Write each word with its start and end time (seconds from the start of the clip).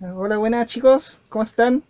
Hola, 0.00 0.36
buenas 0.36 0.70
chicos, 0.70 1.20
¿cómo 1.28 1.42
están? 1.42 1.82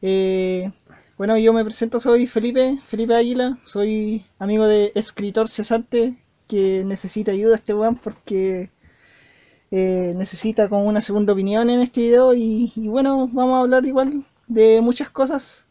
Eh, 0.00 0.72
bueno, 1.18 1.36
yo 1.36 1.52
me 1.52 1.62
presento, 1.62 2.00
soy 2.00 2.26
Felipe, 2.26 2.78
Felipe 2.86 3.14
Águila, 3.14 3.58
soy 3.64 4.24
amigo 4.38 4.66
de 4.66 4.92
escritor 4.94 5.50
cesante 5.50 6.16
que 6.46 6.84
necesita 6.84 7.32
ayuda 7.32 7.56
este 7.56 7.74
weón 7.74 7.96
porque 7.96 8.70
eh, 9.70 10.14
necesita 10.16 10.70
como 10.70 10.84
una 10.84 11.02
segunda 11.02 11.34
opinión 11.34 11.68
en 11.68 11.80
este 11.80 12.00
video 12.00 12.32
y, 12.32 12.72
y 12.74 12.88
bueno, 12.88 13.28
vamos 13.30 13.56
a 13.56 13.60
hablar 13.60 13.84
igual 13.84 14.24
de 14.46 14.80
muchas 14.80 15.10
cosas. 15.10 15.66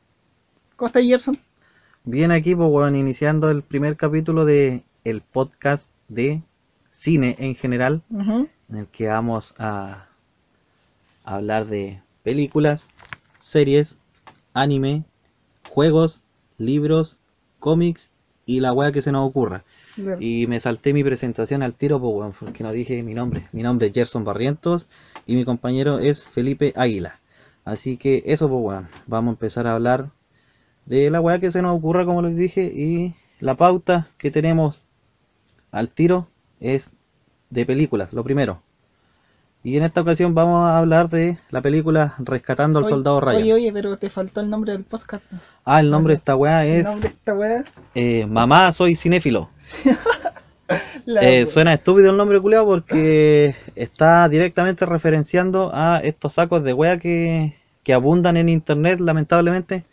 ¿Cómo 0.76 0.88
está 0.88 1.02
Gerson? 1.02 1.40
Bien 2.04 2.32
aquí, 2.32 2.54
pues 2.54 2.70
weón, 2.70 2.96
iniciando 2.96 3.50
el 3.50 3.64
primer 3.64 3.98
capítulo 3.98 4.46
de 4.46 4.84
el 5.04 5.22
podcast 5.22 5.88
de 6.08 6.44
cine 6.92 7.36
en 7.40 7.56
general, 7.56 8.04
en 8.12 8.78
el 8.78 8.86
que 8.90 9.08
vamos 9.08 9.56
a 9.58 10.07
hablar 11.28 11.68
de 11.68 12.02
películas, 12.24 12.88
series, 13.40 13.98
anime, 14.54 15.04
juegos, 15.70 16.22
libros, 16.58 17.18
cómics 17.60 18.10
y 18.46 18.62
la 18.62 18.74
weá 18.74 18.92
que 18.92 19.02
se 19.02 19.12
nos 19.12 19.30
ocurra. 19.30 19.66
Y 20.20 20.48
me 20.48 20.60
salté 20.60 20.94
mi 20.94 21.04
presentación 21.04 21.64
al 21.64 21.74
tiro, 21.74 22.00
pues 22.00 22.36
porque 22.40 22.64
no 22.64 22.72
dije 22.72 23.04
mi 23.04 23.14
nombre. 23.14 23.48
Mi 23.52 23.62
nombre 23.62 23.88
es 23.88 23.94
Gerson 23.94 24.24
Barrientos 24.24 24.88
y 25.26 25.36
mi 25.36 25.44
compañero 25.44 26.00
es 26.00 26.26
Felipe 26.26 26.72
Águila. 26.76 27.20
Así 27.66 27.98
que 27.98 28.24
eso, 28.26 28.48
pues 28.48 28.62
weón, 28.64 28.88
vamos 29.06 29.32
a 29.32 29.34
empezar 29.34 29.68
a 29.68 29.74
hablar 29.74 30.12
de 30.86 31.10
la 31.10 31.20
weá 31.20 31.40
que 31.40 31.52
se 31.52 31.62
nos 31.62 31.78
ocurra, 31.78 32.06
como 32.06 32.22
les 32.22 32.38
dije, 32.38 32.64
y 32.64 33.16
la 33.42 33.56
pauta 33.56 34.08
que 34.18 34.32
tenemos 34.32 34.84
al 35.72 35.90
tiro 35.90 36.30
es 36.62 36.90
de 37.50 37.66
películas, 37.66 38.14
lo 38.14 38.24
primero. 38.24 38.62
Y 39.68 39.76
en 39.76 39.84
esta 39.84 40.00
ocasión 40.00 40.34
vamos 40.34 40.66
a 40.66 40.78
hablar 40.78 41.10
de 41.10 41.40
la 41.50 41.62
película 41.62 42.16
Rescatando 42.20 42.80
al 42.80 42.86
Oye, 42.86 42.94
Soldado 42.94 43.20
Ryan. 43.20 43.42
Oye, 43.42 43.54
oye, 43.54 43.74
pero 43.74 43.98
te 43.98 44.10
faltó 44.10 44.40
el 44.40 44.50
nombre 44.50 44.72
del 44.72 44.86
podcast. 44.86 45.26
Ah, 45.66 45.82
el 45.82 45.92
nombre 45.92 46.14
de 46.14 46.20
esta 46.20 46.38
weá 46.38 46.66
El 46.66 46.78
es 46.78 46.84
nombre 46.86 47.10
de 47.10 47.16
esta 47.16 47.34
weá. 47.34 47.64
eh, 47.94 48.26
Mamá, 48.26 48.72
soy 48.72 48.96
cinéfilo. 48.96 49.50
Eh, 51.22 51.46
suena 51.46 51.74
estúpido 51.74 52.12
el 52.12 52.18
nombre 52.18 52.42
culiao 52.42 52.66
porque 52.66 53.56
está 53.76 54.28
directamente 54.28 54.86
referenciando 54.86 55.72
a 55.74 56.00
estos 56.00 56.34
sacos 56.34 56.62
de 56.62 56.74
wea 56.74 57.00
que, 57.00 57.56
que 57.84 57.94
abundan 57.94 58.36
en 58.36 58.50
internet, 58.50 59.00
lamentablemente, 59.00 59.86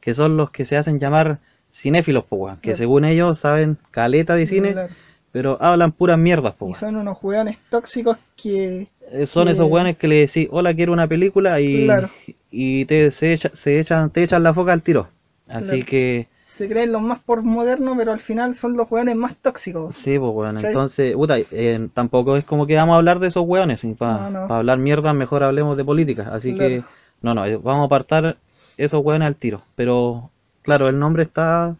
que 0.00 0.14
son 0.14 0.38
los 0.38 0.50
que 0.50 0.64
se 0.64 0.78
hacen 0.78 0.98
llamar 0.98 1.40
cinéfilos, 1.74 2.24
po 2.24 2.36
weón, 2.36 2.56
que 2.60 2.76
según 2.76 3.04
ellos 3.04 3.40
saben 3.40 3.76
caleta 3.90 4.34
de 4.34 4.46
cine, 4.46 4.72
Claro. 4.72 4.94
Pero 5.32 5.56
hablan 5.60 5.92
puras 5.92 6.18
mierdas, 6.18 6.54
po 6.54 6.68
Y 6.68 6.74
son 6.74 6.96
unos 6.96 7.18
weones 7.22 7.58
tóxicos 7.70 8.18
que... 8.36 8.88
Eh, 9.10 9.26
Son 9.26 9.46
que- 9.46 9.52
esos 9.52 9.70
weones 9.70 9.96
que 9.98 10.08
le 10.08 10.16
decís, 10.26 10.48
hola, 10.50 10.72
quiero 10.74 10.92
una 10.92 11.08
película 11.08 11.60
y, 11.60 11.84
Claro. 11.86 12.10
y 12.50 12.84
te, 12.84 13.10
se, 13.10 13.32
echa- 13.34 13.50
se 13.56 13.80
echan, 13.80 14.10
te 14.10 14.22
echan 14.22 14.42
la 14.42 14.54
foca 14.54 14.72
al 14.72 14.82
tiro. 14.82 15.08
Así 15.48 15.64
Claro. 15.66 15.86
que, 15.86 16.28
se 16.48 16.68
creen 16.68 16.92
los 16.92 17.00
más 17.00 17.18
por 17.20 17.42
modernos, 17.42 17.94
pero 17.96 18.12
al 18.12 18.20
final 18.20 18.54
son 18.54 18.76
los 18.76 18.90
weones 18.90 19.16
más 19.16 19.36
tóxicos. 19.36 19.94
sí, 19.96 20.18
pues 20.18 20.32
bueno, 20.32 20.60
entonces, 20.60 21.14
puta, 21.14 21.36
eh, 21.38 21.88
tampoco 21.94 22.36
es 22.36 22.44
como 22.44 22.66
que 22.66 22.76
vamos 22.76 22.92
a 22.92 22.96
hablar 22.98 23.20
de 23.20 23.28
esos 23.28 23.44
weones, 23.46 23.80
para 23.98 24.28
No, 24.28 24.46
no. 24.48 24.54
hablar 24.54 24.76
mierda 24.78 25.14
mejor 25.14 25.42
hablemos 25.44 25.78
de 25.78 25.84
política, 25.84 26.28
así 26.30 26.54
que, 26.54 26.82
no, 27.22 27.32
no, 27.34 27.46
eh, 27.46 27.56
vamos 27.56 27.84
a 27.84 27.86
apartar 27.86 28.36
esos 28.76 29.02
weones 29.02 29.26
al 29.26 29.36
tiro, 29.36 29.62
pero, 29.76 30.30
claro, 30.60 30.88
el 30.88 30.98
nombre 30.98 31.22
está 31.22 31.74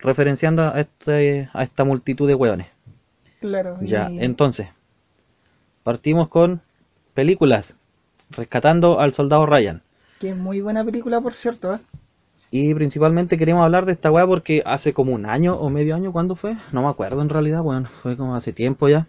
referenciando 0.00 0.62
a, 0.64 0.80
este, 0.80 1.48
a 1.52 1.62
esta 1.62 1.84
multitud 1.84 2.26
de 2.26 2.34
weones. 2.34 2.66
Claro. 3.40 3.78
Ya, 3.80 4.10
y- 4.10 4.22
entonces, 4.22 4.68
partimos 5.82 6.28
con 6.28 6.60
películas, 7.14 7.74
rescatando 8.30 9.00
al 9.00 9.14
soldado 9.14 9.46
Ryan. 9.46 9.82
Que 10.18 10.30
es 10.30 10.36
muy 10.36 10.60
buena 10.60 10.84
película, 10.84 11.20
por 11.20 11.34
cierto, 11.34 11.74
¿eh? 11.74 11.78
Y 12.50 12.74
principalmente 12.74 13.36
queremos 13.36 13.64
hablar 13.64 13.84
de 13.86 13.92
esta 13.92 14.10
weá 14.10 14.26
porque 14.26 14.62
hace 14.64 14.92
como 14.92 15.12
un 15.12 15.26
año 15.26 15.54
o 15.56 15.68
medio 15.70 15.94
año, 15.94 16.12
¿cuándo 16.12 16.36
fue? 16.36 16.56
No 16.72 16.82
me 16.82 16.88
acuerdo 16.88 17.20
en 17.22 17.28
realidad, 17.28 17.62
bueno, 17.62 17.86
fue 18.02 18.16
como 18.16 18.34
hace 18.34 18.52
tiempo 18.52 18.88
ya. 18.88 19.06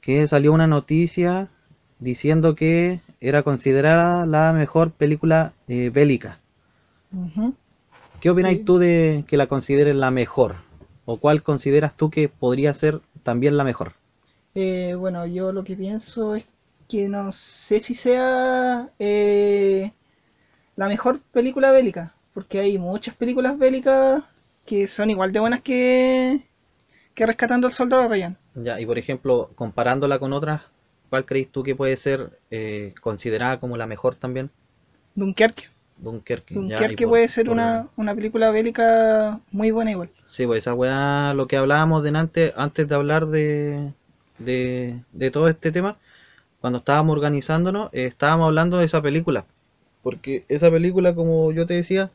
Que 0.00 0.26
salió 0.26 0.52
una 0.52 0.66
noticia 0.66 1.48
diciendo 1.98 2.54
que 2.54 3.00
era 3.20 3.42
considerada 3.42 4.24
la 4.24 4.52
mejor 4.54 4.92
película 4.92 5.52
eh, 5.68 5.90
bélica. 5.90 6.38
¿Qué 8.20 8.30
opinas 8.30 8.52
Sí. 8.52 8.58
tú 8.60 8.78
de 8.78 9.24
que 9.26 9.36
la 9.36 9.46
consideren 9.46 10.00
la 10.00 10.10
mejor? 10.10 10.56
¿O 11.12 11.16
cuál 11.16 11.42
consideras 11.42 11.96
tú 11.96 12.08
que 12.08 12.28
podría 12.28 12.72
ser 12.72 13.00
también 13.24 13.56
la 13.56 13.64
mejor? 13.64 13.94
Eh, 14.54 14.94
bueno, 14.96 15.26
yo 15.26 15.50
lo 15.50 15.64
que 15.64 15.74
pienso 15.74 16.36
es 16.36 16.44
que 16.88 17.08
no 17.08 17.32
sé 17.32 17.80
si 17.80 17.96
sea 17.96 18.90
eh, 19.00 19.90
la 20.76 20.86
mejor 20.86 21.18
película 21.32 21.72
bélica, 21.72 22.14
porque 22.32 22.60
hay 22.60 22.78
muchas 22.78 23.16
películas 23.16 23.58
bélicas 23.58 24.22
que 24.64 24.86
son 24.86 25.10
igual 25.10 25.32
de 25.32 25.40
buenas 25.40 25.62
que, 25.62 26.46
que 27.16 27.26
Rescatando 27.26 27.66
al 27.66 27.72
Soldado 27.72 28.06
Ryan. 28.06 28.36
Ya, 28.54 28.80
y 28.80 28.86
por 28.86 28.96
ejemplo, 28.96 29.50
comparándola 29.56 30.20
con 30.20 30.32
otras, 30.32 30.62
¿cuál 31.08 31.24
crees 31.24 31.50
tú 31.50 31.64
que 31.64 31.74
puede 31.74 31.96
ser 31.96 32.38
eh, 32.52 32.94
considerada 33.00 33.58
como 33.58 33.76
la 33.76 33.88
mejor 33.88 34.14
también? 34.14 34.48
Dunkerque. 35.16 35.64
Dunkerque. 36.02 36.54
Dunkerque 36.54 37.04
por- 37.04 37.10
puede 37.10 37.28
ser 37.28 37.46
por- 37.46 37.54
una, 37.54 37.88
una 37.96 38.14
película 38.14 38.50
bélica 38.50 39.40
muy 39.52 39.70
buena 39.70 39.90
igual. 39.90 40.10
Sí, 40.28 40.46
pues 40.46 40.58
esa 40.64 40.74
weá, 40.74 41.34
lo 41.34 41.46
que 41.46 41.56
hablábamos 41.56 42.02
delante, 42.02 42.52
antes 42.56 42.88
de 42.88 42.94
hablar 42.94 43.26
de, 43.26 43.92
de, 44.38 45.00
de 45.12 45.30
todo 45.30 45.48
este 45.48 45.72
tema, 45.72 45.96
cuando 46.60 46.78
estábamos 46.80 47.14
organizándonos, 47.16 47.90
eh, 47.92 48.06
estábamos 48.06 48.46
hablando 48.46 48.78
de 48.78 48.86
esa 48.86 49.02
película. 49.02 49.44
Porque 50.02 50.44
esa 50.48 50.70
película, 50.70 51.14
como 51.14 51.52
yo 51.52 51.66
te 51.66 51.74
decía, 51.74 52.10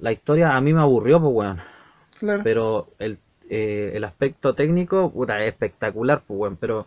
la 0.00 0.12
historia 0.12 0.56
a 0.56 0.60
mí 0.60 0.72
me 0.72 0.80
aburrió, 0.80 1.20
pues 1.20 1.32
weón. 1.34 1.60
claro. 2.18 2.42
Pero 2.44 2.88
el, 2.98 3.18
eh, 3.50 3.92
el 3.94 4.04
aspecto 4.04 4.54
técnico, 4.54 5.10
puta, 5.10 5.40
es 5.42 5.48
espectacular, 5.52 6.22
pues 6.26 6.38
weón. 6.40 6.56
Pero, 6.56 6.86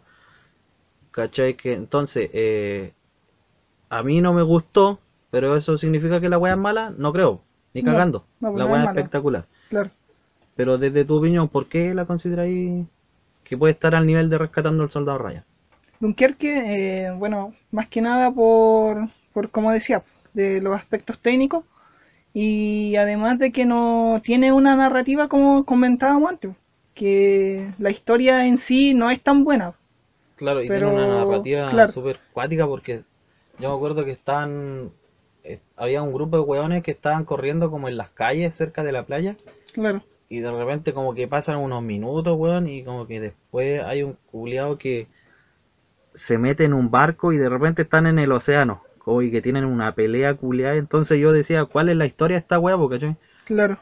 ¿cachai? 1.12 1.56
Que 1.56 1.74
entonces, 1.74 2.30
eh, 2.34 2.94
a 3.90 4.04
mí 4.04 4.22
no 4.22 4.34
me 4.34 4.42
gustó, 4.44 5.00
pero 5.32 5.56
eso 5.58 5.78
significa 5.78 6.20
que 6.22 6.30
la 6.30 6.38
weá 6.38 6.54
es 6.54 6.60
mala, 6.60 6.94
no 6.98 7.12
creo, 7.12 7.42
ni 7.74 7.84
cagando. 7.84 8.26
no, 8.40 8.50
pues 8.50 8.60
la 8.60 8.66
weá 8.66 8.76
es 8.82 8.86
mala. 8.86 9.00
espectacular. 9.00 9.46
Claro. 9.70 9.90
Pero 10.56 10.78
desde 10.78 11.06
tu 11.06 11.18
opinión, 11.18 11.48
¿por 11.48 11.68
qué 11.68 11.94
la 11.96 12.06
consideráis 12.06 12.86
que 13.44 13.58
puede 13.58 13.74
estar 13.74 13.96
al 13.96 14.06
nivel 14.06 14.30
de 14.30 14.38
rescatando 14.38 14.84
al 14.84 14.92
soldado 14.92 15.18
Ryan? 15.18 15.44
Dunkerque, 16.00 17.06
eh, 17.06 17.12
bueno, 17.12 17.54
más 17.72 17.88
que 17.88 18.02
nada 18.02 18.32
por, 18.32 19.10
por, 19.34 19.50
como 19.50 19.72
decía, 19.72 20.04
de 20.34 20.62
los 20.62 20.76
aspectos 20.76 21.20
técnicos 21.20 21.64
y 22.34 22.96
además 22.96 23.40
de 23.40 23.52
que 23.52 23.66
no 23.66 24.22
tiene 24.24 24.52
una 24.52 24.76
narrativa 24.76 25.28
como 25.28 25.66
comentábamos 25.66 26.30
antes, 26.30 26.52
que 26.94 27.72
la 27.78 27.92
historia 27.92 28.46
en 28.46 28.58
sí 28.58 28.94
no 28.94 29.10
es 29.10 29.22
tan 29.22 29.44
buena. 29.44 29.74
Claro, 30.36 30.64
y 30.64 30.68
Pero, 30.68 30.90
tiene 30.90 31.04
una 31.06 31.26
narrativa 31.26 31.70
claro. 31.70 31.92
súper 31.92 32.20
cuática 32.34 32.66
porque 32.68 33.04
yo 33.60 33.70
me 33.70 33.76
acuerdo 33.76 34.04
que 34.06 34.12
estaban, 34.12 34.92
eh, 35.44 35.60
había 35.76 36.02
un 36.04 36.14
grupo 36.14 36.38
de 36.38 36.44
hueones 36.44 36.84
que 36.84 36.92
estaban 36.92 37.26
corriendo 37.26 37.70
como 37.72 37.88
en 37.90 37.98
las 37.98 38.10
calles 38.10 38.56
cerca 38.56 38.84
de 38.84 38.92
la 38.92 39.04
playa 39.04 39.36
Claro, 39.74 40.02
y 40.30 40.40
de 40.40 40.52
repente 40.52 40.94
como 40.94 41.14
que 41.14 41.28
pasan 41.28 41.58
unos 41.58 41.82
minutos, 41.84 42.38
weón, 42.38 42.68
y 42.68 42.84
como 42.84 43.08
que 43.08 43.20
después 43.20 43.82
hay 43.84 44.04
un 44.04 44.18
culiado 44.32 44.78
que 44.78 45.08
se 46.16 46.38
mete 46.38 46.66
en 46.66 46.74
un 46.74 46.92
barco 46.92 47.32
y 47.34 47.38
de 47.38 47.50
repente 47.50 47.84
están 47.84 48.06
en 48.08 48.20
el 48.20 48.32
océano, 48.32 48.84
como 49.00 49.22
y 49.22 49.32
que 49.32 49.42
tienen 49.42 49.66
una 49.66 49.94
pelea 49.94 50.34
culiada, 50.36 50.76
entonces 50.76 51.20
yo 51.20 51.32
decía, 51.32 51.66
¿cuál 51.66 51.90
es 51.90 51.96
la 51.96 52.06
historia 52.06 52.36
de 52.38 52.42
esta 52.42 52.60
weá, 52.60 52.78
cachai? 52.90 53.16
claro. 53.46 53.80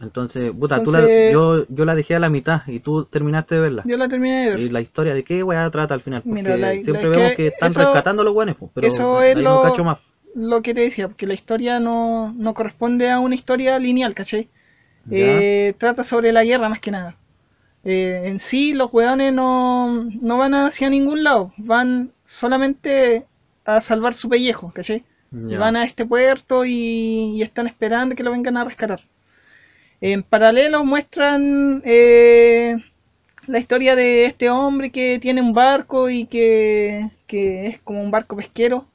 Entonces, 0.00 0.50
puta, 0.52 0.82
tú 0.82 0.90
la, 0.90 1.08
yo, 1.32 1.64
yo 1.68 1.84
la 1.84 1.94
dejé 1.94 2.16
a 2.16 2.18
la 2.18 2.28
mitad 2.28 2.62
y 2.66 2.80
tú 2.80 3.04
terminaste 3.04 3.54
de 3.54 3.60
verla. 3.60 3.84
Yo 3.86 3.96
la 3.96 4.08
terminé 4.08 4.42
de 4.42 4.50
ver. 4.50 4.58
¿Y 4.58 4.68
la 4.68 4.80
historia 4.80 5.14
de 5.14 5.22
qué 5.22 5.44
weá 5.44 5.70
trata 5.70 5.94
al 5.94 6.00
final? 6.00 6.22
Porque 6.22 6.42
Mira, 6.42 6.56
la- 6.56 6.78
siempre 6.78 7.04
la- 7.08 7.16
vemos 7.16 7.30
que 7.30 7.36
que 7.36 7.46
están 7.48 7.70
eso- 7.70 7.78
rescatando 7.80 8.22
a 8.22 8.24
los 8.24 8.34
buenos, 8.34 8.56
pero 8.74 8.88
eso 8.88 9.22
es 9.22 9.36
lo- 9.36 9.62
cacho 9.62 9.84
más. 9.84 9.98
Lo 10.34 10.62
que 10.62 10.74
te 10.74 10.80
decía, 10.80 11.08
porque 11.08 11.26
la 11.26 11.34
historia 11.34 11.78
no, 11.78 12.32
no 12.32 12.54
corresponde 12.54 13.10
a 13.10 13.18
una 13.20 13.34
historia 13.34 13.78
lineal, 13.78 14.14
¿cachai? 14.14 14.48
Eh, 15.10 15.74
trata 15.78 16.04
sobre 16.04 16.32
la 16.32 16.44
guerra 16.44 16.68
más 16.68 16.80
que 16.80 16.90
nada. 16.90 17.16
Eh, 17.84 18.22
en 18.26 18.38
sí, 18.38 18.72
los 18.72 18.92
weones 18.92 19.32
no, 19.32 20.04
no 20.04 20.38
van 20.38 20.54
hacia 20.54 20.88
ningún 20.88 21.24
lado, 21.24 21.52
van 21.56 22.12
solamente 22.24 23.26
a 23.64 23.80
salvar 23.80 24.14
su 24.14 24.28
pellejo, 24.28 24.72
¿cachai? 24.72 25.04
Ya. 25.32 25.58
Van 25.58 25.76
a 25.76 25.84
este 25.84 26.06
puerto 26.06 26.64
y, 26.64 27.36
y 27.36 27.42
están 27.42 27.66
esperando 27.66 28.14
que 28.14 28.22
lo 28.22 28.30
vengan 28.30 28.56
a 28.56 28.64
rescatar. 28.64 29.00
En 30.00 30.22
paralelo 30.22 30.84
muestran 30.84 31.82
eh, 31.84 32.76
la 33.46 33.58
historia 33.58 33.96
de 33.96 34.24
este 34.26 34.50
hombre 34.50 34.90
que 34.90 35.18
tiene 35.20 35.40
un 35.40 35.52
barco 35.52 36.10
y 36.10 36.26
que, 36.26 37.10
que 37.26 37.66
es 37.66 37.80
como 37.80 38.02
un 38.02 38.10
barco 38.10 38.36
pesquero 38.36 38.86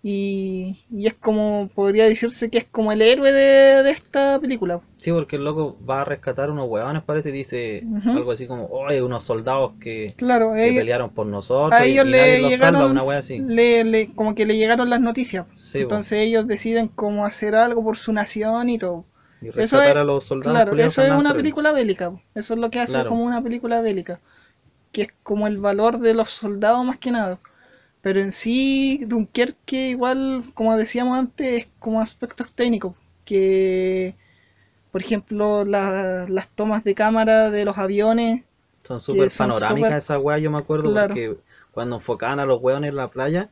Y, 0.00 0.84
y 0.90 1.06
es 1.08 1.14
como, 1.14 1.68
podría 1.74 2.04
decirse 2.04 2.50
que 2.50 2.58
es 2.58 2.64
como 2.64 2.92
el 2.92 3.02
héroe 3.02 3.32
de, 3.32 3.82
de 3.82 3.90
esta 3.90 4.38
película. 4.38 4.80
Sí, 4.98 5.10
porque 5.12 5.36
el 5.36 5.44
loco 5.44 5.76
va 5.88 6.02
a 6.02 6.04
rescatar 6.04 6.50
unos 6.50 6.68
huevones, 6.68 7.02
parece, 7.02 7.30
y 7.30 7.32
dice 7.32 7.84
algo 8.04 8.30
así 8.32 8.46
como, 8.46 8.66
oye, 8.66 9.02
unos 9.02 9.24
soldados 9.24 9.72
que, 9.80 10.14
Claro, 10.16 10.52
que 10.54 10.68
ellos, 10.68 10.80
pelearon 10.80 11.10
por 11.10 11.26
nosotros 11.26 11.72
a 11.72 11.86
y, 11.86 11.92
ellos 11.92 12.06
y 12.06 12.10
nadie 12.10 12.32
le 12.32 12.42
los 12.42 12.50
llegaron, 12.50 12.80
salva, 12.80 12.90
una 12.92 13.02
wea 13.02 13.18
así. 13.18 13.38
le, 13.38 13.84
le- 13.84 14.14
como 14.14 14.34
que 14.34 14.46
le 14.46 14.56
llegaron 14.56 14.88
las 14.90 15.00
noticias. 15.00 15.46
Sí, 15.56 15.78
po. 15.78 15.78
Entonces 15.80 16.18
ellos 16.20 16.46
deciden 16.46 16.88
cómo 16.88 17.24
hacer 17.26 17.54
algo 17.56 17.82
por 17.82 17.96
su 17.98 18.12
nación 18.12 18.70
y 18.70 18.78
todo. 18.78 19.04
Y 19.40 19.48
Eso 19.48 19.58
rescatar 19.58 19.88
es, 19.88 19.96
a 19.96 20.04
los 20.04 20.24
soldados 20.24 20.64
claro, 20.64 20.76
eso 20.76 21.02
es 21.02 21.10
una 21.12 21.34
película 21.34 21.72
bélica. 21.72 22.12
Eso 22.34 22.54
es 22.54 22.60
lo 22.60 22.70
que 22.70 22.80
hace 22.80 22.92
Claro. 22.92 23.10
como 23.10 23.24
una 23.24 23.42
película 23.42 23.80
bélica. 23.80 24.20
Que 24.92 25.02
es 25.02 25.08
como 25.22 25.46
el 25.46 25.58
valor 25.58 25.98
de 26.00 26.14
los 26.14 26.30
soldados 26.30 26.84
más 26.84 26.98
que 26.98 27.10
nada. 27.12 27.38
Pero 28.02 28.20
en 28.20 28.32
sí, 28.32 29.04
Dunkerque 29.06 29.90
igual, 29.90 30.44
como 30.54 30.76
decíamos 30.76 31.18
antes, 31.18 31.64
es 31.64 31.68
como 31.78 32.00
aspectos 32.00 32.52
técnicos. 32.52 32.94
Que, 33.24 34.14
por 34.92 35.02
ejemplo, 35.02 35.64
la- 35.64 36.26
las 36.28 36.48
tomas 36.50 36.84
de 36.84 36.94
cámara 36.96 37.50
de 37.50 37.64
los 37.66 37.78
aviones, 37.78 38.44
Son 38.82 39.00
súper 39.00 39.30
panorámicas 39.30 40.02
súper- 40.02 40.02
esas 40.02 40.20
weas, 40.20 40.42
yo 40.42 40.50
me 40.50 40.58
acuerdo, 40.58 40.92
Claro. 40.92 40.98
porque 40.98 41.36
cuando 41.70 41.94
enfocaban 41.96 42.40
a 42.40 42.44
los 42.46 42.60
hueones 42.60 42.88
en 42.90 42.96
la 42.96 43.06
playa, 43.08 43.50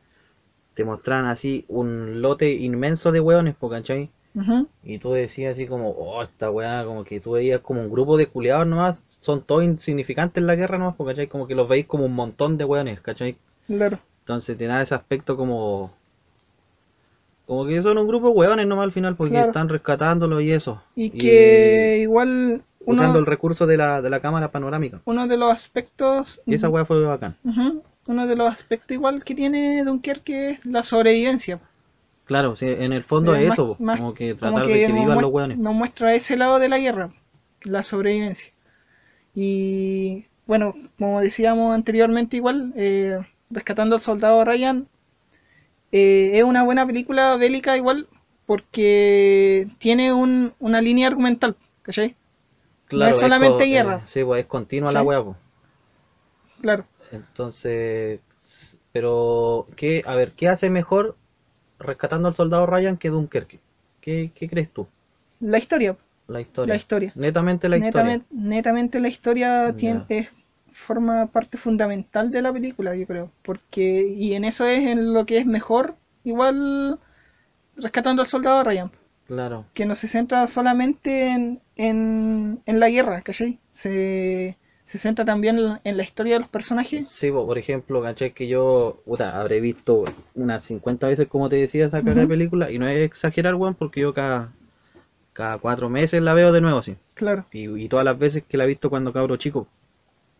te 0.75 0.85
mostraban 0.85 1.27
así 1.27 1.65
un 1.69 2.21
lote 2.21 2.53
inmenso 2.53 3.11
de 3.11 3.19
hueones, 3.21 3.55
po, 3.55 3.69
¿cachai? 3.69 4.11
ujú, 4.35 4.69
Y 4.83 4.99
tú 4.99 5.13
decías 5.13 5.53
así 5.53 5.67
como, 5.67 5.91
oh, 5.91 6.23
esta 6.23 6.51
weá, 6.51 6.85
como 6.85 7.03
que 7.05 7.19
tú 7.21 7.33
veías 7.33 7.61
como 7.61 7.81
un 7.81 7.91
grupo 7.91 8.17
de 8.17 8.27
culiados 8.27 8.67
nomás, 8.67 9.01
son 9.21 9.43
todos 9.43 9.63
insignificantes 9.63 10.41
en 10.41 10.47
la 10.47 10.55
guerra 10.55 10.77
nomás, 10.79 10.95
¿cachai? 10.97 11.27
Como 11.27 11.47
que 11.47 11.55
los 11.55 11.69
veis 11.69 11.87
como 11.87 12.05
un 12.05 12.15
montón 12.15 12.57
de 12.57 12.65
hueones, 12.65 13.01
¿cachai? 13.01 13.37
claro. 13.67 13.99
Entonces 14.27 14.57
te 14.57 14.65
da 14.65 14.81
ese 14.81 14.93
aspecto 14.93 15.37
como... 15.37 15.89
Como 17.45 17.65
que 17.65 17.81
son 17.81 17.97
un 17.97 18.09
grupo 18.09 18.27
de 18.27 18.33
hueones 18.33 18.67
nomás 18.67 18.83
al 18.83 18.91
final, 18.91 19.15
porque 19.15 19.31
Claro. 19.35 19.47
están 19.47 19.69
rescatándolo 19.69 20.41
y 20.41 20.51
eso. 20.51 20.83
Y 20.97 21.11
que 21.11 21.99
igual 22.01 22.61
usando 22.85 23.19
el 23.19 23.25
recurso 23.25 23.65
de 23.65 23.77
la, 23.77 24.01
de 24.01 24.09
la 24.09 24.19
cámara 24.19 24.49
panorámica. 24.51 24.99
uno 25.05 25.27
de 25.29 25.37
los 25.37 25.53
aspectos 25.53 26.41
Y 26.45 26.55
esa 26.55 26.67
weá 26.67 26.83
fue 26.83 27.01
bacán. 27.05 27.37
Uno 28.05 28.27
de 28.27 28.35
los 28.35 28.51
aspectos 28.51 28.91
igual 28.91 29.23
que 29.23 29.33
tiene 29.33 29.81
Dunkerque 29.85 30.49
es 30.51 30.65
la 30.65 30.83
sobrevivencia. 30.83 31.61
Claro, 32.25 32.57
sí, 32.57 32.65
en 32.67 32.91
el 32.91 33.03
fondo 33.05 33.33
es 33.33 33.45
más- 33.47 33.53
eso, 33.53 33.77
más- 33.79 33.97
como 33.97 34.13
que 34.13 34.35
como 34.35 34.55
tratar 34.55 34.67
de 34.73 34.85
que 34.87 34.91
vivan 34.91 35.21
los 35.21 35.31
hueones. 35.31 35.57
Nos 35.57 35.73
muestra 35.73 36.13
ese 36.15 36.35
lado 36.35 36.59
de 36.59 36.67
la 36.67 36.79
guerra, 36.79 37.11
la 37.63 37.81
sobrevivencia. 37.83 38.51
Y 39.33 40.25
bueno, 40.45 40.73
como 40.99 41.21
decíamos 41.21 41.73
anteriormente 41.73 42.35
igual, 42.35 42.73
eh, 42.75 43.19
Rescatando 43.49 43.95
al 43.95 44.01
Soldado 44.01 44.45
Ryan 44.45 44.87
eh, 45.91 46.31
es 46.33 46.43
una 46.43 46.63
buena 46.63 46.85
película 46.85 47.35
bélica 47.37 47.77
igual 47.77 48.07
porque 48.45 49.67
tiene 49.79 50.13
un, 50.13 50.53
una 50.59 50.81
línea 50.81 51.07
argumental, 51.07 51.55
¿cachai? 51.81 52.15
Claro, 52.87 53.21
es 53.21 53.33
solamente 53.35 53.65
co- 53.65 53.67
guerra. 53.67 54.01
sí, 54.07 54.23
pues 54.23 54.41
es 54.41 54.47
continua 54.47 54.91
la 54.91 55.01
Sí. 55.01 55.03
weá, 55.03 55.23
po. 55.23 55.35
Claro. 56.61 56.85
Entonces, 57.11 58.19
pero, 58.91 59.67
¿qué, 59.75 60.03
a 60.05 60.15
ver, 60.15 60.33
¿qué 60.33 60.47
hace 60.49 60.69
mejor 60.69 61.15
rescatando 61.79 62.27
al 62.29 62.35
soldado 62.35 62.65
Ryan 62.65 62.97
que 62.97 63.09
Dunkerque? 63.09 63.59
¿Qué, 64.01 64.31
qué 64.35 64.49
crees 64.49 64.71
tú? 64.73 64.87
La 65.39 65.57
historia, 65.57 65.97
La 66.27 66.41
historia. 66.41 66.75
la 66.75 66.75
historia. 66.75 67.15
Netamente 67.15 67.67
la 67.69 67.77
netamente, 67.77 68.27
netamente 68.31 68.99
la 68.99 69.09
historia 69.09 69.73
tiene, 69.77 70.03
es, 70.09 70.29
forma 70.85 71.27
parte 71.27 71.57
fundamental 71.57 72.31
de 72.31 72.41
la 72.41 72.53
película, 72.53 72.95
yo 72.95 73.07
creo. 73.07 73.31
Porque, 73.43 74.07
y 74.07 74.33
en 74.33 74.43
eso 74.45 74.65
es 74.67 74.87
en 74.87 75.13
lo 75.13 75.25
que 75.25 75.37
es 75.37 75.45
mejor, 75.45 75.95
igual 76.23 76.99
rescatando 77.77 78.21
al 78.21 78.27
soldado 78.27 78.63
Ryan. 78.63 78.91
Claro. 79.27 79.65
que 79.73 79.85
no 79.85 79.95
se 79.95 80.07
centra 80.07 80.47
solamente 80.47 81.27
en, 81.27 81.61
en, 81.75 82.61
en 82.65 82.79
la 82.79 82.89
guerra, 82.89 83.21
¿cachai? 83.21 83.59
Se, 83.73 84.57
se 84.85 84.97
centra 84.97 85.25
también 85.25 85.59
en, 85.59 85.79
en 85.83 85.97
la 85.97 86.03
historia 86.03 86.35
de 86.35 86.39
los 86.41 86.49
personajes. 86.49 87.07
Sí, 87.09 87.29
po, 87.31 87.45
por 87.45 87.57
ejemplo, 87.57 88.01
¿cachai? 88.01 88.31
Que 88.33 88.47
yo, 88.47 89.01
puta, 89.05 89.39
habré 89.39 89.59
visto 89.59 90.05
unas 90.35 90.63
50 90.63 91.07
veces, 91.07 91.27
como 91.27 91.49
te 91.49 91.57
decía, 91.57 91.85
esa 91.87 92.01
de 92.01 92.11
Ujú. 92.21 92.29
película, 92.29 92.71
y 92.71 92.79
no 92.79 92.87
es 92.87 92.99
exagerar, 92.99 93.55
weón, 93.55 93.75
porque 93.75 94.01
yo 94.01 94.13
cada, 94.13 94.53
cada 95.33 95.57
cuatro 95.59 95.89
meses 95.89 96.21
la 96.21 96.33
veo 96.33 96.51
de 96.51 96.61
nuevo, 96.61 96.81
sí. 96.81 96.95
Claro, 97.15 97.45
Y, 97.51 97.67
y 97.83 97.89
todas 97.89 98.05
las 98.05 98.17
veces 98.19 98.43
que 98.47 98.57
la 98.57 98.65
he 98.65 98.67
visto 98.67 98.89
cuando 98.89 99.13
cabro 99.13 99.37
chico, 99.37 99.67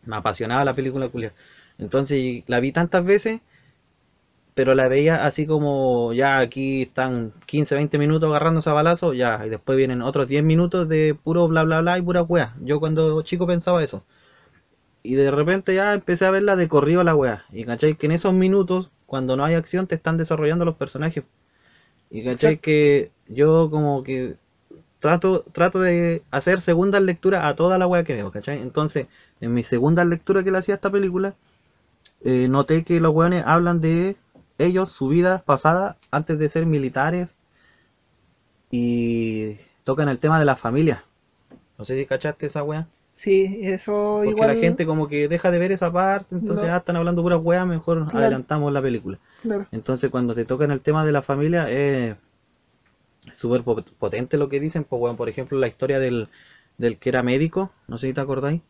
me 0.05 0.15
apasionaba 0.17 0.65
la 0.65 0.75
película 0.75 1.09
culia. 1.09 1.33
Entonces 1.77 2.44
la 2.47 2.59
vi 2.59 2.71
tantas 2.71 3.05
veces, 3.05 3.41
pero 4.53 4.73
la 4.73 4.88
veía 4.88 5.25
así 5.25 5.45
como 5.45 6.13
ya 6.13 6.39
aquí 6.39 6.83
están 6.83 7.33
15, 7.45 7.75
20 7.75 7.97
minutos 7.99 8.27
agarrándose 8.29 8.69
a 8.69 8.73
balazo, 8.73 9.13
ya, 9.13 9.45
y 9.45 9.49
después 9.49 9.77
vienen 9.77 10.01
otros 10.01 10.27
10 10.27 10.44
minutos 10.44 10.89
de 10.89 11.15
puro 11.15 11.47
bla 11.47 11.63
bla 11.63 11.81
bla 11.81 11.97
y 11.97 12.01
pura 12.01 12.23
wea. 12.23 12.55
Yo 12.61 12.79
cuando 12.79 13.21
chico 13.21 13.45
pensaba 13.47 13.83
eso. 13.83 14.03
Y 15.03 15.15
de 15.15 15.31
repente 15.31 15.73
ya 15.73 15.94
empecé 15.94 16.25
a 16.25 16.31
verla 16.31 16.55
de 16.55 16.67
corrido 16.67 17.01
a 17.01 17.03
la 17.03 17.15
wea. 17.15 17.45
Y 17.51 17.65
cachai 17.65 17.95
que 17.95 18.07
en 18.07 18.11
esos 18.13 18.33
minutos, 18.33 18.91
cuando 19.05 19.35
no 19.38 19.45
hay 19.45 19.55
acción, 19.55 19.88
te 19.88 19.95
están 19.95 20.17
desarrollando 20.17 20.65
los 20.65 20.75
personajes. 20.75 21.23
Y 22.09 22.23
cachai 22.23 22.57
Exacto. 22.57 22.61
que 22.61 23.11
yo 23.27 23.69
como 23.71 24.03
que 24.03 24.38
trato, 24.99 25.44
trato 25.53 25.79
de 25.79 26.23
hacer 26.31 26.61
segundas 26.61 27.01
lecturas 27.03 27.45
a 27.45 27.55
toda 27.55 27.77
la 27.77 27.88
wea 27.88 28.03
que 28.03 28.15
veo, 28.15 28.31
¿cachai? 28.31 28.61
Entonces, 28.61 29.07
en 29.41 29.53
mi 29.53 29.63
segunda 29.63 30.05
lectura 30.05 30.43
que 30.43 30.51
le 30.51 30.59
hacía 30.59 30.75
a 30.75 30.77
esta 30.77 30.89
película, 30.91 31.35
eh, 32.23 32.47
noté 32.49 32.83
que 32.83 32.99
los 32.99 33.13
weones 33.15 33.43
hablan 33.45 33.81
de 33.81 34.17
ellos, 34.59 34.89
su 34.91 35.07
vida 35.09 35.43
pasada, 35.45 35.97
antes 36.11 36.39
de 36.39 36.49
ser 36.49 36.65
militares, 36.65 37.35
y 38.71 39.55
tocan 39.83 40.09
el 40.09 40.19
tema 40.19 40.39
de 40.39 40.45
la 40.45 40.55
familia. 40.55 41.03
No 41.77 41.85
sé 41.85 41.97
si 41.97 42.05
cachaste 42.05 42.47
esa 42.47 42.63
wea. 42.63 42.87
sí, 43.13 43.59
eso 43.63 44.23
Porque 44.23 44.31
igual. 44.31 44.49
la 44.49 44.55
gente 44.55 44.85
como 44.85 45.07
que 45.07 45.27
deja 45.27 45.49
de 45.49 45.57
ver 45.57 45.71
esa 45.71 45.91
parte, 45.91 46.35
entonces 46.35 46.69
Lo- 46.69 46.73
ah, 46.73 46.77
están 46.77 46.97
hablando 46.97 47.23
puras 47.23 47.39
weas, 47.43 47.65
mejor 47.65 48.05
Claro. 48.09 48.15
adelantamos 48.19 48.71
la 48.71 48.81
película. 48.81 49.17
Claro, 49.41 49.67
Entonces 49.71 50.11
cuando 50.11 50.35
te 50.35 50.45
tocan 50.45 50.69
el 50.71 50.81
tema 50.81 51.03
de 51.05 51.11
la 51.11 51.21
familia 51.23 51.69
es 51.71 52.15
súper 53.33 53.63
po- 53.63 53.83
potente 53.99 54.37
lo 54.37 54.49
que 54.49 54.59
dicen, 54.59 54.83
pues 54.83 54.99
bueno, 54.99 55.17
por 55.17 55.29
ejemplo 55.29 55.57
la 55.57 55.67
historia 55.67 55.99
del, 55.99 56.27
del 56.77 56.97
que 56.97 57.09
era 57.09 57.23
médico, 57.23 57.71
no 57.87 57.97
sé 57.97 58.07
si 58.07 58.13
te 58.13 58.21
acordáis, 58.21 58.61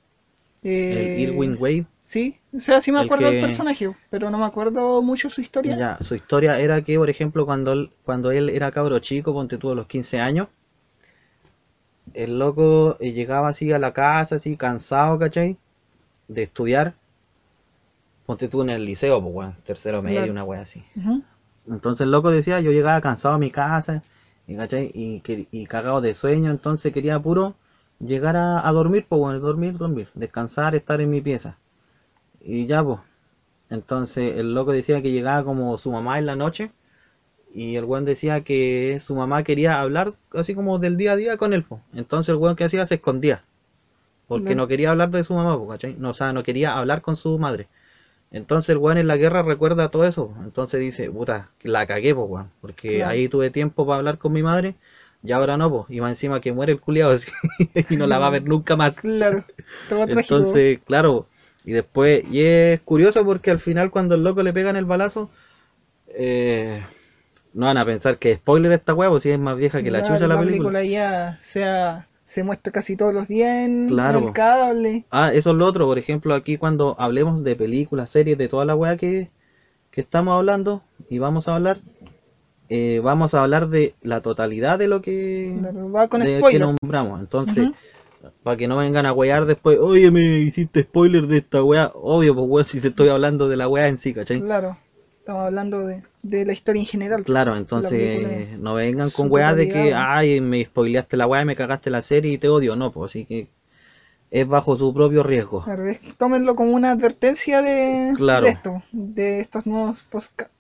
el 0.64 0.70
eh, 0.72 1.12
Irwin 1.16 1.56
Wade, 1.60 1.86
Sí, 2.06 2.38
o 2.56 2.60
sea, 2.62 2.80
sí 2.80 2.92
me 2.92 3.02
acuerdo 3.02 3.26
del 3.26 3.36
que- 3.36 3.48
personaje, 3.48 3.90
pero 4.10 4.30
no 4.30 4.38
me 4.38 4.46
acuerdo 4.46 5.02
mucho 5.02 5.30
su 5.30 5.42
historia. 5.42 5.76
ya, 5.78 5.98
su 6.02 6.16
historia 6.16 6.60
era 6.60 6.82
que 6.82 6.98
por 6.98 7.10
ejemplo 7.10 7.46
cuando 7.46 7.74
él, 7.74 7.92
cuando 8.04 8.32
él 8.32 8.50
era 8.50 8.72
cabro 8.72 9.00
chico, 9.00 9.34
ponte 9.34 9.58
tú 9.58 9.72
a 9.72 9.76
los 9.76 9.88
15 9.88 10.20
años, 10.20 10.48
el 12.14 12.38
loco 12.40 12.98
eh, 13.00 13.12
llegaba 13.14 13.50
así 13.50 13.72
a 13.72 13.80
la 13.80 13.94
casa, 13.94 14.36
así 14.36 14.58
cansado, 14.58 15.18
¿cachai? 15.20 15.58
De 16.28 16.44
estudiar, 16.44 16.96
ponte 18.26 18.48
tú 18.48 18.62
en 18.62 18.70
el 18.70 18.86
liceo, 18.86 19.22
pues 19.22 19.34
bueno, 19.34 19.56
tercero 19.66 20.02
medio, 20.02 20.18
Claro. 20.20 20.32
una 20.34 20.44
wea 20.44 20.62
así. 20.62 20.84
Entonces 21.68 22.06
el 22.06 22.12
loco 22.12 22.32
decía, 22.32 22.60
yo 22.62 22.72
llegaba 22.72 23.02
cansado 23.02 23.36
a 23.36 23.40
mi 23.40 23.52
casa 23.52 24.02
y, 24.48 24.56
¿cachai? 24.56 24.92
y, 24.94 25.22
y 25.52 25.66
cagado 25.66 26.02
de 26.02 26.14
sueño, 26.14 26.52
entonces 26.52 26.94
quería 26.94 27.20
puro 27.20 27.56
llegar 28.00 28.36
a, 28.38 28.68
a 28.68 28.72
dormir, 28.72 29.06
pues 29.08 29.20
bueno, 29.20 29.40
dormir, 29.40 29.78
dormir, 29.78 30.10
descansar, 30.16 30.76
estar 30.76 31.02
en 31.02 31.10
mi 31.10 31.22
pieza. 31.22 31.58
Y 32.42 32.68
ya, 32.68 32.84
pues. 32.84 33.00
Entonces 33.70 34.38
el 34.38 34.54
loco 34.56 34.72
decía 34.74 35.02
que 35.02 35.12
llegaba 35.12 35.44
como 35.44 35.78
su 35.78 35.92
mamá 35.92 36.20
en 36.20 36.26
la 36.28 36.36
noche 36.36 36.72
y 37.54 37.76
el 37.78 37.86
weón 37.86 38.06
decía 38.06 38.42
que 38.44 39.00
su 39.04 39.16
mamá 39.16 39.44
quería 39.44 39.82
hablar 39.82 40.14
así 40.34 40.56
como 40.56 40.80
del 40.80 40.98
día 40.98 41.14
a 41.14 41.16
día 41.18 41.38
con 41.38 41.54
él, 41.54 41.64
pues. 41.64 41.82
Entonces 41.94 42.30
el 42.30 42.38
weón 42.38 42.56
que 42.56 42.66
hacía 42.66 42.86
se 42.86 42.96
escondía. 42.96 43.44
Porque 44.28 44.56
no 44.56 44.68
quería 44.68 44.92
hablar 44.92 45.10
de 45.12 45.24
su 45.24 45.34
mamá, 45.34 45.58
pues, 45.58 45.70
¿cachai? 45.70 45.96
No, 45.98 46.12
o 46.12 46.14
sea, 46.14 46.34
no 46.34 46.44
quería 46.44 46.78
hablar 46.78 47.02
con 47.02 47.16
su 47.16 47.38
madre. 47.40 47.68
Entonces 48.32 48.70
el 48.70 48.78
weón 48.78 48.98
en 49.00 49.08
la 49.08 49.18
guerra 49.18 49.44
recuerda 49.44 49.90
todo 49.90 50.06
eso. 50.06 50.34
Entonces 50.44 50.80
dice, 50.82 51.10
puta, 51.12 51.52
la 51.64 51.88
cagué, 51.88 52.16
pues, 52.16 52.30
weón. 52.30 52.52
Porque 52.62 52.98
Claro. 52.98 53.12
ahí 53.12 53.30
tuve 53.30 53.52
tiempo 53.52 53.86
para 53.86 54.00
hablar 54.00 54.18
con 54.20 54.34
mi 54.34 54.44
madre 54.44 54.76
y 55.24 55.32
ahora 55.32 55.58
no, 55.58 55.70
pues. 55.72 55.86
Y 55.90 56.02
más 56.02 56.12
encima 56.12 56.42
que 56.42 56.54
muere 56.54 56.74
el 56.74 56.82
culiado 56.82 57.18
y 57.90 57.98
no 57.98 58.08
la 58.08 58.20
va 58.20 58.28
a 58.28 58.32
ver 58.32 58.44
nunca 58.44 58.76
más. 58.76 58.96
Claro, 58.96 59.46
todo 59.88 60.08
trágico. 60.08 60.46
Entonces, 60.46 60.80
claro. 60.86 61.28
Y 61.66 61.74
después, 61.74 62.24
y 62.32 62.42
es 62.44 62.82
curioso 62.82 63.26
porque 63.26 63.52
al 63.52 63.60
final 63.60 63.92
cuando 63.92 64.16
el 64.16 64.24
loco 64.24 64.42
le 64.42 64.54
pegan 64.54 64.78
el 64.78 64.86
balazo, 64.86 65.30
eh, 66.10 66.82
no 67.54 67.68
van 67.68 67.78
a 67.78 67.86
pensar 67.86 68.18
que 68.20 68.36
spoiler 68.38 68.72
esta 68.74 68.96
pues 68.96 69.24
si 69.24 69.32
es 69.32 69.40
más 69.40 69.58
vieja 69.58 69.84
que 69.84 69.92
la 69.92 70.00
Claro, 70.00 70.16
chucha 70.16 70.28
la 70.28 70.40
película. 70.40 70.84
ya 70.84 71.40
sea, 71.44 72.08
se 72.26 72.44
muestra 72.44 72.72
casi 72.72 72.96
todos 72.96 73.14
los 73.14 73.28
días 73.28 73.56
en 73.66 73.90
Claro, 73.90 74.20
el 74.20 74.34
cable. 74.34 75.06
Ah, 75.12 75.32
eso 75.34 75.52
es 75.52 75.56
lo 75.58 75.66
otro, 75.66 75.86
por 75.86 75.98
ejemplo, 75.98 76.36
aquí 76.36 76.58
cuando 76.58 76.96
hablemos 77.00 77.44
de 77.44 77.56
películas, 77.56 78.10
series, 78.12 78.38
de 78.38 78.48
toda 78.48 78.66
la 78.66 78.76
weá 78.76 78.98
que, 78.98 79.30
que 79.92 80.02
estamos 80.02 80.36
hablando 80.36 80.84
y 81.10 81.20
vamos 81.20 81.48
a 81.48 81.56
hablar, 81.56 81.82
eh, 82.70 83.00
vamos 83.04 83.34
a 83.34 83.42
hablar 83.42 83.70
de 83.70 83.96
la 84.02 84.22
totalidad 84.22 84.78
de 84.80 84.88
lo 84.88 85.02
que, 85.02 85.54
va 85.96 86.08
con 86.08 86.22
de 86.22 86.42
que 86.52 86.60
nombramos. 86.60 87.20
Entonces, 87.20 87.70
para 88.44 88.58
que 88.58 88.68
no 88.68 88.78
vengan 88.78 89.06
a 89.06 89.14
wear 89.14 89.46
después, 89.46 89.78
oye, 89.80 90.12
me 90.12 90.40
hiciste 90.40 90.84
spoiler 90.84 91.28
de 91.28 91.38
esta 91.38 91.64
weá. 91.64 91.92
Obvio, 91.94 92.36
pues 92.36 92.48
weón, 92.50 92.66
si 92.66 92.82
te 92.82 92.90
estoy 92.90 93.10
hablando 93.10 93.48
de 93.48 93.58
la 93.58 93.68
weá 93.68 93.88
en 93.88 93.98
sí, 94.00 94.14
¿cachai? 94.14 94.42
Claro, 94.42 94.78
Estamos 95.20 95.44
hablando 95.44 95.86
de, 95.86 96.04
de 96.24 96.46
la 96.46 96.54
historia 96.54 96.80
en 96.80 96.86
general. 96.86 97.24
Claro, 97.26 97.58
entonces 97.58 97.92
es 97.92 98.60
no 98.60 98.76
vengan 98.76 99.10
con 99.12 99.30
weas 99.30 99.58
de 99.58 99.68
que, 99.68 99.94
ay, 99.94 100.40
me 100.40 100.64
spoileaste 100.64 101.18
la 101.18 101.28
wea, 101.28 101.44
me 101.44 101.56
cagaste 101.56 101.90
la 101.90 102.02
serie 102.02 102.32
y 102.34 102.38
te 102.38 102.48
odio. 102.48 102.76
No, 102.78 102.92
pues 102.94 103.12
así 103.12 103.26
que 103.26 103.48
es 104.32 104.48
bajo 104.48 104.78
su 104.78 104.94
propio 104.94 105.24
riesgo. 105.24 105.64
Claro, 105.64 105.88
es- 105.90 106.00
tómenlo 106.18 106.56
como 106.56 106.72
una 106.72 106.92
advertencia 106.92 107.62
de, 107.62 108.14
Claro. 108.16 108.46
de 108.46 108.52
esto, 108.54 108.84
de 108.94 109.40
estos 109.40 109.66
nuevos 109.68 110.02
podcasts. 110.04 110.54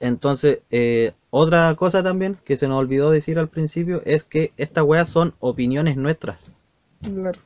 Entonces, 0.00 0.60
eh, 0.70 1.14
otra 1.30 1.74
cosa 1.76 2.02
también 2.02 2.36
que 2.44 2.56
se 2.56 2.68
nos 2.68 2.78
olvidó 2.78 3.10
decir 3.10 3.38
al 3.38 3.48
principio 3.48 4.02
es 4.04 4.24
que 4.24 4.52
estas 4.56 4.84
weas 4.84 5.08
son 5.08 5.34
opiniones 5.40 5.96
nuestras. 5.96 6.38
Claro. 7.02 7.40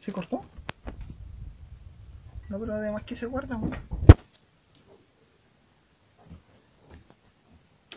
¿Se 0.00 0.12
cortó? 0.12 0.44
No, 2.50 2.58
pero 2.58 2.74
además 2.74 3.04
que 3.04 3.16
se 3.16 3.24
guarda. 3.24 3.58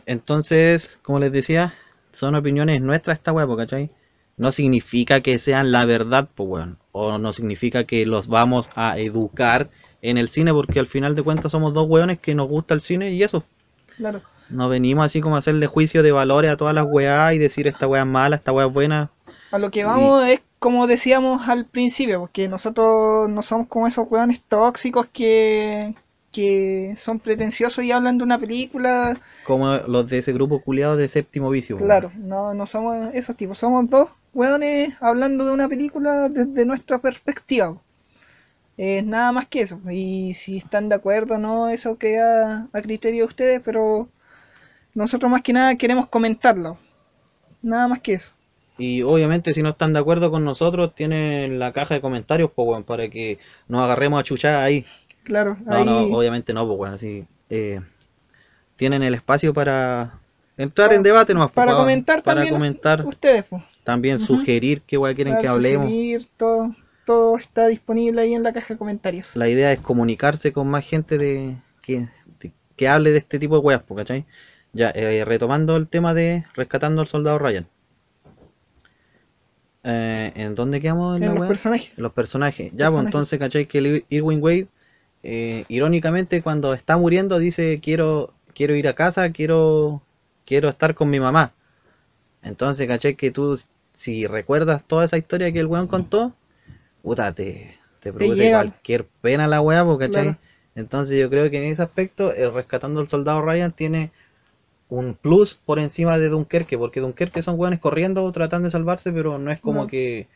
Entonces, 0.06 0.90
como 1.02 1.20
les 1.20 1.34
decía, 1.34 1.74
son 2.14 2.34
opiniones 2.36 2.82
nuestras 2.82 3.18
esta 3.18 3.34
wea, 3.34 3.46
¿cachai? 3.58 3.92
No 4.38 4.52
significa 4.52 5.22
que 5.22 5.40
sean 5.40 5.72
la 5.72 5.86
verdad, 5.86 6.30
pues 6.34 6.50
weón. 6.50 6.78
O 6.92 7.18
no 7.18 7.34
significa 7.34 7.86
que 7.86 8.06
los 8.06 8.28
vamos 8.28 8.70
a 8.76 8.98
educar 8.98 9.70
en 10.02 10.18
el 10.18 10.30
cine, 10.30 10.54
porque 10.54 10.80
al 10.80 10.88
final 10.88 11.16
de 11.16 11.24
cuentas 11.24 11.52
somos 11.52 11.74
dos 11.74 11.90
weones 11.90 12.20
que 12.20 12.36
nos 12.36 12.48
gusta 12.48 12.74
el 12.74 12.82
cine 12.82 13.12
y 13.12 13.24
eso. 13.24 13.44
Claro. 13.98 14.22
No 14.50 14.70
venimos 14.70 15.06
así 15.06 15.20
como 15.20 15.36
a 15.36 15.40
hacerle 15.40 15.68
juicio 15.68 16.04
de 16.04 16.12
valores 16.12 16.52
a 16.52 16.58
todas 16.58 16.74
las 16.74 16.86
weas 16.88 17.34
y 17.34 17.38
decir 17.38 17.68
esta 17.68 17.88
wea 17.88 18.04
es 18.04 18.08
mala, 18.08 18.38
esta 18.38 18.54
wea 18.54 18.68
es 18.68 18.74
buena. 18.74 19.10
A 19.52 19.60
lo 19.60 19.72
que 19.72 19.84
vamos 19.84 20.26
es 20.28 20.42
como 20.60 20.88
decíamos 20.88 21.48
al 21.48 21.66
principio, 21.66 22.20
porque 22.20 22.48
nosotros 22.48 23.30
no 23.30 23.44
somos 23.44 23.68
como 23.68 23.88
esos 23.88 24.08
weones 24.10 24.42
tóxicos 24.48 25.08
que, 25.08 25.96
que 26.32 26.96
son 26.98 27.20
pretenciosos 27.20 27.84
y 27.84 27.92
hablan 27.92 28.18
de 28.18 28.24
una 28.24 28.40
película. 28.40 29.20
Como 29.46 29.78
los 29.78 30.10
de 30.10 30.20
ese 30.20 30.34
grupo 30.34 30.62
culiado 30.62 30.96
de 30.96 31.10
séptimo 31.10 31.50
vicio. 31.50 31.78
Claro, 31.78 32.12
no, 32.16 32.54
no 32.54 32.66
somos 32.66 33.14
esos 33.14 33.36
tipos, 33.36 33.58
somos 33.58 33.90
dos 33.90 34.10
weones 34.34 34.94
hablando 35.02 35.46
de 35.46 35.52
una 35.52 35.68
película 35.68 36.30
desde 36.30 36.66
nuestra 36.66 37.00
perspectiva. 37.00 37.78
Es 38.78 39.04
nada 39.04 39.32
más 39.32 39.48
que 39.48 39.62
eso. 39.62 39.80
Y 39.90 40.34
si 40.36 40.58
están 40.58 40.90
de 40.90 40.96
acuerdo 40.96 41.36
o 41.36 41.38
no, 41.40 41.70
eso 41.70 41.98
queda 41.98 42.68
a 42.72 42.82
criterio 42.82 43.24
de 43.24 43.28
ustedes, 43.28 43.62
pero 43.66 44.08
nosotros 44.94 45.32
más 45.32 45.42
que 45.42 45.54
nada 45.54 45.76
queremos 45.76 46.08
comentarlo. 46.08 46.78
Nada 47.64 47.88
más 47.88 48.02
que 48.02 48.14
eso. 48.14 48.30
Y 48.78 49.02
obviamente 49.02 49.54
si 49.54 49.64
no 49.64 49.70
están 49.70 49.94
de 49.94 50.00
acuerdo 50.00 50.30
con 50.30 50.44
nosotros, 50.44 50.94
tienen 50.94 51.58
la 51.58 51.74
caja 51.74 51.96
de 51.96 52.02
comentarios, 52.02 52.52
pues 52.56 52.68
weón, 52.68 52.84
para 52.84 53.10
que 53.10 53.40
nos 53.68 53.84
agarremos 53.84 54.20
a 54.20 54.24
chuchar 54.24 54.56
ahí. 54.56 54.86
Claro, 55.28 55.58
No, 55.66 55.76
ahí 55.76 55.84
no, 55.84 56.04
obviamente 56.18 56.54
no, 56.54 56.66
pues 56.66 56.78
bueno, 56.78 56.96
así. 56.96 57.26
eh, 57.50 57.82
tienen 58.78 59.04
el 59.04 59.14
espacio 59.14 59.54
para 59.54 60.14
entrar 60.56 60.94
en 60.94 61.04
debate 61.04 61.34
nomás, 61.34 61.50
pues, 61.52 61.56
para 61.56 61.74
pa- 61.74 61.78
comentar 61.80 62.24
para 62.24 62.36
también 62.42 62.54
comentar, 62.56 63.06
ustedes, 63.06 63.44
pues. 63.44 63.62
también 63.84 64.20
sugerir 64.20 64.82
qué 64.88 64.98
weá 64.98 65.14
quieren 65.14 65.38
que 65.42 65.48
hablemos. 65.48 65.88
sugerir, 65.88 66.28
todo, 66.38 66.74
todo 67.06 67.38
está 67.38 67.68
disponible 67.68 68.22
ahí 68.22 68.34
en 68.36 68.44
la 68.44 68.54
caja 68.54 68.74
de 68.74 68.78
comentarios. 68.78 69.36
La 69.36 69.50
idea 69.50 69.74
es 69.74 69.82
comunicarse 69.82 70.54
con 70.54 70.70
más 70.70 70.86
gente 70.86 71.18
de 71.18 71.58
que, 71.82 72.08
de- 72.40 72.52
que 72.78 72.88
hable 72.88 73.12
de 73.12 73.18
este 73.18 73.38
tipo 73.38 73.56
de 73.56 73.62
weas, 73.66 73.84
pues, 73.84 73.98
¿cachai? 73.98 74.24
Ya, 74.72 74.92
eh, 74.92 75.26
retomando 75.26 75.76
el 75.76 75.88
tema 75.90 76.14
de 76.14 76.46
rescatando 76.56 77.02
al 77.02 77.10
soldado 77.10 77.38
Ryan. 77.38 77.68
Eh, 79.84 80.32
¿En 80.36 80.56
dónde 80.56 80.80
quedamos 80.82 81.18
en 81.18 81.24
En 81.24 81.30
la 81.30 81.34
los 81.34 81.42
wea? 81.42 81.48
personajes. 81.50 81.92
Los 81.98 82.12
personajes. 82.14 82.72
Ya, 82.76 82.90
pues 82.90 83.06
entonces, 83.06 83.40
¿cachai? 83.40 83.66
Que 83.68 83.78
el 83.80 84.06
Irwin 84.10 84.42
Wade, 84.42 84.68
eh, 85.30 85.66
irónicamente, 85.68 86.42
cuando 86.42 86.74
está 86.74 86.96
muriendo, 86.96 87.38
dice, 87.38 87.82
quiero, 87.82 88.34
quiero 88.56 88.76
ir 88.76 88.88
a 88.88 88.94
casa, 88.94 89.30
quiero, 89.32 90.02
quiero 90.46 90.70
estar 90.70 90.96
con 90.96 91.10
mi 91.10 91.20
mamá. 91.20 91.52
Entonces, 92.42 92.88
¿cachai? 92.88 93.16
Que 93.16 93.30
tú, 93.30 93.60
si 93.98 94.26
recuerdas 94.26 94.86
toda 94.86 95.04
esa 95.04 95.18
historia 95.18 95.52
que 95.52 95.60
el 95.60 95.66
weón 95.66 95.88
contó, 95.88 96.32
puta, 97.04 97.34
te, 97.34 97.76
te 98.00 98.14
produce 98.14 98.50
cualquier 98.50 99.06
pena 99.20 99.48
la 99.48 99.60
weá, 99.60 99.84
po, 99.84 99.98
¿cachai? 99.98 100.24
Claro. 100.24 100.38
Entonces 100.76 101.20
yo 101.20 101.30
creo 101.30 101.50
que 101.50 101.58
en 101.58 101.74
ese 101.74 101.84
aspecto, 101.84 102.34
el 102.34 102.54
Rescatando 102.54 103.02
al 103.02 103.10
Soldado 103.10 103.42
Ryan 103.42 103.74
tiene 103.74 104.12
un 104.88 105.14
plus 105.16 105.60
por 105.66 105.78
encima 105.80 106.18
de 106.18 106.30
Dunkerque, 106.30 106.78
porque 106.78 107.02
Dunkerque 107.02 107.42
son 107.42 107.60
weones 107.60 107.82
corriendo 107.82 108.32
tratando 108.32 108.68
de 108.68 108.72
salvarse, 108.72 109.12
pero 109.12 109.38
no 109.38 109.52
es 109.52 109.60
como 109.60 109.82
No. 109.82 109.88
que 109.88 110.28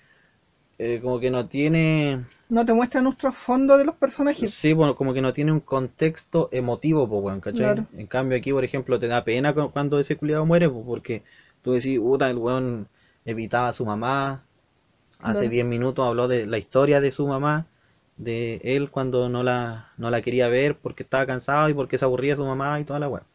eh, 0.79 0.99
como 1.01 1.21
que 1.21 1.31
no 1.31 1.45
tiene 1.45 2.25
No 2.51 2.63
te 2.65 2.73
muestran 2.73 3.07
un 3.07 3.15
trasfondo 3.15 3.77
de 3.77 3.85
los 3.85 3.95
personajes. 3.95 4.51
sí, 4.51 4.73
bueno, 4.73 4.95
como 4.95 5.13
que 5.13 5.21
no 5.21 5.33
tiene 5.33 5.51
un 5.51 5.59
contexto 5.61 6.49
emotivo, 6.51 7.07
pues 7.07 7.23
weón, 7.23 7.39
¿cachai? 7.39 7.59
Claro. 7.59 7.85
En 7.97 8.07
cambio 8.07 8.37
aquí, 8.37 8.51
por 8.51 8.63
ejemplo, 8.63 8.99
te 8.99 9.07
da 9.07 9.23
pena 9.23 9.53
cu- 9.53 9.71
cuando 9.71 9.99
ese 9.99 10.15
culiado 10.17 10.45
muere, 10.45 10.69
pues, 10.69 10.85
porque 10.85 11.23
tú 11.63 11.71
decís, 11.73 11.99
puta, 11.99 12.29
el 12.29 12.37
weón 12.37 12.87
evitaba 13.25 13.69
a 13.69 13.73
su 13.73 13.85
mamá, 13.85 14.43
hace 15.19 15.31
Claro. 15.39 15.51
10 15.51 15.65
minutos 15.65 16.05
habló 16.07 16.27
de 16.27 16.45
la 16.47 16.57
historia 16.59 17.01
de 17.01 17.11
su 17.11 17.27
mamá, 17.27 17.67
de 18.17 18.61
él 18.63 18.89
cuando 18.91 19.29
no 19.29 19.43
la, 19.43 19.91
no 19.97 20.09
la 20.11 20.21
quería 20.21 20.47
ver 20.49 20.77
porque 20.77 21.03
estaba 21.03 21.25
cansado 21.25 21.69
y 21.69 21.73
porque 21.73 21.97
se 21.97 22.05
aburría 22.05 22.35
su 22.35 22.45
mamá 22.45 22.79
y 22.79 22.83
toda 22.85 22.99
la 22.99 23.09
weón. 23.09 23.25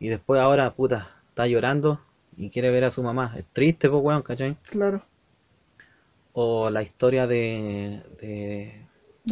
Y 0.00 0.08
después 0.08 0.40
ahora, 0.40 0.70
puta, 0.74 1.10
está 1.30 1.46
llorando 1.46 2.00
y 2.36 2.50
quiere 2.50 2.70
ver 2.70 2.84
a 2.84 2.90
su 2.90 3.02
mamá. 3.02 3.34
Es 3.38 3.44
triste, 3.52 3.88
pues 3.90 4.02
weón, 4.02 4.22
¿cachai? 4.22 4.56
Claro. 4.70 5.02
O 6.34 6.68
la 6.68 6.82
historia 6.82 7.26
de, 7.26 8.02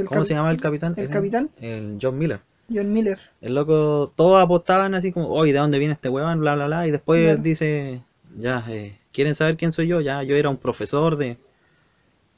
¿Cómo 0.07 0.25
se 0.25 0.35
llama 0.35 0.51
el 0.51 0.61
capitán? 0.61 0.95
¿El 0.97 1.09
capitán? 1.11 1.51
El 1.61 1.99
John 2.01 2.17
Miller. 2.17 2.41
John 2.73 2.93
Miller. 2.93 3.19
El 3.41 3.55
loco, 3.55 4.13
todos 4.17 4.41
apostaban 4.43 4.95
así 4.95 5.13
como, 5.13 5.29
oye, 5.29 5.53
¿de 5.53 5.59
dónde 5.59 5.79
viene 5.79 5.95
este 5.95 6.09
weón? 6.09 6.41
Bla, 6.41 6.55
bla, 6.55 6.67
bla. 6.67 6.87
Y 6.87 6.91
después 6.93 7.21
Claro. 7.23 7.43
dice, 7.43 8.03
ya, 8.39 8.65
eh, 8.69 8.99
¿quieren 9.13 9.35
saber 9.35 9.57
quién 9.57 9.73
soy 9.73 9.89
yo? 9.89 10.01
Ya, 10.01 10.23
yo 10.23 10.37
era 10.37 10.49
un 10.49 10.57
profesor 10.57 11.17
de, 11.17 11.37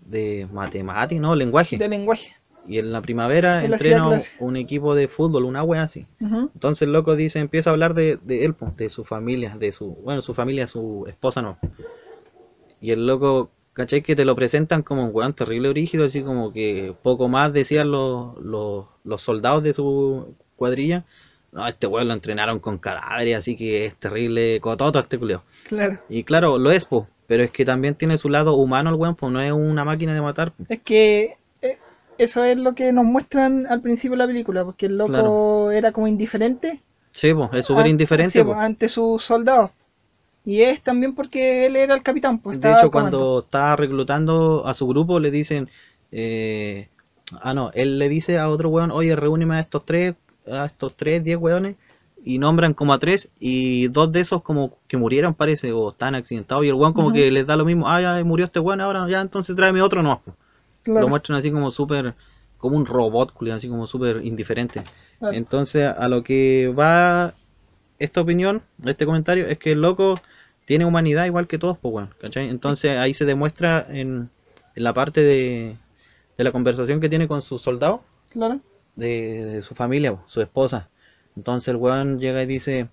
de 0.06 0.48
matemáticas, 0.50 1.20
no, 1.22 1.34
lenguaje. 1.34 1.76
De 1.76 1.88
lenguaje. 1.88 2.34
Y 2.66 2.78
en 2.78 2.90
la 2.92 3.02
primavera 3.02 3.62
Él 3.62 3.74
hacía 3.74 3.96
entreno 3.98 4.18
un 4.40 4.56
equipo 4.56 4.94
de 4.94 5.06
fútbol, 5.08 5.44
una 5.44 5.62
wea 5.62 5.82
así. 5.82 6.06
Entonces 6.18 6.82
el 6.82 6.92
loco 6.94 7.14
dice, 7.14 7.38
empieza 7.38 7.68
a 7.68 7.74
hablar 7.74 7.92
de, 7.92 8.18
de 8.22 8.46
él, 8.46 8.54
de 8.78 8.88
su 8.88 9.04
familia, 9.04 9.54
de 9.58 9.70
su, 9.70 9.94
bueno, 10.02 10.22
su 10.22 10.32
familia, 10.32 10.66
su 10.66 11.04
esposa 11.06 11.42
no. 11.42 11.58
Y 12.80 12.90
el 12.92 13.06
loco, 13.06 13.50
¿cachai? 13.74 14.02
Que 14.02 14.16
te 14.16 14.24
lo 14.24 14.34
presentan 14.34 14.82
como 14.82 15.04
un 15.04 15.10
weón 15.12 15.34
terrible 15.34 15.72
rígido, 15.72 16.06
así 16.06 16.22
como 16.22 16.52
que 16.52 16.94
poco 17.02 17.28
más 17.28 17.52
decían 17.52 17.90
los, 17.90 18.36
los, 18.38 18.86
los 19.04 19.20
soldados 19.22 19.62
de 19.62 19.74
su 19.74 20.34
cuadrilla. 20.56 21.04
No, 21.52 21.68
este 21.68 21.86
weón 21.86 22.08
lo 22.08 22.14
entrenaron 22.14 22.58
con 22.58 22.78
cadáveres, 22.78 23.36
así 23.36 23.56
que 23.56 23.84
es 23.86 23.94
terrible 23.96 24.58
cototo 24.60 24.98
este 24.98 25.18
culeo. 25.18 25.42
Claro. 25.68 25.98
Y 26.08 26.24
claro, 26.24 26.58
lo 26.58 26.70
es, 26.72 26.84
po, 26.84 27.06
pero 27.28 27.44
es 27.44 27.50
que 27.52 27.64
también 27.64 27.94
tiene 27.94 28.18
su 28.18 28.28
lado 28.28 28.54
humano 28.54 28.90
el 28.90 28.96
weón, 28.96 29.14
pues 29.14 29.30
no 29.32 29.40
es 29.40 29.52
una 29.52 29.84
máquina 29.84 30.14
de 30.14 30.20
matar. 30.20 30.50
po. 30.52 30.64
Es 30.68 30.80
que 30.82 31.36
eh, 31.62 31.78
eso 32.18 32.42
es 32.42 32.56
lo 32.56 32.74
que 32.74 32.92
nos 32.92 33.04
muestran 33.04 33.66
al 33.68 33.80
principio 33.82 34.12
de 34.16 34.18
la 34.18 34.26
película, 34.26 34.64
porque 34.64 34.86
el 34.86 34.96
loco 34.98 35.12
Claro. 35.12 35.70
era 35.70 35.92
como 35.92 36.08
indiferente. 36.08 36.80
Sí, 37.12 37.32
pues, 37.32 37.50
es 37.52 37.66
súper 37.66 37.86
indiferente. 37.86 38.32
sí, 38.32 38.38
po. 38.40 38.46
pues, 38.46 38.58
ante 38.58 38.88
sus 38.88 39.22
soldados. 39.22 39.70
Y 40.44 40.62
es 40.62 40.82
también 40.82 41.14
porque 41.14 41.66
él 41.66 41.76
era 41.76 41.94
el 41.94 42.02
capitán, 42.02 42.38
pues 42.38 42.60
De 42.60 42.70
hecho, 42.70 42.90
cuando 42.90 43.40
está 43.40 43.76
reclutando 43.76 44.66
a 44.66 44.74
su 44.74 44.86
grupo, 44.86 45.18
le 45.18 45.30
dicen, 45.30 45.70
eh, 46.12 46.88
ah 47.40 47.54
no, 47.54 47.70
él 47.72 47.98
le 47.98 48.08
dice 48.10 48.38
a 48.38 48.48
otro 48.50 48.68
weón, 48.68 48.90
oye, 48.90 49.16
reúneme 49.16 49.56
a 49.56 49.60
estos 49.60 49.86
tres, 49.86 50.14
a 50.46 50.66
estos 50.66 50.94
tres, 50.96 51.24
diez 51.24 51.38
weones, 51.38 51.76
y 52.22 52.38
nombran 52.38 52.74
como 52.74 52.92
a 52.92 52.98
tres, 52.98 53.30
y 53.40 53.88
dos 53.88 54.12
de 54.12 54.20
esos 54.20 54.42
como 54.42 54.76
que 54.86 54.98
murieron 54.98 55.32
parece, 55.32 55.72
o 55.72 55.90
están 55.90 56.14
accidentados, 56.14 56.64
y 56.64 56.68
el 56.68 56.74
weón 56.74 56.92
como 56.92 57.10
que 57.12 57.30
les 57.30 57.46
da 57.46 57.56
lo 57.56 57.64
mismo, 57.64 57.88
ah, 57.88 58.02
ya 58.02 58.22
murió 58.22 58.44
este 58.44 58.60
weón, 58.60 58.82
ahora 58.82 59.08
ya 59.08 59.22
entonces 59.22 59.56
tráeme 59.56 59.80
otro 59.80 60.02
po. 60.02 60.34
Claro, 60.82 61.00
Lo 61.00 61.08
muestran 61.08 61.38
así 61.38 61.50
como 61.50 61.70
súper, 61.70 62.12
como 62.58 62.76
un 62.76 62.84
robot, 62.84 63.32
así 63.50 63.68
como 63.68 63.86
súper 63.86 64.22
indiferente. 64.22 64.82
claro. 65.18 65.34
Entonces, 65.34 65.86
a 65.86 66.08
lo 66.08 66.22
que 66.22 66.68
va 66.78 67.32
esta 67.98 68.20
opinión, 68.20 68.60
este 68.84 69.06
comentario, 69.06 69.46
es 69.46 69.58
que 69.58 69.72
el 69.72 69.80
loco 69.80 70.20
tiene 70.64 70.84
humanidad 70.84 71.26
igual 71.26 71.46
que 71.46 71.58
todos, 71.58 71.78
pues 71.78 71.92
bueno, 71.92 72.10
¿cachai? 72.20 72.48
Entonces 72.48 72.96
ahí 72.98 73.14
se 73.14 73.24
demuestra 73.24 73.86
en, 73.88 74.30
en 74.74 74.84
la 74.84 74.94
parte 74.94 75.20
de, 75.22 75.76
de 76.38 76.44
la 76.44 76.52
conversación 76.52 77.00
que 77.00 77.08
tiene 77.08 77.28
con 77.28 77.42
su 77.42 77.58
soldado, 77.58 78.02
claro. 78.30 78.60
de, 78.96 79.44
de 79.46 79.62
su 79.62 79.74
familia, 79.74 80.16
su 80.26 80.40
esposa. 80.42 80.88
Entonces 81.36 81.68
el 81.68 81.76
weón 81.76 82.18
llega 82.20 82.42
y 82.42 82.46
dice, 82.46 82.88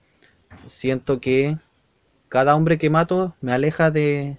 siento 0.68 1.20
que 1.22 1.58
cada 2.30 2.56
hombre 2.56 2.78
que 2.80 2.90
mato 2.90 3.36
me 3.42 3.54
aleja 3.54 3.92
de, 3.92 4.38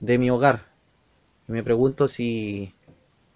de 0.00 0.18
mi 0.18 0.30
hogar. 0.30 0.66
Y 1.48 1.52
me 1.52 1.62
pregunto 1.64 2.08
si 2.08 2.74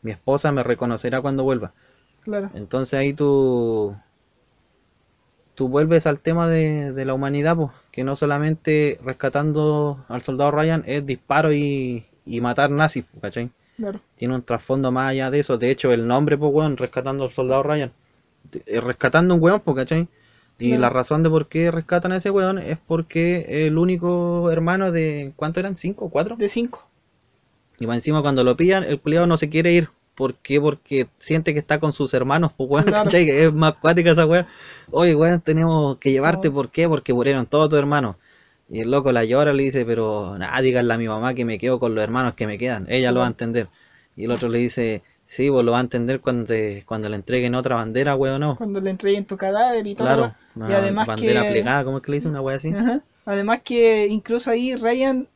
mi 0.02 0.12
esposa 0.12 0.52
me 0.52 0.62
reconocerá 0.64 1.22
cuando 1.22 1.44
vuelva. 1.44 1.74
Claro. 2.22 2.50
Entonces 2.54 2.98
ahí 2.98 3.14
tú, 3.14 3.96
tú 5.54 5.68
vuelves 5.68 6.06
al 6.06 6.20
tema 6.20 6.48
de, 6.48 6.92
de 6.92 7.04
la 7.04 7.14
humanidad, 7.14 7.56
pues, 7.56 7.70
que 7.96 8.04
no 8.04 8.14
solamente 8.16 9.00
rescatando 9.02 10.04
al 10.08 10.22
soldado 10.22 10.52
Ryan 10.52 10.84
es 10.86 11.06
disparo 11.06 11.52
y, 11.52 12.06
y 12.26 12.42
matar 12.42 12.70
nazis, 12.70 13.06
¿cachai? 13.22 13.50
Claro. 13.78 14.00
Tiene 14.16 14.34
un 14.36 14.42
trasfondo 14.42 14.92
más 14.92 15.10
allá 15.10 15.30
de 15.30 15.40
eso. 15.40 15.58
De 15.58 15.70
hecho, 15.70 15.92
el 15.92 16.06
nombre, 16.06 16.38
pues, 16.38 16.52
weón, 16.54 16.76
rescatando 16.76 17.24
al 17.24 17.32
soldado 17.32 17.62
Ryan. 17.64 17.92
Eh, 18.66 18.80
rescatando 18.80 19.34
un 19.34 19.42
weón, 19.42 19.60
pues, 19.60 19.76
¿cachai? 19.78 20.08
Y 20.58 20.76
Claro. 20.76 20.82
la 20.82 20.90
razón 20.90 21.22
de 21.22 21.30
por 21.30 21.48
qué 21.48 21.70
rescatan 21.70 22.12
a 22.12 22.18
ese 22.18 22.30
weón 22.30 22.58
es 22.58 22.78
porque 22.86 23.66
el 23.66 23.78
único 23.78 24.50
hermano 24.50 24.92
de... 24.92 25.32
¿Cuánto 25.36 25.60
eran? 25.60 25.76
¿Cinco? 25.78 26.10
¿Cuatro? 26.10 26.36
De 26.36 26.48
5. 26.48 26.86
Y 27.78 27.86
más 27.86 27.96
encima 27.96 28.22
cuando 28.22 28.44
lo 28.44 28.56
pillan, 28.56 28.84
el 28.84 29.00
culiado 29.00 29.26
no 29.26 29.36
se 29.38 29.48
quiere 29.48 29.72
ir. 29.72 29.88
¿Por 30.16 30.34
qué? 30.36 30.60
Porque 30.60 31.06
siente 31.18 31.52
que 31.52 31.60
está 31.60 31.78
con 31.78 31.92
sus 31.92 32.12
hermanos, 32.14 32.52
pues 32.56 32.68
weón, 32.70 32.84
Claro. 32.86 33.10
es 33.12 33.52
más 33.52 33.74
cuática 33.74 34.12
esa 34.12 34.26
weón. 34.26 34.46
Oye, 34.90 35.14
weón, 35.14 35.40
tenemos 35.42 35.98
que 35.98 36.10
llevarte. 36.10 36.50
¿por 36.50 36.70
qué? 36.70 36.88
Porque 36.88 37.12
murieron 37.12 37.46
todos 37.46 37.68
tus 37.68 37.78
hermanos. 37.78 38.16
Y 38.68 38.80
el 38.80 38.90
loco 38.90 39.12
la 39.12 39.24
llora, 39.24 39.52
le 39.52 39.62
dice, 39.62 39.84
pero 39.84 40.36
nada, 40.38 40.60
díganle 40.60 40.92
a 40.94 40.98
mi 40.98 41.06
mamá 41.06 41.34
que 41.34 41.44
me 41.44 41.58
quedo 41.58 41.78
con 41.78 41.94
los 41.94 42.02
hermanos 42.02 42.34
que 42.34 42.46
me 42.48 42.58
quedan. 42.58 42.86
Ella 42.88 43.12
lo 43.12 43.20
va 43.20 43.26
a 43.26 43.28
entender. 43.28 43.68
Y 44.16 44.24
el 44.24 44.30
otro 44.32 44.48
le 44.48 44.58
dice, 44.58 45.02
sí, 45.26 45.48
vos 45.50 45.64
lo 45.64 45.72
va 45.72 45.78
a 45.78 45.82
entender 45.82 46.20
cuando, 46.20 46.46
te- 46.46 46.82
cuando 46.86 47.08
le 47.08 47.16
entreguen 47.16 47.54
otra 47.54 47.76
bandera, 47.76 48.16
weón, 48.16 48.40
no. 48.40 48.56
Cuando 48.56 48.80
le 48.80 48.90
entreguen 48.90 49.24
tu 49.26 49.36
cadáver 49.36 49.86
y 49.86 49.94
todo. 49.94 50.06
Claro, 50.06 50.34
y 50.56 50.72
además 50.72 51.06
bandera 51.06 51.42
que, 51.42 51.50
plegada, 51.50 51.84
¿cómo 51.84 51.98
es 51.98 52.02
que 52.02 52.10
le 52.10 52.16
dice 52.16 52.28
una 52.28 52.40
weá 52.40 52.56
así? 52.56 52.70
Ajá. 52.70 53.02
Además 53.26 53.60
que 53.62 54.06
incluso 54.06 54.50
ahí 54.50 54.74
Ryan 54.74 55.28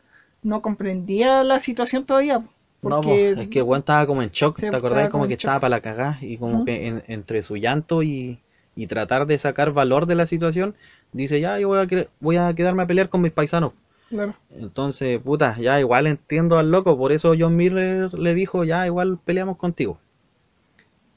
no 0.43 0.63
comprendía 0.63 1.45
la 1.45 1.61
situación 1.61 2.07
todavía. 2.07 2.43
No, 2.83 3.01
es 3.35 3.49
que 3.49 3.59
el 3.61 3.65
weón 3.65 3.81
estaba 3.81 4.07
como 4.07 4.23
en 4.23 4.31
shock, 4.31 4.59
¿te 4.59 4.77
acordás? 4.77 5.09
Como 5.11 5.27
que 5.27 5.35
shock. 5.35 5.41
estaba 5.41 5.61
para 5.61 5.71
la 5.77 5.81
cagá 5.81 6.19
y 6.23 6.39
como 6.39 6.65
que 6.65 6.87
en- 6.89 7.03
entre 7.09 7.43
su 7.43 7.57
llanto 7.57 8.03
y, 8.03 8.41
y 8.75 8.87
tratar 8.87 9.27
de 9.27 9.39
sacar 9.39 9.73
valor 9.73 10.07
de 10.07 10.15
la 10.15 10.27
situación, 10.27 10.75
dice, 11.13 11.41
ya, 11.41 11.59
yo 11.59 11.69
voy 11.69 11.79
a, 11.79 12.09
voy 12.21 12.37
a 12.37 12.55
quedarme 12.55 12.83
a 12.83 12.87
pelear 12.87 13.09
con 13.11 13.21
mis 13.23 13.33
paisanos. 13.33 13.73
claro, 14.09 14.35
Entonces, 14.51 15.21
puta, 15.23 15.59
ya 15.59 15.81
igual 15.81 16.07
entiendo 16.09 16.59
al 16.59 16.71
loco, 16.71 16.99
por 16.99 17.13
eso 17.13 17.35
John 17.39 17.57
Miller 17.57 18.15
le 18.15 18.35
dijo, 18.35 18.65
ya, 18.65 18.87
igual 18.87 19.19
peleamos 19.25 19.57
contigo. 19.59 19.99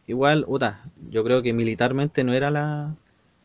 Igual, 0.08 0.46
puta, 0.46 0.84
yo 1.10 1.24
creo 1.24 1.42
que 1.42 1.54
militarmente 1.54 2.24
no 2.24 2.34
era 2.34 2.52
la, 2.52 2.96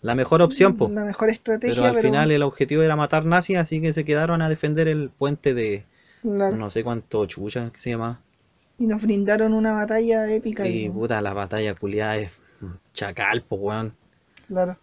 la 0.03 0.15
mejor 0.15 0.43
opción, 0.43 0.75
po. 0.75 0.93
la 0.95 1.05
mejor 1.05 1.31
estrategia, 1.31 1.75
Pero 1.75 1.87
al 1.87 1.95
pero 1.95 2.09
final 2.11 2.31
el 2.33 2.43
objetivo 2.43 2.83
era 2.83 2.97
matar 2.97 3.25
nazis, 3.27 3.59
así 3.59 3.81
que 3.81 3.93
se 3.93 4.05
quedaron 4.05 4.43
a 4.43 4.49
defender 4.49 4.89
el 4.89 5.11
puente 5.11 5.55
de 5.55 5.85
claro. 6.23 6.57
no 6.57 6.71
sé 6.71 6.83
cuánto 6.85 7.27
chucha 7.27 7.71
que 7.73 7.79
se 7.79 7.91
llama. 7.91 8.21
y 8.81 8.87
nos 8.87 9.03
brindaron 9.03 9.53
una 9.55 9.73
batalla 9.73 10.31
épica. 10.33 10.67
Y 10.67 10.85
y- 10.87 10.89
puta, 10.91 11.21
la 11.21 11.33
batalla 11.33 11.75
culiada 11.75 12.17
es 12.19 12.31
chacal, 12.95 13.43
po, 13.43 13.57
weón. 13.57 13.93
claro, 14.47 14.77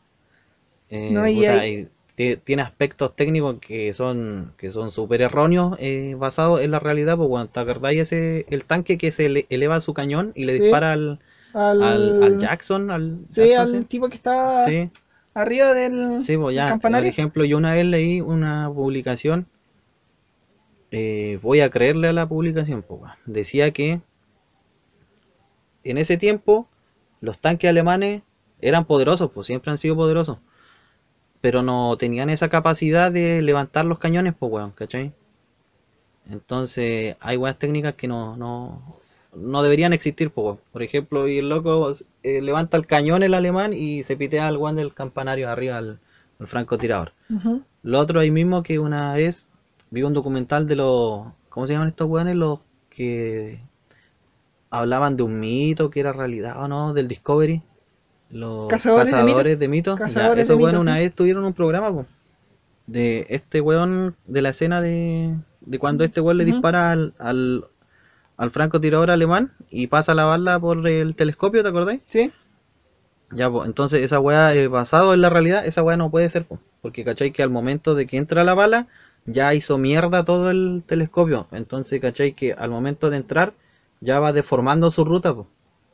Eh, 0.90 1.10
No, 1.12 1.28
y 1.28 1.36
puta, 1.38 1.60
hay- 1.60 1.74
y 1.74 1.88
ti- 2.36 2.42
tiene 2.44 2.62
aspectos 2.62 3.16
técnicos 3.16 3.58
que 3.60 3.94
son 3.94 4.52
que 4.58 4.70
son 4.72 4.92
súper 4.92 5.22
erróneos 5.22 5.76
eh, 5.80 6.16
basados 6.18 6.62
en 6.62 6.72
la 6.72 6.80
realidad, 6.80 7.18
pues 7.18 7.28
bueno, 7.30 7.48
¿te 7.48 7.60
acordáis 7.60 8.02
ese 8.02 8.46
el 8.50 8.66
tanque 8.66 8.98
que 8.98 9.12
se 9.12 9.26
ele- 9.28 9.46
eleva 9.50 9.82
su 9.82 9.94
cañón 9.94 10.32
y 10.36 10.44
le 10.46 10.58
Sí. 10.58 10.64
dispara 10.64 10.92
al, 10.92 11.20
al, 11.54 11.82
al, 11.84 12.24
al 12.24 12.40
Jackson, 12.40 12.92
al 12.92 13.18
sí, 13.32 13.48
Jackson, 13.50 13.78
al 13.78 13.86
tipo 13.88 14.10
que 14.10 14.16
está 14.16 14.66
arriba 15.34 15.74
del, 15.74 16.20
sí, 16.20 16.38
pues 16.38 16.56
del 16.56 16.68
ya, 16.68 16.78
por 16.78 16.96
ejemplo, 17.06 17.44
yo 17.46 17.58
una 17.58 17.74
vez 17.74 17.86
leí 17.86 18.22
una 18.22 18.70
publicación, 18.74 19.48
eh, 20.98 21.40
voy 21.42 21.60
a 21.60 21.70
creerle 21.70 22.08
a 22.08 22.14
la 22.14 22.26
publicación, 22.26 22.86
weón. 22.88 23.12
decía 23.26 23.72
que 23.72 24.00
en 25.84 25.98
ese 25.98 26.16
tiempo 26.16 26.70
los 27.20 27.38
tanques 27.40 27.70
alemanes 27.70 28.22
eran 28.62 28.86
poderosos, 28.86 29.30
pues 29.32 29.46
siempre 29.46 29.72
han 29.72 29.78
sido 29.78 29.98
poderosos, 29.98 30.38
pero 31.42 31.62
no 31.64 31.98
tenían 31.98 32.30
esa 32.30 32.48
capacidad 32.48 33.12
de 33.12 33.42
levantar 33.42 33.84
los 33.84 34.00
cañones, 34.00 34.36
pues 34.40 34.50
weón, 34.50 34.72
¿cachai? 34.72 35.12
Entonces 36.30 37.18
hay 37.20 37.36
weas 37.36 37.60
técnicas 37.60 37.96
que 37.96 38.08
no, 38.08 38.38
no, 38.38 38.96
no 39.36 39.64
deberían 39.64 39.92
existir, 39.92 40.32
pues 40.32 40.46
weón. 40.46 40.60
Por 40.72 40.82
ejemplo, 40.82 41.28
y 41.28 41.40
el 41.40 41.50
loco 41.50 41.92
eh, 42.24 42.42
levanta 42.42 42.78
el 42.78 42.88
cañón 42.88 43.22
el 43.22 43.34
alemán 43.34 43.74
y 43.74 44.04
se 44.04 44.16
pitea 44.16 44.48
al 44.48 44.56
weón 44.56 44.78
del 44.78 44.94
campanario 44.94 45.50
arriba 45.50 45.78
al, 45.78 46.00
al 46.40 46.48
francotirador. 46.48 47.12
Lo 47.84 48.00
otro 48.00 48.22
ahí 48.22 48.32
mismo 48.32 48.64
que 48.64 48.80
una 48.80 49.14
vez 49.14 49.50
vi 49.96 50.04
un 50.04 50.14
documental 50.14 50.68
de 50.68 50.76
los, 50.76 51.28
¿cómo 51.50 51.66
se 51.68 51.74
llaman 51.74 51.88
estos 51.88 52.10
weones? 52.10 52.36
Los 52.36 52.60
que 52.90 53.62
hablaban 54.70 55.16
de 55.16 55.24
un 55.24 55.40
mito 55.40 55.90
que 55.90 56.02
era 56.02 56.12
realidad 56.14 56.62
o 56.62 56.68
no, 56.68 56.94
del 56.94 57.08
Discovery. 57.08 57.64
Los 58.30 58.68
Cazadores 58.68 59.08
de 59.08 59.12
cazadores 59.14 59.60
de 59.60 59.68
mitos. 59.70 59.98
Ya, 60.06 60.06
Cazadores 60.06 60.36
de 60.36 60.42
esos 60.44 60.58
weones 60.60 60.82
una 60.82 60.96
sí. 60.96 61.00
vez 61.00 61.16
tuvieron 61.16 61.46
un 61.46 61.54
programa, 61.54 61.92
po, 61.92 62.06
de 62.88 63.26
este 63.30 63.62
weón, 63.62 64.16
de 64.26 64.42
la 64.42 64.50
escena 64.50 64.82
de, 64.82 65.36
de 65.62 65.80
cuando 65.80 66.04
este 66.04 66.22
weón 66.22 66.38
le 66.38 66.46
dispara 66.46 66.92
al, 66.92 67.14
al, 67.20 67.66
al 68.38 68.52
francotirador 68.52 69.12
alemán 69.12 69.54
y 69.70 69.88
pasa 69.88 70.14
la 70.14 70.26
bala 70.26 70.60
por 70.60 70.88
el 70.88 71.16
telescopio, 71.16 71.64
¿te 71.64 71.70
acordáis? 71.70 72.02
Sí, 72.08 72.32
Ya, 73.32 73.50
pues, 73.50 73.66
entonces 73.68 74.02
esa 74.04 74.20
weá 74.20 74.54
eh, 74.54 74.68
basado 74.68 75.14
en 75.14 75.22
la 75.22 75.30
realidad, 75.30 75.66
esa 75.66 75.84
weá 75.84 75.98
no 75.98 76.12
puede 76.12 76.30
ser, 76.30 76.46
po, 76.46 76.60
porque 76.82 77.04
cachai 77.04 77.32
que 77.32 77.44
al 77.44 77.50
momento 77.50 77.96
de 77.96 78.06
que 78.08 78.18
entra 78.18 78.44
la 78.44 78.54
bala, 78.54 78.88
ya 79.26 79.54
hizo 79.54 79.78
mierda 79.78 80.24
todo 80.26 80.50
el 80.52 80.84
telescopio. 80.86 81.48
Entonces, 81.52 82.02
cachai 82.02 82.34
que 82.34 82.54
al 82.54 82.70
momento 82.70 83.10
de 83.10 83.18
entrar, 83.18 83.54
ya 84.02 84.20
va 84.20 84.34
deformando 84.34 84.92
su 84.92 85.04
ruta, 85.06 85.34
po. 85.34 85.48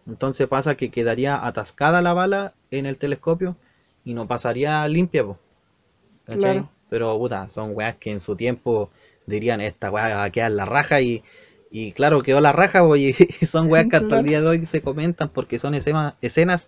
Entonces 0.07 0.47
pasa 0.47 0.75
que 0.75 0.89
quedaría 0.91 1.45
atascada 1.45 2.01
la 2.01 2.13
bala 2.13 2.53
en 2.71 2.85
el 2.85 2.97
telescopio 2.97 3.55
y 4.03 4.13
no 4.13 4.27
pasaría 4.27 4.87
limpia, 4.87 5.23
po. 5.23 5.37
Pero, 6.89 7.17
puta, 7.17 7.49
son 7.49 7.71
weas 7.75 7.95
que 7.97 8.11
en 8.11 8.19
su 8.19 8.35
tiempo 8.35 8.89
dirían, 9.25 9.61
esta 9.61 9.91
weá 9.91 10.15
va 10.17 10.23
a 10.25 10.29
quedar 10.29 10.51
la 10.51 10.65
raja 10.65 11.01
y... 11.01 11.23
Y 11.73 11.93
claro, 11.93 12.21
quedó 12.21 12.41
la 12.41 12.51
raja, 12.51 12.81
po, 12.81 12.97
y 12.97 13.13
son 13.47 13.71
weas 13.71 13.87
que 13.87 13.95
hasta 13.95 14.19
el 14.19 14.25
día 14.25 14.41
de 14.41 14.47
hoy 14.47 14.65
se 14.65 14.81
comentan 14.81 15.29
porque 15.29 15.57
son 15.57 15.73
escena- 15.73 16.15
escenas 16.21 16.67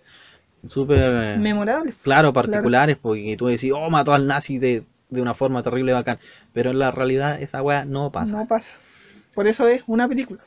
súper 0.65 1.37
memorable. 1.39 1.93
claro 2.03 2.31
particulares 2.31 2.97
porque 3.01 3.35
tú 3.37 3.47
decís 3.47 3.73
oh 3.75 3.89
mató 3.89 4.13
al 4.13 4.27
nazi 4.27 4.59
de, 4.59 4.83
de 5.13 5.21
una 5.21 5.33
forma 5.33 5.63
terrible 5.63 5.93
bacán 5.93 6.19
pero 6.53 6.71
en 6.71 6.79
la 6.79 6.91
realidad 6.91 7.41
esa 7.41 7.61
weá 7.61 7.85
no 7.85 8.11
pasa 8.11 8.31
No 8.33 8.47
pasa. 8.47 8.71
Por 9.33 9.47
eso 9.47 9.67
es 9.67 9.83
una 9.87 10.07
película. 10.07 10.41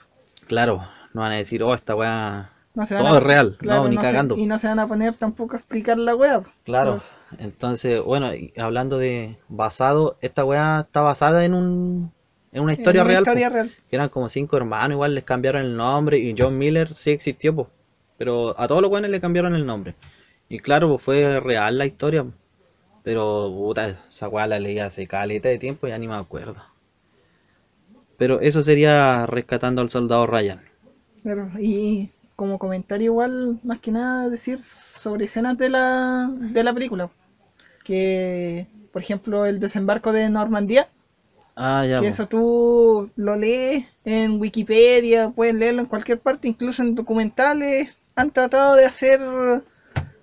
claro 0.46 0.86
no 1.14 1.22
van 1.22 1.32
a 1.32 1.36
decir 1.36 1.62
oh 1.62 1.74
esta 1.74 1.94
weá 1.94 2.50
No 2.74 2.84
se 2.84 2.94
Todo 2.96 3.14
a- 3.14 3.18
es 3.18 3.22
real, 3.22 3.56
claro, 3.58 3.84
no, 3.84 3.88
ni 3.88 3.96
se- 3.96 4.02
cagando. 4.02 4.36
y 4.36 4.46
no 4.46 4.58
se 4.58 4.68
van 4.68 4.78
a 4.78 4.86
poner 4.86 5.14
tampoco 5.14 5.54
a 5.54 5.58
explicar 5.58 5.96
la 5.98 6.14
po. 6.16 6.44
claro 6.64 7.00
entonces 7.38 8.02
bueno 8.02 8.34
y 8.34 8.52
hablando 8.56 8.98
de 8.98 9.36
basado 9.48 10.16
esta 10.20 10.44
weá 10.44 10.80
está 10.80 11.00
basada 11.00 11.44
en 11.44 11.54
un 11.54 12.12
en 12.52 12.62
una 12.62 12.72
historia 12.72 13.00
En 13.00 13.06
una 13.06 13.10
real 13.12 13.22
historia 13.22 13.48
real. 13.50 13.70
que 13.90 13.96
eran 13.96 14.08
como 14.08 14.28
cinco 14.28 14.56
hermanos 14.56 14.92
igual 14.94 15.14
les 15.14 15.24
cambiaron 15.24 15.62
el 15.62 15.76
nombre 15.76 16.18
y 16.18 16.34
John 16.38 16.56
Miller 16.56 16.94
sí 16.94 17.10
existió 17.10 17.54
po, 17.54 17.68
pero 18.18 18.54
a 18.58 18.68
todos 18.68 18.80
los 18.80 18.90
buenos 18.90 19.10
le 19.10 19.20
cambiaron 19.20 19.54
el 19.54 19.66
nombre 19.66 19.94
y 20.48 20.60
claro 20.60 20.88
pues 20.88 21.02
fue 21.02 21.40
real 21.40 21.76
la 21.78 21.86
historia. 21.86 22.24
Pero 23.06 23.24
puta 23.54 23.82
esa 24.10 24.28
weá 24.28 24.46
la 24.48 24.58
leí 24.58 24.80
hace 24.80 25.06
caleta 25.06 25.48
de 25.48 25.58
tiempo 25.58 25.86
y 25.86 25.90
ya 25.90 25.98
ni 25.98 26.08
me 26.08 26.16
acuerdo 26.16 26.60
pero 28.18 28.40
eso 28.40 28.62
sería 28.62 29.26
rescatando 29.26 29.80
al 29.80 29.90
soldado 29.90 30.26
Ryan 30.26 30.60
Claro, 31.22 31.50
y 31.58 32.10
como 32.36 32.58
comentario 32.58 33.06
igual, 33.06 33.58
más 33.64 33.80
que 33.80 33.90
nada 33.90 34.28
decir 34.28 34.62
sobre 34.62 35.24
escenas 35.24 35.58
de 35.58 35.70
la, 35.70 36.30
de 36.30 36.62
la 36.62 36.72
película. 36.72 37.10
Que, 37.84 38.68
por 38.92 39.02
ejemplo, 39.02 39.46
el 39.46 39.58
desembarco 39.58 40.12
de 40.12 40.28
Normandía, 40.28 40.88
ah 41.56 41.84
ya 41.84 42.00
que 42.00 42.08
eso 42.08 42.28
tú 42.28 43.10
lo 43.16 43.34
lees 43.34 43.86
en 44.04 44.40
Wikipedia, 44.40 45.30
puedes 45.30 45.54
leerlo 45.54 45.82
en 45.82 45.88
cualquier 45.88 46.20
parte, 46.20 46.46
incluso 46.46 46.82
en 46.82 46.94
documentales. 46.94 47.88
Han 48.14 48.30
tratado 48.30 48.76
de 48.76 48.84
hacer 48.84 49.20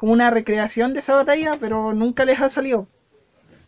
como 0.04 0.12
una 0.12 0.30
recreación 0.32 0.92
de 0.94 1.00
esa 1.00 1.16
batalla, 1.16 1.54
pero 1.62 1.94
nunca 1.94 2.26
les 2.26 2.42
ha 2.42 2.50
salido. 2.50 2.88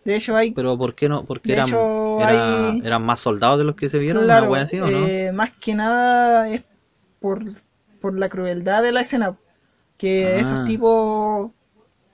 De 0.04 0.18
hecho, 0.18 0.36
hay 0.36 0.52
pero 0.52 0.78
¿por 0.78 0.94
qué 0.94 1.08
no? 1.08 1.24
porque 1.24 1.54
eran 1.54 1.70
hecho, 1.70 2.20
era- 2.20 2.72
hay- 2.72 2.82
eran 2.84 3.04
más 3.06 3.22
soldados 3.22 3.58
de 3.58 3.64
los 3.64 3.78
que 3.78 3.88
se 3.88 4.00
vieron 4.00 4.26
Claro, 4.26 4.52
una 4.52 4.64
así 4.64 4.78
o 4.82 4.86
no 4.86 5.08
eh, 5.08 5.32
más 5.32 5.52
que 5.52 5.74
nada 5.76 6.50
es 6.50 6.62
por, 7.22 7.42
por 8.02 8.20
la 8.20 8.28
crueldad 8.28 8.84
de 8.84 8.92
la 8.92 9.00
escena, 9.00 9.38
que 9.98 10.26
Ah. 10.26 10.42
esos 10.42 10.66
tipos 10.66 11.52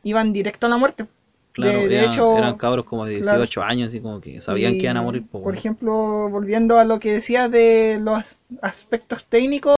iban 0.03 0.33
directo 0.33 0.67
a 0.67 0.69
la 0.69 0.77
muerte. 0.77 1.07
Claro, 1.53 1.79
de, 1.79 1.87
de 1.89 1.97
eran, 1.97 2.13
hecho, 2.13 2.37
eran 2.37 2.57
cabros 2.59 2.85
como 2.85 3.05
de 3.05 3.21
claro. 3.21 3.39
18 3.39 3.63
años, 3.63 3.87
así 3.89 4.01
como 4.01 4.21
que 4.21 4.39
sabían 4.39 4.75
y, 4.75 4.77
que 4.77 4.83
iban 4.83 4.97
a 4.97 5.01
morir. 5.01 5.23
po, 5.23 5.39
Por 5.39 5.47
weón. 5.47 5.55
ejemplo, 5.57 5.93
volviendo 6.29 6.77
a 6.77 6.85
lo 6.85 6.99
que 6.99 7.11
decías 7.13 7.49
de 7.49 7.97
los 7.99 8.23
aspectos 8.61 9.25
técnicos 9.25 9.75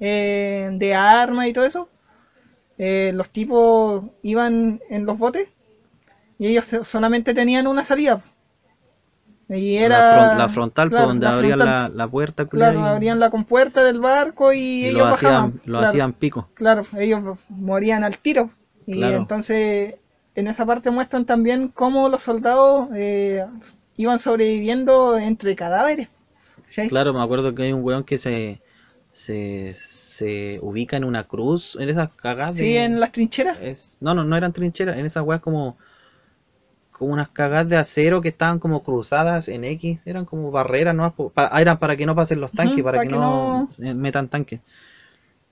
eh, 0.00 0.68
de 0.74 0.94
armas 0.94 1.48
y 1.48 1.52
todo 1.54 1.64
eso, 1.64 1.88
eh, 2.86 3.12
los 3.14 3.28
tipos 3.30 4.04
iban 4.22 4.80
en 4.90 5.06
los 5.06 5.18
botes 5.18 5.48
y 6.38 6.48
ellos 6.48 6.66
solamente 6.84 7.34
tenían 7.34 7.66
una 7.66 7.84
salida. 7.84 8.22
Y 9.48 9.76
era 9.76 9.98
la, 9.98 10.04
fron- 10.04 10.32
la 10.32 10.48
frontal, 10.48 10.88
claro, 10.90 11.06
donde 11.08 11.26
la 11.26 11.32
abrían 11.34 11.58
frontal. 11.58 11.66
la, 11.66 11.88
la 11.88 12.08
puerta, 12.08 12.44
culiao, 12.46 12.72
Claro, 12.72 12.78
y- 12.80 12.86
abrían 12.86 13.20
la 13.20 13.30
compuerta 13.30 13.84
del 13.84 14.00
barco 14.00 14.52
y, 14.52 14.58
y 14.58 14.86
ellos 14.86 14.98
lo 14.98 15.08
bajaban. 15.10 15.52
hacían, 15.52 15.60
lo 15.66 15.78
claro, 15.78 15.88
hacían 15.90 16.12
pico. 16.14 16.48
claro, 16.54 16.82
ellos 16.98 17.38
morían 17.48 18.04
al 18.04 18.18
tiro. 18.18 18.50
Y 18.86 18.92
Claro. 18.94 19.16
entonces 19.18 19.96
en 20.34 20.46
esa 20.48 20.66
parte 20.66 20.90
muestran 20.90 21.24
también 21.26 21.68
cómo 21.68 22.08
los 22.08 22.22
soldados 22.22 22.88
eh, 22.94 23.44
iban 23.96 24.18
sobreviviendo 24.18 25.16
entre 25.18 25.56
cadáveres. 25.56 26.08
Claro, 26.88 27.12
me 27.12 27.22
acuerdo 27.22 27.54
que 27.54 27.62
hay 27.64 27.72
un 27.72 27.82
weón 27.82 28.04
que 28.04 28.18
se 28.18 28.60
se, 29.12 29.76
se 30.16 30.58
ubica 30.62 30.96
en 30.96 31.04
una 31.04 31.24
cruz, 31.24 31.76
en 31.80 31.88
esas 31.88 32.10
cagadas 32.12 32.56
Sí, 32.56 32.72
de- 32.72 32.84
en 32.84 33.00
las 33.00 33.12
trincheras. 33.12 33.58
es, 33.60 33.96
no, 34.00 34.14
no, 34.14 34.24
no 34.24 34.36
eran 34.36 34.52
trincheras, 34.52 34.96
en 34.96 35.06
esas 35.06 35.24
weas 35.24 35.40
como, 35.40 35.76
como 36.92 37.12
unas 37.12 37.28
cagadas 37.30 37.68
de 37.68 37.76
acero 37.76 38.20
que 38.20 38.28
estaban 38.28 38.58
como 38.60 38.82
cruzadas 38.84 39.48
en 39.48 39.64
X, 39.64 39.98
eran 40.06 40.24
como 40.24 40.50
barreras, 40.50 40.94
¿no? 40.94 41.12
Pa- 41.12 41.48
ah, 41.50 41.60
eran 41.60 41.78
para 41.78 41.96
que 41.96 42.06
no 42.06 42.14
pasen 42.14 42.40
los 42.40 42.52
tanques, 42.52 42.84
para, 42.84 42.98
para 42.98 43.02
que, 43.08 43.08
que 43.14 43.18
no, 43.18 43.68
eh, 43.82 43.94
metan 43.94 44.28
tanques. 44.28 44.60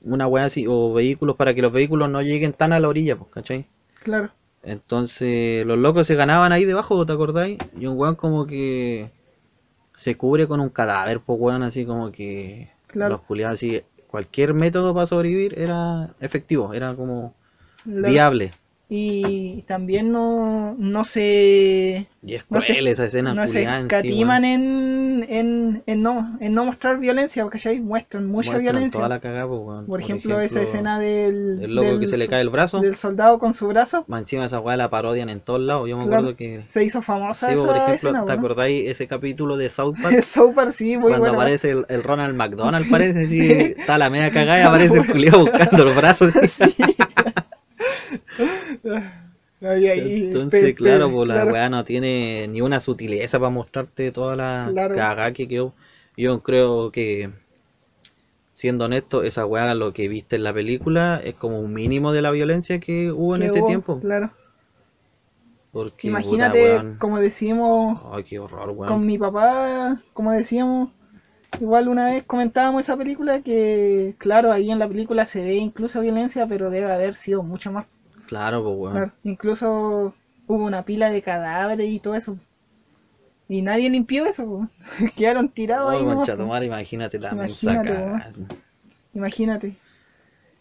Una 0.04 0.26
wea 0.26 0.46
así, 0.46 0.66
o 0.68 0.92
vehículos 0.92 1.36
para 1.36 1.54
que 1.54 1.62
los 1.62 1.72
vehículos 1.72 2.08
no 2.10 2.22
lleguen 2.22 2.52
tan 2.52 2.72
a 2.72 2.80
la 2.80 2.88
orilla, 2.88 3.16
pues, 3.16 3.30
¿cachai? 3.30 3.66
Claro. 4.02 4.30
Entonces 4.62 5.66
los 5.66 5.78
locos 5.78 6.06
se 6.06 6.14
ganaban 6.14 6.52
ahí 6.52 6.64
debajo, 6.64 7.04
¿te 7.04 7.12
acordáis? 7.12 7.58
Y 7.78 7.86
un 7.86 7.98
weón 7.98 8.14
como 8.16 8.46
que 8.46 9.10
se 9.96 10.16
cubre 10.16 10.46
con 10.48 10.60
un 10.60 10.70
cadáver, 10.70 11.20
pues 11.20 11.38
weón, 11.40 11.62
así 11.62 11.84
como 11.84 12.12
que 12.12 12.70
Claro. 12.88 13.14
los 13.14 13.22
culiados 13.22 13.56
así, 13.56 13.82
cualquier 14.12 14.52
método 14.52 14.92
para 14.92 15.06
sobrevivir 15.06 15.58
era 15.58 16.10
efectivo, 16.20 16.74
era 16.74 16.94
como 16.94 17.34
viable. 17.86 18.52
Y 18.88 19.62
también 19.62 20.12
no, 20.12 20.74
no 20.78 21.04
se 21.04 22.06
Y 22.24 22.34
es 22.34 22.44
No 22.50 22.60
se- 22.60 22.78
esa 22.90 23.06
escena 23.06 23.32
no 23.34 23.46
se 23.46 23.52
sí, 23.52 23.58
escatiman 23.62 24.44
en, 24.44 25.26
en, 25.28 25.82
en 25.86 26.02
no, 26.02 26.36
en 26.40 26.52
no 26.54 26.66
mostrar 26.66 26.98
violencia, 26.98 27.42
porque 27.42 27.66
ahí 27.68 27.80
muestran 27.80 28.26
mucha 28.26 28.50
Muestran 28.52 28.62
violencia. 28.62 28.98
toda 28.98 29.08
la 29.08 29.20
cagada, 29.20 29.48
pues, 29.48 29.60
weón. 29.62 29.86
Por, 29.86 30.00
ejemplo, 30.00 30.40
esa 30.40 30.60
escena 30.62 30.98
del, 30.98 31.58
el 31.62 31.74
loco 31.74 31.88
del 31.88 32.00
que 32.00 32.06
se 32.06 32.18
le 32.18 32.28
cae 32.28 32.42
el 32.42 32.50
brazo, 32.50 32.80
del 32.80 32.96
soldado 32.96 33.38
con 33.38 33.54
su 33.54 33.66
brazo, 33.68 34.04
más 34.08 34.20
encima 34.22 34.44
esa 34.44 34.60
weá 34.60 34.76
la 34.76 34.90
parodian 34.90 35.28
en 35.30 35.40
todos 35.40 35.60
lados. 35.60 35.88
Yo 35.88 35.96
me 35.96 36.04
Claro. 36.04 36.18
acuerdo 36.18 36.36
que 36.36 36.60
se 36.70 36.84
hizo 36.84 37.00
famosa 37.02 37.46
Sí, 37.46 37.54
esa 37.54 37.64
por 37.64 37.76
ejemplo, 37.76 37.94
escena, 37.94 38.24
¿te 38.26 38.32
¿no? 38.32 38.38
acordáis 38.38 38.90
ese 38.90 39.06
capítulo 39.06 39.56
de 39.56 39.70
South 39.70 39.96
Park? 40.02 40.22
Super, 40.22 40.72
sí, 40.72 40.96
muy 40.96 41.08
Cuando 41.10 41.20
bueno. 41.20 41.34
aparece 41.34 41.70
el, 41.70 41.86
el 41.88 42.02
Ronald 42.02 42.36
McDonald, 42.36 42.86
parece, 42.90 43.26
Sí. 43.26 43.74
está 43.78 43.98
la 43.98 44.10
media 44.10 44.30
cagada 44.30 44.60
y 44.60 44.62
aparece 44.66 44.98
el 44.98 45.06
culiao 45.06 45.40
buscando 45.40 45.84
los 45.84 45.96
brazos. 45.96 46.32
Ahí, 49.62 49.86
ahí, 49.88 50.42
Entonces, 50.44 50.44
pe- 50.50 50.74
pe- 50.74 50.74
claro, 50.74 51.10
pues 51.12 51.28
la 51.28 51.44
claro. 51.44 51.46
weá 51.46 51.68
no 51.68 51.84
tiene 51.84 52.46
ni 52.48 52.60
una 52.62 52.80
sutileza 52.80 53.38
para 53.38 53.50
mostrarte 53.50 54.10
toda 54.12 54.36
la 54.36 54.74
Claro. 54.74 54.94
cagada 54.94 55.32
que 55.32 55.48
quedó. 55.48 55.74
Yo 56.16 56.42
creo 56.42 56.90
que, 56.92 57.30
siendo 58.54 58.86
honesto, 58.86 59.24
esa 59.24 59.44
weá, 59.44 59.74
lo 59.74 59.92
que 59.92 60.08
viste 60.08 60.36
en 60.36 60.44
la 60.44 60.54
película, 60.54 61.20
es 61.22 61.34
como 61.34 61.60
un 61.60 61.74
mínimo 61.74 62.12
de 62.12 62.22
la 62.22 62.30
violencia 62.30 62.80
que 62.80 63.12
hubo 63.12 63.36
en 63.36 63.42
ese 63.42 63.62
hubo, 63.62 63.62
tiempo. 63.62 64.00
Claro. 64.00 64.32
Porque, 65.72 66.10
Imagínate, 66.10 66.84
puta, 66.84 66.84
como 66.98 67.18
decimos 67.18 68.02
Ay, 68.12 68.22
qué 68.24 68.38
horror, 68.38 68.70
weón. 68.70 69.00
con 69.00 69.06
mi 69.06 69.18
papá, 69.18 70.02
como 70.12 70.32
decíamos, 70.32 70.90
igual 71.60 71.88
una 71.88 72.06
vez 72.08 72.24
comentábamos 72.24 72.82
esa 72.82 72.96
película 72.96 73.42
que, 73.42 74.14
claro, 74.18 74.52
ahí 74.52 74.70
en 74.70 74.78
la 74.80 74.88
película 74.88 75.26
se 75.26 75.42
ve 75.44 75.54
incluso 75.56 76.00
violencia, 76.02 76.46
pero 76.48 76.70
debe 76.70 76.92
haber 76.92 77.14
sido 77.16 77.42
mucho 77.44 77.72
más. 77.72 77.86
Claro, 78.32 78.64
pues 78.64 78.76
weón. 78.78 78.92
Claro, 78.92 79.12
incluso 79.24 80.14
hubo 80.46 80.64
una 80.64 80.86
pila 80.86 81.10
de 81.10 81.20
cadáveres 81.20 81.86
y 81.86 82.00
todo 82.00 82.14
eso. 82.14 82.38
Y 83.46 83.60
nadie 83.60 83.90
limpió 83.90 84.24
eso, 84.24 84.46
po. 84.46 84.68
quedaron 85.16 85.50
tirados 85.50 85.92
Ay, 85.92 85.98
ahí. 85.98 86.38
nomás, 86.38 86.64
imagínate 86.64 87.18
la 87.18 87.32
Imagínate. 87.32 88.22
Imagínate. 89.12 89.76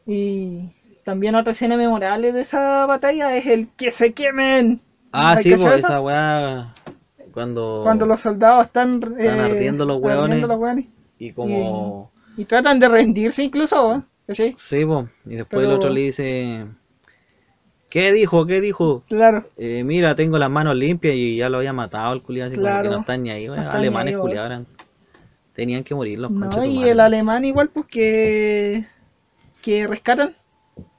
Y 0.06 0.70
también 1.06 1.36
otra 1.36 1.54
escena 1.54 1.78
memorable 1.78 2.34
de 2.34 2.42
esa 2.42 2.86
batalla 2.88 3.38
es 3.38 3.46
el 3.46 3.70
que 3.70 3.92
se 3.92 4.12
quemen. 4.12 4.82
Ah, 5.14 5.36
¿Hay 5.38 5.44
sí, 5.44 5.56
pues 5.56 5.80
esa 5.80 6.02
weá, 6.02 6.76
cuando... 7.32 7.84
Cuando 7.84 8.06
los 8.06 8.20
soldados 8.20 8.66
están, 8.66 9.02
eh, 9.18 9.30
ardiendo 9.30 9.86
los 9.86 10.02
hueones. 10.02 10.24
ardiendo 10.24 10.48
los 10.48 10.60
hueones. 10.60 10.88
Y 11.20 11.32
como... 11.32 12.12
Y 12.36 12.44
tratan 12.44 12.80
de 12.80 12.90
rendirse 12.90 13.46
incluso, 13.46 13.96
¿eh? 13.96 14.02
¿Cachai? 14.28 14.56
Sí, 14.58 14.84
po. 14.84 15.08
Y 15.26 15.36
después 15.36 15.66
el 15.66 15.72
otro 15.72 15.90
le 15.90 16.02
dice... 16.02 16.68
¿Qué 17.92 18.12
dijo? 18.14 18.46
¿Qué 18.48 18.62
dijo? 18.62 19.04
Claro, 19.08 19.46
Eh, 19.58 19.84
mira, 19.84 20.16
tengo 20.16 20.40
las 20.40 20.50
manos 20.50 20.76
limpias 20.76 21.14
y 21.14 21.36
ya 21.36 21.50
lo 21.50 21.58
había 21.58 21.74
matado 21.74 22.14
el 22.14 22.22
culiado, 22.24 22.50
así 22.50 22.58
Claro. 22.60 22.84
que 22.90 22.96
no 22.96 23.02
están 23.02 23.22
ni 23.22 23.30
ahí, 23.30 23.48
weón. 23.50 23.64
No 23.64 23.70
Alemanes 23.72 24.18
culiados 24.18 24.48
eran- 24.50 24.66
Tenían 25.54 25.84
que 25.84 25.94
morir 25.94 26.18
los 26.18 26.32
no, 26.32 26.64
y 26.66 26.84
el 26.88 27.02
alemán 27.02 27.44
igual, 27.44 27.68
pues 27.70 27.86
que, 27.88 28.86
que 29.62 29.86
rescatan, 29.86 30.34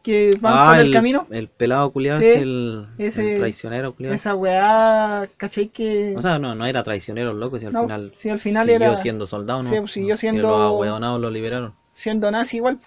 que 0.03 0.31
van 0.41 0.53
Ah, 0.55 0.67
por 0.67 0.81
el, 0.81 0.87
el, 0.89 0.93
camino. 0.93 1.27
el 1.31 1.49
pelado 1.49 1.91
culiado, 1.91 2.21
Sí, 2.21 2.27
este, 2.27 3.33
el, 3.33 3.39
traicionero 3.39 3.95
culiado. 3.95 4.15
Esa 4.15 4.35
weá, 4.35 5.27
¿cachai? 5.39 5.69
Que. 5.69 6.15
O 6.15 6.21
sea, 6.21 6.39
no, 6.39 6.55
no 6.55 6.67
era 6.67 6.85
traicionero, 6.85 7.33
loco, 7.33 7.59
si 7.59 7.65
al 7.65 7.73
no, 7.73 7.83
final 7.85 8.13
si 8.17 8.29
al 8.29 8.39
final 8.39 8.67
siguió 8.69 8.87
era 8.89 8.97
siendo 8.99 9.27
soldado, 9.27 9.63
¿no? 9.63 9.69
sí, 9.71 9.77
pues, 9.79 9.93
siguió 9.93 10.17
siendo- 10.19 10.43
los 10.51 10.61
ahueonados 10.61 11.19
lo 11.21 11.31
liberaron. 11.31 11.73
siendo 11.95 12.31
nazi 12.31 12.59
igual. 12.59 12.79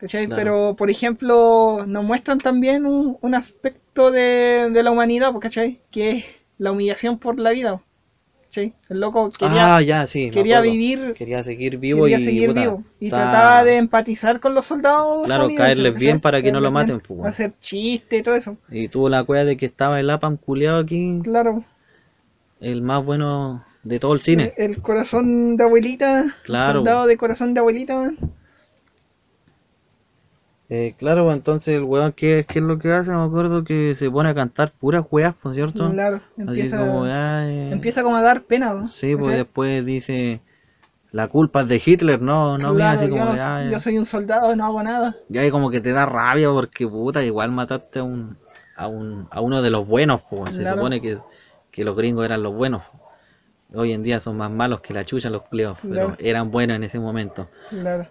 ¿Cachai? 0.00 0.28
Pero, 0.28 0.74
por 0.76 0.90
ejemplo, 0.90 1.84
nos 1.86 2.02
muestran 2.04 2.38
también 2.38 2.86
un, 2.86 3.18
un 3.20 3.34
aspecto 3.34 4.10
de, 4.10 4.70
de 4.72 4.82
la 4.82 4.90
humanidad, 4.90 5.30
pues, 5.32 5.42
¿cachai? 5.42 5.80
Que 5.90 6.10
es 6.10 6.24
la 6.56 6.72
humillación 6.72 7.18
por 7.18 7.38
la 7.38 7.50
vida. 7.50 7.82
¿Cachai? 8.44 8.72
El 8.88 9.00
loco 9.00 9.30
quería, 9.30 9.76
ah, 9.76 9.82
ya, 9.82 10.06
sí. 10.06 10.24
me 10.26 10.30
quería 10.30 10.60
vivir, 10.62 11.12
Quería 11.14 11.44
seguir 11.44 11.76
vivo 11.76 12.04
quería 12.04 12.18
y, 12.18 12.24
seguir 12.24 12.48
puta, 12.48 12.60
vivo. 12.62 12.82
Y 12.98 13.10
trataba 13.10 13.62
de 13.62 13.76
empatizar 13.76 14.40
con 14.40 14.54
los 14.54 14.64
soldados. 14.66 15.26
Claro, 15.26 15.48
caerles 15.54 15.92
¿cachai? 15.92 16.06
bien 16.06 16.20
para 16.20 16.40
que 16.42 16.50
no 16.50 16.60
lo 16.60 16.70
maten, 16.72 17.00
pues. 17.00 17.20
Hacer 17.26 17.52
chistes 17.60 18.20
y 18.20 18.22
todo 18.22 18.34
eso. 18.34 18.56
Y 18.70 18.88
tuvo 18.88 19.08
la 19.10 19.22
cueva 19.24 19.44
de 19.44 19.56
que 19.58 19.66
estaba 19.66 20.00
el 20.00 20.08
APAM 20.08 20.38
culiado 20.38 20.78
aquí, 20.80 21.20
Claro. 21.22 21.62
el 22.60 22.80
más 22.82 23.04
bueno 23.04 23.64
de 23.82 24.00
todo 24.00 24.14
el 24.14 24.20
cine. 24.22 24.52
El, 24.56 24.70
el 24.72 24.82
corazón 24.82 25.56
de 25.58 25.64
abuelita. 25.64 26.36
Claro. 26.44 26.78
Soldado 26.80 27.06
de 27.06 27.16
corazón 27.18 27.52
de 27.54 27.60
abuelita, 27.60 27.98
man. 27.98 28.18
Eh, 30.72 30.94
claro, 30.96 31.24
pues, 31.24 31.36
entonces 31.36 31.74
el 31.74 31.82
weón, 31.82 32.12
¿qué, 32.12 32.46
¿qué 32.48 32.60
es 32.60 32.64
lo 32.64 32.78
que 32.78 32.92
hace? 32.92 33.10
Me 33.10 33.22
acuerdo 33.24 33.64
que 33.64 33.96
se 33.96 34.08
pone 34.08 34.30
a 34.30 34.34
cantar 34.34 34.70
puras 34.70 35.04
weas, 35.10 35.34
¿por 35.34 35.52
cierto? 35.52 35.90
Claro. 35.90 36.16
Así 36.16 36.42
Empieza, 36.42 36.78
como, 36.78 37.06
empieza 37.06 38.02
como 38.04 38.16
a 38.16 38.22
dar 38.22 38.42
pena, 38.42 38.72
¿no? 38.72 38.84
Sí, 38.84 39.16
pues 39.16 39.36
después 39.36 39.84
dice, 39.84 40.40
la 41.10 41.26
culpa 41.26 41.62
es 41.62 41.68
de 41.68 41.82
Hitler, 41.84 42.22
no, 42.22 42.56
no, 42.56 42.72
mira, 42.72 42.92
Claro, 42.94 42.98
así 43.00 43.04
yo, 43.08 43.18
como, 43.18 43.24
no- 43.34 43.70
yo 43.72 43.80
soy 43.80 43.98
un 43.98 44.04
soldado, 44.04 44.54
no 44.54 44.64
hago 44.64 44.82
nada. 44.84 45.16
ya 45.28 45.40
ahí 45.40 45.50
como 45.50 45.70
que 45.70 45.80
te 45.80 45.90
da 45.92 46.06
rabia 46.06 46.48
porque, 46.50 46.86
puta, 46.86 47.24
igual 47.24 47.50
mataste 47.50 47.98
a 47.98 48.04
un, 48.04 48.36
a 48.76 48.86
un, 48.86 49.26
a 49.32 49.40
uno 49.40 49.62
de 49.62 49.70
los 49.70 49.88
buenos, 49.88 50.22
pues, 50.30 50.54
se 50.54 50.64
supone 50.66 51.00
que, 51.00 51.18
que 51.72 51.84
los 51.84 51.96
gringos 51.96 52.24
eran 52.24 52.44
los 52.44 52.54
buenos. 52.54 52.82
Hoy 53.74 53.92
en 53.92 54.02
día 54.04 54.20
son 54.20 54.36
más 54.36 54.50
malos 54.52 54.80
que 54.82 54.94
la 54.94 55.04
chucha 55.04 55.30
los 55.30 55.42
cleos, 55.44 55.78
pero 55.82 56.16
eran 56.20 56.50
buenos 56.52 56.76
en 56.76 56.84
ese 56.84 56.98
momento. 57.00 57.48
Claro. 57.70 58.06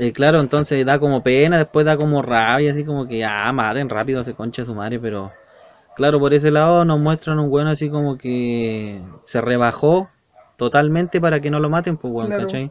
Eh, 0.00 0.12
claro, 0.12 0.40
entonces 0.40 0.86
da 0.86 0.98
como 1.00 1.22
pena, 1.24 1.58
después 1.58 1.84
da 1.84 1.96
como 1.96 2.22
rabia, 2.22 2.70
así 2.70 2.84
como 2.84 3.08
que 3.08 3.24
ah, 3.24 3.52
maten 3.52 3.88
rápido, 3.88 4.22
se 4.22 4.34
concha 4.34 4.64
su 4.64 4.74
madre, 4.74 5.00
pero 5.00 5.32
claro, 5.96 6.20
por 6.20 6.32
ese 6.32 6.50
lado 6.52 6.84
nos 6.84 7.00
muestran 7.00 7.40
un 7.40 7.50
bueno 7.50 7.70
así 7.70 7.90
como 7.90 8.16
que 8.16 9.02
se 9.24 9.40
rebajó 9.40 10.08
totalmente 10.56 11.20
para 11.20 11.40
que 11.40 11.50
no 11.50 11.58
lo 11.58 11.68
maten, 11.68 11.96
pues 11.96 12.12
bueno, 12.12 12.28
Claro. 12.28 12.44
¿cachai? 12.46 12.70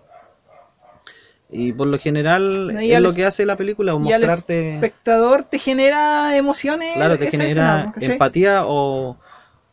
Y 1.50 1.72
por 1.72 1.88
lo 1.88 1.98
general 1.98 2.74
No, 2.74 2.80
es 2.80 3.00
lo 3.00 3.14
que 3.14 3.26
hace 3.26 3.46
la 3.46 3.56
película, 3.56 3.96
o 3.96 4.00
mostrarte, 4.00 4.76
espectador 4.76 5.46
te 5.46 5.60
genera 5.60 6.36
emociones. 6.36 6.94
claro, 6.94 7.18
te 7.18 7.30
genera 7.32 7.94
empatía 8.00 8.64
o, 8.66 9.18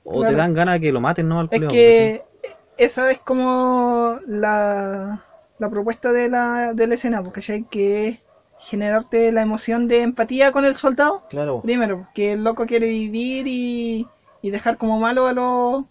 o 0.05 0.25
te 0.25 0.35
dan 0.35 0.55
ganas 0.55 0.75
de 0.75 0.81
que 0.81 0.93
lo 0.93 1.01
maten, 1.01 1.29
¿no? 1.29 1.41
Al 1.41 1.49
Es 1.51 1.63
que 1.65 2.23
esa 2.77 3.11
es 3.11 3.19
como 3.21 4.19
la, 4.27 5.21
la 5.65 5.71
propuesta 5.71 6.13
de 6.13 6.29
la, 6.29 6.75
de 6.75 6.87
la 6.87 6.95
escena, 6.95 7.23
porque 7.23 7.41
¿cachai? 7.41 7.65
que 7.65 8.09
es 8.09 8.19
generarte 8.59 9.33
la 9.33 9.43
emoción 9.43 9.89
de 9.89 10.03
empatía 10.03 10.53
con 10.53 10.65
el 10.65 10.75
soldado. 10.75 11.23
Primero, 11.63 12.09
que 12.15 12.33
el 12.33 12.45
loco 12.45 12.67
quiere 12.67 12.87
vivir 12.89 13.47
y, 13.47 14.07
y 14.43 14.51
dejar 14.51 14.77
como 14.77 14.99
malo 14.99 15.27
a 15.27 15.33
los 15.33 15.85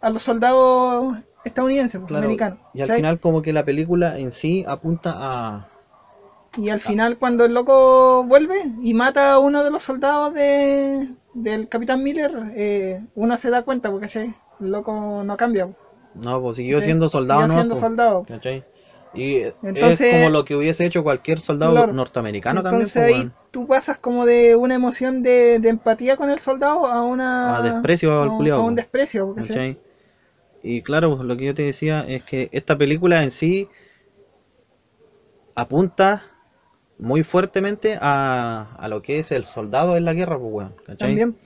a 0.00 0.10
los 0.10 0.22
soldados 0.22 1.18
estadounidenses, 1.44 2.00
pues, 2.00 2.08
claro. 2.08 2.24
americanos. 2.24 2.58
Y 2.74 2.80
al 2.80 2.90
final 2.90 3.20
como 3.20 3.42
que 3.42 3.52
la 3.52 3.64
película 3.64 4.18
en 4.18 4.32
sí 4.32 4.64
apunta 4.66 5.12
a... 5.14 5.66
Y 6.56 6.70
al 6.70 6.80
final 6.80 7.18
cuando 7.18 7.44
el 7.44 7.54
loco 7.54 8.24
vuelve 8.24 8.64
y 8.82 8.92
mata 8.94 9.34
a 9.34 9.38
uno 9.38 9.62
de 9.62 9.70
los 9.70 9.84
soldados 9.84 10.34
de, 10.34 11.10
del 11.34 11.68
Capitán 11.68 12.02
Miller, 12.02 12.32
eh, 12.56 13.04
uno 13.14 13.36
se 13.36 13.50
da 13.50 13.62
cuenta 13.62 13.90
porque 13.90 14.06
¿cachai? 14.06 14.34
el 14.60 14.72
loco 14.72 15.22
no 15.22 15.36
cambia. 15.36 15.68
No, 16.14 16.40
pues 16.40 16.56
siguió 16.56 16.82
siendo 16.82 17.08
soldado, 17.08 17.42
Siguió 17.42 17.54
¿no? 17.54 17.60
siendo 17.60 17.74
pues. 17.74 17.82
soldado. 17.82 18.24
¿Cachai? 18.26 18.64
Y 19.12 19.42
Entonces- 19.62 20.00
es 20.00 20.12
como 20.14 20.30
lo 20.30 20.44
que 20.44 20.54
hubiese 20.54 20.84
hecho 20.86 21.02
cualquier 21.02 21.40
soldado 21.40 21.72
Claro. 21.72 21.92
norteamericano 21.92 22.60
Entonces 22.60 22.92
también. 22.94 23.14
ahí 23.16 23.22
pues, 23.24 23.32
weón. 23.32 23.48
tú 23.50 23.66
pasas 23.66 23.98
como 23.98 24.24
de 24.24 24.54
una 24.54 24.74
emoción 24.76 25.22
de, 25.22 25.58
de 25.58 25.68
empatía 25.68 26.16
con 26.16 26.30
el 26.30 26.38
soldado 26.38 26.86
a 26.86 27.02
una... 27.02 27.56
A 27.58 27.62
desprecio 27.62 28.12
a 28.12 28.24
a 28.26 28.28
un 28.30 28.38
po. 28.38 28.70
desprecio. 28.72 29.34
Y 30.62 30.82
claro, 30.82 31.16
pues, 31.16 31.26
lo 31.26 31.36
que 31.36 31.46
yo 31.46 31.54
te 31.54 31.62
decía 31.62 32.02
es 32.06 32.22
que 32.24 32.48
esta 32.52 32.76
película 32.76 33.22
en 33.22 33.30
sí 33.30 33.68
apunta 35.54 36.22
muy 36.98 37.22
fuertemente 37.24 37.96
a, 38.00 38.74
a 38.78 38.88
lo 38.88 39.00
que 39.02 39.18
es 39.20 39.32
el 39.32 39.44
soldado 39.44 39.96
en 39.96 40.04
la 40.04 40.12
guerra, 40.12 40.38
pues, 40.38 40.52
weón. 40.52 40.74
¿Cachai? 40.86 40.96
También. 41.16 41.36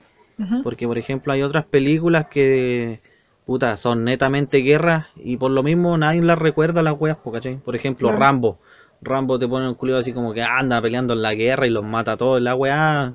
Porque, 0.63 0.85
por 0.85 0.97
ejemplo, 0.97 1.31
hay 1.31 1.41
otras 1.43 1.65
películas 1.65 2.27
que, 2.27 2.99
puta, 3.45 3.77
son 3.77 4.03
netamente 4.03 4.57
guerras 4.59 5.07
y 5.15 5.37
por 5.37 5.51
lo 5.51 5.63
mismo 5.63 5.97
nadie 5.97 6.21
las 6.21 6.37
recuerda 6.39 6.81
las 6.81 6.99
weas, 6.99 7.17
¿cachai? 7.31 7.57
Por 7.57 7.75
ejemplo, 7.75 8.09
Claro. 8.09 8.23
Rambo. 8.23 8.59
Rambo 9.01 9.37
te 9.37 9.47
pone 9.47 9.67
un 9.67 9.75
culiado 9.75 10.01
así 10.01 10.13
como 10.13 10.33
que 10.33 10.41
anda 10.41 10.81
peleando 10.81 11.13
en 11.13 11.21
la 11.21 11.33
guerra 11.35 11.67
y 11.67 11.69
los 11.69 11.83
mata 11.83 12.13
a 12.13 12.17
todos. 12.17 12.41
La 12.41 12.55
weá, 12.55 13.13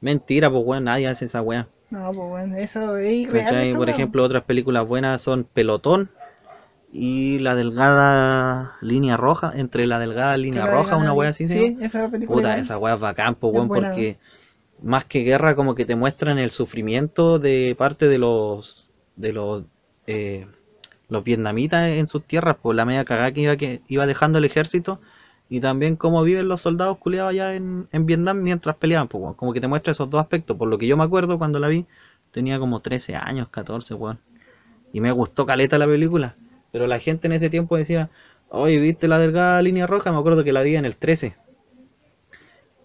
mentira, 0.00 0.50
pues 0.50 0.62
weón, 0.64 0.84
nadie 0.84 1.08
hace 1.08 1.26
esa 1.26 1.42
weá. 1.42 1.68
No, 1.90 2.12
pues 2.12 2.28
bueno, 2.28 2.56
eso 2.56 2.96
es 2.96 3.12
irreal. 3.12 3.76
Por 3.76 3.90
ejemplo, 3.90 4.22
otras 4.22 4.44
películas 4.44 4.86
buenas 4.86 5.22
son 5.22 5.44
Pelotón 5.44 6.10
y 6.92 7.38
La 7.40 7.54
Delgada 7.54 8.76
Línea 8.80 9.16
Roja, 9.16 9.52
entre 9.54 9.86
La 9.86 9.98
Delgada 9.98 10.36
Línea 10.36 10.64
la 10.64 10.70
Roja, 10.70 10.96
una 10.96 11.12
weá 11.12 11.30
así, 11.30 11.46
¿sí? 11.46 11.54
Sí, 11.54 11.78
esa 11.80 12.08
película. 12.10 12.36
Puta, 12.36 12.56
esa 12.58 12.78
weá 12.78 12.94
es 12.94 13.00
bacán, 13.00 13.34
po, 13.34 13.48
Es 13.48 13.54
weón, 13.54 13.68
porque 13.68 14.18
más 14.82 15.04
que 15.06 15.20
guerra 15.20 15.54
como 15.54 15.74
que 15.74 15.84
te 15.84 15.96
muestran 15.96 16.38
el 16.38 16.50
sufrimiento 16.50 17.38
de 17.38 17.74
parte 17.76 18.06
de 18.06 18.18
los 18.18 18.87
de 19.18 19.32
los 19.32 19.64
eh, 20.06 20.46
los 21.08 21.24
vietnamitas 21.24 21.90
en 21.90 22.06
sus 22.06 22.24
tierras, 22.24 22.56
por 22.56 22.74
la 22.74 22.84
media 22.84 23.04
cagada 23.04 23.32
que 23.32 23.40
iba, 23.40 23.56
que 23.56 23.82
iba 23.88 24.06
dejando 24.06 24.38
el 24.38 24.44
ejército 24.44 25.00
y 25.48 25.60
también 25.60 25.96
cómo 25.96 26.22
viven 26.22 26.48
los 26.48 26.60
soldados 26.60 26.98
culiados 26.98 27.30
allá 27.30 27.54
en, 27.54 27.88
en 27.92 28.06
Vietnam 28.06 28.42
mientras 28.42 28.76
peleaban, 28.76 29.08
pues, 29.08 29.34
como 29.36 29.52
que 29.52 29.60
te 29.60 29.68
muestra 29.68 29.92
esos 29.92 30.10
dos 30.10 30.20
aspectos, 30.20 30.56
por 30.56 30.68
lo 30.68 30.78
que 30.78 30.86
yo 30.86 30.96
me 30.96 31.04
acuerdo 31.04 31.38
cuando 31.38 31.58
la 31.58 31.68
vi, 31.68 31.86
tenía 32.30 32.58
como 32.58 32.80
13 32.80 33.16
años, 33.16 33.48
14, 33.48 33.94
weón. 33.94 34.18
Y 34.92 35.00
me 35.00 35.12
gustó 35.12 35.46
caleta 35.46 35.78
la 35.78 35.86
película, 35.86 36.36
pero 36.72 36.86
la 36.86 36.98
gente 37.00 37.26
en 37.26 37.32
ese 37.32 37.48
tiempo 37.50 37.76
decía, 37.76 38.10
oye, 38.50 38.78
¿viste 38.78 39.08
la 39.08 39.18
delgada 39.18 39.60
línea 39.62 39.86
roja? 39.86 40.12
Me 40.12 40.18
acuerdo 40.18 40.44
que 40.44 40.52
la 40.52 40.62
vi 40.62 40.76
en 40.76 40.84
el 40.84 40.96
13. 40.96 41.36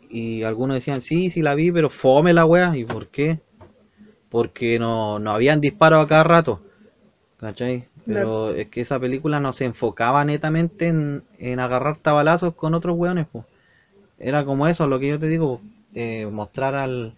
Y 0.09 0.43
algunos 0.43 0.75
decían, 0.75 1.01
sí, 1.01 1.29
sí 1.29 1.41
la 1.41 1.55
vi, 1.55 1.71
pero 1.71 1.89
fome 1.89 2.33
la 2.33 2.45
wea. 2.45 2.77
¿Y 2.77 2.85
por 2.85 3.07
qué? 3.07 3.39
Porque 4.33 4.79
no, 4.79 5.19
no 5.19 5.29
habían 5.29 5.61
disparos 5.61 6.03
a 6.03 6.07
cada 6.07 6.23
rato. 6.23 6.59
¿Cachai? 7.37 7.85
Pero 8.07 8.49
es 8.49 8.69
que 8.69 8.81
esa 8.81 8.99
película 8.99 9.39
no 9.39 9.53
se 9.53 9.65
enfocaba 9.65 10.25
netamente 10.25 10.87
en, 10.87 11.21
en 11.37 11.59
agarrar 11.59 11.97
tabalazos 11.97 12.55
con 12.55 12.73
otros 12.73 12.97
weones, 12.97 13.27
pues. 13.31 13.45
Era 14.17 14.43
como 14.43 14.67
eso, 14.67 14.87
lo 14.87 14.99
que 14.99 15.09
yo 15.09 15.19
te 15.19 15.27
digo, 15.27 15.61
eh, 15.93 16.25
mostrar 16.25 16.73
al, 16.73 17.13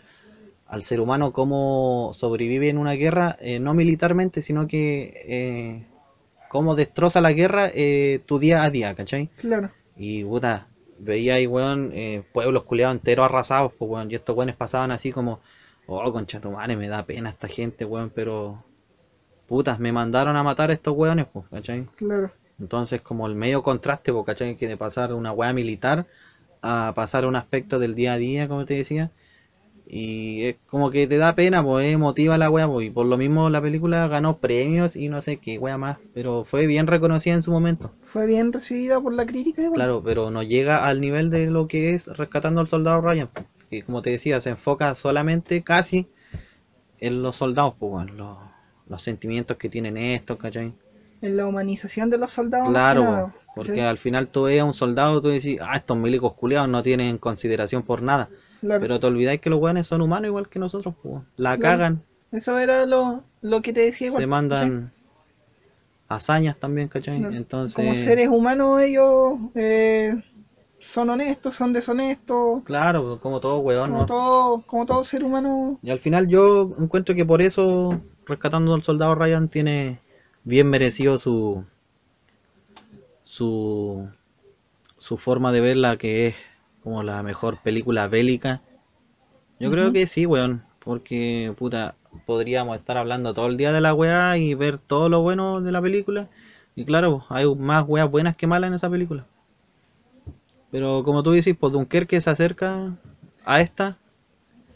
al 0.67 0.83
ser 0.83 0.99
humano 0.99 1.31
cómo 1.31 2.11
sobrevive 2.13 2.69
en 2.69 2.79
una 2.79 2.93
guerra, 2.93 3.37
eh, 3.39 3.59
no 3.59 3.73
militarmente, 3.73 4.41
sino 4.41 4.67
que 4.67 5.13
eh, 5.25 5.85
cómo 6.49 6.75
destroza 6.75 7.21
la 7.21 7.31
guerra 7.31 7.71
eh, 7.73 8.19
tu 8.25 8.39
día 8.39 8.63
a 8.63 8.69
día, 8.69 8.93
¿cachai? 8.93 9.29
Claro. 9.37 9.69
Y 9.95 10.25
puta, 10.25 10.67
veía 10.99 11.35
ahí, 11.35 11.47
weón, 11.47 11.91
eh, 11.93 12.23
pueblos 12.33 12.63
culiados 12.63 12.97
enteros 12.97 13.23
arrasados, 13.25 13.71
pues, 13.79 13.89
weón. 13.89 14.11
Y 14.11 14.15
estos 14.15 14.35
weones 14.35 14.57
pasaban 14.57 14.91
así 14.91 15.13
como, 15.13 15.39
oh, 15.87 16.11
concha 16.11 16.39
tu 16.39 16.51
madre, 16.51 16.75
me 16.75 16.87
da 16.87 17.03
pena 17.03 17.29
esta 17.29 17.47
gente, 17.47 17.85
weón, 17.85 18.11
pero. 18.13 18.63
Putas, 19.47 19.79
me 19.79 19.91
mandaron 19.91 20.35
a 20.35 20.43
matar 20.43 20.71
a 20.71 20.73
estos 20.73 20.95
weones, 20.97 21.27
pues, 21.31 21.45
¿cachai? 21.51 21.85
Claro. 21.97 22.31
Entonces, 22.59 23.01
como 23.01 23.27
el 23.27 23.35
medio 23.35 23.61
contraste, 23.61 24.11
pues, 24.11 24.25
¿cachai? 24.25 24.57
Que 24.57 24.67
de 24.67 24.77
pasar 24.77 25.13
una 25.13 25.31
wea 25.31 25.53
militar 25.53 26.07
a 26.61 26.93
pasar 26.95 27.25
un 27.27 27.35
aspecto 27.35 27.77
del 27.77 27.93
día 27.93 28.13
a 28.13 28.17
día, 28.17 28.47
como 28.47 28.65
te 28.65 28.73
decía. 28.73 29.11
Y 29.87 30.45
es 30.45 30.55
como 30.67 30.89
que 30.89 31.05
te 31.05 31.17
da 31.17 31.35
pena, 31.35 31.63
pues, 31.63 31.85
es 31.85 31.93
emotiva 31.93 32.39
la 32.39 32.49
wea, 32.49 32.67
pues, 32.67 32.87
y 32.87 32.89
por 32.89 33.05
lo 33.05 33.17
mismo 33.17 33.51
la 33.51 33.61
película 33.61 34.07
ganó 34.07 34.37
premios 34.37 34.95
y 34.95 35.09
no 35.09 35.21
sé 35.21 35.37
qué 35.37 35.59
wea 35.59 35.77
más, 35.77 35.99
pero 36.15 36.43
fue 36.43 36.65
bien 36.65 36.87
reconocida 36.87 37.35
en 37.35 37.43
su 37.43 37.51
momento. 37.51 37.91
Fue 38.05 38.25
bien 38.25 38.51
recibida 38.51 38.99
por 38.99 39.13
la 39.13 39.27
crítica 39.27 39.61
igual. 39.61 39.77
Claro, 39.77 40.01
pero 40.03 40.31
no 40.31 40.41
llega 40.41 40.87
al 40.87 41.01
nivel 41.01 41.29
de 41.29 41.51
lo 41.51 41.67
que 41.67 41.93
es 41.93 42.07
Rescatando 42.07 42.61
al 42.61 42.67
Soldado 42.67 42.99
Ryan. 43.01 43.29
Que 43.79 43.83
como 43.83 44.01
te 44.01 44.11
decía, 44.11 44.39
se 44.41 44.49
enfoca 44.51 44.95
solamente 44.95 45.61
casi 45.63 46.07
en 46.99 47.21
los 47.21 47.35
soldados, 47.35 47.75
pues, 47.79 48.09
los, 48.11 48.37
los 48.87 49.01
sentimientos 49.01 49.57
que 49.57 49.69
tienen 49.69 49.97
estos, 49.97 50.37
¿cachai? 50.37 50.73
En 51.21 51.37
la 51.37 51.45
humanización 51.47 52.09
de 52.09 52.17
los 52.17 52.31
soldados. 52.31 52.69
Claro, 52.69 53.33
porque 53.55 53.73
¿sí? 53.75 53.79
al 53.79 53.97
final 53.97 54.27
tú 54.27 54.43
ves 54.43 54.61
a 54.61 54.65
un 54.65 54.73
soldado 54.73 55.19
y 55.19 55.21
tú 55.21 55.27
decís, 55.29 55.59
ah, 55.61 55.77
estos 55.77 55.97
milicos 55.97 56.33
culiados 56.33 56.69
no 56.69 56.83
tienen 56.83 57.17
consideración 57.17 57.83
por 57.83 58.01
nada. 58.01 58.29
Claro. 58.61 58.81
Pero 58.81 58.99
te 58.99 59.07
olvidáis 59.07 59.41
que 59.41 59.49
los 59.49 59.59
weones 59.59 59.87
son 59.87 60.01
humanos 60.01 60.27
igual 60.27 60.49
que 60.49 60.59
nosotros, 60.59 60.93
pues. 61.01 61.23
La 61.37 61.57
Claro. 61.57 61.77
cagan, 61.77 62.01
Eso 62.31 62.57
era 62.59 62.85
lo, 62.85 63.23
lo 63.41 63.61
que 63.61 63.73
te 63.73 63.81
decía 63.81 64.07
igual. 64.07 64.21
se 64.23 64.27
mandan 64.27 64.91
hazañas 66.07 66.57
también, 66.59 66.87
¿cachai? 66.87 67.17
Entonces, 67.17 67.75
Como 67.75 67.93
seres 67.95 68.29
humanos 68.29 68.81
ellos 68.81 69.33
eh, 69.55 70.21
son 70.85 71.09
honestos, 71.09 71.55
son 71.55 71.73
deshonestos, 71.73 72.63
claro, 72.63 73.19
como 73.19 73.39
todo 73.39 73.59
weón, 73.59 73.89
como 73.89 74.01
¿no? 74.01 74.05
todo, 74.05 74.61
como 74.61 74.85
todo 74.85 75.03
ser 75.03 75.23
humano. 75.23 75.79
Y 75.81 75.89
al 75.89 75.99
final 75.99 76.27
yo 76.27 76.73
encuentro 76.79 77.15
que 77.15 77.25
por 77.25 77.41
eso 77.41 77.99
Rescatando 78.25 78.73
al 78.73 78.81
Soldado 78.81 79.13
Ryan 79.13 79.49
tiene 79.49 79.99
bien 80.43 80.67
merecido 80.67 81.19
su 81.19 81.63
su 83.23 84.09
su 84.97 85.17
forma 85.17 85.51
de 85.51 85.61
verla 85.61 85.97
que 85.97 86.27
es 86.27 86.35
como 86.81 87.03
la 87.03 87.21
mejor 87.23 87.59
película 87.61 88.07
bélica. 88.07 88.61
Yo 89.59 89.71
creo 89.71 89.91
que 89.91 90.05
sí, 90.07 90.25
weón, 90.25 90.63
porque 90.79 91.53
puta, 91.57 91.95
podríamos 92.25 92.77
estar 92.77 92.97
hablando 92.97 93.33
todo 93.33 93.47
el 93.47 93.57
día 93.57 93.71
de 93.71 93.81
la 93.81 93.93
weá 93.93 94.37
y 94.37 94.53
ver 94.53 94.77
todo 94.79 95.09
lo 95.09 95.21
bueno 95.21 95.61
de 95.61 95.71
la 95.71 95.81
película. 95.81 96.27
Y 96.75 96.85
claro, 96.85 97.25
hay 97.29 97.45
más 97.55 97.85
weas 97.87 98.09
buenas 98.09 98.35
que 98.35 98.47
malas 98.47 98.69
en 98.69 98.75
esa 98.75 98.89
película. 98.89 99.25
Pero 100.75 101.03
como 101.03 101.23
tú 101.23 101.31
dices, 101.31 101.55
pues 101.59 101.73
Dunkerque 101.73 102.21
se 102.21 102.29
acerca 102.29 102.97
a 103.45 103.61
esta 103.61 103.97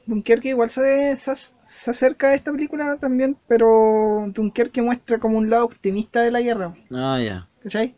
Dunkerque 0.07 0.49
igual 0.49 0.69
se, 0.69 1.15
se, 1.17 1.35
se 1.35 1.91
acerca 1.91 2.27
a 2.29 2.33
esta 2.33 2.51
película 2.51 2.97
también, 2.97 3.37
pero 3.47 4.25
Dunkerque 4.33 4.81
muestra 4.81 5.19
como 5.19 5.37
un 5.37 5.49
lado 5.49 5.65
optimista 5.65 6.21
de 6.21 6.31
la 6.31 6.41
guerra, 6.41 6.73
Ah, 6.91 7.19
ya. 7.21 7.47
¿cachai? 7.63 7.95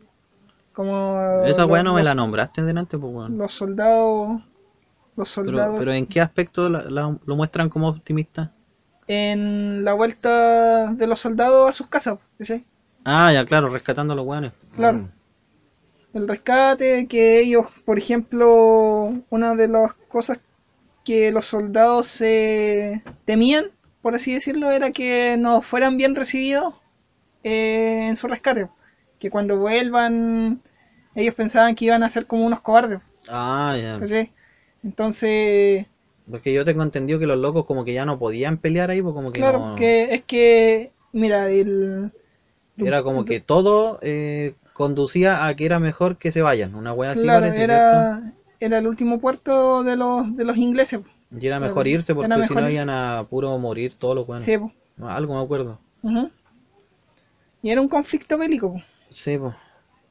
Como 0.72 1.18
Esa 1.44 1.66
weá 1.66 1.82
no 1.82 1.94
me 1.94 2.02
la 2.02 2.14
nombraste 2.14 2.62
delante, 2.62 2.98
pues 2.98 3.12
weón. 3.14 3.38
los 3.38 3.52
soldados 3.52 4.42
los 5.16 5.28
Pero, 5.44 5.58
soldados 5.58 5.78
pero 5.78 5.92
¿en 5.92 6.06
qué 6.06 6.20
aspecto 6.20 6.68
la- 6.68 6.84
la- 6.84 7.18
lo 7.24 7.36
muestran 7.36 7.68
como 7.68 7.88
optimista? 7.88 8.52
en 9.06 9.84
la 9.84 9.92
vuelta 9.94 10.92
de 10.92 11.06
los 11.06 11.20
soldados 11.20 11.68
a 11.68 11.72
sus 11.72 11.88
casas, 11.88 12.18
¿cachai? 12.38 12.64
Ah, 13.04 13.32
ya, 13.32 13.44
claro, 13.46 13.68
rescatando 13.68 14.12
a 14.12 14.16
los 14.16 14.26
weones. 14.26 14.52
Claro. 14.76 14.98
Mm. 14.98 15.08
El 16.14 16.28
rescate, 16.28 17.06
que 17.08 17.40
ellos, 17.40 17.66
por 17.84 17.98
ejemplo, 17.98 19.12
una 19.30 19.54
de 19.56 19.68
las 19.68 19.94
cosas 20.08 20.38
que 21.04 21.32
los 21.32 21.46
soldados 21.46 22.08
se 22.08 23.02
temían, 23.24 23.66
por 24.02 24.14
así 24.14 24.34
decirlo, 24.34 24.70
era 24.70 24.92
que 24.92 25.36
no 25.38 25.62
fueran 25.62 25.96
bien 25.96 26.14
recibidos 26.14 26.74
eh, 27.44 28.06
en 28.08 28.16
su 28.16 28.28
rescate. 28.28 28.68
Que 29.20 29.30
cuando 29.30 29.58
vuelvan, 29.58 30.62
ellos 31.14 31.34
pensaban 31.34 31.74
que 31.76 31.86
iban 31.86 32.02
a 32.04 32.10
ser 32.10 32.26
como 32.26 32.46
unos 32.46 32.60
cobardes, 32.62 33.00
Ah, 33.28 33.76
ya. 33.80 33.98
¿cachai? 34.00 34.32
Entonces, 34.84 35.86
Porque 36.30 36.52
yo 36.52 36.64
tengo 36.64 36.82
entendido 36.82 37.18
que 37.18 37.26
los 37.26 37.38
locos 37.38 37.64
como 37.66 37.84
que 37.84 37.92
ya 37.94 38.04
no 38.04 38.18
podían 38.18 38.58
pelear 38.58 38.90
ahí, 38.90 39.02
pues 39.02 39.14
como 39.14 39.32
que 39.32 39.38
claro, 39.38 39.58
no- 39.58 39.76
que 39.76 40.14
es 40.14 40.22
que, 40.22 40.92
mira, 41.12 41.50
el... 41.50 42.10
Era 42.76 43.02
como 43.02 43.24
que 43.24 43.40
todo 43.40 43.98
eh, 44.02 44.54
conducía 44.72 45.46
a 45.46 45.54
que 45.54 45.66
era 45.66 45.78
mejor 45.78 46.16
que 46.16 46.32
se 46.32 46.42
vayan. 46.42 46.74
Una 46.74 46.92
wea 46.92 47.12
así 47.12 47.20
Claro, 47.22 47.40
parece, 47.40 47.66
¿cierto? 47.66 47.72
era, 47.74 48.32
era 48.60 48.78
el 48.78 48.86
último 48.86 49.20
puerto 49.20 49.82
de 49.82 49.96
los, 49.96 50.34
de 50.36 50.44
los 50.44 50.56
ingleses. 50.56 51.00
Y 51.38 51.46
era 51.46 51.60
mejor 51.60 51.86
irse 51.86 52.14
porque 52.14 52.46
si 52.46 52.54
no 52.54 52.68
iban 52.68 52.90
a 52.90 53.24
puro 53.28 53.56
morir 53.58 53.94
todos 53.98 54.14
los 54.14 54.28
weones. 54.28 54.44
Sí, 54.44 54.56
po. 54.58 54.72
Algo 55.06 55.34
me 55.36 55.42
acuerdo. 55.42 55.78
Y 57.62 57.70
era 57.70 57.80
un 57.80 57.88
conflicto 57.88 58.36
bélico. 58.36 58.74
po. 58.74 58.82
Sí, 59.10 59.38
pues. 59.38 59.54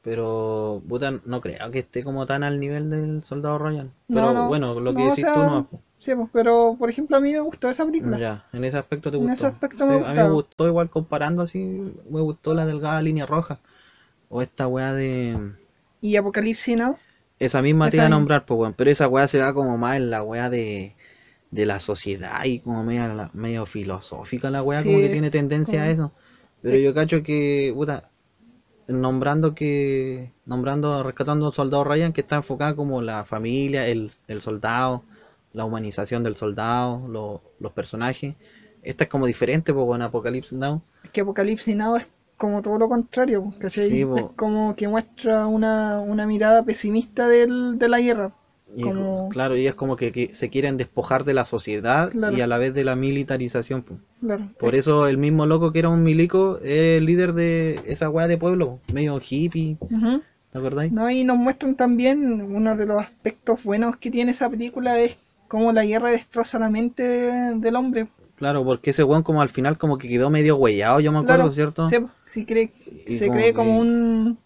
Pero, 0.02 0.82
puta, 0.88 1.12
no 1.24 1.40
creo 1.40 1.70
que 1.70 1.78
esté 1.80 2.02
como 2.02 2.26
tan 2.26 2.42
al 2.42 2.58
nivel 2.58 2.90
del 2.90 3.22
Soldado. 3.22 3.58
No, 3.58 3.90
Pero 4.08 4.32
no, 4.32 4.48
bueno, 4.48 4.80
lo 4.80 4.92
que 4.92 4.98
no, 4.98 5.06
o 5.06 5.10
decís 5.10 5.24
sea, 5.24 5.34
tú 5.34 5.40
no. 5.40 5.68
Sí, 6.00 6.14
pues, 6.16 6.28
pero 6.32 6.74
por 6.76 6.90
ejemplo 6.90 7.16
a 7.16 7.20
mí 7.20 7.32
me 7.32 7.38
gustó 7.40 7.70
esa 7.70 7.84
película. 7.86 8.18
Ya, 8.18 8.44
en 8.52 8.64
ese 8.64 8.78
aspecto 8.78 9.10
te 9.10 9.16
En 9.16 9.22
gustó. 9.22 9.34
ese 9.34 9.46
aspecto 9.46 9.78
Sí, 9.78 9.90
me 9.92 9.94
A 10.06 10.12
mí 10.12 10.18
me 10.18 10.30
gustó 10.30 10.66
igual 10.66 10.90
comparando 10.90 11.42
así, 11.42 11.58
me 11.60 12.20
gustó 12.20 12.52
la 12.54 12.66
delgada 12.66 13.00
línea 13.00 13.26
roja. 13.26 13.60
O 14.28 14.42
esta 14.42 14.66
weá 14.66 14.92
de... 14.92 15.38
Y 16.00 16.16
Apocalipsis 16.16 16.76
Now. 16.76 16.96
Esa 17.38 17.62
misma 17.62 17.90
te 17.90 17.96
iba 17.96 18.06
a 18.06 18.08
nombrar, 18.08 18.44
pues 18.44 18.58
weón. 18.58 18.74
Pero 18.76 18.90
esa 18.90 19.08
weá 19.08 19.28
se 19.28 19.38
va 19.38 19.52
como 19.54 19.76
más 19.78 19.96
en 19.96 20.10
la 20.10 20.22
weá 20.22 20.48
de, 20.50 20.94
de 21.50 21.66
la 21.66 21.80
sociedad 21.80 22.44
y 22.44 22.60
como 22.60 22.84
medio, 22.84 23.66
filosófica 23.66 24.50
la 24.50 24.62
weá, 24.62 24.82
Sí, 24.82 24.88
como 24.88 25.00
que 25.00 25.08
tiene 25.10 25.30
tendencia 25.30 25.82
a 25.82 25.90
eso. 25.90 26.12
Pero 26.62 26.76
yo 26.78 26.94
cacho 26.94 27.22
que, 27.22 27.72
puta, 27.74 28.10
nombrando 28.92 29.54
que, 29.54 30.30
nombrando, 30.46 31.02
rescatando 31.02 31.46
al 31.46 31.52
soldado 31.52 31.84
Ryan, 31.84 32.12
que 32.12 32.20
está 32.22 32.36
enfocada 32.36 32.74
como 32.76 33.02
la 33.02 33.24
familia, 33.24 33.86
el, 33.86 34.10
el 34.28 34.40
soldado, 34.40 35.02
la 35.52 35.64
humanización 35.64 36.22
del 36.22 36.36
soldado, 36.36 37.06
lo- 37.08 37.40
los 37.60 37.72
personajes. 37.72 38.34
Esta 38.82 39.04
es 39.04 39.10
como 39.10 39.26
diferente, 39.26 39.72
pues, 39.72 39.96
en 39.96 40.02
Apocalypse 40.02 40.54
Now. 40.56 40.82
Es 41.04 41.10
que 41.10 41.20
Apocalipsis 41.20 41.76
Now 41.76 41.96
es 41.96 42.08
como 42.36 42.60
todo 42.60 42.76
lo 42.78 42.88
contrario, 42.88 43.42
po, 43.44 43.54
¿cachai? 43.60 43.88
Sí, 43.88 44.04
po. 44.04 44.16
Es 44.16 44.24
como 44.36 44.74
que 44.74 44.88
muestra 44.88 45.46
una, 45.46 46.00
una 46.00 46.26
mirada 46.26 46.64
pesimista 46.64 47.28
del, 47.28 47.78
de 47.78 47.88
la 47.88 48.00
guerra. 48.00 48.32
Y 48.74 48.82
Como- 48.82 49.28
claro, 49.28 49.56
y 49.56 49.66
es 49.66 49.74
como 49.74 49.96
que, 49.96 50.12
que 50.12 50.32
se 50.34 50.48
quieren 50.48 50.76
despojar 50.78 51.24
de 51.24 51.34
la 51.34 51.44
sociedad 51.44 52.10
Claro. 52.10 52.36
y 52.36 52.40
a 52.40 52.46
la 52.46 52.56
vez 52.58 52.72
de 52.72 52.84
la 52.84 52.96
militarización. 52.96 53.84
Claro. 54.20 54.48
Por 54.58 54.74
eso 54.74 55.06
el 55.06 55.18
mismo 55.18 55.44
loco 55.46 55.72
que 55.72 55.80
era 55.80 55.88
un 55.90 56.02
milico 56.02 56.58
es 56.58 56.98
el 56.98 57.04
líder 57.06 57.34
de 57.34 57.80
esa 57.86 58.08
weá 58.08 58.26
de 58.28 58.38
pueblo, 58.38 58.78
medio 58.92 59.18
hippie, 59.20 59.76
Ujú. 59.80 60.22
¿te 60.52 60.58
acordáis? 60.58 60.90
No, 60.92 61.10
y 61.10 61.22
nos 61.24 61.36
muestran 61.36 61.74
también 61.76 62.40
uno 62.40 62.76
de 62.76 62.86
los 62.86 63.00
aspectos 63.02 63.62
buenos 63.62 63.96
que 63.98 64.10
tiene 64.10 64.30
esa 64.30 64.48
película 64.48 64.98
es 65.00 65.18
cómo 65.48 65.70
la 65.72 65.84
guerra 65.84 66.10
destroza 66.10 66.58
la 66.58 66.70
mente 66.70 67.02
del 67.02 67.76
hombre. 67.76 68.08
Claro, 68.36 68.64
porque 68.64 68.90
ese 68.90 69.04
weón 69.04 69.22
como 69.22 69.42
al 69.42 69.50
final 69.50 69.76
como 69.78 69.98
que 69.98 70.08
quedó 70.08 70.30
medio 70.30 70.56
huellado, 70.56 70.98
yo 71.00 71.12
me 71.12 71.18
acuerdo, 71.18 71.42
Claro, 71.42 71.52
¿cierto? 71.52 71.86
Se, 71.88 72.02
sí 72.26 72.44
cree, 72.46 72.72
se 73.06 73.26
como 73.26 73.32
cree 73.34 73.46
que- 73.48 73.54
como 73.54 73.78
un... 73.78 74.38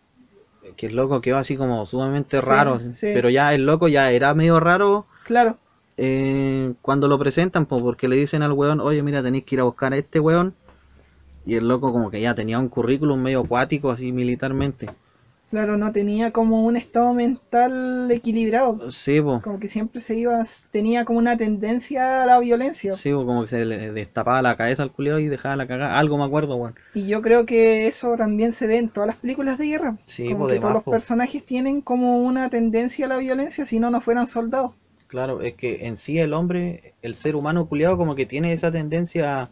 Que 0.76 0.86
el 0.86 0.96
loco 0.96 1.20
quedó 1.20 1.38
así 1.38 1.56
como 1.56 1.86
sumamente 1.86 2.40
Sí, 2.40 2.46
raro, 2.46 2.80
sí. 2.80 2.88
pero 3.00 3.30
ya 3.30 3.54
el 3.54 3.64
loco 3.66 3.88
ya 3.88 4.10
era 4.12 4.34
medio 4.34 4.60
raro 4.60 5.06
Claro, 5.24 5.56
eh, 5.96 6.74
cuando 6.82 7.08
lo 7.08 7.18
presentan, 7.18 7.66
pues 7.66 7.82
porque 7.82 8.08
le 8.08 8.16
dicen 8.16 8.42
al 8.42 8.52
weón, 8.52 8.80
oye, 8.80 9.02
mira, 9.02 9.22
tenéis 9.22 9.44
que 9.44 9.54
ir 9.56 9.60
a 9.60 9.64
buscar 9.64 9.92
a 9.92 9.96
este 9.96 10.20
weón. 10.20 10.54
Y 11.46 11.54
el 11.54 11.66
loco 11.68 11.92
como 11.92 12.10
que 12.10 12.20
ya 12.20 12.34
tenía 12.34 12.58
un 12.58 12.68
currículum 12.68 13.20
medio 13.20 13.40
acuático 13.40 13.90
así 13.90 14.12
militarmente. 14.12 14.90
Claro, 15.50 15.76
no 15.76 15.92
tenía 15.92 16.32
como 16.32 16.64
un 16.64 16.76
estado 16.76 17.12
mental 17.14 18.11
equilibrado. 18.11 18.90
Sí, 18.90 19.20
pues. 19.20 19.42
Como 19.42 19.59
que 19.59 19.68
siempre 19.68 20.00
se 20.00 20.16
iba, 20.16 20.44
tenía 20.70 21.04
como 21.04 21.18
una 21.18 21.37
tendencia 21.37 22.22
a 22.22 22.26
la 22.26 22.38
violencia. 22.38 22.96
Sí, 22.96 23.11
po, 23.12 23.24
como 23.24 23.42
que 23.42 23.48
se 23.48 23.64
le 23.64 23.92
destapaba 23.92 24.42
la 24.42 24.56
cabeza 24.56 24.82
al 24.82 24.92
culiado 24.92 25.18
y 25.18 25.26
dejaba 25.28 25.56
la 25.56 25.66
cagada. 25.66 25.98
Algo 25.98 26.18
me 26.18 26.24
acuerdo, 26.24 26.56
weón. 26.56 26.74
Y 26.94 27.06
yo 27.06 27.22
creo 27.22 27.46
que 27.46 27.87
eso 27.87 28.16
también 28.16 28.52
se 28.52 28.66
ve 28.66 28.76
en 28.76 28.88
todas 28.88 29.06
las 29.06 29.16
películas 29.16 29.59
de 29.59 29.66
guerra. 29.66 29.96
Sí, 30.06 30.28
como 30.28 30.46
po, 30.46 30.46
que 30.48 30.59
todos 30.59 30.74
los 30.74 30.82
po. 30.82 30.90
personajes 30.90 31.44
tienen 31.44 31.80
como 31.80 32.18
una 32.18 32.50
tendencia 32.50 33.06
a 33.06 33.09
la 33.09 33.16
violencia 33.18 33.66
si 33.66 33.78
no, 33.78 33.90
no 33.90 34.00
fueran 34.00 34.26
soldados. 34.26 34.72
Claro, 35.06 35.40
es 35.40 35.54
que 35.54 35.87
en 35.87 35.96
sí 35.96 36.18
el 36.18 36.32
hombre, 36.32 36.94
el 37.02 37.14
ser 37.14 37.37
humano 37.37 37.68
culiado 37.68 37.96
como 37.96 38.14
que 38.16 38.26
tiene 38.26 38.52
esa 38.52 38.72
tendencia 38.72 39.50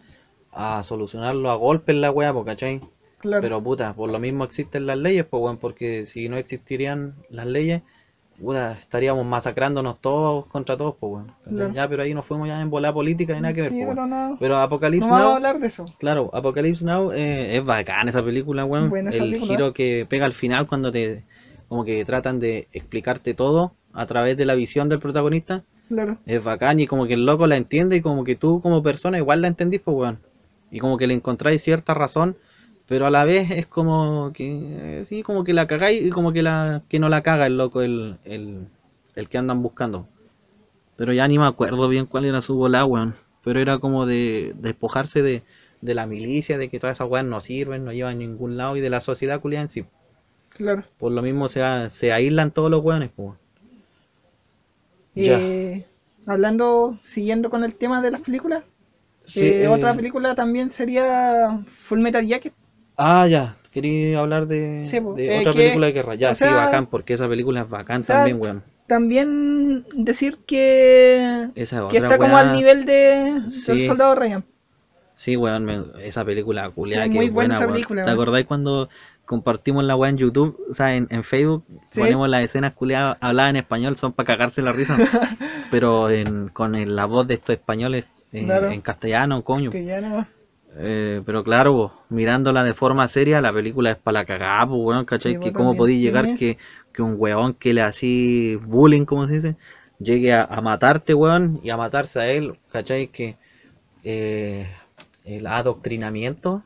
a, 0.53 0.79
a 0.79 0.83
solucionarlo 0.83 1.51
a 1.51 1.55
golpes 1.55 1.95
la 1.97 2.11
weá, 2.11 2.33
po, 2.33 2.45
¿cachai? 2.45 2.81
Claro, 3.25 3.41
Pero 3.43 3.63
puta, 3.63 3.95
por 3.95 4.11
lo 4.11 4.19
mismo 4.21 4.45
existen 4.45 4.87
las 4.87 4.99
leyes, 4.99 5.25
pues 5.27 5.43
weón, 5.43 5.59
porque 5.59 6.07
si 6.07 6.29
no 6.29 6.37
existirían 6.37 7.15
las 7.31 7.47
leyes, 7.47 7.83
puta, 8.39 8.73
estaríamos 8.73 9.25
masacrándonos 9.27 10.01
todos 10.01 10.47
contra 10.47 10.77
todos, 10.77 10.97
pues. 11.01 11.25
Claro. 11.49 11.73
Ya, 11.73 11.89
pero 11.89 12.03
ahí 12.03 12.15
nos 12.15 12.27
fuimos 12.27 12.49
ya 12.49 12.61
en 12.61 12.71
bola 12.71 12.93
política 12.93 13.37
y 13.37 13.41
nada 13.41 13.55
que 13.55 13.63
ver, 13.63 13.71
sí, 13.71 13.77
pues, 13.77 13.89
pero 13.89 14.07
no, 14.07 14.37
Pero 14.39 14.59
Apocalypse 14.59 15.09
no 15.09 15.15
vamos 15.15 15.29
a 15.31 15.31
Now, 15.31 15.37
hablar 15.37 15.59
de 15.61 15.67
eso. 15.69 15.85
claro, 15.99 16.31
Apocalypse 16.35 16.85
Now 16.85 17.13
eh, 17.13 17.57
es 17.57 17.65
bacán 17.65 18.09
esa 18.09 18.23
película, 18.25 18.65
weón. 18.65 18.91
Buena 18.91 19.11
esa 19.11 19.23
El 19.25 19.31
película. 19.31 19.47
giro 19.47 19.73
que 19.73 20.07
pega 20.09 20.27
al 20.27 20.33
final 20.35 20.67
cuando 20.67 20.91
te, 20.93 21.25
como 21.69 21.85
que 21.85 22.05
tratan 22.05 22.41
de 22.41 22.69
explicarte 22.73 23.35
todo 23.35 23.73
a 23.93 24.07
través 24.07 24.37
de 24.37 24.45
la 24.47 24.55
visión 24.55 24.89
del 24.89 24.99
protagonista. 25.01 25.63
Claro, 25.89 26.19
Es 26.27 26.43
bacán 26.43 26.81
y 26.81 26.87
como 26.87 27.07
que 27.07 27.15
el 27.15 27.25
loco 27.27 27.47
la 27.47 27.57
entiende 27.57 27.97
y 27.97 28.01
como 28.01 28.25
que 28.25 28.37
tú 28.37 28.61
como 28.63 28.83
persona 28.83 29.19
igual 29.19 29.43
la 29.43 29.49
entendís, 29.49 29.81
pues 29.81 29.97
weón. 29.97 30.19
Y 30.71 30.81
como 30.81 30.97
que 30.99 31.07
le 31.07 31.15
encontráis 31.15 31.63
cierta 31.63 31.95
razón, 31.95 32.37
pero 32.87 33.07
a 33.07 33.11
la 33.11 33.25
vez 33.25 33.51
es 33.51 33.67
como 33.67 34.33
que, 34.35 35.01
eh, 35.01 35.05
sí, 35.05 35.23
como 35.23 35.45
que 35.45 35.53
la 35.55 35.67
cagáis 35.67 36.03
y 36.07 36.11
como 36.11 36.33
que 36.33 36.43
la 36.43 36.83
que 36.89 36.99
no 37.01 37.09
la 37.09 37.23
caga 37.23 37.47
el 37.47 37.57
loco, 37.59 37.83
el, 37.83 38.19
el, 38.25 38.69
el 39.17 39.29
que 39.29 39.39
andan 39.39 39.63
buscando. 39.63 40.09
Pero 40.97 41.13
ya 41.13 41.29
ni 41.29 41.39
me 41.39 41.47
acuerdo 41.47 41.89
bien 41.89 42.07
cuál 42.07 42.25
era 42.27 42.43
su 42.43 42.57
bola, 42.57 42.85
weón. 42.85 43.17
Pero 43.45 43.61
era 43.61 43.79
como 43.79 44.07
de 44.07 44.55
despojarse 44.59 45.23
de, 45.23 45.43
de 45.83 45.95
la 45.95 46.07
milicia, 46.07 46.59
de 46.59 46.71
que 46.71 46.81
todas 46.81 46.97
esas 46.99 47.09
weas 47.11 47.27
no 47.27 47.41
sirven, 47.41 47.85
no 47.85 47.93
llevan 47.93 48.15
a 48.17 48.19
ningún 48.19 48.57
lado 48.57 48.77
y 48.77 48.81
de 48.81 48.91
la 48.91 49.01
sociedad 49.01 49.41
culiada 49.41 49.65
en 49.65 49.71
sí. 49.71 49.85
claro. 50.49 50.85
Por 50.99 51.13
lo 51.13 51.23
mismo 51.23 51.49
se, 51.49 51.61
se 51.91 52.11
aíslan 52.13 52.51
todos 52.51 52.69
los 52.69 52.83
weones, 52.85 53.13
pues. 53.15 53.39
Eh, 55.17 55.87
hablando, 56.27 56.99
siguiendo 57.03 57.51
con 57.51 57.65
el 57.65 57.77
tema 57.77 58.03
de 58.03 58.11
las 58.11 58.21
películas, 58.23 58.65
Sí, 59.25 59.55
eh, 59.59 59.65
eh, 59.65 59.69
otra 59.69 59.95
película 59.97 60.35
también 60.35 60.71
sería 60.71 61.65
Full 61.89 62.01
Metal 62.01 62.27
Jacket. 62.27 62.55
Ah, 62.97 63.27
ya. 63.27 63.57
Quería 63.73 64.21
hablar 64.21 64.47
de, 64.47 64.85
Sí, 64.87 65.01
po. 65.01 65.15
de 65.15 65.37
Eh, 65.37 65.41
otra 65.41 65.53
que- 65.53 65.59
película 65.59 65.87
de 65.87 65.93
guerra. 65.93 66.15
Ya, 66.15 66.35
sí, 66.35 66.45
sea- 66.45 66.55
bacán, 66.55 66.87
porque 66.87 67.15
esa 67.15 67.29
película 67.29 67.63
es 67.63 67.69
bacán 67.69 68.01
o 68.03 68.05
sea, 68.05 68.17
también, 68.19 68.41
weón. 68.41 68.63
También 68.87 69.85
decir 69.95 70.39
que, 70.47 71.49
Esa 71.55 71.89
que 71.89 71.97
está 71.97 72.19
como 72.19 72.37
al 72.37 72.53
nivel 72.53 72.85
de 72.85 73.43
Sí. 73.49 73.73
del 73.73 73.81
Soldado 73.83 74.15
Ryan. 74.15 74.45
Sí, 75.17 75.37
weón, 75.37 75.65
me- 75.65 75.83
esa 76.07 76.25
película 76.25 76.69
culiada 76.71 77.07
muy 77.07 77.27
es 77.27 77.33
buena 77.33 77.33
buena, 77.33 77.55
esa 77.55 77.65
weón. 77.65 77.73
película, 77.75 78.05
¿Te 78.05 78.11
acordáis 78.11 78.47
cuando 78.47 78.89
compartimos 79.25 79.85
la 79.85 79.97
weá 79.97 80.11
en 80.11 80.19
YouTube? 80.19 80.61
O 80.71 80.75
sea, 80.75 80.95
en, 80.97 81.07
en 81.11 81.25
Facebook 81.25 81.65
Sí. 81.91 82.01
ponemos 82.01 82.29
las 82.29 82.43
escenas 82.45 82.75
culiadas 82.75 83.17
habladas 83.21 83.51
en 83.51 83.57
español, 83.57 83.97
son 83.97 84.13
para 84.13 84.27
cagarse 84.27 84.61
la 84.63 84.73
risa. 84.73 84.97
pero 85.71 86.11
en, 86.11 86.49
con 86.49 86.75
el- 86.75 86.95
la 86.95 87.07
voz 87.07 87.27
de 87.27 87.35
estos 87.35 87.55
españoles 87.57 88.05
eh, 88.33 88.45
Claro. 88.45 88.71
en 88.71 88.81
castellano, 88.83 89.43
coño. 89.43 89.71
Que 89.71 89.85
ya 89.85 90.01
no. 90.01 90.27
Eh, 90.77 91.23
pero 91.25 91.45
claro, 91.45 91.93
mirándola 92.09 92.65
de 92.65 92.75
forma 92.75 93.07
seria, 93.09 93.41
la 93.41 93.53
película 93.53 93.93
es 93.93 93.97
para 93.99 94.21
la 94.21 94.25
cagada, 94.25 94.67
pues, 94.67 94.81
weón, 94.83 95.05
¿cachai? 95.05 95.35
Sí, 95.35 95.41
que 95.41 95.53
cómo 95.53 95.77
podéis 95.77 96.01
llegar 96.03 96.35
que, 96.35 96.59
que 96.93 97.03
un 97.03 97.15
weón 97.17 97.55
que 97.55 97.73
le 97.75 97.83
así 97.83 98.57
bullying, 98.57 99.05
como 99.05 99.27
se 99.29 99.35
dice, 99.35 99.57
llegue 100.01 100.33
a, 100.33 100.43
a 100.45 100.61
matarte, 100.61 101.15
weón, 101.15 101.61
y 101.63 101.71
a 101.71 101.77
matarse 101.77 102.19
a 102.21 102.29
él, 102.29 102.59
¿cachai? 102.73 103.09
Que 103.09 103.37
eh, 104.03 104.69
el 105.25 105.47
adoctrinamiento, 105.47 106.63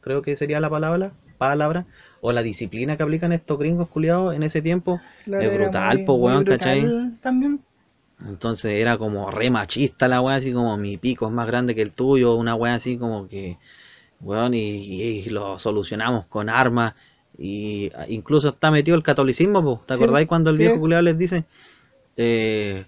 creo 0.00 0.22
que 0.22 0.36
sería 0.36 0.60
la 0.60 0.70
palabra, 0.70 1.12
palabra, 1.38 1.86
o 2.20 2.32
la 2.32 2.42
disciplina 2.42 2.96
que 2.96 3.02
aplican 3.02 3.32
estos 3.32 3.58
gringos 3.58 3.88
culiados 3.88 4.34
en 4.34 4.44
ese 4.44 4.62
tiempo, 4.62 5.00
Claro, 5.24 5.50
es 5.50 5.58
brutal, 5.58 5.98
muy 6.06 6.20
weón, 6.20 6.44
¿cachai? 6.44 6.92
También. 7.20 7.60
Entonces 8.26 8.72
era 8.74 8.98
como 8.98 9.30
re 9.30 9.50
machista 9.50 10.08
la 10.08 10.20
weá, 10.20 10.36
así 10.36 10.52
como 10.52 10.76
mi 10.78 10.96
pico 10.96 11.26
es 11.26 11.32
más 11.32 11.46
grande 11.46 11.74
que 11.74 11.82
el 11.82 11.92
tuyo, 11.92 12.34
una 12.36 12.54
weá 12.54 12.74
así 12.74 12.96
como 12.98 13.28
que, 13.28 13.58
weón, 14.20 14.54
y, 14.54 14.60
y 15.02 15.24
lo 15.30 15.58
solucionamos 15.58 16.26
con 16.26 16.48
armas, 16.50 16.94
y 17.38 17.90
incluso 18.08 18.50
está 18.50 18.70
metido 18.70 18.96
el 18.96 19.02
catolicismo, 19.02 19.62
po. 19.62 19.82
¿te 19.86 19.94
Sí, 19.94 19.94
acordáis 19.94 20.28
cuando 20.28 20.50
el 20.50 20.56
sí. 20.56 20.62
viejo 20.62 20.80
culiado 20.80 21.02
les 21.02 21.18
dice, 21.18 21.44
eh, 22.16 22.86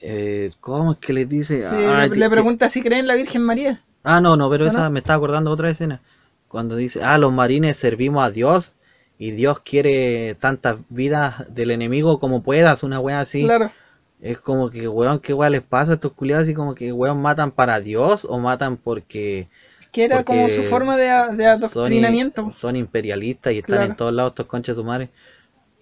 eh, 0.00 0.50
¿cómo 0.60 0.92
es 0.92 0.98
que 0.98 1.12
les 1.12 1.28
dice? 1.28 1.64
Sí, 1.68 1.76
Ah, 1.76 2.06
le, 2.08 2.30
pregunta 2.30 2.68
si 2.68 2.82
cree 2.82 2.98
en 2.98 3.06
la 3.06 3.14
Virgen 3.14 3.42
María. 3.42 3.82
Ah, 4.02 4.20
no, 4.20 4.36
no, 4.36 4.48
pero 4.50 4.66
¿Ah, 4.66 4.68
esa 4.68 4.88
no? 4.88 4.90
me 4.90 5.00
estaba 5.00 5.16
acordando 5.18 5.50
de 5.50 5.54
otra 5.54 5.70
escena. 5.70 6.00
Cuando 6.48 6.76
dice, 6.76 7.00
ah, 7.02 7.18
los 7.18 7.32
marines 7.32 7.76
servimos 7.76 8.24
a 8.24 8.30
Dios 8.30 8.72
y 9.18 9.30
Dios 9.32 9.60
quiere 9.60 10.34
tantas 10.36 10.78
vidas 10.88 11.44
del 11.54 11.70
enemigo 11.70 12.18
como 12.20 12.42
puedas, 12.42 12.82
una 12.82 13.00
wea 13.00 13.20
así. 13.20 13.42
Claro. 13.46 13.72
Es 14.20 14.38
como 14.38 14.70
que, 14.70 14.86
weón, 14.86 15.20
¿qué 15.20 15.32
weón 15.32 15.52
les 15.52 15.62
pasa 15.62 15.92
a 15.92 15.94
estos 15.94 16.12
culiados? 16.12 16.42
Así 16.44 16.54
como 16.54 16.74
que, 16.74 16.92
weón, 16.92 17.20
matan 17.22 17.52
para 17.52 17.80
Dios 17.80 18.26
o 18.28 18.38
matan 18.38 18.76
porque... 18.76 19.48
Que 19.92 20.04
era 20.04 20.22
como 20.24 20.48
su 20.48 20.62
forma 20.64 20.96
de, 20.96 21.36
de 21.36 21.46
adoctrinamiento. 21.46 22.50
Son, 22.52 22.76
imperialistas 22.76 23.52
y 23.52 23.58
están 23.58 23.78
Claro. 23.78 23.90
en 23.92 23.96
todos 23.96 24.12
lados 24.12 24.32
estos 24.32 24.46
conches 24.46 24.76
de 24.76 24.82
su 24.82 24.86
madre. 24.86 25.08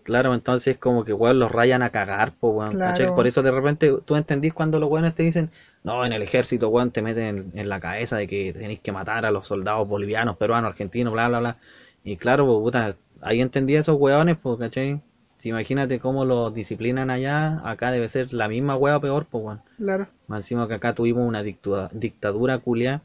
Claro, 0.04 0.32
entonces 0.32 0.74
es 0.74 0.78
como 0.78 1.04
que, 1.04 1.12
weón, 1.12 1.38
los 1.38 1.52
rayan 1.52 1.82
a 1.82 1.90
cagar, 1.90 2.32
pues, 2.40 2.54
weón. 2.54 3.14
Por 3.14 3.26
eso 3.26 3.42
de 3.42 3.50
repente 3.50 3.92
tú 4.06 4.16
entendís 4.16 4.54
cuando 4.54 4.78
los 4.78 4.88
weones 4.90 5.14
te 5.14 5.22
dicen, 5.24 5.50
no, 5.84 6.04
en 6.06 6.12
el 6.14 6.22
ejército, 6.22 6.68
weón, 6.70 6.90
te 6.92 7.02
meten 7.02 7.24
en, 7.52 7.58
en 7.58 7.68
la 7.68 7.80
cabeza 7.80 8.16
de 8.16 8.26
que 8.26 8.52
tenéis 8.54 8.80
que 8.80 8.92
matar 8.92 9.26
a 9.26 9.30
los 9.30 9.46
soldados 9.46 9.86
bolivianos, 9.86 10.36
peruanos, 10.38 10.70
argentinos, 10.70 11.12
bla, 11.12 11.28
bla, 11.28 11.40
bla. 11.40 11.56
Y 12.04 12.16
claro, 12.16 12.46
pues, 12.46 12.58
puta, 12.60 12.96
ahí 13.20 13.40
entendí 13.42 13.76
a 13.76 13.80
esos 13.80 13.96
weones, 14.00 14.38
pues, 14.42 14.58
¿cachai? 14.58 15.00
Imagínate 15.48 15.98
cómo 15.98 16.24
los 16.24 16.52
disciplinan 16.54 17.10
allá, 17.10 17.60
acá 17.68 17.90
debe 17.90 18.08
ser 18.08 18.32
la 18.32 18.48
misma 18.48 18.76
o 18.76 19.00
peor, 19.00 19.26
pues, 19.30 19.44
weón. 19.44 19.60
Claro. 19.76 20.06
Más 20.26 20.40
encima 20.44 20.68
que 20.68 20.74
acá 20.74 20.94
tuvimos 20.94 21.26
una 21.26 21.42
dictua- 21.42 21.90
dictadura 21.92 22.58
culia. 22.58 23.02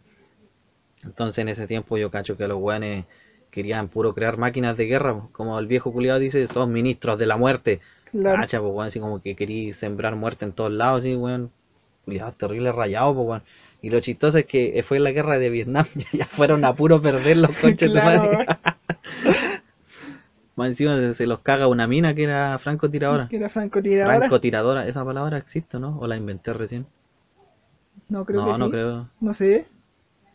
Entonces 1.03 1.39
en 1.39 1.49
ese 1.49 1.67
tiempo 1.67 1.97
yo 1.97 2.09
cacho 2.09 2.37
que 2.37 2.47
los 2.47 2.57
weones 2.61 3.05
querían 3.51 3.87
puro 3.87 4.13
crear 4.13 4.37
máquinas 4.37 4.77
de 4.77 4.85
guerra. 4.85 5.13
po. 5.13 5.29
Como 5.31 5.59
el 5.59 5.67
viejo 5.67 5.91
culiado 5.91 6.19
dice, 6.19 6.47
son 6.47 6.71
ministros 6.71 7.19
de 7.19 7.25
la 7.25 7.37
muerte. 7.37 7.79
Claro. 8.11 8.39
Cacha, 8.41 8.59
pues 8.59 8.71
weón, 8.73 8.87
así 8.87 8.99
como 8.99 9.21
que 9.21 9.35
quería 9.35 9.73
sembrar 9.73 10.15
muerte 10.15 10.45
en 10.45 10.53
todos 10.53 10.71
lados, 10.71 10.99
así 10.99 11.15
weón. 11.15 11.51
Cuidado, 12.05 12.31
terrible 12.33 12.71
rayado, 12.71 13.13
pues 13.15 13.27
weón. 13.27 13.43
Y 13.81 13.89
lo 13.89 13.99
chistoso 13.99 14.37
es 14.37 14.45
que 14.45 14.81
fue 14.87 14.99
la 14.99 15.11
guerra 15.11 15.39
de 15.39 15.49
Vietnam 15.49 15.85
ya 16.13 16.25
fueron 16.25 16.63
a 16.63 16.73
puro 16.73 17.01
perder 17.01 17.37
los 17.37 17.51
conches 17.61 17.91
Claro, 17.91 18.23
de 18.29 18.37
madre. 18.37 18.45
Más 20.55 20.67
encima 20.69 21.13
se, 21.13 21.25
los 21.25 21.39
caga 21.39 21.67
una 21.67 21.87
mina 21.87 22.13
que 22.13 22.23
era 22.25 22.57
francotiradora. 22.59 23.27
Que 23.27 23.37
era 23.37 23.49
francotiradora. 23.49 24.17
Francotiradora, 24.19 24.87
esa 24.87 25.03
palabra 25.03 25.37
existe, 25.37 25.79
¿no? 25.79 25.97
¿O 25.99 26.05
la 26.07 26.15
inventé 26.15 26.53
recién? 26.53 26.85
No 28.09 28.25
creo 28.25 28.41
no, 28.45 28.53
que 28.53 28.59
no 28.59 28.65
sí. 28.65 28.71
creo. 28.71 29.09
No 29.19 29.33
sé. 29.33 29.65